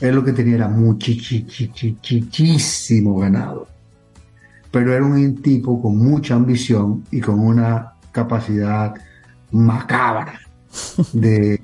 Él 0.00 0.14
lo 0.14 0.24
que 0.24 0.32
tenía 0.32 0.54
era 0.56 0.68
muchísimo 0.68 1.18
ganado, 3.18 3.68
pero 4.70 4.94
era 4.94 5.04
un 5.04 5.42
tipo 5.42 5.80
con 5.80 5.98
mucha 5.98 6.34
ambición 6.34 7.04
y 7.10 7.20
con 7.20 7.38
una 7.38 7.92
capacidad 8.12 8.94
macabra 9.50 10.40
de 11.12 11.60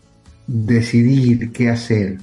decidir 0.46 1.50
qué 1.52 1.70
hacer 1.70 2.18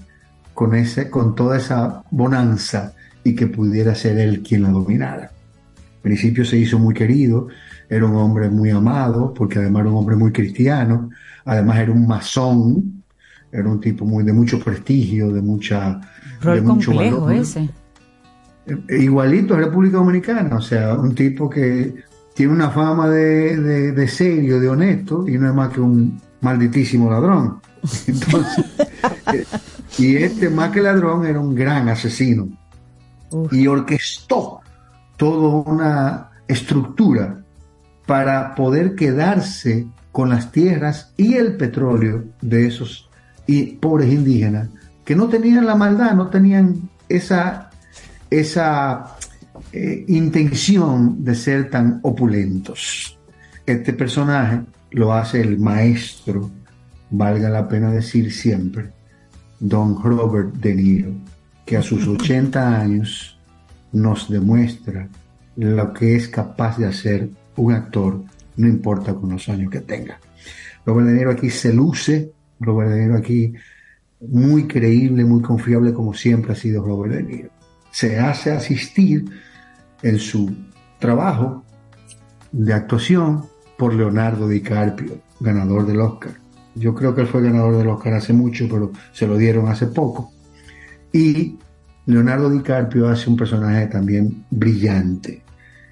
con, 0.53 0.75
ese, 0.75 1.09
con 1.09 1.33
toda 1.35 1.57
esa 1.57 2.03
bonanza 2.11 2.93
y 3.23 3.35
que 3.35 3.47
pudiera 3.47 3.95
ser 3.95 4.17
él 4.19 4.41
quien 4.41 4.63
la 4.63 4.69
dominara. 4.69 5.23
Al 5.25 6.01
principio 6.01 6.43
se 6.45 6.57
hizo 6.57 6.77
muy 6.79 6.93
querido, 6.93 7.47
era 7.89 8.05
un 8.05 8.15
hombre 8.15 8.49
muy 8.49 8.69
amado, 8.69 9.33
porque 9.33 9.59
además 9.59 9.81
era 9.81 9.89
un 9.91 9.97
hombre 9.97 10.15
muy 10.15 10.31
cristiano, 10.31 11.09
además 11.45 11.77
era 11.79 11.91
un 11.91 12.05
masón, 12.07 13.03
era 13.51 13.69
un 13.69 13.79
tipo 13.79 14.05
muy 14.05 14.23
de 14.23 14.33
mucho 14.33 14.59
prestigio, 14.59 15.31
de 15.31 15.41
mucha 15.41 16.01
de 16.41 16.45
Rol 16.45 16.61
mucho 16.63 16.91
complejo 16.91 17.21
valor. 17.21 17.41
ese. 17.41 17.69
Eh, 18.65 18.97
Igualito 19.03 19.53
a 19.53 19.57
República 19.57 19.97
Dominicana, 19.97 20.55
o 20.57 20.61
sea, 20.61 20.95
un 20.95 21.13
tipo 21.15 21.49
que 21.49 21.95
tiene 22.33 22.51
una 22.51 22.69
fama 22.71 23.07
de, 23.09 23.57
de- 23.57 23.91
de 23.91 24.07
serio, 24.07 24.59
de 24.59 24.67
honesto, 24.69 25.27
y 25.27 25.37
no 25.37 25.47
es 25.47 25.53
más 25.53 25.71
que 25.71 25.79
un 25.81 26.19
malditísimo 26.41 27.09
ladrón. 27.09 27.59
Entonces, 28.07 28.65
eh, 29.33 29.45
y 29.99 30.15
este 30.15 30.49
más 30.49 30.71
que 30.71 30.81
ladrón 30.81 31.25
era 31.25 31.39
un 31.39 31.53
gran 31.53 31.87
asesino 31.89 32.47
y 33.51 33.67
orquestó 33.67 34.61
toda 35.17 35.71
una 35.71 36.29
estructura 36.47 37.43
para 38.05 38.55
poder 38.55 38.95
quedarse 38.95 39.87
con 40.11 40.29
las 40.29 40.51
tierras 40.51 41.13
y 41.17 41.35
el 41.35 41.57
petróleo 41.57 42.23
de 42.41 42.67
esos 42.67 43.09
y 43.47 43.75
pobres 43.77 44.11
indígenas 44.11 44.69
que 45.03 45.15
no 45.15 45.27
tenían 45.27 45.65
la 45.65 45.75
maldad, 45.75 46.13
no 46.13 46.29
tenían 46.29 46.89
esa, 47.09 47.69
esa 48.29 49.17
eh, 49.71 50.05
intención 50.07 51.23
de 51.23 51.35
ser 51.35 51.69
tan 51.69 51.99
opulentos. 52.03 53.17
Este 53.65 53.93
personaje 53.93 54.61
lo 54.91 55.13
hace 55.13 55.41
el 55.41 55.59
maestro, 55.59 56.49
valga 57.09 57.49
la 57.49 57.67
pena 57.67 57.91
decir 57.91 58.31
siempre, 58.31 58.91
don 59.59 60.01
Robert 60.01 60.53
De 60.55 60.75
Niro, 60.75 61.11
que 61.65 61.77
a 61.77 61.81
sus 61.81 62.07
80 62.07 62.79
años 62.79 63.39
nos 63.91 64.29
demuestra 64.29 65.07
lo 65.55 65.93
que 65.93 66.15
es 66.15 66.27
capaz 66.27 66.77
de 66.77 66.87
hacer 66.87 67.29
un 67.55 67.73
actor, 67.73 68.21
no 68.57 68.67
importa 68.67 69.13
con 69.13 69.29
los 69.29 69.47
años 69.49 69.71
que 69.71 69.81
tenga. 69.81 70.19
Robert 70.85 71.07
De 71.07 71.13
Niro 71.13 71.31
aquí 71.31 71.49
se 71.49 71.73
luce, 71.73 72.31
Robert 72.59 72.91
De 72.91 73.01
Niro 73.01 73.17
aquí 73.17 73.53
muy 74.19 74.67
creíble, 74.67 75.25
muy 75.25 75.41
confiable 75.41 75.93
como 75.93 76.13
siempre 76.13 76.53
ha 76.53 76.55
sido 76.55 76.83
Robert 76.83 77.13
De 77.13 77.23
Niro. 77.23 77.49
Se 77.91 78.19
hace 78.19 78.51
asistir 78.51 79.25
en 80.01 80.19
su 80.19 80.53
trabajo 80.99 81.63
de 82.51 82.73
actuación 82.73 83.45
por 83.77 83.93
Leonardo 83.93 84.47
DiCaprio, 84.47 85.19
ganador 85.39 85.85
del 85.85 86.01
Oscar. 86.01 86.31
Yo 86.75 86.95
creo 86.95 87.13
que 87.13 87.21
él 87.21 87.27
fue 87.27 87.43
ganador 87.43 87.77
del 87.77 87.89
Oscar 87.89 88.13
hace 88.13 88.33
mucho, 88.33 88.67
pero 88.69 88.91
se 89.11 89.27
lo 89.27 89.37
dieron 89.37 89.67
hace 89.67 89.87
poco. 89.87 90.31
Y 91.13 91.57
Leonardo 92.07 92.49
DiCaprio 92.49 93.07
hace 93.07 93.29
un 93.29 93.37
personaje 93.37 93.87
también 93.87 94.43
brillante. 94.49 95.41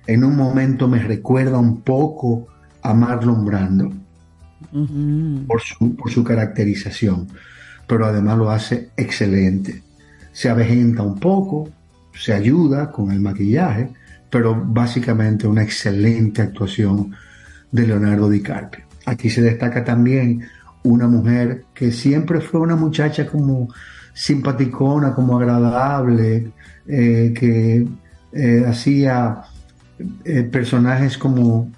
En 0.08 0.24
un 0.24 0.36
momento 0.36 0.88
me 0.88 1.00
recuerda 1.00 1.58
un 1.58 1.82
poco 1.82 2.48
a 2.82 2.94
Marlon 2.94 3.46
Brando 3.46 3.94
por 5.48 5.62
su, 5.62 5.96
por 5.96 6.12
su 6.12 6.24
caracterización, 6.24 7.28
pero 7.88 8.06
además 8.08 8.38
lo 8.38 8.50
hace 8.50 8.90
excelente. 8.98 9.84
Se 10.34 10.50
avejenta 10.50 11.04
un 11.04 11.20
poco, 11.20 11.70
se 12.14 12.34
ayuda 12.34 12.92
con 12.92 13.12
el 13.12 13.22
maquillaje, 13.22 13.90
pero 14.30 14.56
básicamente 14.56 15.46
una 15.46 15.64
excelente 15.64 16.42
actuación 16.42 17.14
de 17.72 17.88
Leonardo 17.88 18.30
DiCaprio. 18.30 18.86
Aquí 19.06 19.30
se 19.30 19.42
destaca 19.42 19.84
también 19.84 20.42
una 20.84 21.08
mujer 21.08 21.66
que 21.76 21.92
siempre 21.92 22.42
fue 22.42 22.60
una 22.60 22.76
muchacha 22.76 23.28
como 23.28 23.70
simpaticona, 24.14 25.14
como 25.14 25.38
agradable, 25.38 26.52
eh, 26.88 27.34
que 27.38 27.88
eh, 28.34 28.66
hacía 28.68 29.44
eh, 30.24 30.44
personajes 30.44 31.18
como, 31.18 31.72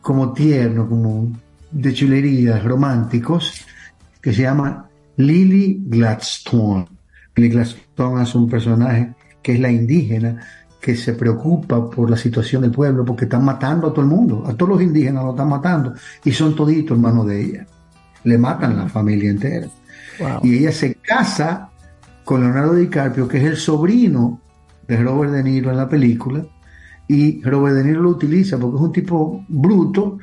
como 0.00 0.32
tiernos, 0.32 0.88
como 0.88 1.32
de 1.70 1.92
chulerías, 1.92 2.62
románticos, 2.64 3.66
que 4.20 4.32
se 4.32 4.42
llama 4.42 4.88
Lily 5.16 5.82
Gladstone. 5.86 6.86
Lily 7.36 7.50
Gladstone 7.50 8.22
es 8.22 8.34
un 8.34 8.48
personaje 8.48 9.14
que 9.42 9.54
es 9.54 9.60
la 9.60 9.70
indígena 9.70 10.40
que 10.80 10.96
se 10.96 11.14
preocupa 11.14 11.90
por 11.90 12.08
la 12.08 12.16
situación 12.16 12.62
del 12.62 12.70
pueblo 12.70 13.04
porque 13.04 13.24
están 13.24 13.44
matando 13.44 13.88
a 13.88 13.90
todo 13.90 14.02
el 14.02 14.06
mundo, 14.06 14.44
a 14.46 14.54
todos 14.54 14.70
los 14.70 14.82
indígenas 14.82 15.24
lo 15.24 15.30
están 15.30 15.48
matando 15.48 15.94
y 16.24 16.32
son 16.32 16.54
toditos 16.54 16.96
hermanos 16.96 17.26
de 17.26 17.44
ella. 17.44 17.66
Le 18.24 18.38
matan 18.38 18.76
la 18.76 18.88
familia 18.88 19.30
entera. 19.30 19.68
Y 20.42 20.58
ella 20.58 20.72
se 20.72 20.94
casa 20.96 21.67
con 22.28 22.42
Leonardo 22.42 22.74
DiCaprio, 22.74 23.26
que 23.26 23.38
es 23.38 23.44
el 23.44 23.56
sobrino 23.56 24.42
de 24.86 24.98
Robert 24.98 25.32
De 25.32 25.42
Niro 25.42 25.70
en 25.70 25.78
la 25.78 25.88
película, 25.88 26.44
y 27.08 27.40
Robert 27.40 27.76
De 27.76 27.84
Niro 27.84 28.02
lo 28.02 28.10
utiliza 28.10 28.58
porque 28.58 28.76
es 28.76 28.82
un 28.82 28.92
tipo 28.92 29.46
bruto 29.48 30.18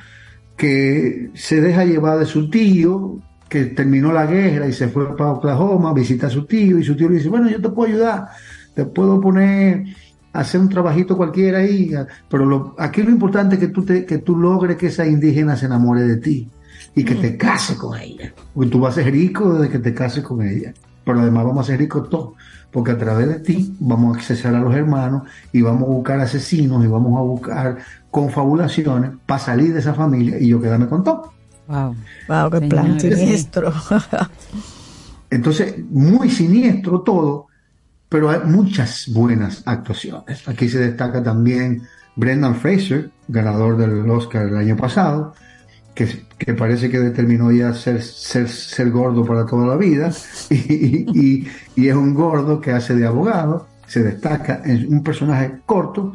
que 0.56 1.32
se 1.34 1.62
deja 1.62 1.84
llevar 1.84 2.20
de 2.20 2.28
su 2.28 2.48
tío, 2.48 3.18
que 3.50 3.66
terminó 3.66 4.14
la 4.14 4.28
guerra 4.28 4.68
y 4.68 4.74
se 4.74 4.88
fue 4.90 5.18
para 5.18 5.32
Oklahoma, 5.32 5.96
visita 5.96 6.28
a 6.28 6.30
su 6.30 6.46
tío, 6.46 6.78
y 6.78 6.84
su 6.84 6.96
tío 6.96 7.10
le 7.10 7.16
dice, 7.16 7.30
bueno, 7.30 7.50
yo 7.50 7.60
te 7.60 7.70
puedo 7.70 7.92
ayudar, 7.92 8.28
te 8.76 8.86
puedo 8.86 9.20
poner 9.20 9.86
a 10.32 10.42
hacer 10.42 10.62
un 10.62 10.70
trabajito 10.70 11.18
cualquiera 11.18 11.58
ahí, 11.58 11.90
pero 12.30 12.46
lo, 12.46 12.76
aquí 12.78 13.02
lo 13.02 13.10
importante 13.10 13.56
es 13.56 13.62
que 13.62 13.70
tú, 13.70 13.84
te, 13.84 14.06
que 14.06 14.20
tú 14.20 14.38
logres 14.38 14.78
que 14.78 14.88
esa 14.88 15.08
indígena 15.08 15.56
se 15.56 15.66
enamore 15.66 16.04
de 16.04 16.18
ti 16.18 16.48
y 16.94 17.04
que 17.04 17.16
te 17.16 17.36
cases 17.36 17.78
con 17.78 17.98
ella, 17.98 18.32
porque 18.54 18.70
tú 18.70 18.80
vas 18.80 18.96
a 18.96 19.02
ser 19.02 19.12
rico 19.12 19.56
desde 19.56 19.72
que 19.72 19.80
te 19.80 19.96
cases 19.96 20.24
con 20.24 20.44
ella, 20.44 20.72
pero 21.06 21.22
además 21.22 21.46
vamos 21.46 21.66
a 21.66 21.72
ser 21.72 21.80
ricos 21.80 22.10
todos, 22.10 22.34
porque 22.72 22.92
a 22.92 22.98
través 22.98 23.28
de 23.28 23.40
ti 23.40 23.76
vamos 23.80 24.16
a 24.16 24.20
accesar 24.20 24.56
a 24.56 24.60
los 24.60 24.76
hermanos 24.76 25.24
y 25.54 25.62
vamos 25.62 25.84
a 25.84 25.92
buscar 25.92 26.20
asesinos 26.20 26.84
y 26.84 26.88
vamos 26.88 27.18
a 27.18 27.22
buscar 27.22 27.78
confabulaciones 28.12 29.12
para 29.26 29.40
salir 29.40 29.74
de 29.74 29.80
esa 29.80 29.94
familia 29.94 30.40
y 30.40 30.50
yo 30.50 30.60
quedarme 30.60 30.88
con 30.88 31.04
todo. 31.04 31.32
Wow. 31.68 31.96
Wow, 32.28 32.52
qué 32.52 32.62
plan 32.68 33.00
siniestro. 33.00 33.74
Entonces, 35.30 35.76
muy 35.90 36.30
siniestro 36.30 37.02
todo, 37.02 37.48
pero 38.10 38.30
hay 38.30 38.40
muchas 38.46 39.10
buenas 39.14 39.64
actuaciones. 39.66 40.48
Aquí 40.48 40.70
se 40.70 40.80
destaca 40.80 41.22
también 41.24 41.82
Brendan 42.16 42.56
Fraser, 42.56 43.12
ganador 43.28 43.78
del 43.78 44.10
Oscar 44.10 44.48
el 44.48 44.58
año 44.58 44.78
pasado, 44.78 45.34
que, 45.96 46.54
parece 46.54 46.90
que 46.90 47.00
determinó 47.00 47.52
ya 47.52 47.74
ser, 47.74 48.02
ser, 48.04 48.50
ser 48.50 48.92
gordo 48.92 49.26
para 49.26 49.46
toda 49.46 49.66
la 49.68 49.78
vida, 49.78 50.12
y, 50.50 51.06
y- 51.20 51.48
y 51.76 51.88
es 51.88 51.96
un 51.96 52.14
gordo 52.14 52.62
que 52.62 52.72
hace 52.72 52.96
de 52.96 53.06
abogado, 53.08 53.68
se 53.88 54.04
destaca, 54.04 54.62
es 54.66 54.86
un 54.86 55.04
personaje 55.04 55.60
corto, 55.66 56.14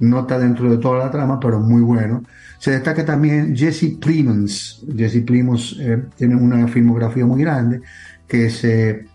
no 0.00 0.20
está 0.20 0.38
dentro 0.38 0.70
de 0.70 0.78
toda 0.78 0.98
la 1.04 1.10
trama, 1.10 1.40
pero 1.40 1.60
muy 1.60 1.82
bueno. 1.82 2.22
Se 2.58 2.70
destaca 2.72 3.04
también 3.04 3.54
Jesse 3.56 3.96
Plemons. 4.00 4.84
Jesse 4.96 5.22
Plemons 5.24 5.76
eh, 5.80 6.04
tiene 6.16 6.36
una 6.36 6.66
filmografía 6.68 7.26
muy 7.26 7.40
grande 7.42 7.80
que, 8.26 8.48
se, 8.50 9.06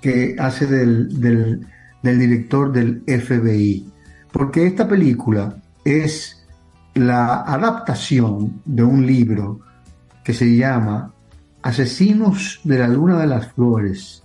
que 0.00 0.34
hace 0.38 0.66
del, 0.66 1.20
del, 1.20 1.66
del 2.02 2.18
director 2.18 2.72
del 2.72 3.02
FBI. 3.06 3.86
Porque 4.32 4.66
esta 4.66 4.88
película 4.88 5.56
es 5.84 6.41
la 6.94 7.42
adaptación 7.42 8.60
de 8.64 8.82
un 8.82 9.06
libro 9.06 9.60
que 10.24 10.34
se 10.34 10.56
llama 10.56 11.12
Asesinos 11.62 12.60
de 12.64 12.78
la 12.78 12.88
Luna 12.88 13.18
de 13.18 13.26
las 13.26 13.52
Flores, 13.52 14.22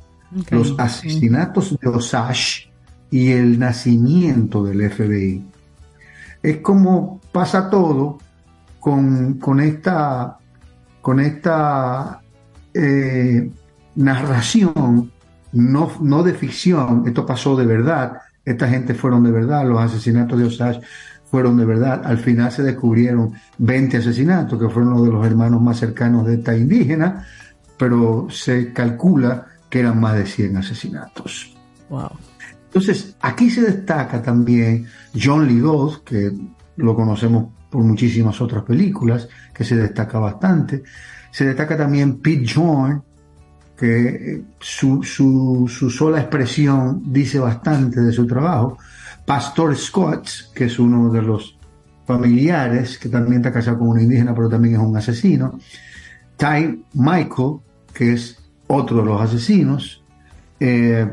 los 0.50 0.76
asesinatos 0.78 1.78
de 1.80 1.88
Osage 1.88 2.70
y 3.10 3.32
el 3.32 3.58
nacimiento 3.58 4.64
del 4.64 4.90
FBI. 4.90 5.46
Es 6.44 6.58
como 6.58 7.22
pasa 7.32 7.70
todo 7.70 8.18
con, 8.80 9.36
con 9.36 9.60
esta, 9.60 10.38
con 11.02 11.20
esta 11.20 12.22
eh, 12.74 13.50
narración, 13.96 15.12
no, 15.54 15.92
no 16.02 16.24
de 16.24 16.34
ficción, 16.34 17.04
esto 17.08 17.26
pasó 17.26 17.56
de 17.56 17.66
verdad, 17.66 18.20
esta 18.46 18.68
gente 18.68 18.94
fueron 18.94 19.24
de 19.24 19.32
verdad, 19.32 19.68
los 19.68 19.80
asesinatos 19.80 20.38
de 20.38 20.46
Osage 20.46 20.82
fueron 21.30 21.58
de 21.58 21.66
verdad, 21.66 22.02
al 22.06 22.18
final 22.18 22.52
se 22.52 22.64
descubrieron 22.64 23.34
20 23.58 23.98
asesinatos, 23.98 24.60
que 24.60 24.70
fueron 24.70 24.94
los 24.94 25.04
de 25.04 25.12
los 25.12 25.26
hermanos 25.26 25.62
más 25.62 25.78
cercanos 25.78 26.26
de 26.26 26.36
esta 26.36 26.56
indígena, 26.56 27.26
pero 27.78 28.28
se 28.30 28.72
calcula 28.74 29.46
que 29.70 29.80
eran 29.80 30.00
más 30.00 30.16
de 30.16 30.26
100 30.26 30.58
asesinatos. 30.58 31.56
Wow. 31.90 32.12
Entonces, 32.66 33.16
aquí 33.22 33.50
se 33.50 33.62
destaca 33.62 34.22
también 34.22 34.86
John 35.20 35.48
Lithgow, 35.48 36.04
que 36.04 36.32
lo 36.78 36.96
conocemos 36.96 37.48
por 37.70 37.84
muchísimas 37.84 38.40
otras 38.40 38.64
películas, 38.64 39.28
que 39.54 39.64
se 39.64 39.76
destaca 39.76 40.20
bastante. 40.20 40.84
Se 41.32 41.46
destaca 41.46 41.78
también 41.78 42.20
Pete 42.20 42.46
Jorn, 42.48 43.04
que 43.78 44.08
eh, 44.08 44.44
su, 44.60 45.04
su, 45.04 45.68
su 45.68 45.90
sola 45.90 46.20
expresión 46.20 47.02
dice 47.12 47.40
bastante 47.40 48.02
de 48.02 48.12
su 48.12 48.26
trabajo. 48.26 48.78
Pastor 49.28 49.76
Scott, 49.76 50.54
que 50.56 50.68
es 50.68 50.80
uno 50.80 51.12
de 51.12 51.22
los 51.22 51.58
familiares, 52.06 52.98
que 52.98 53.10
también 53.10 53.42
está 53.42 53.52
casado 53.52 53.80
con 53.80 53.90
una 53.90 54.02
indígena, 54.02 54.34
pero 54.34 54.48
también 54.48 54.76
es 54.76 54.80
un 54.80 54.96
asesino. 54.96 55.60
Ty 56.38 56.86
Michael, 56.94 57.58
que 57.94 58.14
es 58.14 58.40
otro 58.68 59.00
de 59.00 59.04
los 59.04 59.22
asesinos. 59.22 60.02
Eh, 60.62 61.06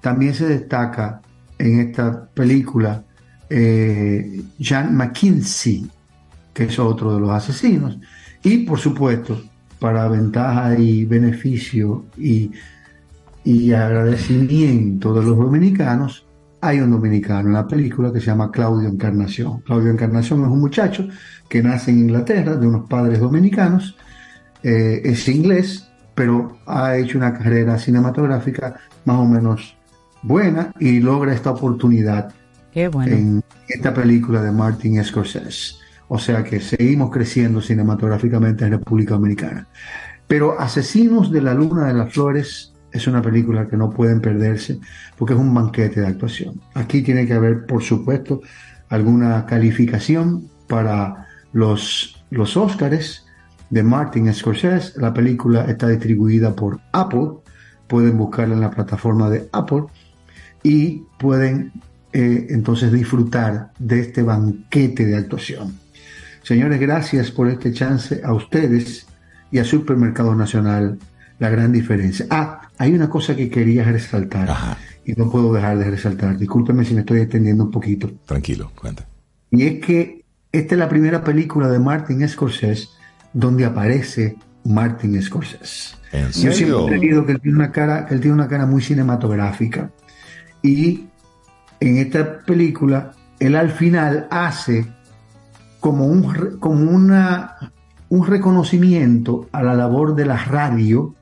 también 0.00 0.34
se 0.34 0.48
destaca 0.48 1.20
en 1.56 1.78
esta 1.78 2.26
película 2.26 3.04
eh, 3.48 4.42
Jan 4.60 4.96
McKinsey, 4.96 5.88
que 6.52 6.64
es 6.64 6.76
otro 6.80 7.14
de 7.14 7.20
los 7.20 7.30
asesinos. 7.30 7.96
Y 8.42 8.64
por 8.64 8.80
supuesto, 8.80 9.40
para 9.78 10.08
ventaja 10.08 10.76
y 10.76 11.04
beneficio 11.04 12.06
y, 12.18 12.50
y 13.44 13.72
agradecimiento 13.72 15.14
de 15.14 15.22
los 15.22 15.36
dominicanos, 15.36 16.23
hay 16.66 16.80
un 16.80 16.90
dominicano 16.90 17.48
en 17.48 17.54
la 17.54 17.66
película 17.66 18.10
que 18.10 18.20
se 18.20 18.26
llama 18.26 18.50
Claudio 18.50 18.88
Encarnación. 18.88 19.60
Claudio 19.60 19.90
Encarnación 19.90 20.42
es 20.44 20.48
un 20.48 20.60
muchacho 20.60 21.06
que 21.48 21.62
nace 21.62 21.90
en 21.90 21.98
Inglaterra 22.00 22.56
de 22.56 22.66
unos 22.66 22.88
padres 22.88 23.20
dominicanos, 23.20 23.96
eh, 24.62 25.02
es 25.04 25.28
inglés, 25.28 25.90
pero 26.14 26.58
ha 26.66 26.96
hecho 26.96 27.18
una 27.18 27.34
carrera 27.34 27.78
cinematográfica 27.78 28.76
más 29.04 29.16
o 29.16 29.26
menos 29.26 29.76
buena 30.22 30.72
y 30.80 31.00
logra 31.00 31.34
esta 31.34 31.50
oportunidad 31.50 32.32
Qué 32.72 32.88
bueno. 32.88 33.14
en 33.14 33.44
esta 33.68 33.92
película 33.92 34.40
de 34.40 34.50
Martin 34.50 35.04
Scorsese. 35.04 35.74
O 36.08 36.18
sea 36.18 36.42
que 36.42 36.60
seguimos 36.60 37.10
creciendo 37.10 37.60
cinematográficamente 37.60 38.64
en 38.64 38.72
República 38.72 39.14
Dominicana. 39.14 39.66
Pero 40.26 40.58
Asesinos 40.58 41.30
de 41.30 41.42
la 41.42 41.52
Luna 41.52 41.88
de 41.88 41.94
las 41.94 42.12
Flores 42.12 42.73
es 42.94 43.08
una 43.08 43.20
película 43.20 43.66
que 43.66 43.76
no 43.76 43.90
pueden 43.90 44.20
perderse 44.20 44.78
porque 45.18 45.34
es 45.34 45.40
un 45.40 45.52
banquete 45.52 46.00
de 46.00 46.06
actuación. 46.06 46.60
Aquí 46.74 47.02
tiene 47.02 47.26
que 47.26 47.34
haber, 47.34 47.66
por 47.66 47.82
supuesto, 47.82 48.40
alguna 48.88 49.44
calificación 49.46 50.48
para 50.68 51.26
los, 51.52 52.24
los 52.30 52.56
de 53.70 53.82
Martin 53.82 54.32
Scorsese. 54.32 55.00
La 55.00 55.12
película 55.12 55.64
está 55.64 55.88
distribuida 55.88 56.54
por 56.54 56.80
Apple. 56.92 57.30
Pueden 57.88 58.16
buscarla 58.16 58.54
en 58.54 58.60
la 58.60 58.70
plataforma 58.70 59.28
de 59.28 59.48
Apple 59.52 59.84
y 60.62 61.02
pueden 61.18 61.72
eh, 62.12 62.46
entonces 62.50 62.92
disfrutar 62.92 63.72
de 63.78 64.00
este 64.00 64.22
banquete 64.22 65.04
de 65.04 65.16
actuación. 65.16 65.80
Señores, 66.44 66.78
gracias 66.78 67.32
por 67.32 67.48
este 67.48 67.72
chance 67.72 68.20
a 68.22 68.32
ustedes 68.32 69.08
y 69.50 69.58
a 69.58 69.64
Supermercado 69.64 70.34
Nacional, 70.36 70.98
la 71.40 71.50
gran 71.50 71.72
diferencia. 71.72 72.26
Ah, 72.30 72.63
hay 72.78 72.92
una 72.92 73.08
cosa 73.08 73.36
que 73.36 73.48
quería 73.48 73.84
resaltar 73.84 74.76
y 75.04 75.12
no 75.12 75.30
puedo 75.30 75.52
dejar 75.52 75.78
de 75.78 75.90
resaltar. 75.90 76.36
Discúlpeme 76.36 76.84
si 76.84 76.94
me 76.94 77.00
estoy 77.00 77.20
extendiendo 77.20 77.64
un 77.64 77.70
poquito. 77.70 78.10
Tranquilo, 78.26 78.70
cuenta. 78.74 79.06
Y 79.50 79.62
es 79.64 79.84
que 79.84 80.24
esta 80.50 80.74
es 80.74 80.78
la 80.78 80.88
primera 80.88 81.22
película 81.22 81.68
de 81.68 81.78
Martin 81.78 82.26
Scorsese 82.28 82.88
donde 83.34 83.64
aparece 83.64 84.36
Martin 84.64 85.20
Scorsese. 85.20 85.96
¿En 86.12 86.26
Yo 86.28 86.32
siempre 86.32 86.52
serio? 86.54 86.88
he 86.88 86.98
creído 86.98 87.26
que 87.26 87.32
él 87.32 87.40
tiene 87.40 87.56
una 87.56 87.72
cara, 87.72 88.06
que 88.06 88.14
él 88.14 88.20
tiene 88.20 88.34
una 88.34 88.48
cara 88.48 88.64
muy 88.64 88.80
cinematográfica. 88.80 89.90
Y 90.62 91.08
en 91.80 91.98
esta 91.98 92.38
película, 92.38 93.12
él 93.40 93.56
al 93.56 93.70
final 93.70 94.26
hace 94.30 94.86
como 95.80 96.06
un, 96.06 96.58
como 96.60 96.90
una, 96.90 97.72
un 98.08 98.26
reconocimiento 98.26 99.48
a 99.52 99.62
la 99.62 99.74
labor 99.74 100.14
de 100.14 100.24
la 100.24 100.36
radio, 100.36 101.14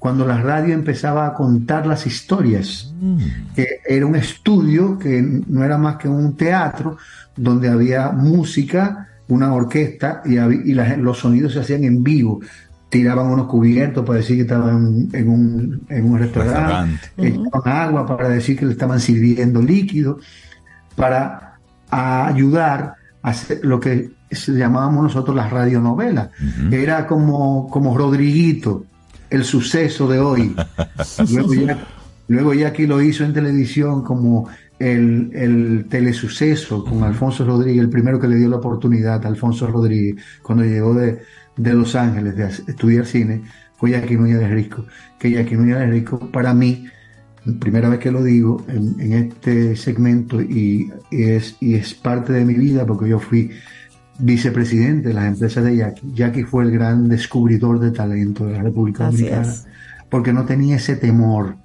cuando 0.00 0.26
la 0.26 0.40
radio 0.42 0.74
empezaba 0.74 1.26
a 1.26 1.34
contar 1.34 1.86
las 1.86 2.06
historias, 2.06 2.92
que 3.54 3.66
era 3.86 4.04
un 4.06 4.16
estudio 4.16 4.98
que 4.98 5.22
no 5.46 5.62
era 5.62 5.76
más 5.78 5.96
que 5.96 6.08
un 6.08 6.36
teatro, 6.36 6.96
donde 7.36 7.68
había 7.68 8.10
música, 8.10 9.08
una 9.28 9.52
orquesta 9.54 10.22
y, 10.24 10.30
hab- 10.36 10.62
y 10.64 10.72
la- 10.74 10.96
los 10.96 11.18
sonidos 11.18 11.52
se 11.52 11.60
hacían 11.60 11.84
en 11.84 12.02
vivo. 12.02 12.40
Tiraban 12.88 13.26
unos 13.26 13.46
cubiertos 13.46 14.04
para 14.04 14.18
decir 14.18 14.36
que 14.36 14.42
estaban 14.42 15.08
en 15.12 15.28
un, 15.28 15.82
en 15.88 16.04
un 16.10 16.18
restaurante, 16.18 16.98
echaban 17.28 17.62
agua 17.86 18.04
para 18.06 18.28
decir 18.30 18.58
que 18.58 18.66
le 18.66 18.72
estaban 18.72 18.98
sirviendo 18.98 19.62
líquido, 19.62 20.18
para 20.96 21.58
a 21.90 22.26
ayudar 22.26 22.94
a 23.22 23.30
hacer 23.30 23.60
lo 23.64 23.78
que 23.80 24.10
llamábamos 24.46 25.02
nosotros 25.04 25.36
las 25.36 25.50
radionovelas. 25.50 26.30
Era 26.72 27.06
como, 27.06 27.68
como 27.68 27.96
Rodriguito, 27.96 28.84
el 29.30 29.44
suceso 29.44 30.08
de 30.08 30.18
hoy. 30.18 30.54
Luego 31.32 31.54
ya, 31.54 31.86
luego 32.28 32.54
ya 32.54 32.68
aquí 32.68 32.86
lo 32.86 33.02
hizo 33.02 33.24
en 33.24 33.32
televisión 33.32 34.02
como 34.02 34.48
el, 34.78 35.30
el 35.34 35.86
telesuceso 35.88 36.84
con 36.84 37.02
Alfonso 37.04 37.44
Rodríguez, 37.44 37.82
el 37.82 37.90
primero 37.90 38.18
que 38.18 38.28
le 38.28 38.36
dio 38.36 38.48
la 38.48 38.56
oportunidad 38.56 39.24
a 39.24 39.28
Alfonso 39.28 39.66
Rodríguez 39.66 40.22
cuando 40.42 40.64
llegó 40.64 40.94
de, 40.94 41.20
de 41.56 41.74
Los 41.74 41.94
Ángeles 41.94 42.36
de 42.36 42.46
estudiar 42.46 43.04
cine, 43.06 43.42
fue 43.76 43.90
Jackie 43.90 44.16
Núñez 44.16 44.40
de 44.40 44.48
Risco. 44.48 44.86
Que 45.18 45.30
Jackie 45.30 45.56
Núñez 45.56 45.78
de 45.78 45.86
Risco, 45.86 46.18
para 46.30 46.54
mí, 46.54 46.86
primera 47.58 47.88
vez 47.88 47.98
que 47.98 48.10
lo 48.10 48.22
digo 48.22 48.64
en, 48.68 49.00
en 49.00 49.12
este 49.12 49.76
segmento 49.76 50.40
y, 50.40 50.90
y 51.10 51.22
es, 51.22 51.56
y 51.60 51.74
es 51.74 51.94
parte 51.94 52.32
de 52.32 52.44
mi 52.44 52.54
vida 52.54 52.86
porque 52.86 53.08
yo 53.08 53.18
fui 53.18 53.50
vicepresidente 54.20 55.08
de 55.08 55.14
las 55.14 55.26
empresas 55.26 55.64
de 55.64 55.76
Jackie. 55.76 56.12
Jackie 56.14 56.44
fue 56.44 56.64
el 56.64 56.70
gran 56.70 57.08
descubridor 57.08 57.78
de 57.80 57.90
talento 57.90 58.46
de 58.46 58.52
la 58.54 58.62
República 58.62 59.08
Así 59.08 59.18
Dominicana 59.24 59.48
es. 59.52 59.66
porque 60.08 60.32
no 60.32 60.44
tenía 60.44 60.76
ese 60.76 60.96
temor. 60.96 61.56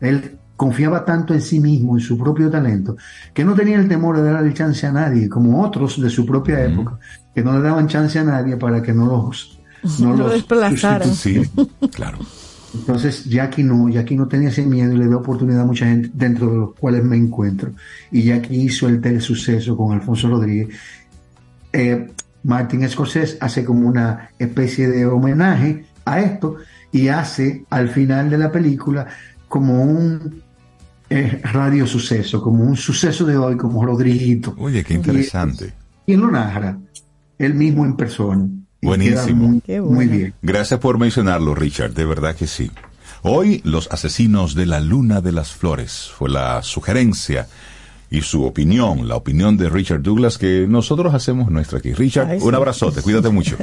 Él 0.00 0.36
confiaba 0.56 1.04
tanto 1.04 1.34
en 1.34 1.40
sí 1.40 1.60
mismo, 1.60 1.96
en 1.96 2.00
su 2.00 2.16
propio 2.16 2.50
talento, 2.50 2.96
que 3.32 3.44
no 3.44 3.54
tenía 3.54 3.76
el 3.78 3.88
temor 3.88 4.16
de 4.20 4.30
darle 4.30 4.54
chance 4.54 4.86
a 4.86 4.92
nadie, 4.92 5.28
como 5.28 5.62
otros 5.62 6.00
de 6.00 6.08
su 6.10 6.24
propia 6.24 6.64
época, 6.64 6.98
que 7.34 7.42
no 7.42 7.52
le 7.54 7.60
daban 7.62 7.88
chance 7.88 8.18
a 8.18 8.24
nadie 8.24 8.56
para 8.56 8.80
que 8.82 8.92
no 8.92 9.06
los, 9.06 9.58
no 10.00 10.10
Lo 10.12 10.24
los 10.24 10.32
desplazaran. 10.34 11.08
sustituyera. 11.08 11.50
claro. 11.92 12.18
Entonces, 12.76 13.24
Jackie 13.26 13.62
no, 13.62 13.88
Jackie 13.88 14.16
no 14.16 14.26
tenía 14.26 14.48
ese 14.48 14.66
miedo 14.66 14.92
y 14.92 14.96
le 14.96 15.06
dio 15.06 15.18
oportunidad 15.18 15.60
a 15.60 15.64
mucha 15.64 15.86
gente, 15.86 16.10
dentro 16.12 16.50
de 16.50 16.56
los 16.58 16.74
cuales 16.74 17.04
me 17.04 17.16
encuentro. 17.16 17.70
Y 18.10 18.22
Jackie 18.24 18.56
hizo 18.62 18.88
el 18.88 19.00
telesuceso 19.00 19.76
con 19.76 19.92
Alfonso 19.92 20.28
Rodríguez. 20.28 20.68
Eh, 21.74 22.06
Martin 22.44 22.88
Scorsese 22.88 23.36
hace 23.40 23.64
como 23.64 23.88
una 23.88 24.30
especie 24.38 24.88
de 24.88 25.06
homenaje 25.06 25.86
a 26.04 26.20
esto 26.20 26.56
y 26.92 27.08
hace 27.08 27.64
al 27.68 27.88
final 27.88 28.30
de 28.30 28.38
la 28.38 28.52
película 28.52 29.08
como 29.48 29.82
un 29.82 30.42
eh, 31.10 31.40
radio 31.52 31.86
suceso, 31.86 32.40
como 32.40 32.62
un 32.62 32.76
suceso 32.76 33.24
de 33.24 33.36
hoy, 33.36 33.56
como 33.56 33.84
Rodriguito. 33.84 34.54
Oye, 34.58 34.84
qué 34.84 34.94
interesante. 34.94 35.72
Y 36.06 36.12
él 36.12 36.20
lo 36.20 36.30
narra, 36.30 36.78
él 37.38 37.54
mismo 37.54 37.84
en 37.84 37.96
persona. 37.96 38.46
Buenísimo. 38.80 39.48
Muy, 39.48 39.80
muy 39.80 40.06
bien. 40.06 40.34
Gracias 40.42 40.78
por 40.78 40.98
mencionarlo, 40.98 41.54
Richard, 41.54 41.94
de 41.94 42.04
verdad 42.04 42.36
que 42.36 42.46
sí. 42.46 42.70
Hoy, 43.22 43.62
Los 43.64 43.90
Asesinos 43.90 44.54
de 44.54 44.66
la 44.66 44.80
Luna 44.80 45.22
de 45.22 45.32
las 45.32 45.52
Flores 45.52 46.10
fue 46.14 46.28
la 46.28 46.62
sugerencia 46.62 47.48
y 48.14 48.22
su 48.22 48.44
opinión, 48.44 49.08
la 49.08 49.16
opinión 49.16 49.56
de 49.56 49.68
Richard 49.68 50.00
Douglas 50.00 50.38
que 50.38 50.66
nosotros 50.68 51.12
hacemos 51.14 51.50
nuestra 51.50 51.78
aquí. 51.78 51.92
Richard, 51.94 52.28
Ay, 52.30 52.38
un 52.40 52.50
sí. 52.50 52.54
abrazote, 52.54 53.02
cuídate 53.02 53.28
mucho. 53.28 53.56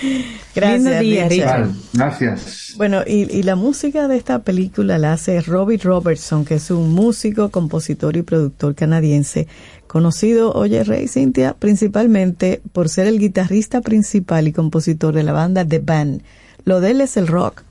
Gracias, 0.54 1.00
día, 1.00 1.28
Richard. 1.28 1.70
Gracias. 1.92 2.74
Bueno, 2.76 3.02
y, 3.04 3.30
y 3.36 3.42
la 3.42 3.56
música 3.56 4.06
de 4.06 4.16
esta 4.16 4.38
película 4.42 4.96
la 4.98 5.12
hace 5.14 5.40
Robbie 5.40 5.78
Robertson, 5.78 6.44
que 6.44 6.54
es 6.54 6.70
un 6.70 6.94
músico, 6.94 7.50
compositor 7.50 8.16
y 8.16 8.22
productor 8.22 8.76
canadiense, 8.76 9.48
conocido, 9.88 10.52
oye, 10.52 10.84
Rey 10.84 11.08
Cintia, 11.08 11.54
principalmente 11.58 12.62
por 12.72 12.88
ser 12.88 13.08
el 13.08 13.18
guitarrista 13.18 13.80
principal 13.80 14.46
y 14.46 14.52
compositor 14.52 15.14
de 15.14 15.24
la 15.24 15.32
banda 15.32 15.64
The 15.66 15.80
Band. 15.80 16.22
Lo 16.64 16.80
de 16.80 16.92
él 16.92 17.00
es 17.00 17.16
el 17.16 17.26
rock, 17.26 17.64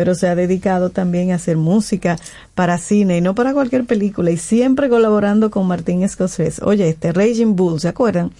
pero 0.00 0.14
se 0.14 0.28
ha 0.28 0.34
dedicado 0.34 0.88
también 0.88 1.30
a 1.30 1.34
hacer 1.34 1.58
música 1.58 2.18
para 2.54 2.78
cine 2.78 3.18
y 3.18 3.20
no 3.20 3.34
para 3.34 3.52
cualquier 3.52 3.84
película, 3.84 4.30
y 4.30 4.38
siempre 4.38 4.88
colaborando 4.88 5.50
con 5.50 5.66
Martín 5.66 6.08
Scorsese. 6.08 6.64
Oye, 6.64 6.88
este 6.88 7.12
Raging 7.12 7.54
Bull, 7.54 7.80
¿se 7.80 7.88
acuerdan? 7.88 8.32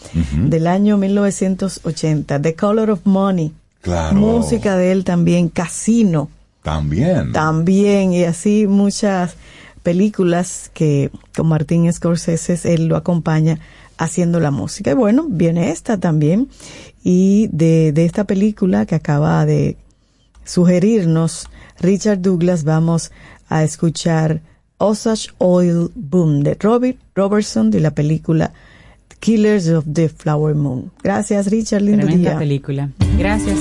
Del 0.47 0.67
año 0.67 0.97
1980, 0.97 2.41
The 2.41 2.55
Color 2.55 2.93
of 2.93 3.01
Money. 3.05 3.53
Claro. 3.83 4.17
Música 4.17 4.75
de 4.79 4.91
él 4.91 5.05
también, 5.05 5.51
Casino 5.51 6.31
También. 6.63 7.33
también 7.33 8.15
y 8.15 8.25
así 8.25 8.67
muchas 8.67 9.35
películas 9.83 10.71
que 10.73 11.11
con 11.37 11.49
Martín 11.49 11.93
Scorsese 11.93 12.59
él 12.73 12.87
lo 12.87 12.97
acompaña 12.97 13.59
haciendo 13.99 14.41
la 14.41 14.51
música. 14.51 14.93
Y 14.93 14.95
bueno, 14.95 15.27
viene 15.29 15.73
esta 15.73 15.99
también 15.99 16.49
y 17.05 17.51
de, 17.53 17.93
de 17.93 18.07
esta 18.07 18.25
película 18.25 18.87
que 18.87 18.95
acaba 18.95 19.45
de 19.45 19.77
sugerirnos 20.51 21.49
Richard 21.79 22.21
Douglas 22.21 22.65
vamos 22.65 23.13
a 23.49 23.63
escuchar 23.63 24.43
Osage 24.79 25.29
Oil 25.39 25.91
Boom 25.95 26.43
de 26.43 26.55
Robert 26.59 26.99
Robertson 27.15 27.71
de 27.71 27.81
la 27.81 27.93
película 27.93 28.53
Killers 29.21 29.69
of 29.69 29.85
the 29.93 30.09
Flower 30.09 30.55
Moon. 30.55 30.91
Gracias 31.03 31.51
Richard, 31.51 31.83
lindo 31.83 32.07
Tremenda 32.07 32.31
día. 32.31 32.39
película. 32.39 32.91
Gracias. 33.19 33.59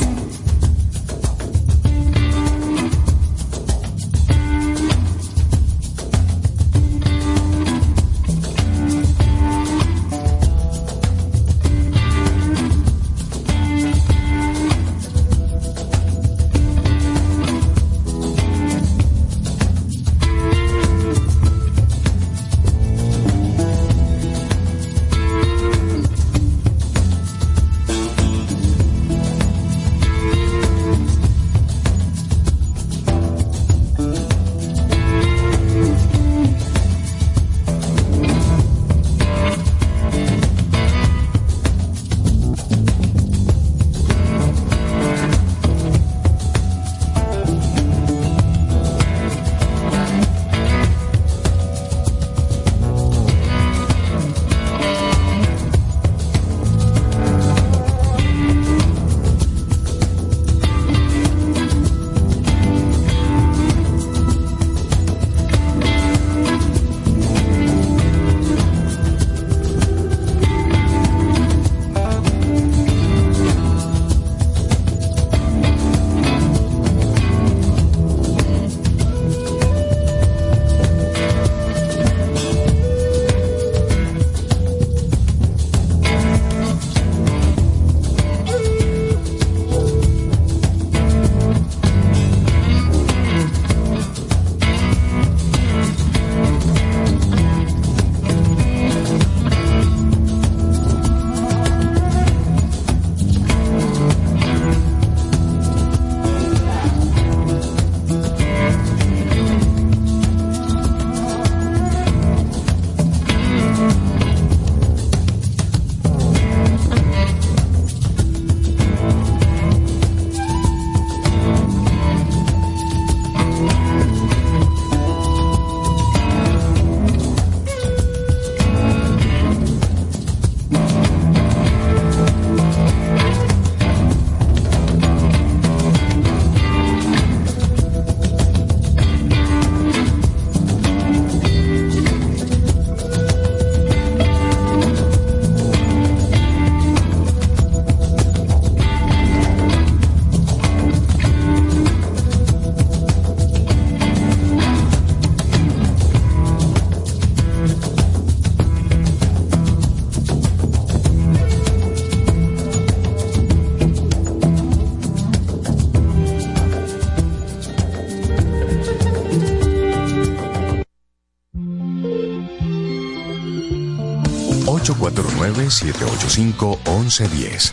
849-785-1110. 175.70 177.72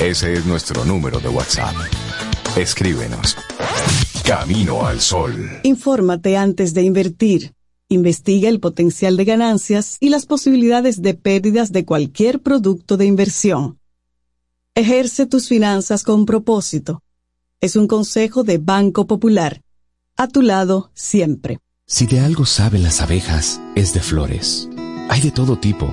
Ese 0.00 0.34
es 0.34 0.46
nuestro 0.46 0.84
número 0.84 1.18
de 1.20 1.28
WhatsApp. 1.28 1.74
Escríbenos. 2.56 3.36
Camino 4.24 4.86
al 4.86 5.00
Sol. 5.00 5.34
Infórmate 5.64 6.36
antes 6.36 6.72
de 6.72 6.82
invertir. 6.82 7.54
Investiga 7.88 8.48
el 8.48 8.60
potencial 8.60 9.16
de 9.16 9.24
ganancias 9.24 9.96
y 9.98 10.10
las 10.10 10.26
posibilidades 10.26 11.02
de 11.02 11.14
pérdidas 11.14 11.72
de 11.72 11.84
cualquier 11.84 12.40
producto 12.40 12.96
de 12.96 13.06
inversión. 13.06 13.80
Ejerce 14.76 15.26
tus 15.26 15.48
finanzas 15.48 16.04
con 16.04 16.24
propósito. 16.24 17.02
Es 17.60 17.74
un 17.74 17.88
consejo 17.88 18.44
de 18.44 18.58
Banco 18.58 19.08
Popular. 19.08 19.62
A 20.16 20.28
tu 20.28 20.42
lado 20.42 20.92
siempre. 20.94 21.58
Si 21.86 22.06
de 22.06 22.20
algo 22.20 22.46
saben 22.46 22.84
las 22.84 23.00
abejas, 23.00 23.60
es 23.74 23.92
de 23.92 24.00
flores. 24.00 24.68
Hay 25.08 25.20
de 25.20 25.32
todo 25.32 25.58
tipo 25.58 25.92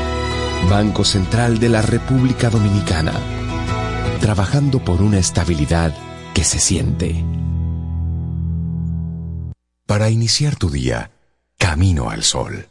Banco 0.69 1.03
Central 1.03 1.59
de 1.59 1.69
la 1.69 1.81
República 1.81 2.49
Dominicana. 2.49 3.13
Trabajando 4.19 4.83
por 4.83 5.01
una 5.01 5.19
estabilidad 5.19 5.93
que 6.33 6.43
se 6.43 6.59
siente. 6.59 7.23
Para 9.85 10.09
iniciar 10.09 10.55
tu 10.55 10.69
día, 10.69 11.11
camino 11.57 12.09
al 12.09 12.23
sol. 12.23 12.70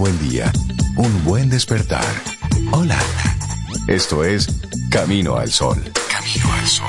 Buen 0.00 0.18
día, 0.30 0.50
un 0.96 1.24
buen 1.26 1.50
despertar. 1.50 2.02
Hola. 2.72 2.98
Esto 3.86 4.24
es 4.24 4.48
Camino 4.90 5.36
al 5.36 5.50
Sol. 5.50 5.76
Camino 6.10 6.54
al 6.54 6.66
Sol. 6.66 6.86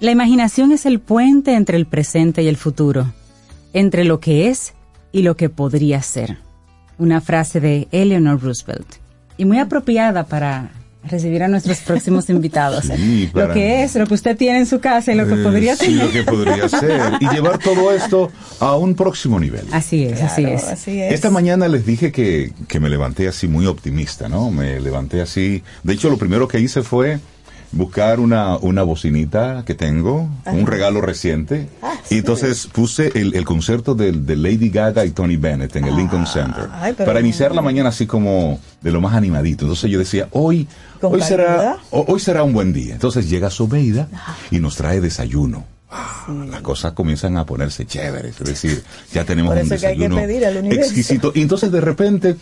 La 0.00 0.10
imaginación 0.10 0.72
es 0.72 0.86
el 0.86 0.98
puente 0.98 1.54
entre 1.54 1.76
el 1.76 1.86
presente 1.86 2.42
y 2.42 2.48
el 2.48 2.56
futuro, 2.56 3.12
entre 3.72 4.04
lo 4.04 4.18
que 4.18 4.48
es 4.48 4.74
y 5.12 5.22
lo 5.22 5.36
que 5.36 5.48
podría 5.48 6.02
ser. 6.02 6.47
Una 6.98 7.20
frase 7.20 7.60
de 7.60 7.88
Eleanor 7.92 8.40
Roosevelt. 8.42 8.86
Y 9.36 9.44
muy 9.44 9.58
apropiada 9.58 10.24
para 10.26 10.70
recibir 11.04 11.42
a 11.44 11.48
nuestros 11.48 11.78
próximos 11.78 12.28
invitados. 12.30 12.84
Sí, 12.84 13.30
para- 13.32 13.46
Lo 13.48 13.54
que 13.54 13.82
es, 13.84 13.94
lo 13.94 14.06
que 14.06 14.14
usted 14.14 14.36
tiene 14.36 14.58
en 14.58 14.66
su 14.66 14.80
casa 14.80 15.12
y 15.12 15.14
lo 15.16 15.26
que 15.28 15.34
Eh, 15.34 15.44
podría 15.44 15.76
sí, 15.76 15.86
tener. 15.86 16.06
lo 16.06 16.12
que 16.12 16.22
podría 16.24 16.68
ser. 16.80 17.12
Y 17.20 17.28
llevar 17.28 17.58
todo 17.58 17.92
esto 17.92 18.30
a 18.60 18.76
un 18.76 18.94
próximo 18.96 19.38
nivel. 19.38 19.64
Así 19.72 20.04
es, 20.04 20.20
así 20.20 20.44
es. 20.44 20.64
así 20.64 21.00
es. 21.00 21.14
Esta 21.14 21.30
mañana 21.30 21.68
les 21.68 21.86
dije 21.86 22.10
que, 22.10 22.52
que 22.66 22.80
me 22.80 22.88
levanté 22.90 23.28
así 23.28 23.46
muy 23.46 23.66
optimista, 23.66 24.28
¿no? 24.28 24.50
Me 24.50 24.80
levanté 24.80 25.20
así. 25.22 25.62
De 25.84 25.92
hecho, 25.94 26.10
lo 26.10 26.18
primero 26.18 26.48
que 26.48 26.58
hice 26.58 26.82
fue 26.82 27.20
buscar 27.70 28.18
una, 28.18 28.56
una 28.56 28.82
bocinita 28.82 29.62
que 29.66 29.74
tengo, 29.74 30.28
un 30.46 30.66
regalo 30.66 31.00
reciente. 31.00 31.68
y 32.10 32.18
entonces 32.18 32.66
puse 32.66 33.12
el, 33.14 33.34
el 33.34 33.44
concierto 33.44 33.94
de, 33.94 34.12
de 34.12 34.36
Lady 34.36 34.70
Gaga 34.70 35.04
y 35.04 35.10
Tony 35.10 35.36
Bennett 35.36 35.76
en 35.76 35.84
el 35.84 35.94
Lincoln 35.96 36.26
Center. 36.26 36.68
ay, 36.72 36.94
para 36.94 37.20
iniciar 37.20 37.54
la 37.54 37.60
mañana 37.62 37.90
así 37.90 38.06
como 38.06 38.58
de 38.80 38.90
lo 38.90 39.00
más 39.00 39.14
animadito. 39.14 39.64
Entonces 39.66 39.90
yo 39.90 39.98
decía, 39.98 40.28
hoy, 40.32 40.66
hoy, 41.02 41.20
será, 41.20 41.76
hoy 41.90 42.20
será 42.20 42.42
un 42.42 42.52
buen 42.54 42.72
día. 42.72 42.94
Entonces 42.94 43.28
llega 43.28 43.50
Sobeida 43.50 44.08
y 44.50 44.60
nos 44.60 44.76
trae 44.76 45.00
desayuno. 45.00 45.64
Ah, 45.90 46.26
Las 46.50 46.60
cosas 46.60 46.92
comienzan 46.92 47.38
a 47.38 47.46
ponerse 47.46 47.86
chéveres, 47.86 48.38
es 48.40 48.46
decir, 48.46 48.84
ya 49.12 49.24
tenemos 49.24 49.54
Por 49.54 49.62
un 49.64 49.72
eso 49.72 49.80
que 49.80 49.86
hay 49.86 49.96
que 49.96 50.02
desayuno 50.04 50.16
pedir 50.20 50.44
al 50.44 50.56
universo. 50.58 50.82
exquisito. 50.84 51.32
Y 51.34 51.40
entonces 51.42 51.72
de 51.72 51.80
repente 51.80 52.36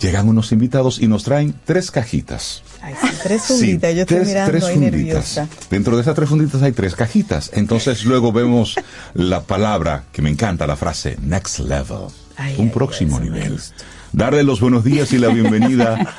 llegan 0.00 0.28
unos 0.28 0.52
invitados 0.52 0.98
y 1.00 1.06
nos 1.08 1.24
traen 1.24 1.54
tres 1.64 1.90
cajitas. 1.90 2.62
Ay, 2.82 2.94
sí, 3.00 3.08
tres 3.22 3.42
Sí, 3.42 3.52
funditas. 3.54 3.94
Yo 3.94 4.00
estoy 4.02 4.16
tres- 4.18 4.28
mirando 4.28 4.50
tres 4.50 4.64
ahí 4.64 4.74
funditas. 4.74 4.94
nerviosa. 4.98 5.48
Dentro 5.70 5.96
de 5.96 6.02
esas 6.02 6.14
tres 6.14 6.28
funditas 6.28 6.62
hay 6.62 6.72
tres 6.72 6.94
cajitas. 6.94 7.50
Entonces 7.54 8.04
luego 8.04 8.32
vemos 8.32 8.74
la 9.14 9.42
palabra 9.42 10.04
que 10.12 10.22
me 10.22 10.30
encanta, 10.30 10.66
la 10.66 10.76
frase 10.76 11.16
next 11.22 11.60
level, 11.60 12.08
un 12.58 12.70
próximo 12.70 13.20
nivel. 13.20 13.58
Darle 14.12 14.44
los 14.44 14.60
buenos 14.60 14.84
días 14.84 15.12
y 15.12 15.18
la 15.18 15.28
bienvenida 15.34 16.14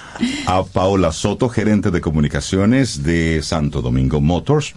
a 0.48 0.64
Paola 0.64 1.12
Soto, 1.14 1.48
gerente 1.50 1.92
de 1.92 2.02
comunicaciones 2.02 3.04
de 3.04 3.42
Santo 3.42 3.82
Domingo 3.82 4.20
Motors, 4.20 4.74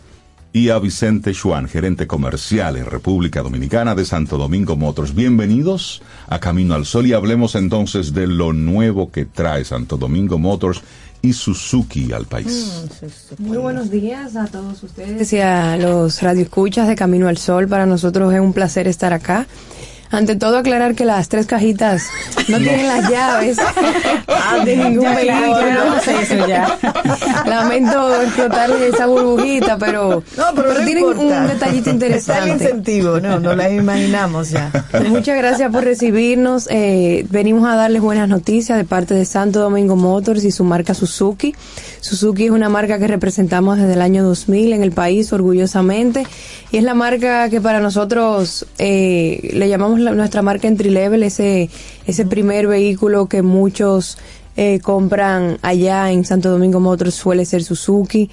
y 0.59 0.71
a 0.71 0.79
Vicente 0.81 1.33
Schwan, 1.35 1.69
gerente 1.69 2.09
comercial 2.09 2.77
en 2.77 2.87
República 2.87 3.43
Dominicana 3.43 3.95
de 3.95 4.05
Santo 4.05 4.37
Domingo 4.37 4.75
Motors. 4.75 5.15
Bienvenidos 5.15 6.03
a 6.27 6.41
Camino 6.41 6.75
al 6.75 6.85
Sol 6.85 7.07
y 7.07 7.13
hablemos 7.13 7.55
entonces 7.55 8.13
de 8.13 8.27
lo 8.27 8.53
nuevo 8.53 9.13
que 9.13 9.25
trae 9.25 9.65
Santo 9.65 9.97
Domingo 9.97 10.37
Motors 10.37 10.83
y 11.23 11.33
Suzuki 11.33 12.13
al 12.13 12.27
país. 12.27 12.87
Muy 13.39 13.59
buenos 13.59 13.89
días 13.89 14.35
a 14.35 14.47
todos 14.47 14.83
ustedes 14.83 15.33
y 15.33 15.39
a 15.39 15.77
los 15.77 16.21
radioescuchas 16.23 16.89
de 16.89 16.97
Camino 16.97 17.29
al 17.29 17.39
Sol. 17.39 17.69
Para 17.69 17.87
nosotros 17.87 18.35
es 18.35 18.41
un 18.41 18.53
placer 18.53 18.89
estar 18.89 19.13
acá. 19.13 19.47
Ante 20.11 20.37
todo, 20.37 20.59
aclarar 20.59 20.95
que 20.95 21.05
las 21.05 21.29
tres 21.29 21.47
cajitas 21.47 22.05
no 22.49 22.59
tienen 22.59 22.87
las 22.89 23.11
llaves 23.11 23.57
de 24.65 24.77
ningún 24.77 25.03
Ya, 25.05 25.15
vehículo. 25.15 25.97
eso 26.21 26.47
ya. 26.47 26.79
Lamento 27.47 28.23
explotarles 28.23 28.95
esa 28.95 29.07
burbujita, 29.07 29.77
pero, 29.79 30.23
No, 30.37 30.45
pero 30.55 30.69
no 30.75 30.81
tienen 30.85 30.99
importa. 31.05 31.21
un 31.23 31.47
detallito 31.49 31.79
Está 31.79 31.91
el 31.91 31.95
interesante. 31.95 32.51
incentivo, 32.51 33.21
no, 33.21 33.39
no 33.39 33.55
la 33.55 33.71
imaginamos 33.71 34.51
ya. 34.51 34.71
Muchas 35.09 35.37
gracias 35.37 35.71
por 35.71 35.85
recibirnos. 35.85 36.69
Eh, 36.71 37.27
venimos 37.31 37.69
a 37.69 37.75
darles 37.77 38.03
buenas 38.03 38.29
noticias 38.29 38.79
de 38.79 38.85
parte 38.85 39.15
de 39.15 39.25
Santo 39.25 39.61
Domingo 39.61 39.97
Motors 39.97 40.45
y 40.45 40.51
su 40.51 40.65
marca 40.65 40.95
Suzuki. 40.95 41.55
Suzuki 42.01 42.47
es 42.47 42.51
una 42.51 42.69
marca 42.69 42.99
que 42.99 43.07
representamos 43.09 43.77
desde 43.79 43.93
el 43.95 44.03
año 44.03 44.25
2000 44.25 44.73
en 44.73 44.83
el 44.83 44.93
país 44.93 45.33
orgullosamente 45.33 46.27
y 46.71 46.79
es 46.79 46.83
la 46.85 46.95
marca 46.95 47.49
que 47.51 47.61
para 47.61 47.81
nosotros 47.81 48.67
eh, 48.79 49.51
le 49.53 49.69
llamamos 49.69 49.98
la- 50.01 50.13
nuestra 50.13 50.43
marca 50.43 50.69
entry 50.69 50.91
level, 50.91 51.23
ese, 51.23 51.71
ese 52.07 52.25
primer 52.27 52.67
vehículo 52.67 53.27
que 53.27 53.43
muchos 53.43 54.19
eh, 54.57 54.81
compran 54.81 55.59
allá 55.63 56.11
en 56.11 56.25
Santo 56.25 56.51
Domingo 56.51 56.81
Motors 56.81 57.15
suele 57.15 57.45
ser 57.45 57.63
Suzuki. 57.63 58.31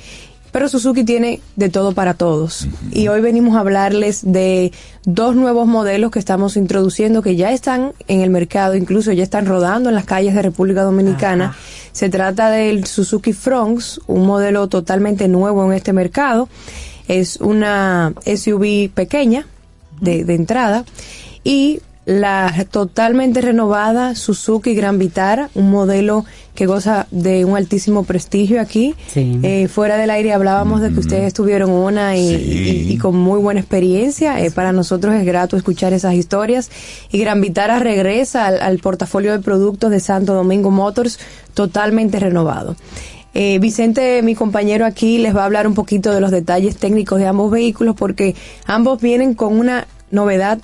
Pero 0.51 0.69
Suzuki 0.69 1.03
tiene 1.03 1.41
de 1.57 1.67
todo 1.67 1.91
para 1.91 2.13
todos. 2.13 2.67
Y 2.93 3.09
hoy 3.09 3.19
venimos 3.19 3.57
a 3.57 3.59
hablarles 3.59 4.21
de 4.23 4.71
dos 5.03 5.35
nuevos 5.35 5.67
modelos 5.67 6.11
que 6.11 6.19
estamos 6.19 6.55
introduciendo 6.55 7.21
que 7.21 7.35
ya 7.35 7.51
están 7.51 7.91
en 8.07 8.21
el 8.21 8.29
mercado, 8.29 8.75
incluso 8.75 9.11
ya 9.11 9.21
están 9.23 9.45
rodando 9.47 9.89
en 9.89 9.95
las 9.95 10.05
calles 10.05 10.33
de 10.33 10.41
República 10.41 10.83
Dominicana. 10.83 11.53
Se 11.91 12.07
trata 12.09 12.49
del 12.49 12.85
Suzuki 12.85 13.33
Fronx, 13.33 13.99
un 14.07 14.25
modelo 14.25 14.69
totalmente 14.69 15.27
nuevo 15.27 15.65
en 15.65 15.73
este 15.73 15.91
mercado. 15.91 16.47
Es 17.09 17.35
una 17.41 18.13
SUV 18.25 18.89
pequeña 18.93 19.45
de, 19.99 20.23
de 20.23 20.35
entrada 20.35 20.85
y 21.45 21.79
la 22.05 22.53
totalmente 22.69 23.41
renovada 23.41 24.13
Suzuki 24.13 24.75
Gran 24.75 24.99
Vitara, 24.99 25.49
un 25.55 25.71
modelo 25.71 26.23
que 26.53 26.67
goza 26.67 27.07
de 27.09 27.45
un 27.45 27.57
altísimo 27.57 28.03
prestigio 28.03 28.61
aquí. 28.61 28.93
Eh, 29.43 29.67
fuera 29.67 29.97
del 29.97 30.11
aire 30.11 30.31
hablábamos 30.31 30.81
de 30.81 30.91
que 30.93 30.99
ustedes 30.99 31.33
tuvieron 31.33 31.71
una 31.71 32.15
y, 32.15 32.29
y- 32.35 32.91
y 32.93 32.97
con 32.99 33.15
muy 33.17 33.39
buena 33.39 33.59
experiencia. 33.59 34.39
Eh, 34.39 34.51
para 34.51 34.71
nosotros 34.71 35.15
es 35.15 35.25
grato 35.25 35.57
escuchar 35.57 35.93
esas 35.93 36.13
historias. 36.13 36.69
Y 37.11 37.17
Gran 37.17 37.41
Vitara 37.41 37.79
regresa 37.79 38.45
al, 38.45 38.61
al 38.61 38.77
portafolio 38.77 39.31
de 39.31 39.39
productos 39.39 39.89
de 39.89 39.99
Santo 39.99 40.35
Domingo 40.35 40.69
Motors 40.69 41.17
totalmente 41.55 42.19
renovado. 42.19 42.75
Eh, 43.33 43.57
Vicente, 43.59 44.21
mi 44.21 44.35
compañero 44.35 44.85
aquí, 44.85 45.17
les 45.17 45.35
va 45.35 45.41
a 45.41 45.45
hablar 45.45 45.65
un 45.67 45.73
poquito 45.73 46.13
de 46.13 46.21
los 46.21 46.29
detalles 46.29 46.77
técnicos 46.77 47.17
de 47.19 47.25
ambos 47.25 47.49
vehículos 47.51 47.95
porque 47.97 48.35
ambos 48.67 49.01
vienen 49.01 49.33
con 49.33 49.57
una 49.57 49.87
novedad 50.11 50.59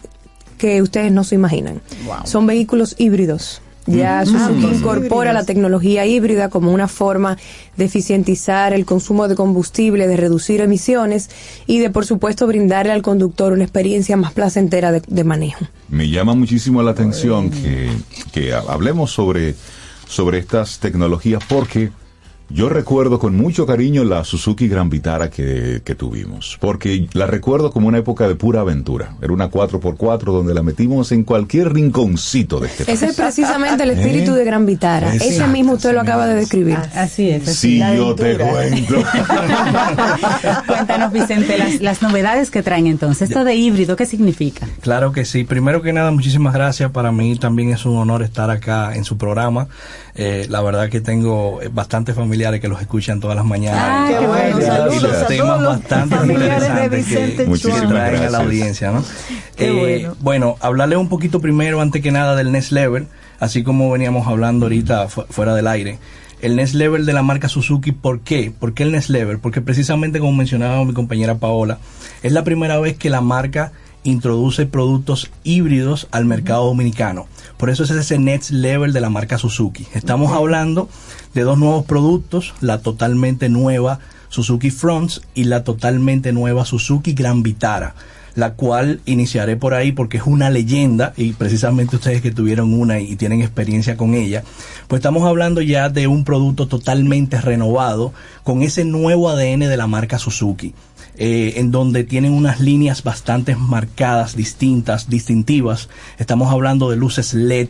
que 0.61 0.81
ustedes 0.81 1.11
no 1.11 1.23
se 1.23 1.33
imaginan. 1.35 1.81
Son 2.25 2.45
vehículos 2.45 2.95
híbridos. 2.99 3.61
Ya 3.87 4.21
Mm. 4.21 4.25
Suzuki 4.27 4.43
Ambos 4.65 4.73
incorpora 4.77 5.33
la 5.33 5.43
tecnología 5.43 6.05
híbrida 6.05 6.49
como 6.49 6.71
una 6.71 6.87
forma 6.87 7.35
de 7.77 7.85
eficientizar 7.85 8.73
el 8.73 8.85
consumo 8.85 9.27
de 9.27 9.33
combustible, 9.33 10.07
de 10.07 10.17
reducir 10.17 10.61
emisiones 10.61 11.29
y 11.65 11.79
de, 11.79 11.89
por 11.89 12.05
supuesto, 12.05 12.45
brindarle 12.45 12.91
al 12.91 13.01
conductor 13.01 13.53
una 13.53 13.63
experiencia 13.63 14.15
más 14.17 14.33
placentera 14.33 14.91
de, 14.91 15.01
de 15.07 15.23
manejo. 15.23 15.65
Me 15.89 16.07
llama 16.09 16.35
muchísimo 16.35 16.83
la 16.83 16.91
atención 16.91 17.49
que, 17.49 17.89
que 18.31 18.53
ha- 18.53 18.59
hablemos 18.67 19.11
sobre, 19.11 19.55
sobre 20.07 20.37
estas 20.37 20.77
tecnologías 20.77 21.41
porque 21.49 21.89
yo 22.53 22.69
recuerdo 22.69 23.19
con 23.19 23.35
mucho 23.35 23.65
cariño 23.65 24.03
la 24.03 24.23
Suzuki 24.23 24.67
Gran 24.67 24.89
Vitara 24.89 25.29
que, 25.29 25.81
que 25.83 25.95
tuvimos, 25.95 26.57
porque 26.59 27.07
la 27.13 27.27
recuerdo 27.27 27.71
como 27.71 27.87
una 27.87 27.97
época 27.97 28.27
de 28.27 28.35
pura 28.35 28.61
aventura. 28.61 29.15
Era 29.21 29.33
una 29.33 29.49
4x4 29.49 30.23
donde 30.23 30.53
la 30.53 30.63
metimos 30.63 31.11
en 31.11 31.23
cualquier 31.23 31.73
rinconcito 31.73 32.59
de 32.59 32.67
este 32.67 32.83
Ese 32.83 32.93
es 32.93 32.99
país. 32.99 33.15
precisamente 33.15 33.83
el 33.83 33.91
espíritu 33.91 34.33
¿Eh? 34.33 34.39
de 34.39 34.45
Gran 34.45 34.65
Vitara. 34.65 35.13
Ese 35.15 35.47
mismo 35.47 35.73
usted 35.73 35.93
lo 35.93 36.01
acaba 36.01 36.27
de 36.27 36.35
describir. 36.35 36.77
Así 36.95 37.29
es. 37.29 37.43
Sí, 37.55 37.79
yo 37.79 38.15
te 38.15 38.37
cuento. 38.37 38.95
Cuéntanos, 40.67 41.11
Vicente, 41.11 41.57
las, 41.57 41.81
las 41.81 42.01
novedades 42.01 42.51
que 42.51 42.63
traen 42.63 42.87
entonces. 42.87 43.29
Esto 43.29 43.43
de 43.43 43.55
híbrido, 43.55 43.95
¿qué 43.95 44.05
significa? 44.05 44.67
Claro 44.81 45.11
que 45.11 45.25
sí. 45.25 45.43
Primero 45.43 45.81
que 45.81 45.93
nada, 45.93 46.11
muchísimas 46.11 46.53
gracias. 46.53 46.91
Para 46.91 47.11
mí 47.11 47.35
también 47.37 47.69
es 47.69 47.85
un 47.85 47.97
honor 47.97 48.23
estar 48.23 48.49
acá 48.49 48.95
en 48.95 49.03
su 49.03 49.17
programa. 49.17 49.67
Eh, 50.15 50.45
la 50.49 50.61
verdad 50.61 50.89
que 50.89 50.99
tengo 51.01 51.59
bastantes 51.71 52.15
familiares 52.15 52.59
que 52.59 52.67
los 52.67 52.81
escuchan 52.81 53.19
todas 53.19 53.35
las 53.37 53.45
mañanas. 53.45 53.81
Ah, 53.81 54.07
qué 54.09 54.25
bueno. 54.27 54.59
Y 54.59 54.63
Saludos 54.63 55.03
los 55.03 55.27
temas 55.27 55.63
bastante 55.65 56.15
interesantes 56.15 57.05
que, 57.05 57.87
traen 57.87 58.23
a 58.23 58.29
la 58.29 58.37
audiencia. 58.39 58.91
¿no? 58.91 59.03
Qué 59.55 59.67
Eh, 59.69 59.71
bueno. 60.01 60.15
bueno, 60.19 60.55
hablarles 60.59 60.97
un 60.99 61.07
poquito 61.09 61.39
primero, 61.39 61.79
antes 61.81 62.01
que 62.01 62.11
nada, 62.11 62.35
del 62.35 62.51
Next 62.51 62.71
Level, 62.71 63.07
así 63.39 63.63
como 63.63 63.89
veníamos 63.89 64.27
hablando 64.27 64.65
ahorita 64.65 65.07
fu- 65.07 65.25
fuera 65.29 65.55
del 65.55 65.67
aire. 65.67 65.97
El 66.41 66.55
Next 66.55 66.73
Level 66.73 67.05
de 67.05 67.13
la 67.13 67.21
marca 67.21 67.47
Suzuki, 67.47 67.91
¿por 67.91 68.19
qué? 68.21 68.51
¿Por 68.57 68.73
qué 68.73 68.83
el 68.83 68.91
Next 68.91 69.09
Level? 69.09 69.39
Porque 69.39 69.61
precisamente 69.61 70.19
como 70.19 70.33
mencionaba 70.33 70.83
mi 70.83 70.93
compañera 70.93 71.35
Paola, 71.35 71.77
es 72.23 72.31
la 72.31 72.43
primera 72.43 72.79
vez 72.79 72.97
que 72.97 73.09
la 73.11 73.21
marca 73.21 73.71
introduce 74.03 74.65
productos 74.65 75.29
híbridos 75.43 76.07
al 76.11 76.25
mercado 76.25 76.65
dominicano. 76.65 77.27
Por 77.61 77.69
eso 77.69 77.83
es 77.83 77.91
ese 77.91 78.17
Next 78.17 78.49
Level 78.49 78.91
de 78.91 79.01
la 79.01 79.11
marca 79.11 79.37
Suzuki. 79.37 79.85
Estamos 79.93 80.31
hablando 80.31 80.89
de 81.35 81.43
dos 81.43 81.59
nuevos 81.59 81.85
productos, 81.85 82.55
la 82.59 82.79
totalmente 82.79 83.49
nueva 83.49 83.99
Suzuki 84.29 84.71
Fronts 84.71 85.21
y 85.35 85.43
la 85.43 85.63
totalmente 85.63 86.33
nueva 86.33 86.65
Suzuki 86.65 87.13
Gran 87.13 87.43
Vitara 87.43 87.93
la 88.35 88.53
cual 88.53 89.01
iniciaré 89.05 89.57
por 89.57 89.73
ahí 89.73 89.91
porque 89.91 90.17
es 90.17 90.23
una 90.25 90.49
leyenda 90.49 91.13
y 91.17 91.33
precisamente 91.33 91.97
ustedes 91.97 92.21
que 92.21 92.31
tuvieron 92.31 92.73
una 92.73 92.99
y 92.99 93.15
tienen 93.15 93.41
experiencia 93.41 93.97
con 93.97 94.13
ella, 94.13 94.43
pues 94.87 94.99
estamos 94.99 95.27
hablando 95.27 95.61
ya 95.61 95.89
de 95.89 96.07
un 96.07 96.23
producto 96.23 96.67
totalmente 96.67 97.41
renovado 97.41 98.13
con 98.43 98.61
ese 98.61 98.85
nuevo 98.85 99.29
ADN 99.29 99.59
de 99.59 99.77
la 99.77 99.87
marca 99.87 100.17
Suzuki. 100.17 100.73
Eh, 101.17 101.53
en 101.57 101.71
donde 101.71 102.03
tienen 102.03 102.33
unas 102.33 102.59
líneas 102.59 103.03
bastante 103.03 103.55
marcadas, 103.55 104.35
distintas, 104.35 105.09
distintivas. 105.09 105.89
Estamos 106.17 106.51
hablando 106.51 106.89
de 106.89 106.97
luces 106.97 107.33
LED, 107.33 107.69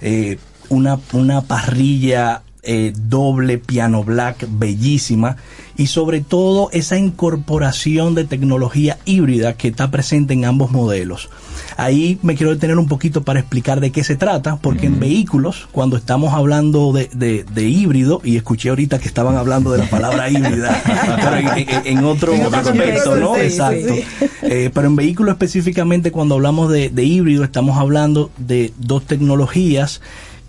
eh, 0.00 0.38
una, 0.68 1.00
una 1.12 1.42
parrilla 1.42 2.42
eh, 2.66 2.92
doble 2.96 3.58
piano 3.58 4.04
black 4.04 4.46
bellísima 4.50 5.36
y 5.76 5.86
sobre 5.88 6.20
todo 6.20 6.68
esa 6.72 6.96
incorporación 6.98 8.14
de 8.14 8.24
tecnología 8.24 8.98
híbrida 9.04 9.54
que 9.54 9.68
está 9.68 9.90
presente 9.90 10.32
en 10.34 10.44
ambos 10.44 10.70
modelos. 10.70 11.28
Ahí 11.76 12.18
me 12.22 12.36
quiero 12.36 12.52
detener 12.54 12.78
un 12.78 12.86
poquito 12.86 13.22
para 13.24 13.40
explicar 13.40 13.80
de 13.80 13.90
qué 13.90 14.04
se 14.04 14.14
trata, 14.14 14.56
porque 14.56 14.86
en 14.86 15.00
vehículos, 15.00 15.66
cuando 15.72 15.96
estamos 15.96 16.32
hablando 16.32 16.92
de, 16.92 17.10
de- 17.12 17.44
de 17.52 17.68
híbrido, 17.68 18.20
y 18.24 18.36
escuché 18.36 18.68
ahorita 18.68 19.00
que 19.00 19.08
estaban 19.08 19.36
hablando 19.36 19.72
de 19.72 19.78
la 19.78 19.90
palabra 19.90 20.30
híbrida, 20.30 20.80
pero 21.20 21.36
en, 21.38 21.48
en- 21.68 21.86
en 21.98 22.04
otro 22.04 22.36
¿no? 22.36 22.50
contexto, 22.50 23.34
sí, 23.34 23.40
Exacto. 23.40 23.94
sí. 23.94 24.04
Eh, 24.42 24.70
pero 24.72 24.86
en 24.86 24.94
vehículos 24.96 25.32
específicamente, 25.32 26.12
cuando 26.12 26.36
hablamos 26.36 26.70
de, 26.70 26.90
de 26.90 27.02
híbrido, 27.04 27.42
estamos 27.42 27.76
hablando 27.78 28.30
de 28.38 28.72
dos 28.78 29.04
tecnologías 29.06 30.00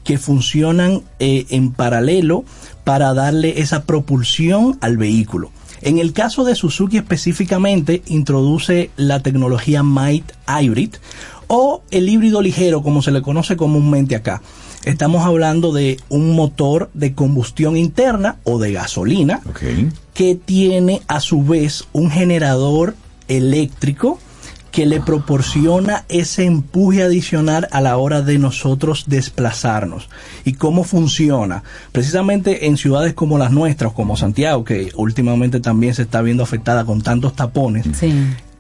que 0.06 0.18
funcionan 0.18 1.02
eh, 1.20 1.46
en 1.50 1.74
paralelo 1.74 2.46
para 2.86 3.14
darle 3.14 3.60
esa 3.60 3.84
propulsión 3.84 4.78
al 4.80 4.96
vehículo. 4.96 5.52
En 5.82 6.00
el 6.00 6.14
caso 6.14 6.46
de 6.46 6.56
Suzuki 6.56 6.98
específicamente, 6.98 8.02
introduce 8.08 8.92
la 8.96 9.20
tecnología 9.20 9.84
Might 9.84 10.32
Hybrid 10.48 10.96
o 11.48 11.84
el 11.92 12.08
híbrido 12.08 12.42
ligero, 12.42 12.82
como 12.82 13.02
se 13.02 13.12
le 13.12 13.22
conoce 13.22 13.58
comúnmente 13.58 14.16
acá. 14.16 14.42
Estamos 14.86 15.26
hablando 15.26 15.74
de 15.74 16.00
un 16.10 16.36
motor 16.36 16.92
de 16.94 17.14
combustión 17.14 17.76
interna 17.76 18.38
o 18.44 18.60
de 18.60 18.72
gasolina 18.72 19.42
que 20.14 20.36
tiene 20.36 21.02
a 21.08 21.20
su 21.20 21.44
vez 21.44 21.86
un 21.92 22.12
generador 22.12 22.96
eléctrico 23.28 24.20
que 24.76 24.86
le 24.86 25.00
proporciona 25.00 26.04
ese 26.10 26.44
empuje 26.44 27.02
adicional 27.02 27.70
a 27.72 27.80
la 27.80 27.96
hora 27.96 28.22
de 28.22 28.38
nosotros 28.38 29.06
desplazarnos. 29.08 30.10
¿Y 30.44 30.52
cómo 30.52 30.84
funciona? 30.84 31.64
Precisamente 31.94 32.66
en 32.66 32.76
ciudades 32.76 33.14
como 33.14 33.38
las 33.38 33.52
nuestras, 33.52 33.94
como 33.94 34.18
Santiago, 34.18 34.66
que 34.66 34.92
últimamente 34.98 35.62
también 35.62 35.94
se 35.94 36.02
está 36.02 36.22
viendo 36.22 36.44
afectada 36.44 36.84
con 36.84 37.02
tantos 37.02 37.38
tapones, 37.38 37.88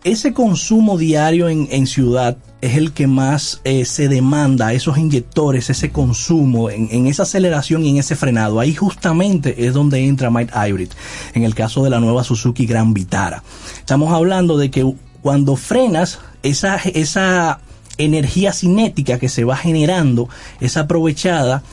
ese 0.05 0.33
consumo 0.33 0.99
diario 0.99 1.49
en, 1.49 1.67
en 1.71 1.87
ciudad 1.87 2.37
es 2.61 2.77
el 2.77 2.93
que 2.93 3.07
más 3.07 3.59
eh, 3.63 3.85
se 3.85 4.07
demanda, 4.07 4.71
esos 4.71 4.99
inyectores, 4.99 5.69
ese 5.71 5.89
consumo, 5.89 6.69
en, 6.69 6.87
en 6.91 7.07
esa 7.07 7.23
aceleración 7.23 7.83
y 7.83 7.89
en 7.89 7.97
ese 7.97 8.15
frenado. 8.15 8.59
Ahí 8.59 8.73
justamente 8.73 9.65
es 9.65 9.73
donde 9.73 10.05
entra 10.05 10.29
Might 10.29 10.51
Hybrid, 10.55 10.89
en 11.33 11.43
el 11.43 11.55
caso 11.55 11.83
de 11.83 11.89
la 11.89 11.99
nueva 11.99 12.23
Suzuki 12.23 12.67
Gran 12.67 12.93
Vitara. 12.93 13.43
Estamos 13.79 14.13
hablando 14.13 14.57
de 14.57 14.69
que 14.69 14.93
cuando 15.25 15.55
frenas, 15.55 16.19
esa, 16.43 16.75
esa 16.75 17.59
energía 17.97 18.53
cinética 18.53 19.17
que 19.17 19.27
se 19.27 19.43
va 19.43 19.57
generando 19.57 20.29
es 20.61 20.77
aprovechada 20.77 21.63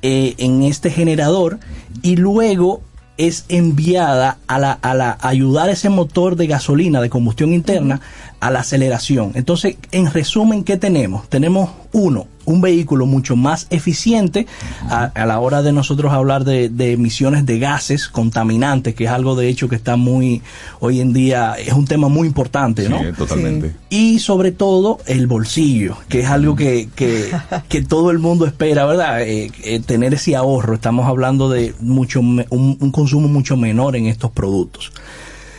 eh, 0.00 0.32
en 0.38 0.62
este 0.62 0.88
generador 0.88 1.58
y 2.00 2.16
luego 2.16 2.80
es 3.18 3.44
enviada 3.50 4.38
a 4.46 4.58
la, 4.58 4.72
a 4.72 4.94
la 4.94 5.18
a 5.20 5.28
ayudar 5.28 5.68
a 5.68 5.72
ese 5.72 5.90
motor 5.90 6.36
de 6.36 6.46
gasolina 6.46 7.02
de 7.02 7.10
combustión 7.10 7.52
interna 7.52 8.00
a 8.44 8.50
la 8.50 8.60
aceleración. 8.60 9.32
Entonces, 9.36 9.76
en 9.90 10.12
resumen, 10.12 10.64
¿qué 10.64 10.76
tenemos? 10.76 11.26
Tenemos 11.30 11.70
uno, 11.92 12.26
un 12.44 12.60
vehículo 12.60 13.06
mucho 13.06 13.36
más 13.36 13.66
eficiente 13.70 14.46
a, 14.90 15.04
a 15.04 15.24
la 15.24 15.40
hora 15.40 15.62
de 15.62 15.72
nosotros 15.72 16.12
hablar 16.12 16.44
de, 16.44 16.68
de 16.68 16.92
emisiones 16.92 17.46
de 17.46 17.58
gases 17.58 18.06
contaminantes, 18.06 18.94
que 18.94 19.04
es 19.04 19.10
algo 19.10 19.34
de 19.34 19.48
hecho 19.48 19.66
que 19.70 19.76
está 19.76 19.96
muy, 19.96 20.42
hoy 20.80 21.00
en 21.00 21.14
día, 21.14 21.54
es 21.54 21.72
un 21.72 21.86
tema 21.86 22.08
muy 22.08 22.28
importante, 22.28 22.86
¿no? 22.86 22.98
Sí, 22.98 23.12
totalmente. 23.16 23.76
Y 23.88 24.18
sobre 24.18 24.52
todo 24.52 24.98
el 25.06 25.26
bolsillo, 25.26 25.96
que 26.10 26.20
es 26.20 26.26
algo 26.26 26.54
que, 26.54 26.90
que, 26.94 27.30
que 27.70 27.80
todo 27.80 28.10
el 28.10 28.18
mundo 28.18 28.44
espera, 28.44 28.84
¿verdad? 28.84 29.22
Eh, 29.22 29.50
eh, 29.62 29.80
tener 29.80 30.12
ese 30.12 30.36
ahorro. 30.36 30.74
Estamos 30.74 31.06
hablando 31.06 31.48
de 31.48 31.74
mucho 31.80 32.20
un, 32.20 32.44
un 32.50 32.90
consumo 32.90 33.26
mucho 33.26 33.56
menor 33.56 33.96
en 33.96 34.04
estos 34.04 34.30
productos. 34.32 34.92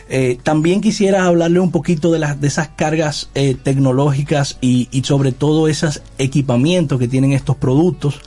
Eh, 0.08 0.38
también 0.42 0.80
quisiera 0.80 1.26
hablarle 1.26 1.58
un 1.58 1.72
poquito 1.72 2.12
de, 2.12 2.20
las 2.20 2.40
de 2.40 2.46
esas 2.46 2.68
cargas 2.68 3.28
eh, 3.34 3.56
tecnológicas 3.60 4.58
y, 4.60 4.88
y 4.92 5.02
sobre 5.02 5.32
todo 5.32 5.66
esos 5.68 6.02
equipamientos 6.18 6.98
que 6.98 7.08
tienen 7.08 7.32
estos 7.32 7.56
productos. 7.56 8.20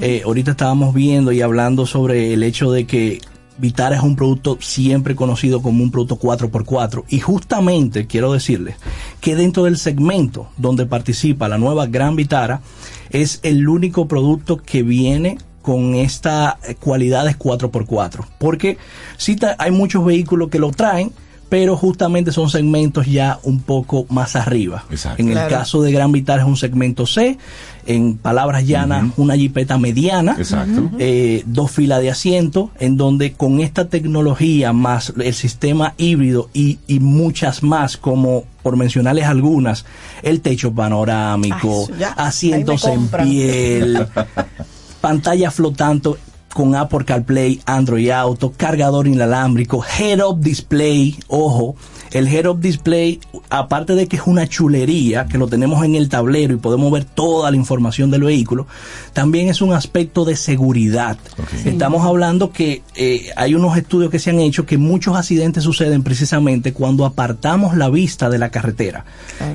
Eh, 0.00 0.22
ahorita 0.24 0.52
estábamos 0.52 0.94
viendo 0.94 1.32
y 1.32 1.40
hablando 1.40 1.86
sobre 1.86 2.32
el 2.34 2.42
hecho 2.42 2.70
de 2.70 2.86
que 2.86 3.20
Vitara 3.58 3.96
es 3.96 4.02
un 4.02 4.16
producto 4.16 4.58
siempre 4.60 5.14
conocido 5.14 5.62
como 5.62 5.82
un 5.82 5.90
producto 5.90 6.18
4x4 6.18 7.04
y 7.08 7.20
justamente 7.20 8.06
quiero 8.06 8.32
decirles 8.32 8.76
que 9.20 9.36
dentro 9.36 9.64
del 9.64 9.76
segmento 9.76 10.48
donde 10.56 10.86
participa 10.86 11.48
la 11.48 11.58
nueva 11.58 11.86
Gran 11.86 12.16
Vitara 12.16 12.62
es 13.10 13.40
el 13.42 13.68
único 13.68 14.08
producto 14.08 14.56
que 14.56 14.82
viene 14.82 15.38
con 15.62 15.94
estas 15.94 16.56
cualidades 16.80 17.38
4x4 17.38 18.24
porque 18.38 18.76
sí 19.16 19.36
hay 19.58 19.70
muchos 19.70 20.04
vehículos 20.04 20.50
que 20.50 20.58
lo 20.58 20.70
traen 20.72 21.12
pero 21.48 21.76
justamente 21.76 22.32
son 22.32 22.48
segmentos 22.48 23.04
ya 23.06 23.38
un 23.42 23.60
poco 23.60 24.06
más 24.08 24.36
arriba. 24.36 24.86
En 25.18 25.26
el 25.28 25.34
Claro. 25.34 25.50
caso 25.50 25.82
de 25.82 25.92
Gran 25.92 26.10
Vitara 26.10 26.40
es 26.40 26.48
un 26.48 26.56
segmento 26.56 27.04
C, 27.04 27.36
en 27.84 28.16
palabras 28.16 28.66
llanas, 28.66 29.12
una 29.18 29.36
jipeta 29.36 29.76
mediana, 29.76 30.34
Exacto. 30.38 30.88
eh, 30.98 31.42
dos 31.44 31.70
filas 31.70 32.00
de 32.00 32.10
asiento, 32.10 32.70
en 32.80 32.96
donde 32.96 33.34
con 33.34 33.60
esta 33.60 33.90
tecnología 33.90 34.72
más 34.72 35.12
el 35.22 35.34
sistema 35.34 35.92
híbrido 35.98 36.48
y, 36.54 36.78
y 36.86 37.00
muchas 37.00 37.62
más, 37.62 37.98
como 37.98 38.44
por 38.62 38.78
mencionarles 38.78 39.26
algunas, 39.26 39.84
el 40.22 40.40
techo 40.40 40.72
panorámico, 40.72 41.86
Ay, 41.92 41.98
ya, 41.98 42.08
asientos 42.12 42.82
en 42.86 43.08
piel, 43.08 44.06
pantalla 45.02 45.50
flotante 45.50 46.10
con 46.54 46.76
Apple 46.76 47.04
CarPlay, 47.04 47.60
Android 47.66 48.08
Auto, 48.10 48.52
cargador 48.56 49.08
inalámbrico, 49.08 49.84
head-up 49.84 50.38
display, 50.38 51.18
ojo, 51.26 51.74
el 52.12 52.28
head-up 52.28 52.60
display, 52.60 53.20
aparte 53.48 53.94
de 53.94 54.06
que 54.06 54.16
es 54.16 54.22
una 54.26 54.46
chulería, 54.46 55.26
que 55.26 55.38
lo 55.38 55.48
tenemos 55.48 55.84
en 55.84 55.94
el 55.94 56.08
tablero 56.08 56.54
y 56.54 56.58
podemos 56.58 56.92
ver 56.92 57.04
toda 57.04 57.50
la 57.50 57.56
información 57.56 58.10
del 58.10 58.24
vehículo, 58.24 58.66
también 59.12 59.48
es 59.48 59.62
un 59.62 59.72
aspecto 59.72 60.24
de 60.24 60.36
seguridad. 60.36 61.18
Estamos 61.64 62.04
hablando 62.04 62.52
que 62.52 62.82
eh, 62.94 63.30
hay 63.36 63.54
unos 63.54 63.76
estudios 63.76 64.10
que 64.10 64.18
se 64.18 64.30
han 64.30 64.40
hecho 64.40 64.66
que 64.66 64.78
muchos 64.78 65.16
accidentes 65.16 65.64
suceden 65.64 66.02
precisamente 66.02 66.72
cuando 66.72 67.06
apartamos 67.06 67.76
la 67.76 67.88
vista 67.88 68.28
de 68.28 68.38
la 68.38 68.50
carretera. 68.50 69.04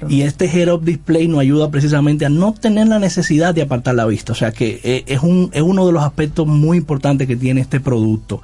Y 0.09 0.21
este 0.21 0.45
head-up 0.45 0.83
display 0.83 1.27
nos 1.27 1.41
ayuda 1.41 1.69
precisamente 1.69 2.25
a 2.25 2.29
no 2.29 2.53
tener 2.53 2.87
la 2.87 2.99
necesidad 2.99 3.53
de 3.53 3.61
apartar 3.61 3.95
la 3.95 4.05
vista. 4.05 4.33
O 4.33 4.35
sea 4.35 4.51
que 4.51 4.79
eh, 4.83 5.03
es, 5.07 5.21
un, 5.21 5.49
es 5.53 5.61
uno 5.61 5.85
de 5.85 5.93
los 5.93 6.03
aspectos 6.03 6.47
muy 6.47 6.77
importantes 6.77 7.27
que 7.27 7.35
tiene 7.35 7.61
este 7.61 7.79
producto. 7.79 8.41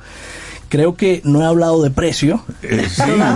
Creo 0.74 0.95
que 0.95 1.22
no 1.24 1.44
he 1.44 1.45
hablado 1.45 1.84
de 1.84 1.91
precio. 1.91 2.44
Eh, 2.64 2.88
sí. 2.90 3.04
Va- 3.20 3.36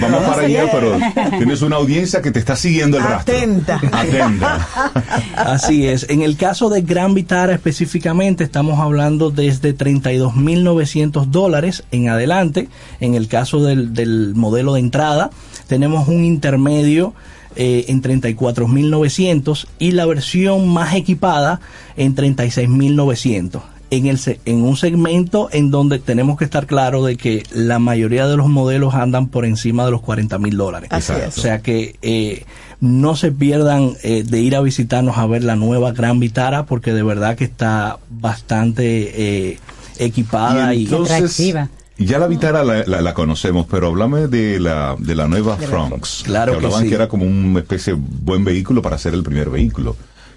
Vamos 0.00 0.22
para 0.24 0.42
allá, 0.46 0.64
pero 0.72 0.98
tienes 1.36 1.60
una 1.60 1.76
audiencia 1.76 2.22
que 2.22 2.30
te 2.30 2.38
está 2.38 2.56
siguiendo 2.56 2.96
el 2.96 3.02
rastro. 3.04 3.34
Atenta. 3.36 3.78
Atenta. 3.92 4.66
Así 5.36 5.86
es. 5.86 6.06
En 6.08 6.22
el 6.22 6.38
caso 6.38 6.70
de 6.70 6.80
Gran 6.80 7.12
Vitara 7.12 7.52
específicamente, 7.52 8.42
estamos 8.42 8.80
hablando 8.80 9.30
desde 9.30 9.76
32.900 9.76 11.26
dólares 11.26 11.84
en 11.90 12.08
adelante. 12.08 12.70
En 13.00 13.14
el 13.16 13.28
caso 13.28 13.62
del, 13.62 13.92
del 13.92 14.34
modelo 14.34 14.72
de 14.72 14.80
entrada, 14.80 15.28
tenemos 15.68 16.08
un 16.08 16.24
intermedio 16.24 17.12
eh, 17.54 17.84
en 17.88 18.02
34.900 18.02 19.66
y 19.78 19.92
la 19.92 20.06
versión 20.06 20.68
más 20.68 20.94
equipada 20.94 21.60
en 21.98 22.14
36.900. 22.16 23.60
En, 23.90 24.06
el, 24.06 24.18
se- 24.18 24.40
en 24.46 24.62
un 24.62 24.76
segmento 24.76 25.48
en 25.52 25.70
donde 25.70 25.98
tenemos 26.00 26.36
que 26.38 26.44
estar 26.44 26.66
claro 26.66 27.04
de 27.04 27.16
que 27.16 27.44
la 27.52 27.78
mayoría 27.78 28.26
de 28.26 28.36
los 28.36 28.48
modelos 28.48 28.94
andan 28.94 29.28
por 29.28 29.44
encima 29.44 29.84
de 29.84 29.92
los 29.92 30.00
40 30.00 30.38
mil 30.38 30.56
dólares. 30.56 30.88
Así 30.92 31.12
es. 31.12 31.38
O 31.38 31.40
sea 31.40 31.60
que 31.62 31.94
eh, 32.02 32.44
no 32.80 33.14
se 33.14 33.30
pierdan 33.30 33.92
eh, 34.02 34.24
de 34.26 34.40
ir 34.40 34.56
a 34.56 34.60
visitarnos 34.60 35.18
a 35.18 35.26
ver 35.26 35.44
la 35.44 35.54
nueva 35.54 35.92
Gran 35.92 36.18
Vitara 36.18 36.66
porque 36.66 36.92
de 36.92 37.04
verdad 37.04 37.36
que 37.36 37.44
está 37.44 37.98
bastante 38.10 39.50
eh, 39.52 39.58
equipada 39.98 40.74
y, 40.74 40.84
entonces, 40.84 41.36
Ya 41.98 42.18
la 42.18 42.26
Vitara 42.26 42.62
la, 42.64 42.84
la- 42.86 43.00
la 43.00 43.14
conocemos, 43.14 43.66
pero 43.70 43.86
háblame 43.86 44.26
de 44.26 44.60
la, 44.60 44.96
de 44.98 45.14
la 45.14 45.28
nueva 45.28 45.56
Fronx. 45.56 46.22
Claro 46.24 46.52
que 46.52 46.58
que 46.58 46.64
hablaban 46.66 46.82
sí. 46.84 46.88
que 46.90 46.94
era 46.96 47.08
como 47.08 47.24
una 47.24 47.60
especie 47.60 47.94
de 47.94 48.00
buen 48.22 48.44
vehículo 48.44 48.82
para 48.82 48.98
ser 48.98 49.14
el 49.14 49.22
primer 49.22 49.48
vehículo. 49.48 49.96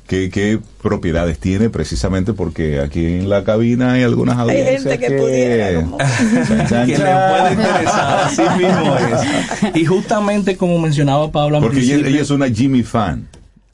¿Qué, 0.09 0.31
qué 0.31 0.57
propiedades 0.81 1.37
tiene 1.37 1.69
precisamente? 1.69 2.33
Porque 2.33 2.79
aquí 2.79 3.05
en 3.05 3.29
la 3.29 3.43
cabina 3.43 3.93
hay 3.93 4.01
algunas 4.01 4.37
Hay 4.39 4.41
audiencias 4.57 4.97
gente 4.97 4.97
que 4.97 5.11
pudiera, 5.21 5.75
como- 5.81 5.97
que 6.85 6.97
le 6.97 6.97
puede 6.97 7.53
interesar, 7.53 8.19
así 8.25 8.41
mismo 8.57 8.95
es. 8.97 9.75
Y 9.75 9.85
justamente 9.85 10.57
como 10.57 10.79
mencionaba 10.79 11.31
Pablo 11.31 11.59
Porque 11.61 11.81
ella 11.81 12.21
es 12.21 12.31
una 12.31 12.49
Jimmy 12.49 12.81
fan. 12.81 13.27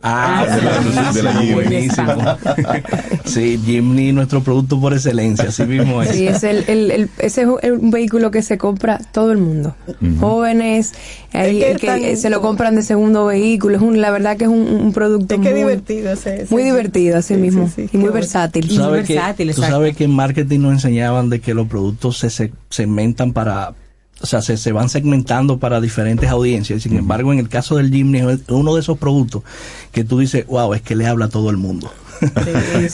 Ah, 0.08 0.46
de 0.48 0.62
la, 0.62 1.12
de 1.14 1.24
la 1.24 1.34
Jimmy. 1.34 1.54
buenísimo. 1.54 2.14
Sí, 3.26 3.60
Jimny, 3.66 4.12
nuestro 4.12 4.44
producto 4.44 4.80
por 4.80 4.94
excelencia, 4.94 5.50
así 5.50 5.64
mismo 5.64 6.02
es. 6.04 6.10
Sí, 6.16 6.28
es 6.28 6.44
el, 6.44 6.64
el, 6.68 6.92
el- 6.92 7.10
ese 7.18 7.42
es 7.42 7.72
un 7.72 7.90
vehículo 7.90 8.30
que 8.30 8.44
se 8.44 8.58
compra 8.60 9.00
todo 9.12 9.32
el 9.32 9.40
mundo. 9.40 9.76
Jóvenes, 10.20 10.94
hay- 11.34 11.64
Es 11.64 11.78
que 11.80 12.16
se 12.18 12.30
lo 12.30 12.42
compran 12.42 12.76
de 12.76 12.84
segundo 12.84 13.26
vehículo. 13.26 13.78
Es 13.78 13.82
un, 13.82 14.00
la 14.00 14.12
verdad 14.12 14.38
que 14.38 14.44
es 14.46 14.50
un, 14.50 14.60
un 14.68 14.94
producto 14.94 15.34
Es 15.36 15.42
que 15.42 15.50
muy, 15.50 15.60
divertido 15.60 16.12
ese- 16.12 16.44
ese- 16.44 16.54
muy 16.54 16.64
divertido, 16.64 17.18
así 17.18 17.34
Sí, 17.34 17.40
mismo. 17.42 17.68
sí, 17.68 17.88
sí, 17.88 17.90
y 17.94 17.98
muy 17.98 18.10
versátil. 18.12 18.68
Tú 18.68 18.76
sabes, 18.76 19.08
que, 19.08 19.20
tú 19.54 19.62
sabes 19.64 19.98
que 19.98 20.04
en 20.04 20.12
marketing 20.12 20.60
nos 20.60 20.74
enseñaban 20.74 21.30
de 21.30 21.40
que 21.42 21.54
los 21.56 21.68
productos 21.68 22.18
se, 22.20 22.30
se 22.30 22.52
segmentan 22.70 23.34
para, 23.34 23.74
o 24.22 24.26
sea, 24.26 24.42
se, 24.42 24.58
se 24.58 24.72
van 24.72 24.90
segmentando 24.90 25.58
para 25.60 25.82
diferentes 25.82 26.30
audiencias. 26.30 26.84
Sin 26.84 26.96
embargo, 26.98 27.34
en 27.34 27.40
el 27.40 27.50
caso 27.50 27.76
del 27.78 27.92
Jimny 27.92 28.20
es 28.20 28.40
uno 28.50 28.74
de 28.76 28.82
esos 28.82 28.98
productos 28.98 29.44
que 29.92 30.04
tú 30.04 30.20
dices, 30.20 30.46
wow, 30.48 30.74
es 30.74 30.82
que 30.82 30.96
le 30.96 31.06
habla 31.06 31.26
a 31.26 31.30
todo 31.30 31.50
el 31.50 31.58
mundo. 31.58 31.92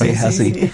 es 0.02 0.23
así. 0.23 0.53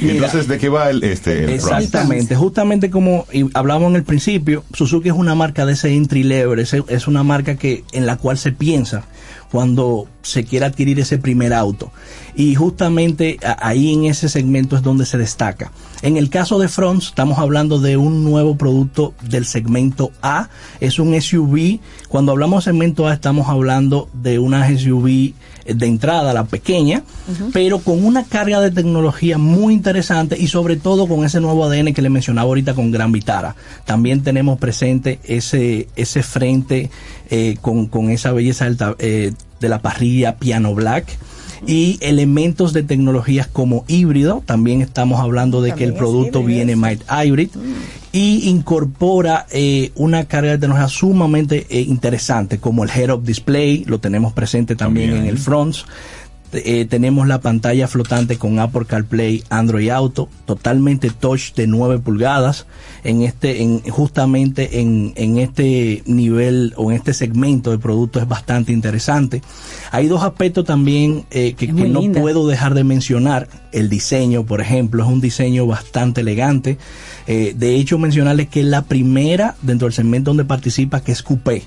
Y 0.00 0.10
entonces, 0.10 0.48
¿de 0.48 0.58
qué 0.58 0.68
va 0.68 0.90
el, 0.90 1.02
este, 1.04 1.44
el? 1.44 1.50
Exactamente, 1.50 2.36
justamente 2.36 2.90
como 2.90 3.26
y 3.32 3.46
hablamos 3.54 3.90
en 3.90 3.96
el 3.96 4.02
principio, 4.04 4.64
Suzuki 4.72 5.08
es 5.08 5.14
una 5.14 5.34
marca 5.34 5.66
de 5.66 5.72
ese 5.74 5.94
entry 5.94 6.22
level, 6.22 6.58
ese- 6.58 6.84
es 6.88 7.06
una 7.06 7.22
marca 7.22 7.56
que 7.56 7.84
en 7.92 8.06
la 8.06 8.16
cual 8.16 8.38
se 8.38 8.52
piensa 8.52 9.04
cuando 9.50 10.06
se 10.22 10.44
quiere 10.44 10.66
adquirir 10.66 11.00
ese 11.00 11.18
primer 11.18 11.52
auto. 11.52 11.92
Y 12.34 12.54
justamente 12.54 13.38
ahí 13.58 13.92
en 13.92 14.04
ese 14.04 14.28
segmento 14.28 14.76
es 14.76 14.82
donde 14.82 15.06
se 15.06 15.18
destaca. 15.18 15.72
En 16.02 16.16
el 16.16 16.28
caso 16.28 16.58
de 16.58 16.68
Fronts, 16.68 17.06
estamos 17.06 17.38
hablando 17.38 17.78
de 17.78 17.96
un 17.96 18.24
nuevo 18.24 18.56
producto 18.56 19.14
del 19.22 19.46
segmento 19.46 20.12
A. 20.22 20.48
Es 20.80 20.98
un 20.98 21.20
SUV. 21.20 21.80
Cuando 22.08 22.32
hablamos 22.32 22.64
de 22.64 22.70
segmento 22.70 23.06
A, 23.06 23.14
estamos 23.14 23.48
hablando 23.48 24.08
de 24.12 24.38
una 24.38 24.68
SUV 24.68 25.32
de 25.74 25.86
entrada, 25.86 26.32
la 26.34 26.44
pequeña, 26.44 27.02
pero 27.52 27.78
con 27.80 28.04
una 28.04 28.24
carga 28.24 28.60
de 28.60 28.70
tecnología 28.70 29.38
muy 29.38 29.74
interesante 29.74 30.36
y 30.38 30.48
sobre 30.48 30.76
todo 30.76 31.06
con 31.06 31.24
ese 31.24 31.40
nuevo 31.40 31.64
ADN 31.64 31.92
que 31.94 32.02
le 32.02 32.10
mencionaba 32.10 32.46
ahorita 32.48 32.74
con 32.74 32.90
Gran 32.90 33.12
Vitara. 33.12 33.56
También 33.84 34.22
tenemos 34.22 34.58
presente 34.58 35.18
ese, 35.24 35.88
ese 35.96 36.22
frente 36.22 36.90
eh, 37.30 37.56
con, 37.60 37.86
con 37.86 38.10
esa 38.10 38.32
belleza 38.32 38.64
del 38.66 38.76
ta- 38.76 38.96
eh, 38.98 39.32
de 39.60 39.68
la 39.68 39.80
parrilla 39.80 40.36
piano 40.36 40.74
black 40.74 41.06
y 41.66 41.98
elementos 42.00 42.72
de 42.72 42.82
tecnologías 42.82 43.46
como 43.46 43.84
híbrido. 43.88 44.42
También 44.44 44.82
estamos 44.82 45.20
hablando 45.20 45.62
de 45.62 45.72
que 45.72 45.84
el 45.84 45.94
producto 45.94 46.42
viene 46.42 46.76
Might 46.76 47.02
Hybrid 47.10 47.50
y 48.12 48.48
incorpora 48.48 49.46
eh, 49.50 49.92
una 49.94 50.24
carga 50.24 50.52
de 50.52 50.58
tecnología 50.58 50.88
sumamente 50.88 51.66
eh, 51.68 51.80
interesante 51.82 52.58
como 52.58 52.82
el 52.84 52.90
head-up 52.90 53.22
display, 53.22 53.84
lo 53.84 53.98
tenemos 53.98 54.32
presente 54.32 54.74
también, 54.74 55.12
en 55.12 55.26
el 55.26 55.38
front. 55.38 55.76
Eh, 56.64 56.86
tenemos 56.86 57.26
la 57.26 57.40
pantalla 57.40 57.88
flotante 57.88 58.38
con 58.38 58.58
Apple 58.58 58.86
CarPlay, 58.86 59.42
Android 59.50 59.90
Auto, 59.90 60.28
totalmente 60.44 61.10
touch 61.10 61.54
de 61.54 61.66
9 61.66 61.98
pulgadas. 61.98 62.66
En 63.04 63.22
este, 63.22 63.62
en, 63.62 63.80
justamente 63.82 64.80
en, 64.80 65.12
en 65.16 65.38
este 65.38 66.02
nivel 66.06 66.72
o 66.76 66.90
en 66.90 66.96
este 66.96 67.14
segmento 67.14 67.70
de 67.70 67.78
producto 67.78 68.20
es 68.20 68.28
bastante 68.28 68.72
interesante. 68.72 69.42
Hay 69.90 70.08
dos 70.08 70.22
aspectos 70.22 70.64
también 70.64 71.24
eh, 71.30 71.54
que, 71.54 71.68
no 71.68 72.00
linda. 72.00 72.20
puedo 72.20 72.46
dejar 72.46 72.74
de 72.74 72.84
mencionar. 72.84 73.48
El 73.72 73.88
diseño, 73.88 74.44
por 74.44 74.60
ejemplo, 74.60 75.02
es 75.02 75.08
un 75.08 75.20
diseño 75.20 75.66
bastante 75.66 76.22
elegante. 76.22 76.78
Eh, 77.26 77.54
de 77.56 77.76
hecho, 77.76 77.98
mencionarles 77.98 78.48
que 78.48 78.60
es 78.60 78.66
la 78.66 78.82
primera 78.82 79.56
dentro 79.62 79.86
del 79.86 79.92
segmento 79.92 80.30
donde 80.30 80.44
participa 80.44 81.00
que 81.02 81.12
es 81.12 81.22
coupé. 81.22 81.64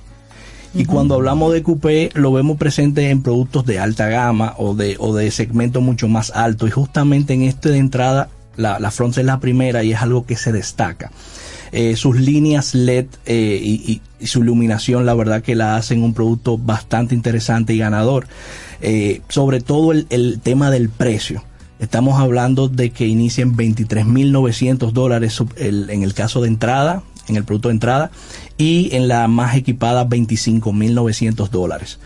Y 0.74 0.86
cuando 0.86 1.16
hablamos 1.16 1.52
de 1.54 1.64
coupé, 1.64 2.12
lo 2.14 2.32
vemos 2.32 2.58
presente 2.58 3.10
en 3.10 3.24
productos 3.24 3.66
de 3.66 3.80
alta 3.80 4.08
gama 4.08 4.54
o 4.58 4.76
de, 4.76 4.96
o 5.00 5.16
de 5.16 5.32
segmento 5.32 5.82
mucho 5.82 6.08
más 6.08 6.32
alto. 6.32 6.68
Y 6.68 6.72
justamente 6.72 7.34
en 7.34 7.42
este 7.42 7.70
de 7.70 7.78
entrada, 7.78 8.30
la, 8.56 8.80
la 8.80 8.92
Front 8.92 9.18
es 9.18 9.26
la 9.26 9.40
primera 9.40 9.84
y 9.84 9.94
es 9.94 10.02
algo 10.02 10.26
que 10.26 10.36
se 10.36 10.52
destaca. 10.52 11.12
Eh, 11.72 11.96
sus 11.96 12.20
líneas 12.20 12.74
LED 12.74 13.06
eh, 13.26 13.60
y, 13.62 14.02
su 14.26 14.42
iluminación, 14.42 15.06
la 15.06 15.14
verdad 15.14 15.42
que 15.42 15.56
la 15.56 15.76
hacen 15.76 16.04
un 16.04 16.14
producto 16.14 16.58
bastante 16.58 17.16
interesante 17.16 17.74
y 17.74 17.78
ganador. 17.78 18.28
Eh, 18.82 19.22
sobre 19.30 19.62
todo 19.62 19.92
el, 19.92 20.08
el 20.10 20.40
tema 20.42 20.72
del 20.72 20.90
precio. 20.90 21.44
Estamos 21.80 22.20
hablando 22.20 22.68
de 22.68 22.90
que 22.90 23.08
inicia 23.08 23.42
en 23.42 23.56
23.900 23.56 24.92
dólares 24.92 25.42
en 25.58 26.04
el 26.04 26.14
caso 26.14 26.42
de 26.42 26.50
entrada, 26.50 27.04
en 27.30 27.38
el 27.38 27.46
producto 27.46 27.70
de 27.70 27.76
entrada, 27.76 28.12
y 28.60 28.90
en 28.96 29.08
la 29.08 29.28
más 29.28 29.56
equipada 29.56 30.06
25.900 30.08 31.50
dólares. 31.50 31.98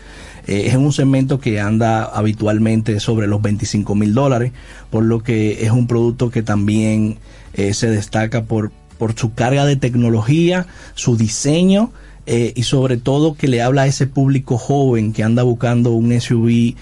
Eh, 0.46 0.66
es 0.68 0.76
un 0.76 0.92
segmento 0.92 1.40
que 1.40 1.60
anda 1.60 2.04
habitualmente 2.04 3.00
sobre 3.00 3.26
los 3.26 3.40
25.000 3.42 4.12
dólares, 4.12 4.52
por 4.90 5.04
lo 5.04 5.22
que 5.22 5.64
es 5.64 5.70
un 5.72 5.86
producto 5.86 6.30
que 6.30 6.42
también 6.42 7.18
eh, 7.54 7.74
se 7.74 7.90
destaca 7.90 8.44
por, 8.44 8.70
por 8.98 9.18
su 9.18 9.34
carga 9.34 9.66
de 9.66 9.76
tecnología, 9.76 10.66
su 10.94 11.16
diseño 11.16 11.90
eh, 12.26 12.52
y 12.54 12.62
sobre 12.62 12.98
todo 12.98 13.34
que 13.34 13.48
le 13.48 13.60
habla 13.60 13.82
a 13.82 13.86
ese 13.86 14.06
público 14.06 14.56
joven 14.56 15.12
que 15.12 15.22
anda 15.24 15.42
buscando 15.42 15.90
un 15.90 16.18
SUV 16.20 16.74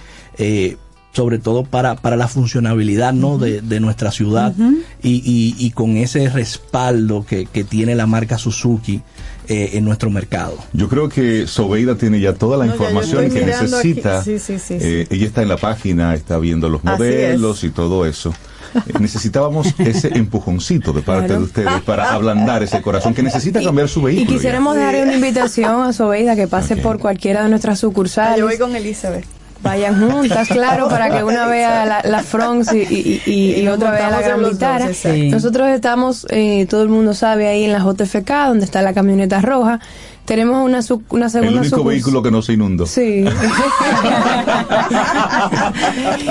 sobre 1.15 1.39
todo 1.39 1.65
para, 1.65 1.97
para 1.97 2.17
la 2.17 2.27
funcionabilidad 2.27 3.13
¿no? 3.13 3.37
de, 3.37 3.61
de 3.61 3.81
nuestra 3.81 4.11
ciudad 4.11 4.55
y, 5.03 5.11
y- 5.25 5.55
y 5.59 5.71
con 5.73 5.99
ese 5.99 6.29
respaldo 6.31 7.27
que, 7.27 7.45
que 7.45 7.65
tiene 7.65 7.95
la 7.95 8.07
marca 8.07 8.39
Suzuki 8.39 9.03
eh, 9.49 9.71
en 9.75 9.85
nuestro 9.85 10.11
mercado. 10.11 10.57
Yo 10.73 10.89
creo 10.89 11.09
que 11.09 11.47
Sobeida 11.47 11.97
tiene 11.97 12.21
ya 12.21 12.33
toda 12.35 12.57
la 12.57 12.65
No, 12.67 12.71
ya 12.73 12.77
información 12.77 13.31
que 13.31 13.45
necesita. 13.45 14.23
Sí, 14.23 14.39
sí, 14.39 14.59
sí, 14.59 14.77
Eh, 14.81 15.07
ella 15.11 15.27
está 15.27 15.43
en 15.43 15.49
la 15.49 15.57
página, 15.57 16.15
está 16.15 16.39
viendo 16.39 16.69
los 16.69 16.85
modelos 16.85 17.65
y 17.65 17.71
todo 17.71 18.07
eso. 18.07 18.33
Eh, 18.75 18.93
necesitábamos 19.01 19.75
ese 19.79 20.09
empujoncito 20.17 20.93
de 20.93 21.03
parte 21.03 21.27
Claro. 21.27 21.41
de 21.41 21.47
ustedes 21.47 21.83
para 21.85 22.13
ablandar 22.15 22.63
ese 22.63 22.81
corazón 22.81 23.13
que 23.15 23.23
necesita 23.23 23.63
cambiar 23.63 23.89
su 23.89 24.01
Y 24.01 24.05
vehículo. 24.05 24.31
ya. 24.31 24.35
quisiéramos 24.37 24.77
darle 24.77 25.03
una 25.03 25.15
invitación 25.15 25.83
a 25.83 25.93
Sobeida 25.93 26.37
que 26.37 26.47
pase 26.49 26.77
por 26.77 26.99
cualquiera 26.99 27.43
de 27.43 27.51
nuestras 27.51 27.79
sucursales. 27.81 28.39
Yo 28.39 28.47
voy 28.47 28.59
con 28.59 28.75
Elizabeth. 28.75 29.25
Vayan 29.63 30.11
juntas, 30.11 30.49
claro, 30.49 30.89
para 30.89 31.11
que 31.11 31.23
una 31.23 31.47
vea 31.47 31.85
la, 31.87 32.01
la 32.05 32.23
Fronx 32.23 32.73
y, 32.73 32.79
y- 32.79 33.23
y- 33.27 33.33
y 33.33 33.61
Y 33.61 33.63
nos 33.63 33.77
otra 33.77 33.93
vea 33.93 34.11
la 34.11 34.21
Gran 34.21 34.43
dos, 34.43 34.53
Vitara. 34.53 34.93
Sí. 34.93 35.29
Nosotros 35.31 35.69
estamos, 35.69 36.27
eh, 36.31 36.67
todo 36.69 36.83
el 36.83 36.89
mundo 36.89 37.15
sabe, 37.15 37.49
ahí 37.49 37.65
en 37.65 37.73
la 37.73 37.79
JFK, 37.79 38.49
donde 38.49 38.65
está 38.65 38.83
la 38.83 38.93
camioneta 38.93 39.41
roja. 39.41 39.79
Tenemos 40.25 40.65
una, 40.65 40.83
su- 40.83 41.03
una 41.11 41.27
El 41.27 41.31
segunda 41.33 41.61
único 41.61 41.77
sucurs- 41.79 41.89
vehículo 41.89 42.23
que 42.23 42.31
no 42.31 42.43
se 42.43 42.53
inundó. 42.55 42.87
Sí. 42.87 43.25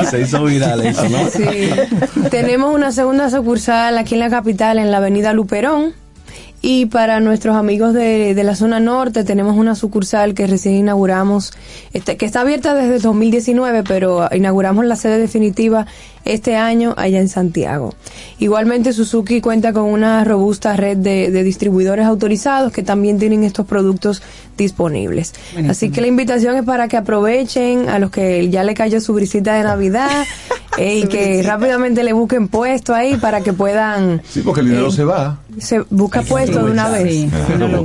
Se 0.09 0.21
hizo 0.21 0.43
viral 0.43 0.81
eso, 0.85 1.07
¿no? 1.09 1.29
Sí. 1.29 1.69
Tenemos 2.29 2.73
una 2.73 2.91
segunda 2.91 3.29
sucursal 3.29 3.97
aquí 3.97 4.15
en 4.15 4.19
la 4.21 4.29
capital, 4.29 4.79
en 4.79 4.91
la 4.91 4.97
avenida 4.97 5.33
Luperón. 5.33 5.93
Y 6.61 6.85
para 6.85 7.19
nuestros 7.19 7.55
amigos 7.55 7.93
de, 7.93 8.35
de 8.35 8.43
la 8.43 8.55
zona 8.55 8.79
norte, 8.79 9.23
tenemos 9.23 9.57
una 9.57 9.73
sucursal 9.73 10.35
que 10.35 10.45
recién 10.45 10.75
inauguramos, 10.75 11.53
este, 11.93 12.17
que 12.17 12.25
está 12.25 12.41
abierta 12.41 12.75
desde 12.75 12.99
2019, 12.99 13.83
pero 13.83 14.29
inauguramos 14.31 14.85
la 14.85 14.95
sede 14.95 15.17
definitiva 15.17 15.87
este 16.25 16.55
año 16.55 16.93
allá 16.97 17.19
en 17.19 17.29
Santiago. 17.29 17.93
Igualmente, 18.39 18.93
Suzuki 18.93 19.41
cuenta 19.41 19.73
con 19.73 19.83
una 19.83 20.23
robusta 20.23 20.75
red 20.75 20.97
de, 20.97 21.31
de 21.31 21.43
distribuidores 21.43 22.05
autorizados 22.05 22.71
que 22.71 22.83
también 22.83 23.19
tienen 23.19 23.43
estos 23.43 23.65
productos 23.65 24.21
disponibles. 24.57 25.33
Buenísimo. 25.53 25.71
Así 25.71 25.89
que 25.89 26.01
la 26.01 26.07
invitación 26.07 26.55
es 26.55 26.63
para 26.63 26.87
que 26.87 26.97
aprovechen 26.97 27.89
a 27.89 27.99
los 27.99 28.11
que 28.11 28.49
ya 28.49 28.63
le 28.63 28.73
cayó 28.73 29.01
su 29.01 29.13
brisita 29.13 29.55
de 29.55 29.63
Navidad 29.63 30.09
eh, 30.77 30.99
y 30.99 31.07
que 31.07 31.25
brisita. 31.27 31.49
rápidamente 31.55 32.03
le 32.03 32.13
busquen 32.13 32.47
puesto 32.47 32.93
ahí 32.93 33.15
para 33.17 33.41
que 33.41 33.53
puedan 33.53 34.21
Sí, 34.29 34.41
porque 34.41 34.61
el 34.61 34.67
dinero 34.67 34.87
Eh, 34.87 34.91
se 34.91 35.03
va. 35.03 35.39
se 35.57 35.79
busca 35.89 36.21
puesto 36.21 36.63
de 36.63 36.71
una 36.71 36.89
vez. 36.89 37.11
Sí, 37.11 37.29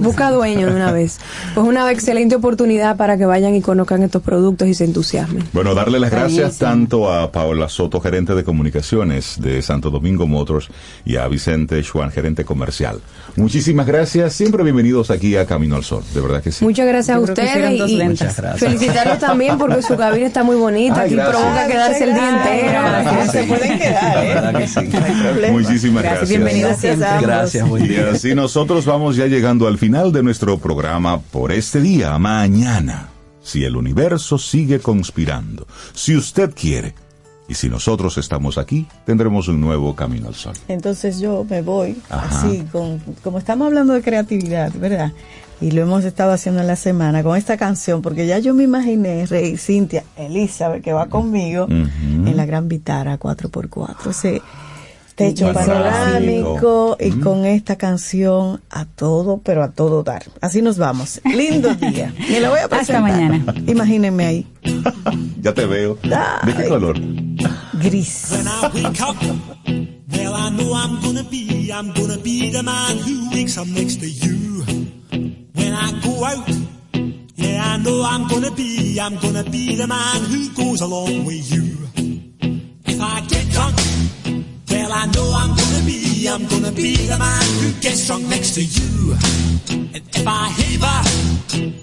busca 0.00 0.30
dueño 0.30 0.66
de 0.66 0.74
una 0.74 0.92
vez. 0.92 1.18
Pues 1.54 1.66
una 1.66 1.90
excelente 1.90 2.36
oportunidad 2.36 2.96
para 2.96 3.16
que 3.16 3.24
vayan 3.26 3.54
y 3.54 3.62
conozcan 3.62 4.02
estos 4.02 4.22
productos 4.22 4.68
y 4.68 4.74
se 4.74 4.84
entusiasmen. 4.84 5.44
Bueno, 5.52 5.74
darle 5.74 5.98
las 5.98 6.10
gracias 6.10 6.58
Buenísimo. 6.58 6.68
tanto 6.70 7.12
a 7.12 7.32
Paola 7.32 7.68
Soto, 7.68 8.00
gerente 8.00 8.25
de 8.34 8.44
comunicaciones 8.44 9.40
de 9.40 9.62
Santo 9.62 9.90
Domingo 9.90 10.26
Motors, 10.26 10.68
y 11.04 11.16
a 11.16 11.28
Vicente 11.28 11.82
Schwan, 11.82 12.10
gerente 12.10 12.44
comercial. 12.44 13.00
Muchísimas 13.36 13.86
gracias. 13.86 14.32
Siempre 14.32 14.62
bienvenidos 14.64 15.10
aquí 15.10 15.36
a 15.36 15.46
Camino 15.46 15.76
al 15.76 15.84
Sol. 15.84 16.02
De 16.14 16.20
verdad 16.20 16.42
que 16.42 16.50
sí. 16.52 16.64
Muchas 16.64 16.86
gracias 16.86 17.16
a 17.16 17.20
Yo 17.20 17.24
ustedes 17.24 17.90
y 17.90 17.96
ventas. 17.96 18.08
Muchas 18.08 18.36
gracias. 18.36 18.60
felicitarlos 18.60 19.18
también 19.18 19.58
porque 19.58 19.82
su 19.82 19.96
cabina 19.96 20.26
está 20.26 20.42
muy 20.42 20.56
bonita. 20.56 21.00
Ay, 21.00 21.06
Aquí 21.06 21.14
gracias. 21.14 21.36
provoca 21.36 21.66
quedarse 21.66 22.04
el 22.04 22.14
día 22.14 22.28
entero. 22.30 23.32
Se 23.32 23.44
pueden 23.44 23.78
quedar, 23.78 24.24
¿eh? 24.24 24.34
La 24.34 24.40
verdad 24.40 24.58
que 24.60 24.68
sí. 24.68 25.52
Muchísimas 25.52 26.02
gracias. 26.02 26.28
bienvenidos 26.28 26.70
Gracias 26.70 26.80
siempre. 26.80 27.06
a 27.06 27.14
ambos. 27.14 27.26
Gracias, 27.26 27.68
buen 27.68 27.92
Y 27.92 27.96
así 27.96 28.34
nosotros 28.34 28.84
vamos 28.86 29.16
ya 29.16 29.26
llegando 29.26 29.66
al 29.66 29.78
final 29.78 30.12
de 30.12 30.22
nuestro 30.22 30.58
programa 30.58 31.20
por 31.20 31.52
este 31.52 31.80
día, 31.80 32.16
mañana. 32.18 33.08
Si 33.42 33.64
el 33.64 33.76
universo 33.76 34.38
sigue 34.38 34.80
conspirando, 34.80 35.66
si 35.92 36.16
usted 36.16 36.52
quiere, 36.54 36.94
y 37.48 37.54
si 37.54 37.68
nosotros 37.68 38.18
estamos 38.18 38.58
aquí, 38.58 38.86
tendremos 39.04 39.48
un 39.48 39.60
nuevo 39.60 39.94
camino 39.94 40.28
al 40.28 40.34
sol. 40.34 40.54
Entonces 40.68 41.20
yo 41.20 41.44
me 41.48 41.62
voy 41.62 41.96
Ajá. 42.10 42.38
así, 42.38 42.66
con, 42.72 42.98
como 43.22 43.38
estamos 43.38 43.66
hablando 43.66 43.92
de 43.92 44.02
creatividad, 44.02 44.72
¿verdad? 44.74 45.12
Y 45.60 45.70
lo 45.70 45.82
hemos 45.82 46.04
estado 46.04 46.32
haciendo 46.32 46.60
en 46.60 46.66
la 46.66 46.76
semana 46.76 47.22
con 47.22 47.36
esta 47.36 47.56
canción, 47.56 48.02
porque 48.02 48.26
ya 48.26 48.38
yo 48.40 48.52
me 48.52 48.64
imaginé, 48.64 49.24
Rey, 49.26 49.56
Cintia, 49.56 50.04
Elizabeth, 50.16 50.82
que 50.82 50.92
va 50.92 51.06
conmigo, 51.06 51.66
en 51.70 52.36
la 52.36 52.44
gran 52.44 52.68
vitara 52.68 53.18
4x4, 53.18 54.10
ese 54.10 54.42
techo 55.16 55.52
Panorámico. 55.52 56.96
y 57.00 57.10
Mm. 57.10 57.20
con 57.20 57.44
esta 57.46 57.76
canción 57.76 58.60
a 58.70 58.84
todo, 58.84 59.38
pero 59.38 59.62
a 59.64 59.70
todo 59.72 60.02
dar. 60.04 60.24
Así 60.40 60.62
nos 60.62 60.78
vamos. 60.78 61.20
Lindo 61.24 61.74
día. 61.74 62.14
Y 62.28 62.38
lo 62.40 62.50
voy 62.50 62.60
a 62.60 62.64
Hasta 62.64 62.76
presentar. 62.76 63.02
mañana. 63.02 63.54
Imagínenme 63.66 64.26
ahí. 64.26 64.46
Ya 65.42 65.54
te 65.54 65.64
veo. 65.66 65.96
¿De 66.44 66.54
qué 66.54 66.68
color? 66.68 66.98
Gris. 67.80 68.26
When 68.32 68.46
I 68.48 68.68
wake 68.74 69.00
up, 69.00 69.16
well, 70.10 70.34
I 70.34 70.50
know 70.50 70.74
I'm 70.74 71.00
gonna 71.02 71.22
be, 71.22 71.70
I'm 71.72 71.92
gonna 71.92 72.16
be 72.18 72.50
the 72.50 72.62
man 72.64 72.98
who 72.98 73.30
wakes 73.32 73.56
up 73.56 73.66
next 73.68 74.00
to 74.00 74.06
you. 74.10 74.64
When 75.54 75.72
I 75.72 75.92
go 76.02 76.24
out, 76.24 76.48
yeah, 77.36 77.74
I 77.74 77.76
know 77.78 78.02
I'm 78.02 78.26
gonna 78.26 78.50
be, 78.50 78.98
I'm 79.00 79.16
gonna 79.18 79.44
be 79.44 79.76
the 79.76 79.86
man 79.86 80.24
who 80.24 80.48
goes 80.54 80.80
along 80.80 81.24
with 81.24 81.48
you. 81.52 81.64
If 82.86 83.00
I 83.00 83.20
get 83.28 83.48
drunk, 83.52 83.76
I 84.96 85.04
know 85.08 85.30
I'm 85.30 85.54
gonna 85.54 85.84
be, 85.84 86.26
I'm 86.26 86.46
gonna 86.46 86.72
be 86.72 86.96
the 86.96 87.18
man 87.18 87.44
who 87.60 87.70
gets 87.82 88.06
drunk 88.06 88.26
next 88.28 88.54
to 88.54 88.64
you. 88.64 89.12
And 89.92 90.02
if 90.16 90.26
I 90.26 90.48
haver, 90.48 91.00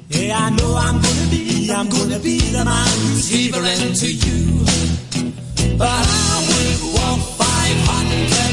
yeah, 0.10 0.40
I 0.40 0.50
know 0.50 0.76
I'm 0.76 1.00
gonna 1.00 1.30
be, 1.30 1.70
I'm 1.72 1.90
gonna 1.90 2.18
be 2.18 2.40
the 2.40 2.66
man 2.66 2.88
who's 3.06 3.30
havering 3.30 3.94
to 3.94 4.10
you. 4.12 4.66
But 5.78 5.90
I 5.90 6.42
would 6.50 6.80
walk 6.96 7.20
500 7.38 8.53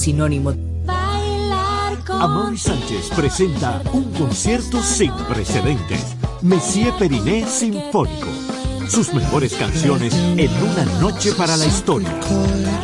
sinónimo. 0.00 0.54
Amaury 2.08 2.56
Sánchez 2.56 3.10
presenta 3.14 3.82
un 3.92 4.04
concierto 4.12 4.82
sin 4.82 5.12
precedentes. 5.28 6.16
Messier 6.42 6.92
Periné 6.98 7.46
Sinfónico. 7.46 8.49
Sus 8.90 9.14
mejores 9.14 9.54
canciones 9.54 10.12
en 10.14 10.50
una 10.64 10.84
noche 11.00 11.32
para 11.34 11.56
la 11.56 11.64
historia. 11.64 12.10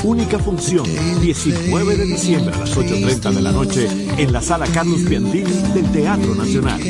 Única 0.05 0.39
función, 0.39 0.87
19 1.21 1.97
de 1.97 2.05
diciembre 2.05 2.55
a 2.55 2.61
las 2.61 2.77
8.30 2.77 3.33
de 3.33 3.43
la 3.43 3.51
noche 3.51 3.89
en 4.17 4.33
la 4.33 4.41
sala 4.41 4.67
Carlos 4.69 5.01
Piantini 5.03 5.51
del 5.75 5.91
Teatro 5.91 6.37
Nacional. 6.37 6.81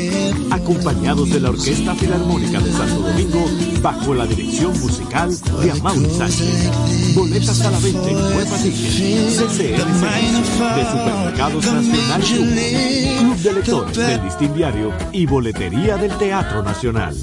Acompañados 0.51 1.31
de 1.31 1.39
la 1.39 1.49
Orquesta 1.49 1.95
Filarmónica 1.95 2.59
de 2.59 2.71
Santo 2.71 3.01
Domingo 3.01 3.43
bajo 3.81 4.13
la 4.13 4.27
dirección 4.27 4.79
musical 4.79 5.35
de 5.61 5.71
Amaury 5.71 6.09
Sánchez. 6.11 7.15
Boletas 7.15 7.61
a 7.61 7.71
la 7.71 7.79
venta 7.79 8.09
en 8.09 8.33
Cueva 8.33 8.57
Ticket, 8.57 9.29
CCN 9.29 10.01
de 10.75 10.85
Supermercados 10.91 11.65
Nacional 11.65 12.21
Club 12.21 13.37
de 13.37 13.53
Lectores 13.53 13.97
del 13.97 14.23
Listín 14.23 14.53
Diario 14.53 14.93
y 15.11 15.25
Boletería 15.25 15.97
del 15.97 16.15
Teatro 16.19 16.61
Nacional. 16.61 17.15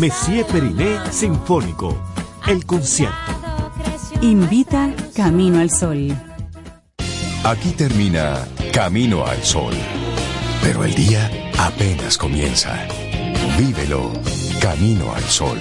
Messier 0.00 0.46
Periné 0.46 0.98
Sinfónico. 1.10 1.94
El 2.46 2.64
concierto. 2.64 3.14
Invita 4.22 4.94
Camino 5.14 5.60
al 5.60 5.68
Sol. 5.68 6.16
Aquí 7.44 7.72
termina 7.72 8.48
Camino 8.72 9.26
al 9.26 9.42
Sol. 9.42 9.74
Pero 10.62 10.84
el 10.84 10.94
día 10.94 11.30
apenas 11.58 12.16
comienza. 12.16 12.88
Vívelo 13.58 14.10
Camino 14.62 15.14
al 15.14 15.24
Sol. 15.24 15.60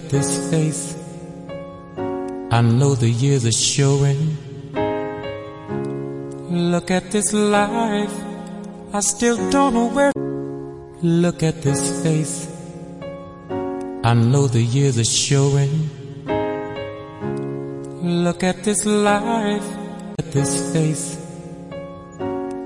At 0.00 0.10
this 0.10 0.50
face. 0.50 0.96
I 2.50 2.60
know 2.62 2.94
the 2.94 3.10
years 3.10 3.44
are 3.44 3.52
showing. 3.52 4.20
Look 6.72 6.90
at 6.90 7.10
this 7.10 7.32
life. 7.32 8.14
I 8.92 9.00
still 9.00 9.36
don't 9.50 9.74
know 9.74 9.88
where. 9.88 10.12
Look 11.02 11.42
at 11.42 11.62
this 11.62 12.02
face. 12.02 12.48
I 14.02 14.14
know 14.14 14.46
the 14.46 14.62
years 14.62 14.98
are 14.98 15.04
showing. 15.04 15.72
Look 18.24 18.42
at 18.42 18.64
this 18.64 18.84
life. 18.84 19.68
At 20.18 20.32
this 20.32 20.72
face. 20.72 21.04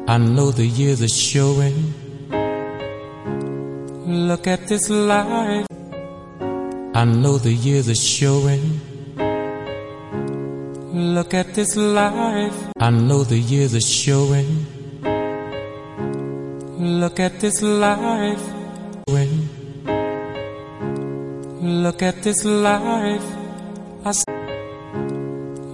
I 0.06 0.19
know 0.19 0.51
the 0.51 0.66
years 0.66 1.02
are 1.02 1.09
showing. 1.09 1.77
Look 4.28 4.47
at 4.47 4.69
this 4.69 4.89
life. 4.89 5.73
I 6.96 7.04
know 7.04 7.38
the 7.38 7.52
years 7.52 7.88
are 7.88 7.94
showing. 7.96 8.80
Look 10.94 11.34
at 11.34 11.52
this 11.54 11.74
life. 11.74 12.54
I 12.78 12.90
know 12.90 13.24
the 13.24 13.36
years 13.36 13.74
are 13.74 13.80
showing. 13.80 14.64
Look 16.78 17.18
at 17.18 17.40
this 17.40 17.60
life. 17.62 18.44
When 19.08 19.48
look 21.82 22.00
at 22.02 22.22
this 22.22 22.44
life. 22.44 23.26
I 24.04 24.12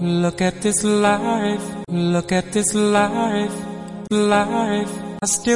look 0.01 0.41
at 0.41 0.63
this 0.63 0.83
life. 0.85 1.67
Look 1.89 2.33
at 2.33 2.51
this 2.53 2.73
life. 2.75 3.55
Life. 4.11 4.93
I 5.23 5.27
still 5.27 5.49